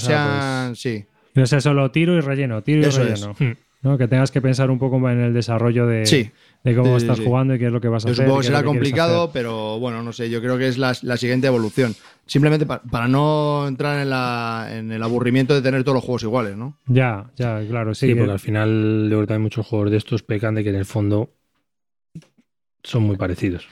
sean, 0.70 0.76
sí. 0.76 1.06
pues, 1.06 1.32
que 1.34 1.40
no 1.42 1.46
sea 1.48 1.62
solo 1.62 1.92
tiro 1.92 2.16
y 2.16 2.20
relleno, 2.22 2.62
tiro 2.64 2.80
y 2.88 2.90
relleno. 2.90 3.36
Hmm. 3.40 3.52
¿No? 3.82 3.98
Que 3.98 4.08
tengas 4.08 4.32
que 4.32 4.42
pensar 4.42 4.70
un 4.72 4.80
poco 4.80 4.98
en 5.10 5.20
el 5.20 5.34
desarrollo 5.34 5.86
de, 5.88 6.06
Sí. 6.06 6.32
de 6.64 6.76
cómo 6.76 6.98
Sí, 7.00 7.06
estás 7.06 7.18
sí. 7.20 7.24
jugando 7.26 7.56
y 7.56 7.60
qué 7.60 7.68
es 7.68 7.72
lo 7.72 7.80
que 7.80 7.88
vas 7.88 8.04
a 8.06 8.08
Yo 8.08 8.14
hacer. 8.14 8.26
supongo 8.26 8.42
que 8.42 8.48
será 8.48 8.64
complicado, 8.64 9.24
hacer. 9.24 9.34
pero 9.34 9.80
bueno, 9.80 10.02
no 10.04 10.12
sé, 10.14 10.30
yo 10.30 10.42
creo 10.42 10.58
que 10.58 10.68
es 10.68 10.78
la, 10.78 10.96
la 11.04 11.18
siguiente 11.18 11.48
evolución. 11.48 11.96
Simplemente 12.26 12.66
pa- 12.66 12.82
para 12.82 13.08
no 13.08 13.66
entrar 13.68 14.00
en, 14.02 14.10
la, 14.10 14.68
en 14.72 14.92
el 14.92 15.02
aburrimiento 15.04 15.54
de 15.56 15.62
tener 15.62 15.84
todos 15.84 15.96
los 15.96 16.04
juegos 16.04 16.24
iguales, 16.24 16.58
¿no? 16.58 16.78
Ya, 16.88 17.32
ya, 17.38 17.62
claro, 17.68 17.94
sí. 17.96 18.08
Sí, 18.08 18.14
que- 18.14 18.20
porque 18.20 18.32
al 18.34 18.40
final 18.40 19.08
yo 19.10 19.18
creo 19.18 19.28
que 19.28 19.34
hay 19.34 19.40
muchos 19.40 19.66
juegos 19.66 19.92
de 19.92 19.98
estos 19.98 20.24
pecan 20.24 20.56
de 20.56 20.64
que 20.64 20.70
en 20.72 20.76
el 20.76 20.86
fondo 20.86 21.34
son 22.84 23.04
muy 23.04 23.18
parecidos. 23.18 23.68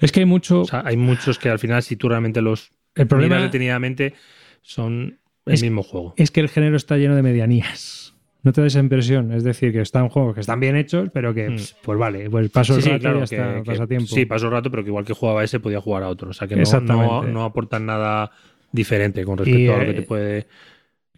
Es 0.00 0.12
que 0.12 0.20
hay 0.20 0.26
mucho. 0.26 0.60
O 0.62 0.64
sea, 0.64 0.82
hay 0.84 0.96
muchos 0.96 1.38
que 1.38 1.48
al 1.48 1.58
final, 1.58 1.82
si 1.82 1.96
tú 1.96 2.08
realmente 2.08 2.40
los 2.42 2.70
el 2.94 3.06
problema 3.06 3.40
detenidamente, 3.40 4.14
son 4.62 5.18
el 5.46 5.54
Es- 5.54 5.62
mismo 5.62 5.82
juego. 5.82 6.14
es 6.16 6.30
que 6.30 6.40
el 6.40 6.48
género 6.48 6.76
está 6.76 6.96
lleno 6.96 7.16
de 7.16 7.22
medianías. 7.22 8.01
No 8.44 8.52
te 8.52 8.60
da 8.60 8.66
esa 8.66 8.80
impresión. 8.80 9.32
Es 9.32 9.44
decir, 9.44 9.72
que 9.72 9.80
están 9.80 10.08
juegos 10.08 10.34
que 10.34 10.40
están 10.40 10.58
bien 10.60 10.74
hechos, 10.76 11.10
pero 11.12 11.32
que, 11.32 11.48
Mm. 11.48 11.52
pues, 11.54 11.76
pues 11.82 11.98
vale, 11.98 12.28
pues 12.30 12.50
paso 12.50 12.74
el 12.76 12.82
sí, 12.82 12.88
rato 12.90 12.96
y 12.98 13.00
claro, 13.00 13.20
ya 13.20 13.26
que, 13.26 13.34
está, 13.36 13.54
que- 13.62 13.70
pasa 13.70 13.86
tiempo. 13.86 14.06
sí, 14.08 14.24
pasó 14.26 14.46
el 14.46 14.52
rato, 14.52 14.70
pero 14.70 14.82
que 14.82 14.88
igual 14.90 15.04
que 15.04 15.12
jugaba 15.14 15.44
ese 15.44 15.60
podía 15.60 15.80
jugar 15.80 16.02
a 16.02 16.08
otro. 16.08 16.30
O 16.30 16.32
sea, 16.32 16.48
que 16.48 16.56
no, 16.56 16.80
no, 16.80 17.22
no 17.22 17.44
aportan 17.44 17.86
nada 17.86 18.30
diferente 18.72 19.24
con 19.24 19.38
respecto 19.38 19.60
Y, 19.60 19.68
a 19.68 19.76
lo 19.78 19.84
que 19.84 19.90
eh, 19.90 19.94
te 19.94 20.02
puede... 20.02 20.46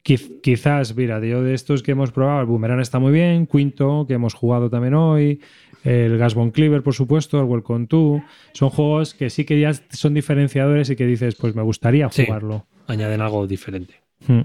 Quiz- 0.05 0.41
quizás, 0.43 0.95
mira, 0.95 1.19
yo 1.25 1.43
de 1.43 1.55
estos 1.55 1.83
que 1.83 1.93
hemos 1.93 2.13
probado, 2.13 2.41
el 2.41 2.47
Boomerang 2.47 2.81
está 2.81 2.99
muy 2.99 3.11
bien, 3.11 3.47
Quinto, 3.47 4.05
que 4.07 4.13
hemos 4.15 4.35
jugado 4.35 4.69
también 4.69 4.93
hoy, 4.93 5.41
el 5.83 6.19
Gasbon 6.19 6.51
Cleaver, 6.51 6.83
por 6.83 6.93
supuesto, 6.93 7.39
el 7.41 7.47
Welcome 7.47 7.87
to, 7.87 8.23
son 8.53 8.69
juegos 8.69 9.15
que 9.15 9.31
sí 9.31 9.47
que 9.47 9.59
ya 9.59 9.73
son 9.73 10.13
diferenciadores 10.13 10.91
y 10.91 10.97
que 10.97 11.07
dices, 11.07 11.37
pues 11.37 11.55
me 11.55 11.63
gustaría 11.63 12.11
Sí. 12.11 12.27
jugarlo. 12.27 12.67
añaden 12.87 13.23
algo 13.23 13.47
diferente. 13.47 13.95
Mm. 14.29 14.41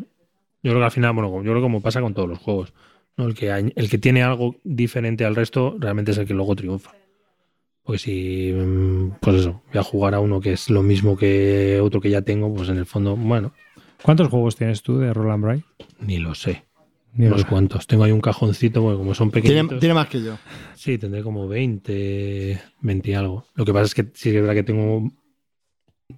Yo 0.62 0.72
creo 0.72 0.80
que 0.80 0.86
al 0.86 0.91
final, 0.91 1.14
bueno, 1.14 1.30
yo 1.38 1.41
creo 1.43 1.55
que 1.55 1.62
como 1.62 1.82
pasa 1.82 2.01
con 2.01 2.14
todos 2.14 2.28
los 2.30 2.39
juegos, 2.39 2.74
¿no? 3.18 3.26
el, 3.28 3.34
que, 3.34 3.49
el 3.49 3.89
que 3.89 3.97
tiene 3.97 4.24
algo 4.24 4.55
diferente 4.64 5.26
al 5.26 5.36
resto 5.36 5.76
realmente 5.80 6.12
es 6.12 6.18
el 6.18 6.28
que 6.28 6.34
luego 6.34 6.55
triunfa. 6.55 6.91
Pues 7.84 8.01
si, 8.01 8.53
mm, 8.53 9.12
pues 9.22 9.38
eso, 9.38 9.64
voy 9.72 9.80
a 9.80 9.84
jugar 9.84 10.14
a 10.14 10.20
uno 10.20 10.39
que 10.41 10.53
es 10.53 10.70
lo 10.70 10.84
mismo 10.84 11.18
que 11.18 11.80
otro 11.82 12.01
que 12.01 12.10
ya 12.10 12.22
tengo, 12.22 12.53
pues 12.53 12.70
en 12.70 12.78
el 12.78 12.86
fondo, 12.86 13.16
bueno, 13.16 13.53
¿Cuántos 14.01 14.30
juegos 14.30 14.55
tienes 14.55 14.82
tú 14.82 14.97
de 14.97 15.14
Roland 15.14 15.43
Bright? 15.43 15.66
ni 15.99 16.18
lo 16.20 16.34
sé. 16.34 16.64
Ni 17.14 17.26
Unos 17.26 17.43
cuantos. 17.43 17.86
Tengo 17.88 18.03
ahí 18.05 18.12
un 18.12 18.22
cajoncito, 18.22 18.82
porque 18.82 18.97
como 18.97 19.14
son 19.14 19.30
Tiene, 19.32 19.47
pequeñitos. 19.49 19.80
tiene 19.80 19.93
más 19.95 20.07
que 20.07 20.24
yo. 20.24 20.38
Sí, 20.76 20.97
tendré 20.97 21.22
como 21.22 21.47
20, 21.49 22.62
20 22.82 23.10
y 23.10 23.14
algo. 23.14 23.45
Lo 23.55 23.66
que 23.66 23.74
pasa 23.74 23.86
es 23.86 23.95
que 23.95 24.03
sí 24.14 24.30
que 24.32 24.38
es 24.38 24.41
verdad 24.41 24.53
que 24.53 24.64
tengo 24.64 25.12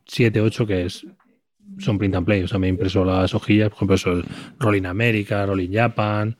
7, 0.05 0.41
8 0.41 0.67
que 0.67 0.85
es, 0.85 1.07
son 1.79 1.97
print 1.97 2.15
and 2.15 2.25
play. 2.25 2.43
O 2.43 2.47
sea, 2.47 2.59
me 2.59 2.67
he 2.67 2.69
impreso 2.69 3.03
las 3.05 3.33
hojillas, 3.33 3.69
por 3.69 3.77
ejemplo, 3.77 3.95
eso 3.95 4.21
Rolling 4.59 4.85
America, 4.85 5.45
Rolling 5.45 5.71
Japan. 5.71 6.37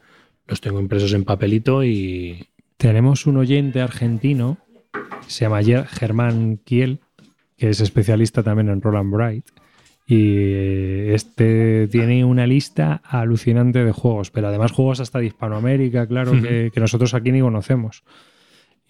Los 0.48 0.62
tengo 0.62 0.80
impresos 0.80 1.14
en 1.14 1.24
papelito 1.24 1.84
y. 1.84 2.48
Tenemos 2.78 3.28
un 3.28 3.38
oyente 3.38 3.80
argentino, 3.82 4.58
se 5.28 5.46
llama 5.46 5.62
Ger- 5.62 5.86
Germán 5.86 6.58
Kiel, 6.64 7.00
que 7.58 7.70
es 7.70 7.80
especialista 7.80 8.42
también 8.42 8.70
en 8.70 8.82
Roland 8.82 9.14
Bright. 9.14 9.46
Y 10.08 10.34
eh, 10.38 11.14
este 11.14 11.88
tiene 11.88 12.26
una 12.26 12.48
lista 12.48 13.02
alucinante 13.06 13.86
de 13.86 13.92
juegos, 13.92 14.32
pero 14.32 14.48
además 14.48 14.72
juegos 14.72 15.00
hasta 15.00 15.20
de 15.20 15.28
Hispanoamérica, 15.28 16.08
claro, 16.08 16.32
que, 16.42 16.72
que 16.74 16.80
nosotros 16.80 17.14
aquí 17.14 17.32
ni 17.32 17.40
conocemos. 17.40 18.04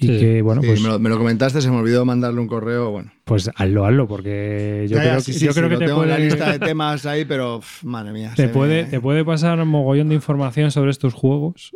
Y 0.03 0.07
Sí. 0.07 0.19
que, 0.19 0.41
bueno, 0.41 0.61
Sí, 0.61 0.67
pues, 0.67 0.81
me, 0.81 0.89
lo, 0.89 0.99
me 0.99 1.09
lo 1.09 1.17
comentaste, 1.19 1.61
se 1.61 1.69
me 1.69 1.77
olvidó 1.77 2.03
mandarle 2.05 2.41
un 2.41 2.47
correo. 2.47 2.89
Bueno, 2.91 3.11
pues 3.23 3.51
hazlo, 3.55 3.85
hazlo, 3.85 4.07
porque 4.07 4.87
yo 4.89 4.97
Ya, 4.97 5.03
ya, 5.03 5.09
creo, 5.11 5.19
sí, 5.21 5.31
que, 5.31 5.37
sí, 5.39 5.45
yo 5.45 5.51
sí, 5.53 5.59
creo 5.59 5.69
que 5.69 5.75
lo 5.75 5.79
te 5.79 5.85
tengo 5.85 6.03
en 6.03 6.09
la 6.09 6.15
puede, 6.15 6.25
lista 6.29 6.51
de 6.51 6.59
temas 6.67 7.05
ahí, 7.05 7.23
pero 7.25 7.59
pff, 7.59 7.83
madre 7.83 8.11
mía. 8.11 8.33
te, 8.35 8.47
puede, 8.49 8.83
me- 8.83 8.89
te 8.89 8.99
puede 8.99 9.23
pasar 9.23 9.63
mogollón 9.63 10.09
de 10.09 10.15
información 10.15 10.71
sobre 10.71 10.89
estos 10.91 11.13
juegos. 11.13 11.75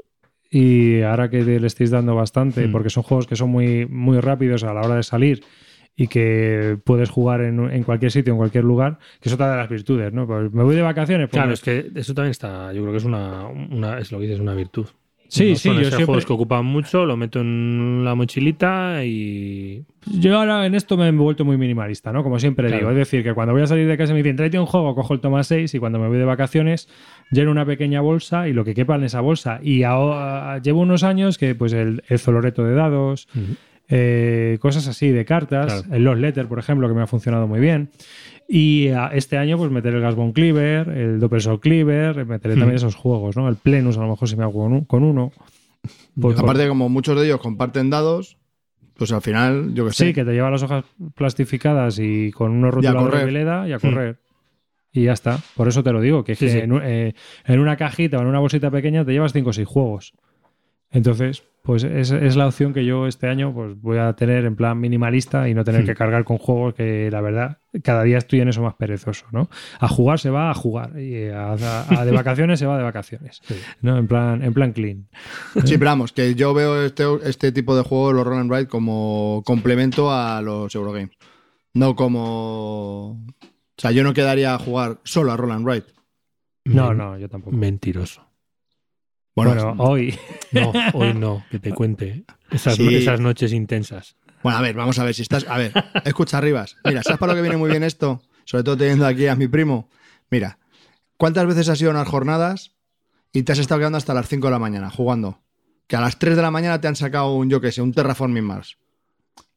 Y 0.50 1.02
ahora 1.02 1.30
que 1.30 1.44
le 1.44 1.68
estáis 1.68 1.92
dando 1.92 2.16
bastante, 2.16 2.68
Mm. 2.68 2.72
porque 2.72 2.90
son 2.90 3.04
juegos 3.04 3.28
que 3.28 3.36
son 3.36 3.50
muy, 3.50 3.86
muy 3.86 4.20
rápidos 4.20 4.64
a 4.64 4.74
la 4.74 4.82
hora 4.82 4.96
de 4.96 5.04
salir 5.04 5.44
y 5.96 6.08
que 6.08 6.78
puedes 6.84 7.10
jugar 7.10 7.42
en, 7.42 7.60
en 7.72 7.84
cualquier 7.84 8.12
sitio, 8.12 8.34
en 8.34 8.38
cualquier 8.38 8.64
lugar, 8.64 8.98
que 9.22 9.30
es 9.30 9.34
otra 9.34 9.52
de 9.52 9.58
las 9.58 9.70
virtudes, 9.70 10.14
¿no? 10.14 10.26
Pues 10.28 10.52
me 10.52 10.64
voy 10.64 10.76
de 10.76 10.82
vacaciones. 10.82 11.28
pues 11.30 11.34
Claro, 11.34 11.48
me- 11.50 11.54
es 11.54 11.62
que 11.62 11.92
eso 11.96 12.14
también 12.14 12.32
está. 12.32 12.74
Yo 12.74 12.82
creo 12.82 12.92
que 12.92 12.98
es 12.98 13.06
una. 13.06 13.46
una 13.48 14.00
es 14.00 14.12
lo 14.12 14.18
que 14.20 14.26
dices, 14.26 14.40
una 14.40 14.54
virtud. 14.56 14.88
Sí, 15.36 15.50
No 15.52 15.56
sí, 15.56 15.70
yo 15.70 15.76
siempre- 15.86 16.06
juegos 16.06 16.26
que 16.26 16.34
ocupan 16.34 16.66
mucho, 16.66 17.06
lo 17.06 17.18
meto 17.18 17.42
en 17.42 18.04
la 18.06 18.16
mochilita 18.16 19.04
y. 19.06 19.84
Yo 20.20 20.38
ahora 20.40 20.66
en 20.66 20.76
esto 20.76 20.98
me 20.98 21.08
he 21.08 21.12
vuelto 21.12 21.44
muy 21.46 21.58
minimalista, 21.58 22.12
¿no? 22.14 22.24
Como 22.24 22.40
siempre 22.40 22.68
Claro. 22.68 22.80
digo. 22.80 22.92
Es 22.92 22.98
decir, 22.98 23.24
que 23.24 23.34
cuando 23.34 23.54
voy 23.54 23.64
a 23.64 23.68
salir 23.68 23.88
de 23.88 23.98
casa 23.98 24.14
me 24.14 24.20
dicen, 24.20 24.36
tráete 24.36 24.60
un 24.60 24.66
juego, 24.68 24.94
cojo 24.96 25.14
el 25.14 25.20
toma 25.20 25.44
6 25.44 25.74
y 25.74 25.80
cuando 25.80 26.00
me 26.00 26.08
voy 26.08 26.18
de 26.18 26.26
vacaciones 26.26 26.88
lleno 27.32 27.52
una 27.52 27.66
pequeña 27.66 28.02
bolsa 28.02 28.48
y 28.48 28.54
lo 28.54 28.64
que 28.64 28.74
quepa 28.76 28.96
en 28.96 29.04
esa 29.04 29.22
bolsa. 29.22 29.60
Y 29.64 29.84
ahora, 29.84 30.60
llevo 30.60 30.82
unos 30.82 31.04
años 31.04 31.38
que 31.38 31.56
pues 31.56 31.74
el, 31.74 32.04
el 32.08 32.20
zoloreto 32.20 32.64
de 32.64 32.76
dados, 32.76 33.28
eh, 33.88 34.58
cosas 34.62 34.88
así 34.88 35.10
de 35.10 35.26
cartas, 35.26 35.82
Claro. 35.84 35.96
el 35.96 36.04
Lost 36.04 36.20
Letter, 36.22 36.48
por 36.48 36.60
ejemplo, 36.60 36.88
que 36.88 36.94
me 36.94 37.02
ha 37.02 37.08
funcionado 37.08 37.48
muy 37.48 37.60
bien. 37.60 37.90
Y 38.48 38.90
a- 38.90 39.08
este 39.08 39.38
año 39.38 39.58
pues 39.58 39.72
meteré 39.72 39.96
el 39.98 40.02
Gasbon 40.02 40.32
Cleaver, 40.32 40.90
el 40.90 41.20
Doppel 41.20 41.42
Soul 41.42 41.60
Cleaver, 41.60 42.26
meteré 42.26 42.56
Hmm. 42.56 42.60
también 42.60 42.76
esos 42.78 42.96
juegos, 42.96 43.36
¿no? 43.36 43.48
El 43.50 43.56
Plenus 43.56 43.98
a 43.98 44.02
lo 44.02 44.10
mejor 44.10 44.28
si 44.30 44.36
me 44.36 44.44
hago 44.44 44.54
con, 44.54 44.74
un- 44.74 44.86
con 44.86 45.04
uno. 45.04 45.32
Pues, 46.20 46.40
Aparte, 46.40 46.68
como 46.68 46.90
muchos 46.90 47.20
de 47.20 47.26
ellos 47.26 47.40
comparten 47.40 47.90
dados, 47.90 48.38
pues 48.98 49.12
al 49.12 49.22
final, 49.22 49.74
yo 49.74 49.86
que 49.86 49.94
sé. 49.94 50.08
Sí, 50.08 50.14
que 50.14 50.24
te 50.26 50.32
lleva 50.34 50.50
las 50.50 50.64
hojas 50.64 50.86
plastificadas 51.16 52.00
y 52.00 52.32
con 52.32 52.52
unos 52.52 52.74
rotuladores 52.74 53.20
de 53.20 53.26
Veleda 53.26 53.68
y 53.68 53.74
a 53.74 53.80
correr. 53.80 54.20
Y 54.92 55.04
ya 55.04 55.12
está. 55.14 55.40
Por 55.56 55.68
eso 55.68 55.84
te 55.84 55.92
lo 55.92 56.00
digo, 56.00 56.24
que, 56.24 56.32
es 56.32 56.40
Sí, 56.40 56.46
que 56.46 56.52
sí. 56.54 56.58
En, 56.60 56.72
eh, 56.84 57.14
en 57.46 57.60
una 57.60 57.76
cajita 57.76 58.18
o 58.18 58.22
en 58.22 58.28
una 58.28 58.40
bolsita 58.40 58.72
pequeña 58.72 59.04
te 59.04 59.12
llevas 59.12 59.34
5 59.34 59.50
o 59.50 59.54
6 59.54 59.68
juegos. 59.68 60.14
Entonces, 60.96 61.44
pues 61.62 61.84
es, 61.84 62.12
es 62.12 62.36
la 62.36 62.48
opción 62.48 62.74
que 62.74 62.86
yo 62.86 63.06
este 63.08 63.28
año 63.28 63.54
pues 63.54 63.80
voy 63.82 63.98
a 63.98 64.14
tener 64.14 64.46
en 64.46 64.56
plan 64.56 64.80
minimalista 64.80 65.50
y 65.50 65.54
no 65.54 65.64
tener 65.64 65.82
Hmm. 65.84 65.86
que 65.88 65.96
cargar 65.96 66.24
con 66.24 66.38
juegos 66.38 66.74
que 66.76 67.10
la 67.12 67.22
verdad 67.22 67.58
cada 67.84 68.04
día 68.04 68.18
estoy 68.20 68.40
en 68.40 68.50
eso 68.50 68.62
más 68.62 68.76
perezoso, 68.76 69.26
¿no? 69.32 69.50
A 69.80 69.88
jugar 69.88 70.20
se 70.20 70.30
va 70.30 70.50
a 70.52 70.54
jugar 70.54 70.98
y 71.00 71.28
a, 71.30 71.54
a- 71.54 72.00
a 72.02 72.06
de 72.06 72.12
vacaciones 72.12 72.60
se 72.60 72.66
va 72.66 72.78
de 72.78 72.84
vacaciones, 72.84 73.42
Sí. 73.44 73.56
¿no? 73.82 73.98
En 73.98 74.08
plan, 74.08 74.42
en 74.44 74.54
plan 74.54 74.72
clean. 74.74 75.08
Sí, 75.66 75.78
pero 75.78 75.92
vamos, 75.92 76.14
que 76.14 76.34
yo 76.36 76.54
veo 76.54 76.84
este, 76.84 77.04
este 77.24 77.52
tipo 77.52 77.76
de 77.76 77.82
juegos, 77.84 78.14
los 78.14 78.26
Roll 78.26 78.40
and 78.40 78.52
Ride, 78.54 78.68
como 78.68 79.44
complemento 79.46 80.12
a 80.12 80.42
los 80.42 80.74
Eurogames. 80.76 81.18
No 81.74 81.96
como. 81.96 83.12
O 83.12 83.78
sea, 83.78 83.92
yo 83.92 84.04
no 84.04 84.14
quedaría 84.14 84.54
a 84.54 84.60
jugar 84.60 85.00
solo 85.04 85.34
a 85.34 85.38
Roll 85.38 85.52
and 85.52 85.68
Ride. 85.68 85.84
No, 86.64 86.94
no, 86.94 87.18
yo 87.18 87.28
tampoco. 87.28 87.56
Mentiroso. 87.58 88.25
Bueno, 89.36 89.52
Bueno, 89.54 89.84
hoy 89.84 90.18
No, 90.52 90.72
hoy 90.94 91.14
no, 91.14 91.44
que 91.52 91.60
te 91.60 91.72
cuente. 91.74 92.24
Esas, 92.52 92.76
Sí. 92.76 92.96
esas 92.96 93.20
noches 93.20 93.52
intensas. 93.54 94.16
Bueno, 94.42 94.58
a 94.60 94.62
ver, 94.62 94.76
vamos 94.76 94.98
a 95.00 95.04
ver 95.04 95.14
si 95.14 95.24
estás. 95.24 95.46
A 95.50 95.58
ver, 95.58 95.74
escucha 96.06 96.40
Rivas. 96.40 96.78
Mira, 96.86 97.04
¿sabes 97.04 97.20
para 97.20 97.34
lo 97.34 97.38
que 97.38 97.42
viene 97.42 97.58
muy 97.58 97.70
bien 97.70 97.84
esto? 97.84 98.22
Sobre 98.46 98.64
todo 98.64 98.78
teniendo 98.78 99.06
aquí 99.08 99.28
a 99.28 99.36
mi 99.36 99.48
primo. 99.48 99.90
Mira, 100.30 100.60
¿cuántas 101.18 101.46
veces 101.48 101.68
has 101.70 101.82
ido 101.82 101.90
a 101.92 101.94
unas 101.96 102.08
jornadas 102.08 102.72
y 103.34 103.44
te 103.44 103.52
has 103.52 103.60
estado 103.60 103.80
quedando 103.80 103.98
hasta 103.98 104.14
las 104.14 104.28
5 104.28 104.48
de 104.48 104.52
la 104.52 104.60
mañana 104.60 104.90
jugando? 104.90 105.42
Que 105.88 105.96
a 105.96 106.02
las 106.02 106.18
3 106.20 106.36
de 106.36 106.42
la 106.42 106.52
mañana 106.52 106.80
te 106.80 106.88
han 106.88 106.96
sacado 106.96 107.34
un, 107.36 107.50
yo 107.50 107.60
que 107.60 107.72
sé, 107.72 107.82
un 107.82 107.92
Terraforming 107.94 108.44
Mars. 108.44 108.78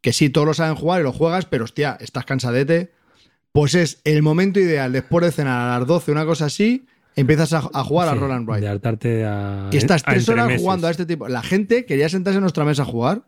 Que 0.00 0.12
sí, 0.12 0.30
todos 0.30 0.46
lo 0.46 0.54
saben 0.54 0.74
jugar 0.74 1.00
y 1.00 1.04
lo 1.04 1.12
juegas, 1.12 1.44
pero 1.44 1.64
hostia, 1.64 1.96
estás 2.00 2.24
cansadete. 2.24 2.92
Pues 3.52 3.74
es 3.74 4.00
el 4.04 4.22
momento 4.22 4.58
ideal 4.58 4.92
después 4.92 5.24
de 5.24 5.32
cenar 5.32 5.70
a 5.70 5.78
las 5.78 5.86
12, 5.88 6.12
una 6.12 6.24
cosa 6.24 6.46
así, 6.46 6.86
empiezas 7.20 7.52
a, 7.52 7.68
a 7.72 7.84
jugar 7.84 8.08
a 8.08 8.12
Sí, 8.12 8.18
Roll 8.18 8.32
and 8.32 8.48
Ride. 8.48 8.60
De 8.62 8.68
hartarte 8.68 9.24
a. 9.24 9.68
Y 9.72 9.76
estás 9.76 10.02
a 10.06 10.10
tres 10.12 10.28
horas 10.28 10.60
jugando 10.60 10.86
a 10.86 10.90
este 10.90 11.06
tipo. 11.06 11.28
La 11.28 11.42
gente 11.42 11.84
quería 11.84 12.08
sentarse 12.08 12.36
en 12.38 12.42
nuestra 12.42 12.64
mesa 12.64 12.82
a 12.82 12.86
jugar. 12.86 13.22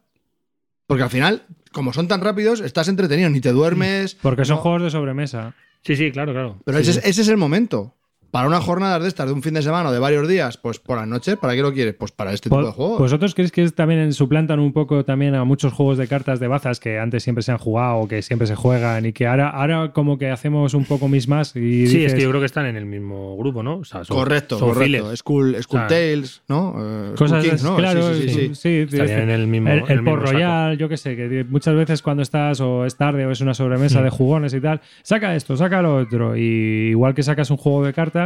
Porque 0.86 1.04
al 1.04 1.10
final, 1.10 1.44
como 1.72 1.92
son 1.92 2.08
tan 2.08 2.20
rápidos, 2.20 2.60
estás 2.60 2.88
entretenido, 2.88 3.30
ni 3.30 3.40
te 3.40 3.52
duermes. 3.52 4.16
porque 4.20 4.44
son 4.44 4.56
no- 4.56 4.62
juegos 4.62 4.82
de 4.82 4.90
sobremesa. 4.90 5.54
Sí, 5.82 5.96
sí, 5.96 6.10
claro, 6.10 6.32
claro. 6.32 6.58
Pero 6.64 6.78
Sí, 6.78 6.82
ese, 6.82 6.92
sí. 6.94 6.98
es, 6.98 7.04
ese 7.06 7.22
es 7.22 7.28
el 7.28 7.36
momento. 7.36 7.94
Para 8.30 8.46
unas 8.46 8.62
jornadas 8.62 9.02
de 9.02 9.08
estas, 9.08 9.26
de 9.26 9.32
un 9.32 9.42
fin 9.42 9.54
de 9.54 9.62
semana 9.62 9.88
o 9.88 9.92
de 9.92 9.98
varios 9.98 10.28
días, 10.28 10.56
pues 10.56 10.78
por 10.78 10.98
las 10.98 11.08
noches, 11.08 11.36
¿para 11.36 11.54
qué 11.54 11.62
lo 11.62 11.72
quieres? 11.72 11.94
Pues 11.94 12.12
para 12.12 12.32
este 12.32 12.48
tipo 12.48 12.62
de 12.64 12.70
juegos. 12.70 12.98
¿Vosotros 13.00 13.34
creéis 13.34 13.50
que 13.50 13.64
es- 13.64 13.74
también 13.74 14.12
suplantan 14.12 14.60
un 14.60 14.72
poco 14.72 15.04
también 15.04 15.34
a 15.34 15.42
muchos 15.44 15.72
juegos 15.72 15.98
de 15.98 16.06
cartas 16.06 16.38
de 16.38 16.46
bazas 16.46 16.78
que 16.78 16.98
antes 17.00 17.22
siempre 17.24 17.42
se 17.42 17.50
han 17.50 17.58
jugado 17.58 17.96
o 17.96 18.06
que 18.08 18.22
siempre 18.22 18.46
se 18.46 18.54
juegan 18.54 19.04
y 19.06 19.12
que 19.12 19.26
ahora, 19.26 19.48
ahora 19.50 19.92
como 19.92 20.16
que 20.16 20.30
hacemos 20.30 20.74
un 20.74 20.84
poco 20.84 21.08
mis 21.08 21.26
más 21.26 21.56
y 21.56 21.86
Sí, 21.88 21.96
dices, 21.96 22.12
es 22.12 22.14
que 22.14 22.20
yo 22.22 22.28
creo 22.28 22.40
que 22.40 22.46
están 22.46 22.66
en 22.66 22.76
el 22.76 22.84
mismo 22.86 23.36
grupo, 23.36 23.62
¿no? 23.64 23.78
O 23.78 23.84
sea, 23.84 24.04
son- 24.04 24.16
correcto, 24.16 24.58
son 24.58 24.68
correcto. 24.74 25.16
School, 25.16 25.56
School. 25.62 25.86
Tales, 25.88 26.42
¿no? 26.48 26.74
Eh, 26.78 27.14
cosas 27.16 27.44
Kings, 27.44 27.64
¿no? 27.64 27.76
claro, 27.76 28.14
Sí, 28.14 28.28
sí, 28.28 28.54
sí, 28.54 28.86
sí. 28.88 28.96
en 28.96 29.30
el 29.30 29.48
mismo. 29.48 29.70
el, 29.70 29.82
el 29.88 30.02
mismo 30.02 30.10
Port. 30.16 30.30
Royal, 30.30 30.78
yo 30.78 30.88
qué 30.88 30.96
sé, 30.96 31.16
que 31.16 31.44
muchas 31.48 31.74
veces 31.74 32.00
cuando 32.00 32.22
estás 32.22 32.60
o 32.60 32.84
es 32.86 32.96
tarde 32.96 33.26
o 33.26 33.32
es 33.32 33.40
una 33.40 33.54
sobremesa 33.54 34.00
Mm. 34.00 34.04
de 34.04 34.10
jugones 34.10 34.54
y 34.54 34.60
tal, 34.60 34.80
saca 35.02 35.34
esto, 35.34 35.56
saca 35.56 35.82
lo 35.82 35.96
otro. 35.96 36.36
Y 36.36 36.90
igual 36.90 37.12
que 37.14 37.24
sacas 37.24 37.50
un 37.50 37.56
juego 37.56 37.84
de 37.84 37.92
cartas, 37.92 38.19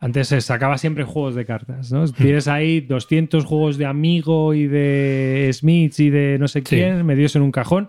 antes 0.00 0.28
se 0.28 0.40
sacaba 0.40 0.78
siempre 0.78 1.04
juegos 1.04 1.34
de 1.34 1.44
cartas. 1.44 1.92
¿no? 1.92 2.06
Tienes 2.08 2.48
ahí 2.48 2.80
200 2.80 3.44
juegos 3.44 3.78
de 3.78 3.86
Amigo 3.86 4.52
y 4.54 4.66
de 4.66 5.48
Smiths 5.52 6.00
y 6.00 6.10
de 6.10 6.38
no 6.40 6.48
sé 6.48 6.60
Sí. 6.60 6.64
quién 6.76 7.04
metidos 7.06 7.36
en 7.36 7.42
un 7.42 7.52
cajón. 7.52 7.88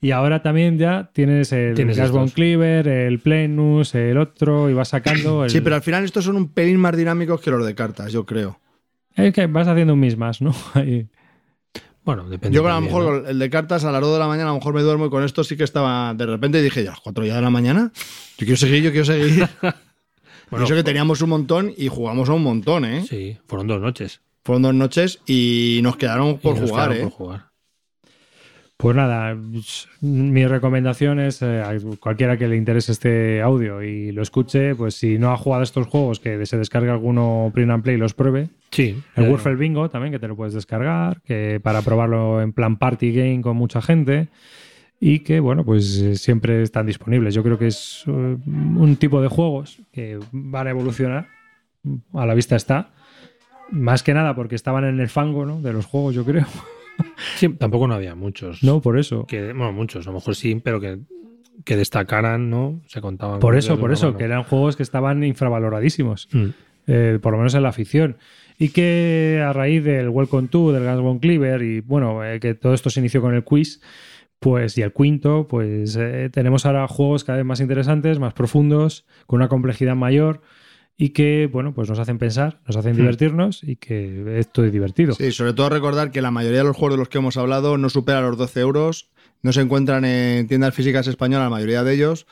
Y 0.00 0.10
ahora 0.10 0.42
también 0.42 0.76
ya 0.76 1.10
tienes 1.14 1.50
el 1.52 1.74
Tienes 1.74 1.96
Gasbon 1.96 2.24
estos. 2.24 2.34
Cleaver, 2.34 2.86
el 2.88 3.20
Plenus, 3.20 3.94
el 3.94 4.18
otro, 4.18 4.68
y 4.68 4.74
vas 4.74 4.88
sacando 4.88 5.44
el... 5.44 5.50
Sí, 5.50 5.62
pero 5.62 5.76
al 5.76 5.82
final 5.82 6.04
estos 6.04 6.24
son 6.26 6.36
un 6.36 6.48
pelín 6.50 6.76
más 6.78 6.94
dinámicos 6.94 7.40
que 7.40 7.50
los 7.50 7.64
de 7.64 7.74
cartas, 7.74 8.12
yo 8.12 8.26
creo. 8.26 8.60
Es 9.16 9.32
que 9.32 9.46
vas 9.46 9.66
haciendo 9.66 9.94
un 9.94 10.00
mismas, 10.00 10.42
¿no? 10.42 10.54
Ahí. 10.74 11.06
Bueno, 12.04 12.28
depende. 12.28 12.54
Yo 12.54 12.60
a 12.60 12.68
lo 12.68 12.74
también, 12.74 12.92
mejor 12.94 13.22
¿no? 13.22 13.28
el 13.30 13.38
de 13.38 13.48
cartas 13.48 13.82
a 13.86 13.90
las 13.92 14.02
2 14.02 14.12
de 14.12 14.18
la 14.18 14.26
mañana 14.26 14.50
a 14.50 14.52
lo 14.52 14.58
mejor 14.58 14.74
me 14.74 14.82
duermo 14.82 15.06
y 15.06 15.10
con 15.10 15.24
esto 15.24 15.42
sí 15.42 15.56
que 15.56 15.64
estaba 15.64 16.12
de 16.12 16.26
repente 16.26 16.60
dije 16.60 16.82
ya 16.84 16.90
a 16.90 16.92
las 16.92 17.00
4 17.00 17.24
ya 17.24 17.36
de 17.36 17.40
la 17.42 17.48
mañana. 17.48 17.90
Yo 18.36 18.44
quiero 18.44 18.56
seguir, 18.58 18.82
yo 18.82 18.90
quiero 18.90 19.06
seguir. 19.06 19.48
Bueno, 20.50 20.64
y 20.64 20.66
eso 20.66 20.74
que 20.74 20.84
teníamos 20.84 21.20
un 21.22 21.30
montón 21.30 21.72
y 21.76 21.88
jugamos 21.88 22.28
a 22.28 22.34
un 22.34 22.42
montón, 22.42 22.84
¿eh? 22.84 23.04
Sí, 23.08 23.38
fueron 23.46 23.66
dos 23.66 23.80
noches. 23.80 24.20
Fueron 24.44 24.62
dos 24.62 24.74
noches 24.74 25.20
y 25.26 25.80
nos 25.82 25.96
quedaron 25.96 26.38
por 26.38 26.58
nos 26.58 26.70
jugar, 26.70 26.90
quedaron 26.90 27.06
¿eh? 27.06 27.10
por 27.10 27.12
jugar. 27.12 27.54
Pues 28.76 28.96
nada, 28.96 29.38
mi 30.00 30.46
recomendación 30.46 31.20
es 31.20 31.40
eh, 31.42 31.62
a 31.62 31.72
cualquiera 32.00 32.36
que 32.36 32.48
le 32.48 32.56
interese 32.56 32.92
este 32.92 33.40
audio 33.40 33.82
y 33.82 34.10
lo 34.10 34.20
escuche, 34.20 34.74
pues 34.74 34.96
si 34.96 35.16
no 35.16 35.32
ha 35.32 35.36
jugado 35.36 35.62
estos 35.62 35.86
juegos, 35.86 36.18
que 36.18 36.44
se 36.44 36.58
descargue 36.58 36.90
alguno 36.90 37.50
print 37.54 37.70
and 37.70 37.82
play 37.84 37.94
y 37.94 37.98
los 37.98 38.14
pruebe. 38.14 38.48
Sí. 38.72 39.00
El 39.14 39.30
Warfare 39.30 39.54
Bingo 39.56 39.88
también, 39.88 40.12
que 40.12 40.18
te 40.18 40.26
lo 40.26 40.34
puedes 40.36 40.54
descargar, 40.54 41.22
que 41.22 41.60
para 41.62 41.82
probarlo 41.82 42.42
en 42.42 42.52
plan 42.52 42.76
party 42.76 43.12
game 43.12 43.40
con 43.42 43.56
mucha 43.56 43.80
gente 43.80 44.28
y 45.06 45.18
que, 45.18 45.38
bueno, 45.38 45.66
pues 45.66 45.98
eh, 45.98 46.16
siempre 46.16 46.62
están 46.62 46.86
disponibles. 46.86 47.34
Yo 47.34 47.42
creo 47.42 47.58
que 47.58 47.66
es 47.66 48.04
eh, 48.06 48.10
un 48.10 48.96
tipo 48.98 49.20
de 49.20 49.28
juegos 49.28 49.78
que 49.92 50.18
van 50.32 50.66
a 50.66 50.70
evolucionar, 50.70 51.28
a 52.14 52.24
la 52.24 52.32
vista 52.32 52.56
está. 52.56 52.94
Más 53.70 54.02
que 54.02 54.14
nada 54.14 54.34
porque 54.34 54.54
estaban 54.54 54.84
en 54.84 55.00
el 55.00 55.10
fango 55.10 55.44
¿no? 55.44 55.60
de 55.60 55.74
los 55.74 55.84
juegos, 55.84 56.14
yo 56.14 56.24
creo. 56.24 56.46
sí, 57.36 57.50
tampoco 57.50 57.86
no 57.86 57.92
había 57.92 58.14
muchos. 58.14 58.62
No, 58.62 58.80
por 58.80 58.98
eso. 58.98 59.26
Que, 59.26 59.48
bueno, 59.48 59.74
muchos, 59.74 60.06
a 60.06 60.10
lo 60.10 60.14
mejor 60.14 60.36
sí, 60.36 60.58
pero 60.64 60.80
que, 60.80 61.00
que 61.66 61.76
destacaran, 61.76 62.48
¿no? 62.48 62.80
Se 62.86 63.02
contaban. 63.02 63.40
Por 63.40 63.56
eso, 63.56 63.78
por 63.78 63.92
eso, 63.92 64.06
mano. 64.06 64.16
que 64.16 64.24
eran 64.24 64.44
juegos 64.44 64.74
que 64.74 64.84
estaban 64.84 65.22
infravaloradísimos. 65.22 66.30
Mm. 66.32 66.46
eh, 66.86 67.18
por 67.20 67.32
lo 67.32 67.38
menos 67.40 67.54
en 67.54 67.62
la 67.62 67.68
afición. 67.68 68.16
Y 68.58 68.70
que 68.70 69.44
a 69.46 69.52
raíz 69.52 69.84
del 69.84 70.08
Welcome 70.08 70.48
to, 70.48 70.72
del 70.72 70.84
Guns 70.98 71.20
Cleaver 71.20 71.60
y 71.60 71.80
bueno, 71.80 72.24
eh, 72.24 72.40
que 72.40 72.54
todo 72.54 72.72
esto 72.72 72.88
se 72.88 73.00
inició 73.00 73.20
con 73.20 73.34
el 73.34 73.44
quiz, 73.44 73.82
pues 74.44 74.76
y 74.76 74.82
el 74.82 74.92
quinto, 74.92 75.48
pues 75.48 75.96
eh, 75.98 76.28
tenemos 76.30 76.66
ahora 76.66 76.86
juegos 76.86 77.24
cada 77.24 77.38
vez 77.38 77.46
más 77.46 77.60
interesantes, 77.60 78.18
más 78.18 78.34
profundos, 78.34 79.06
con 79.26 79.38
una 79.38 79.48
complejidad 79.48 79.96
mayor 79.96 80.42
y 80.98 81.08
que, 81.08 81.48
bueno, 81.50 81.72
pues 81.72 81.88
nos 81.88 81.98
hacen 81.98 82.18
pensar, 82.18 82.60
nos 82.66 82.76
hacen 82.76 82.92
Hmm. 82.92 82.96
divertirnos 82.96 83.64
y 83.64 83.76
que 83.76 84.38
esto 84.38 84.62
es 84.62 84.70
divertido. 84.70 85.14
Sí, 85.14 85.32
sobre 85.32 85.54
todo 85.54 85.70
recordar 85.70 86.10
que 86.10 86.20
la 86.20 86.30
mayoría 86.30 86.58
de 86.58 86.64
los 86.64 86.76
juegos 86.76 86.92
de 86.92 86.98
los 86.98 87.08
que 87.08 87.16
hemos 87.16 87.38
hablado 87.38 87.78
no 87.78 87.88
supera 87.88 88.20
los 88.20 88.36
12 88.36 88.60
euros, 88.60 89.08
no 89.42 89.50
se 89.54 89.62
encuentran 89.62 90.04
en 90.04 90.46
tiendas 90.46 90.74
físicas 90.74 91.06
españolas, 91.06 91.46
la 91.46 91.50
mayoría 91.50 91.82
de 91.82 91.94
ellos, 91.94 92.26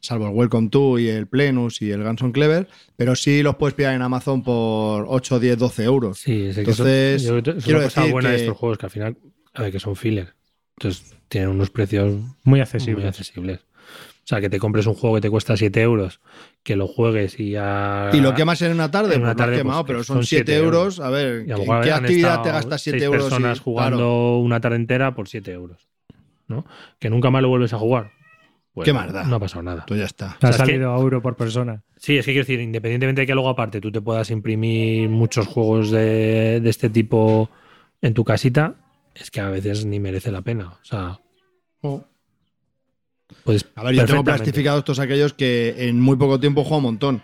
salvo 0.00 0.28
el 0.28 0.34
Welcome 0.34 0.68
to 0.68 0.98
y 0.98 1.08
el 1.08 1.26
Plenus 1.26 1.80
y 1.80 1.90
el 1.90 2.02
Ganson 2.04 2.32
Clever, 2.32 2.68
pero 2.96 3.16
sí 3.16 3.42
los 3.42 3.56
puedes 3.56 3.72
pillar 3.74 3.94
en 3.94 4.02
Amazon 4.02 4.42
por 4.42 5.06
8, 5.08 5.40
10, 5.40 5.56
12 5.58 5.84
euros. 5.84 6.18
Sí, 6.18 6.48
es 6.48 6.54
que 6.56 6.60
Entonces, 6.60 7.22
eso, 7.24 7.38
yo 7.38 7.42
que 7.54 7.58
es 7.58 7.64
quiero 7.64 7.78
una 7.78 7.86
cosa 7.86 8.00
decir 8.02 8.12
buena 8.12 8.28
de 8.28 8.36
que- 8.36 8.42
estos 8.42 8.58
juegos 8.58 8.76
que 8.76 8.84
al 8.86 8.90
final, 8.92 9.16
a 9.54 9.62
ver, 9.62 9.72
que 9.72 9.80
son 9.80 9.96
filler. 9.96 10.34
Entonces 10.78 11.14
tienen 11.28 11.50
unos 11.50 11.70
precios 11.70 12.14
Muy 12.44 12.60
accesible. 12.60 13.00
muy 13.00 13.08
accesibles. 13.08 13.60
O 13.60 14.28
sea, 14.28 14.40
que 14.40 14.50
te 14.50 14.58
compres 14.58 14.86
un 14.86 14.94
juego 14.94 15.14
que 15.16 15.20
te 15.20 15.30
cuesta 15.30 15.56
7 15.56 15.80
euros, 15.82 16.20
que 16.64 16.74
lo 16.74 16.88
juegues 16.88 17.38
y 17.38 17.52
ya. 17.52 18.10
Y 18.12 18.20
lo 18.20 18.34
quemas 18.34 18.60
en 18.62 18.72
una 18.72 18.90
tarde, 18.90 19.14
En 19.14 19.22
una 19.22 19.30
pues 19.34 19.38
lo 19.38 19.42
has 19.44 19.46
tarde, 19.50 19.56
quemado, 19.58 19.80
pues, 19.82 19.86
pero 19.86 19.98
que 20.00 20.04
son 20.04 20.16
son 20.16 20.24
7 20.26 20.44
siete 20.52 20.64
euros. 20.64 20.98
A 20.98 21.10
ver, 21.10 21.46
Y 21.46 21.52
a 21.52 21.56
lo 21.56 21.62
¿en 21.62 21.68
mejor 21.68 21.84
qué 21.84 21.92
actividad 21.92 22.42
te 22.42 22.50
gastas 22.50 22.82
7 22.82 22.98
seis 22.98 23.06
euros? 23.06 23.22
personas 23.22 23.58
y- 23.58 23.62
jugando 23.62 23.96
claro, 23.98 24.38
una 24.38 24.60
tarde 24.60 24.76
entera 24.76 25.14
por 25.14 25.28
7 25.28 25.52
euros. 25.52 25.86
¿no? 26.48 26.64
Que 26.98 27.08
nunca 27.10 27.30
más 27.30 27.42
lo 27.42 27.48
vuelves 27.48 27.72
a 27.72 27.78
jugar. 27.78 28.10
Pues 28.74 28.84
¿Qué 28.84 28.92
más 28.92 29.12
da? 29.12 29.24
No 29.24 29.36
ha 29.36 29.40
pasado 29.40 29.62
nada. 29.62 29.84
pues 29.86 30.00
ya 30.00 30.06
está. 30.06 30.36
Ha 30.40 30.52
sea, 30.52 30.66
salido 30.66 30.92
a 30.92 30.98
euro 30.98 31.22
por 31.22 31.36
persona. 31.36 31.82
Sí, 31.96 32.18
es 32.18 32.26
que 32.26 32.32
quiero 32.32 32.44
decir, 32.44 32.60
independientemente 32.60 33.22
de 33.22 33.26
que 33.26 33.32
luego 33.34 33.48
aparte 33.48 33.80
tú 33.80 33.90
te 33.92 34.00
puedas 34.00 34.30
imprimir 34.30 35.08
muchos 35.08 35.46
juegos 35.46 35.90
de, 35.92 36.60
de 36.60 36.68
este 36.70 36.90
tipo 36.90 37.48
en 38.02 38.12
tu 38.12 38.22
casita, 38.24 38.74
es 39.20 39.30
que 39.30 39.40
a 39.40 39.48
veces 39.48 39.84
ni 39.84 39.98
merece 40.00 40.30
la 40.30 40.42
pena. 40.42 40.68
O 40.80 40.84
sea, 40.84 41.20
pues 43.44 43.66
A 43.74 43.82
ver, 43.84 43.94
yo 43.94 44.04
tengo 44.06 44.24
plastificados 44.24 44.84
todos 44.84 44.98
aquellos 44.98 45.32
que 45.32 45.88
en 45.88 46.00
muy 46.00 46.16
poco 46.16 46.38
tiempo 46.40 46.62
juego 46.62 46.78
un 46.78 46.82
montón. 46.84 47.22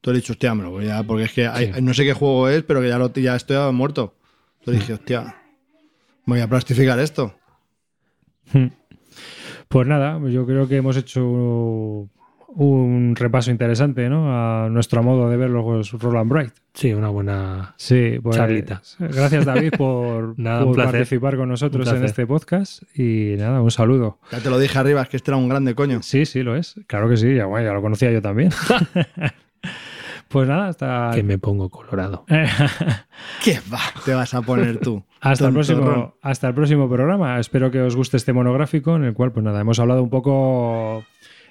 Tú 0.00 0.10
he 0.10 0.14
dicho, 0.14 0.32
hostia, 0.34 0.54
me 0.54 0.62
lo 0.64 0.70
voy 0.70 0.88
a. 0.88 1.02
Porque 1.02 1.24
es 1.24 1.32
que 1.32 1.46
hay- 1.46 1.72
Sí. 1.72 1.80
no 1.82 1.94
sé 1.94 2.04
qué 2.04 2.12
juego 2.12 2.48
es, 2.48 2.62
pero 2.62 2.80
que 2.80 2.88
ya, 2.88 2.98
lo, 2.98 3.12
ya 3.12 3.36
estoy 3.36 3.72
muerto. 3.72 4.14
Entonces 4.60 4.82
dije, 4.82 4.92
hostia, 4.94 5.36
voy 6.26 6.40
a 6.40 6.48
plastificar 6.48 6.98
esto. 6.98 7.34
Pues 9.68 9.88
nada, 9.88 10.20
yo 10.30 10.46
creo 10.46 10.68
que 10.68 10.76
hemos 10.76 10.96
hecho 10.96 12.08
un 12.56 13.16
repaso 13.16 13.50
interesante, 13.50 14.08
¿no? 14.08 14.26
A 14.30 14.68
nuestro 14.68 15.02
modo 15.02 15.28
de 15.28 15.36
ver 15.36 15.50
los 15.50 15.92
Roland 15.92 16.30
Bright. 16.30 16.52
Sí, 16.72 16.92
una 16.92 17.08
buena. 17.08 17.74
Sí, 17.76 18.18
pues 18.22 18.36
Charlita. 18.36 18.82
gracias 18.98 19.44
David 19.44 19.72
por, 19.78 20.38
Nada, 20.38 20.64
participar 20.72 21.36
con 21.36 21.48
nosotros 21.48 21.88
en 21.92 22.04
este 22.04 22.26
podcast 22.26 22.82
y 22.96 23.34
nada, 23.36 23.60
un 23.60 23.70
saludo. 23.70 24.18
Ya 24.30 24.40
te 24.40 24.50
lo 24.50 24.58
dije 24.58 24.78
arriba, 24.78 25.02
es 25.02 25.08
que 25.08 25.16
este 25.16 25.30
era 25.30 25.36
un 25.38 25.48
grande 25.48 25.74
coño. 25.74 26.02
Sí, 26.02 26.26
sí, 26.26 26.42
lo 26.42 26.56
es. 26.56 26.76
Claro 26.86 27.08
que 27.08 27.16
sí, 27.16 27.34
ya, 27.34 27.46
bueno, 27.46 27.66
ya 27.66 27.72
lo 27.72 27.82
conocía 27.82 28.10
yo 28.12 28.22
también. 28.22 28.50
pues 30.28 30.48
nada, 30.48 30.68
hasta, 30.68 31.10
Que 31.14 31.22
me 31.22 31.38
pongo 31.38 31.70
colorado. 31.70 32.24
¿Qué 33.44 33.58
va? 33.72 33.80
Te 34.04 34.14
vas 34.14 34.32
a 34.34 34.42
poner 34.42 34.78
tú. 34.78 35.04
hasta, 35.20 35.48
el 35.48 35.52
próximo, 35.52 36.16
hasta 36.22 36.48
el 36.48 36.54
próximo 36.54 36.88
programa. 36.88 37.38
Espero 37.40 37.70
que 37.70 37.80
os 37.80 37.96
guste 37.96 38.16
este 38.16 38.32
monográfico 38.32 38.94
en 38.96 39.04
el 39.04 39.14
cual, 39.14 39.32
pues 39.32 39.44
nada, 39.44 39.60
hemos 39.60 39.78
hablado 39.78 40.02
un 40.02 40.10
poco 40.10 41.04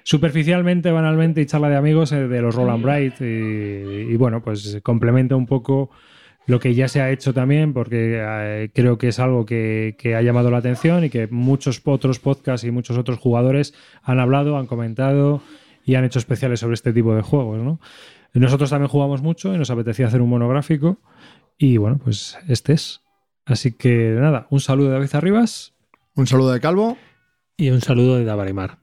superficialmente, 0.04 0.92
banalmente 0.92 1.42
y 1.42 1.46
charla 1.46 1.70
de 1.70 1.76
amigos 1.76 2.12
eh, 2.12 2.28
de 2.28 2.42
los 2.42 2.56
Roland 2.56 2.84
Bright 2.84 3.22
y, 3.22 4.12
y, 4.14 4.16
bueno, 4.18 4.42
pues 4.42 4.80
complementa 4.84 5.36
un 5.36 5.46
poco 5.46 5.90
lo 6.46 6.60
que 6.60 6.74
ya 6.74 6.88
se 6.88 7.02
ha 7.02 7.10
hecho 7.12 7.34
también 7.34 7.74
porque 7.74 8.20
eh, 8.22 8.70
creo 8.74 8.98
que 8.98 9.08
es 9.08 9.20
algo 9.20 9.46
que, 9.46 9.96
que 9.98 10.16
ha 10.16 10.22
llamado 10.22 10.52
la 10.52 10.58
atención 10.58 11.04
y 11.04 11.10
que 11.10 11.28
muchos 11.28 11.82
otros 11.86 12.20
podcasts 12.20 12.66
y 12.66 12.72
muchos 12.72 12.98
otros 12.98 13.18
jugadores 13.20 13.74
han 14.04 14.20
hablado, 14.20 14.58
han 14.58 14.68
comentado 14.68 15.42
y 15.86 15.96
han 15.96 16.04
hecho 16.04 16.20
especiales 16.20 16.60
sobre 16.60 16.76
este 16.76 16.94
tipo 16.94 17.16
de 17.16 17.22
juegos, 17.22 17.62
¿no? 17.62 17.80
Nosotros 18.34 18.72
también 18.72 18.90
jugamos 18.90 19.22
mucho 19.22 19.54
y 19.54 19.58
nos 19.58 19.70
apetecía 19.70 20.08
hacer 20.08 20.22
un 20.22 20.30
monográfico 20.30 20.98
y 21.58 21.78
bueno, 21.78 22.00
pues 22.04 22.38
este 22.48 22.74
es. 22.74 23.02
Así 23.46 23.74
que 23.74 24.16
nada, 24.20 24.48
un 24.50 24.60
saludo 24.60 24.88
de 24.88 24.94
David 24.94 25.10
Arribas. 25.14 25.74
Un 26.16 26.28
saludo 26.28 26.52
de 26.52 26.60
Calvo. 26.60 26.98
Y 27.58 27.70
un 27.70 27.82
saludo 27.82 28.18
de 28.18 28.26
Davarimar. 28.26 28.83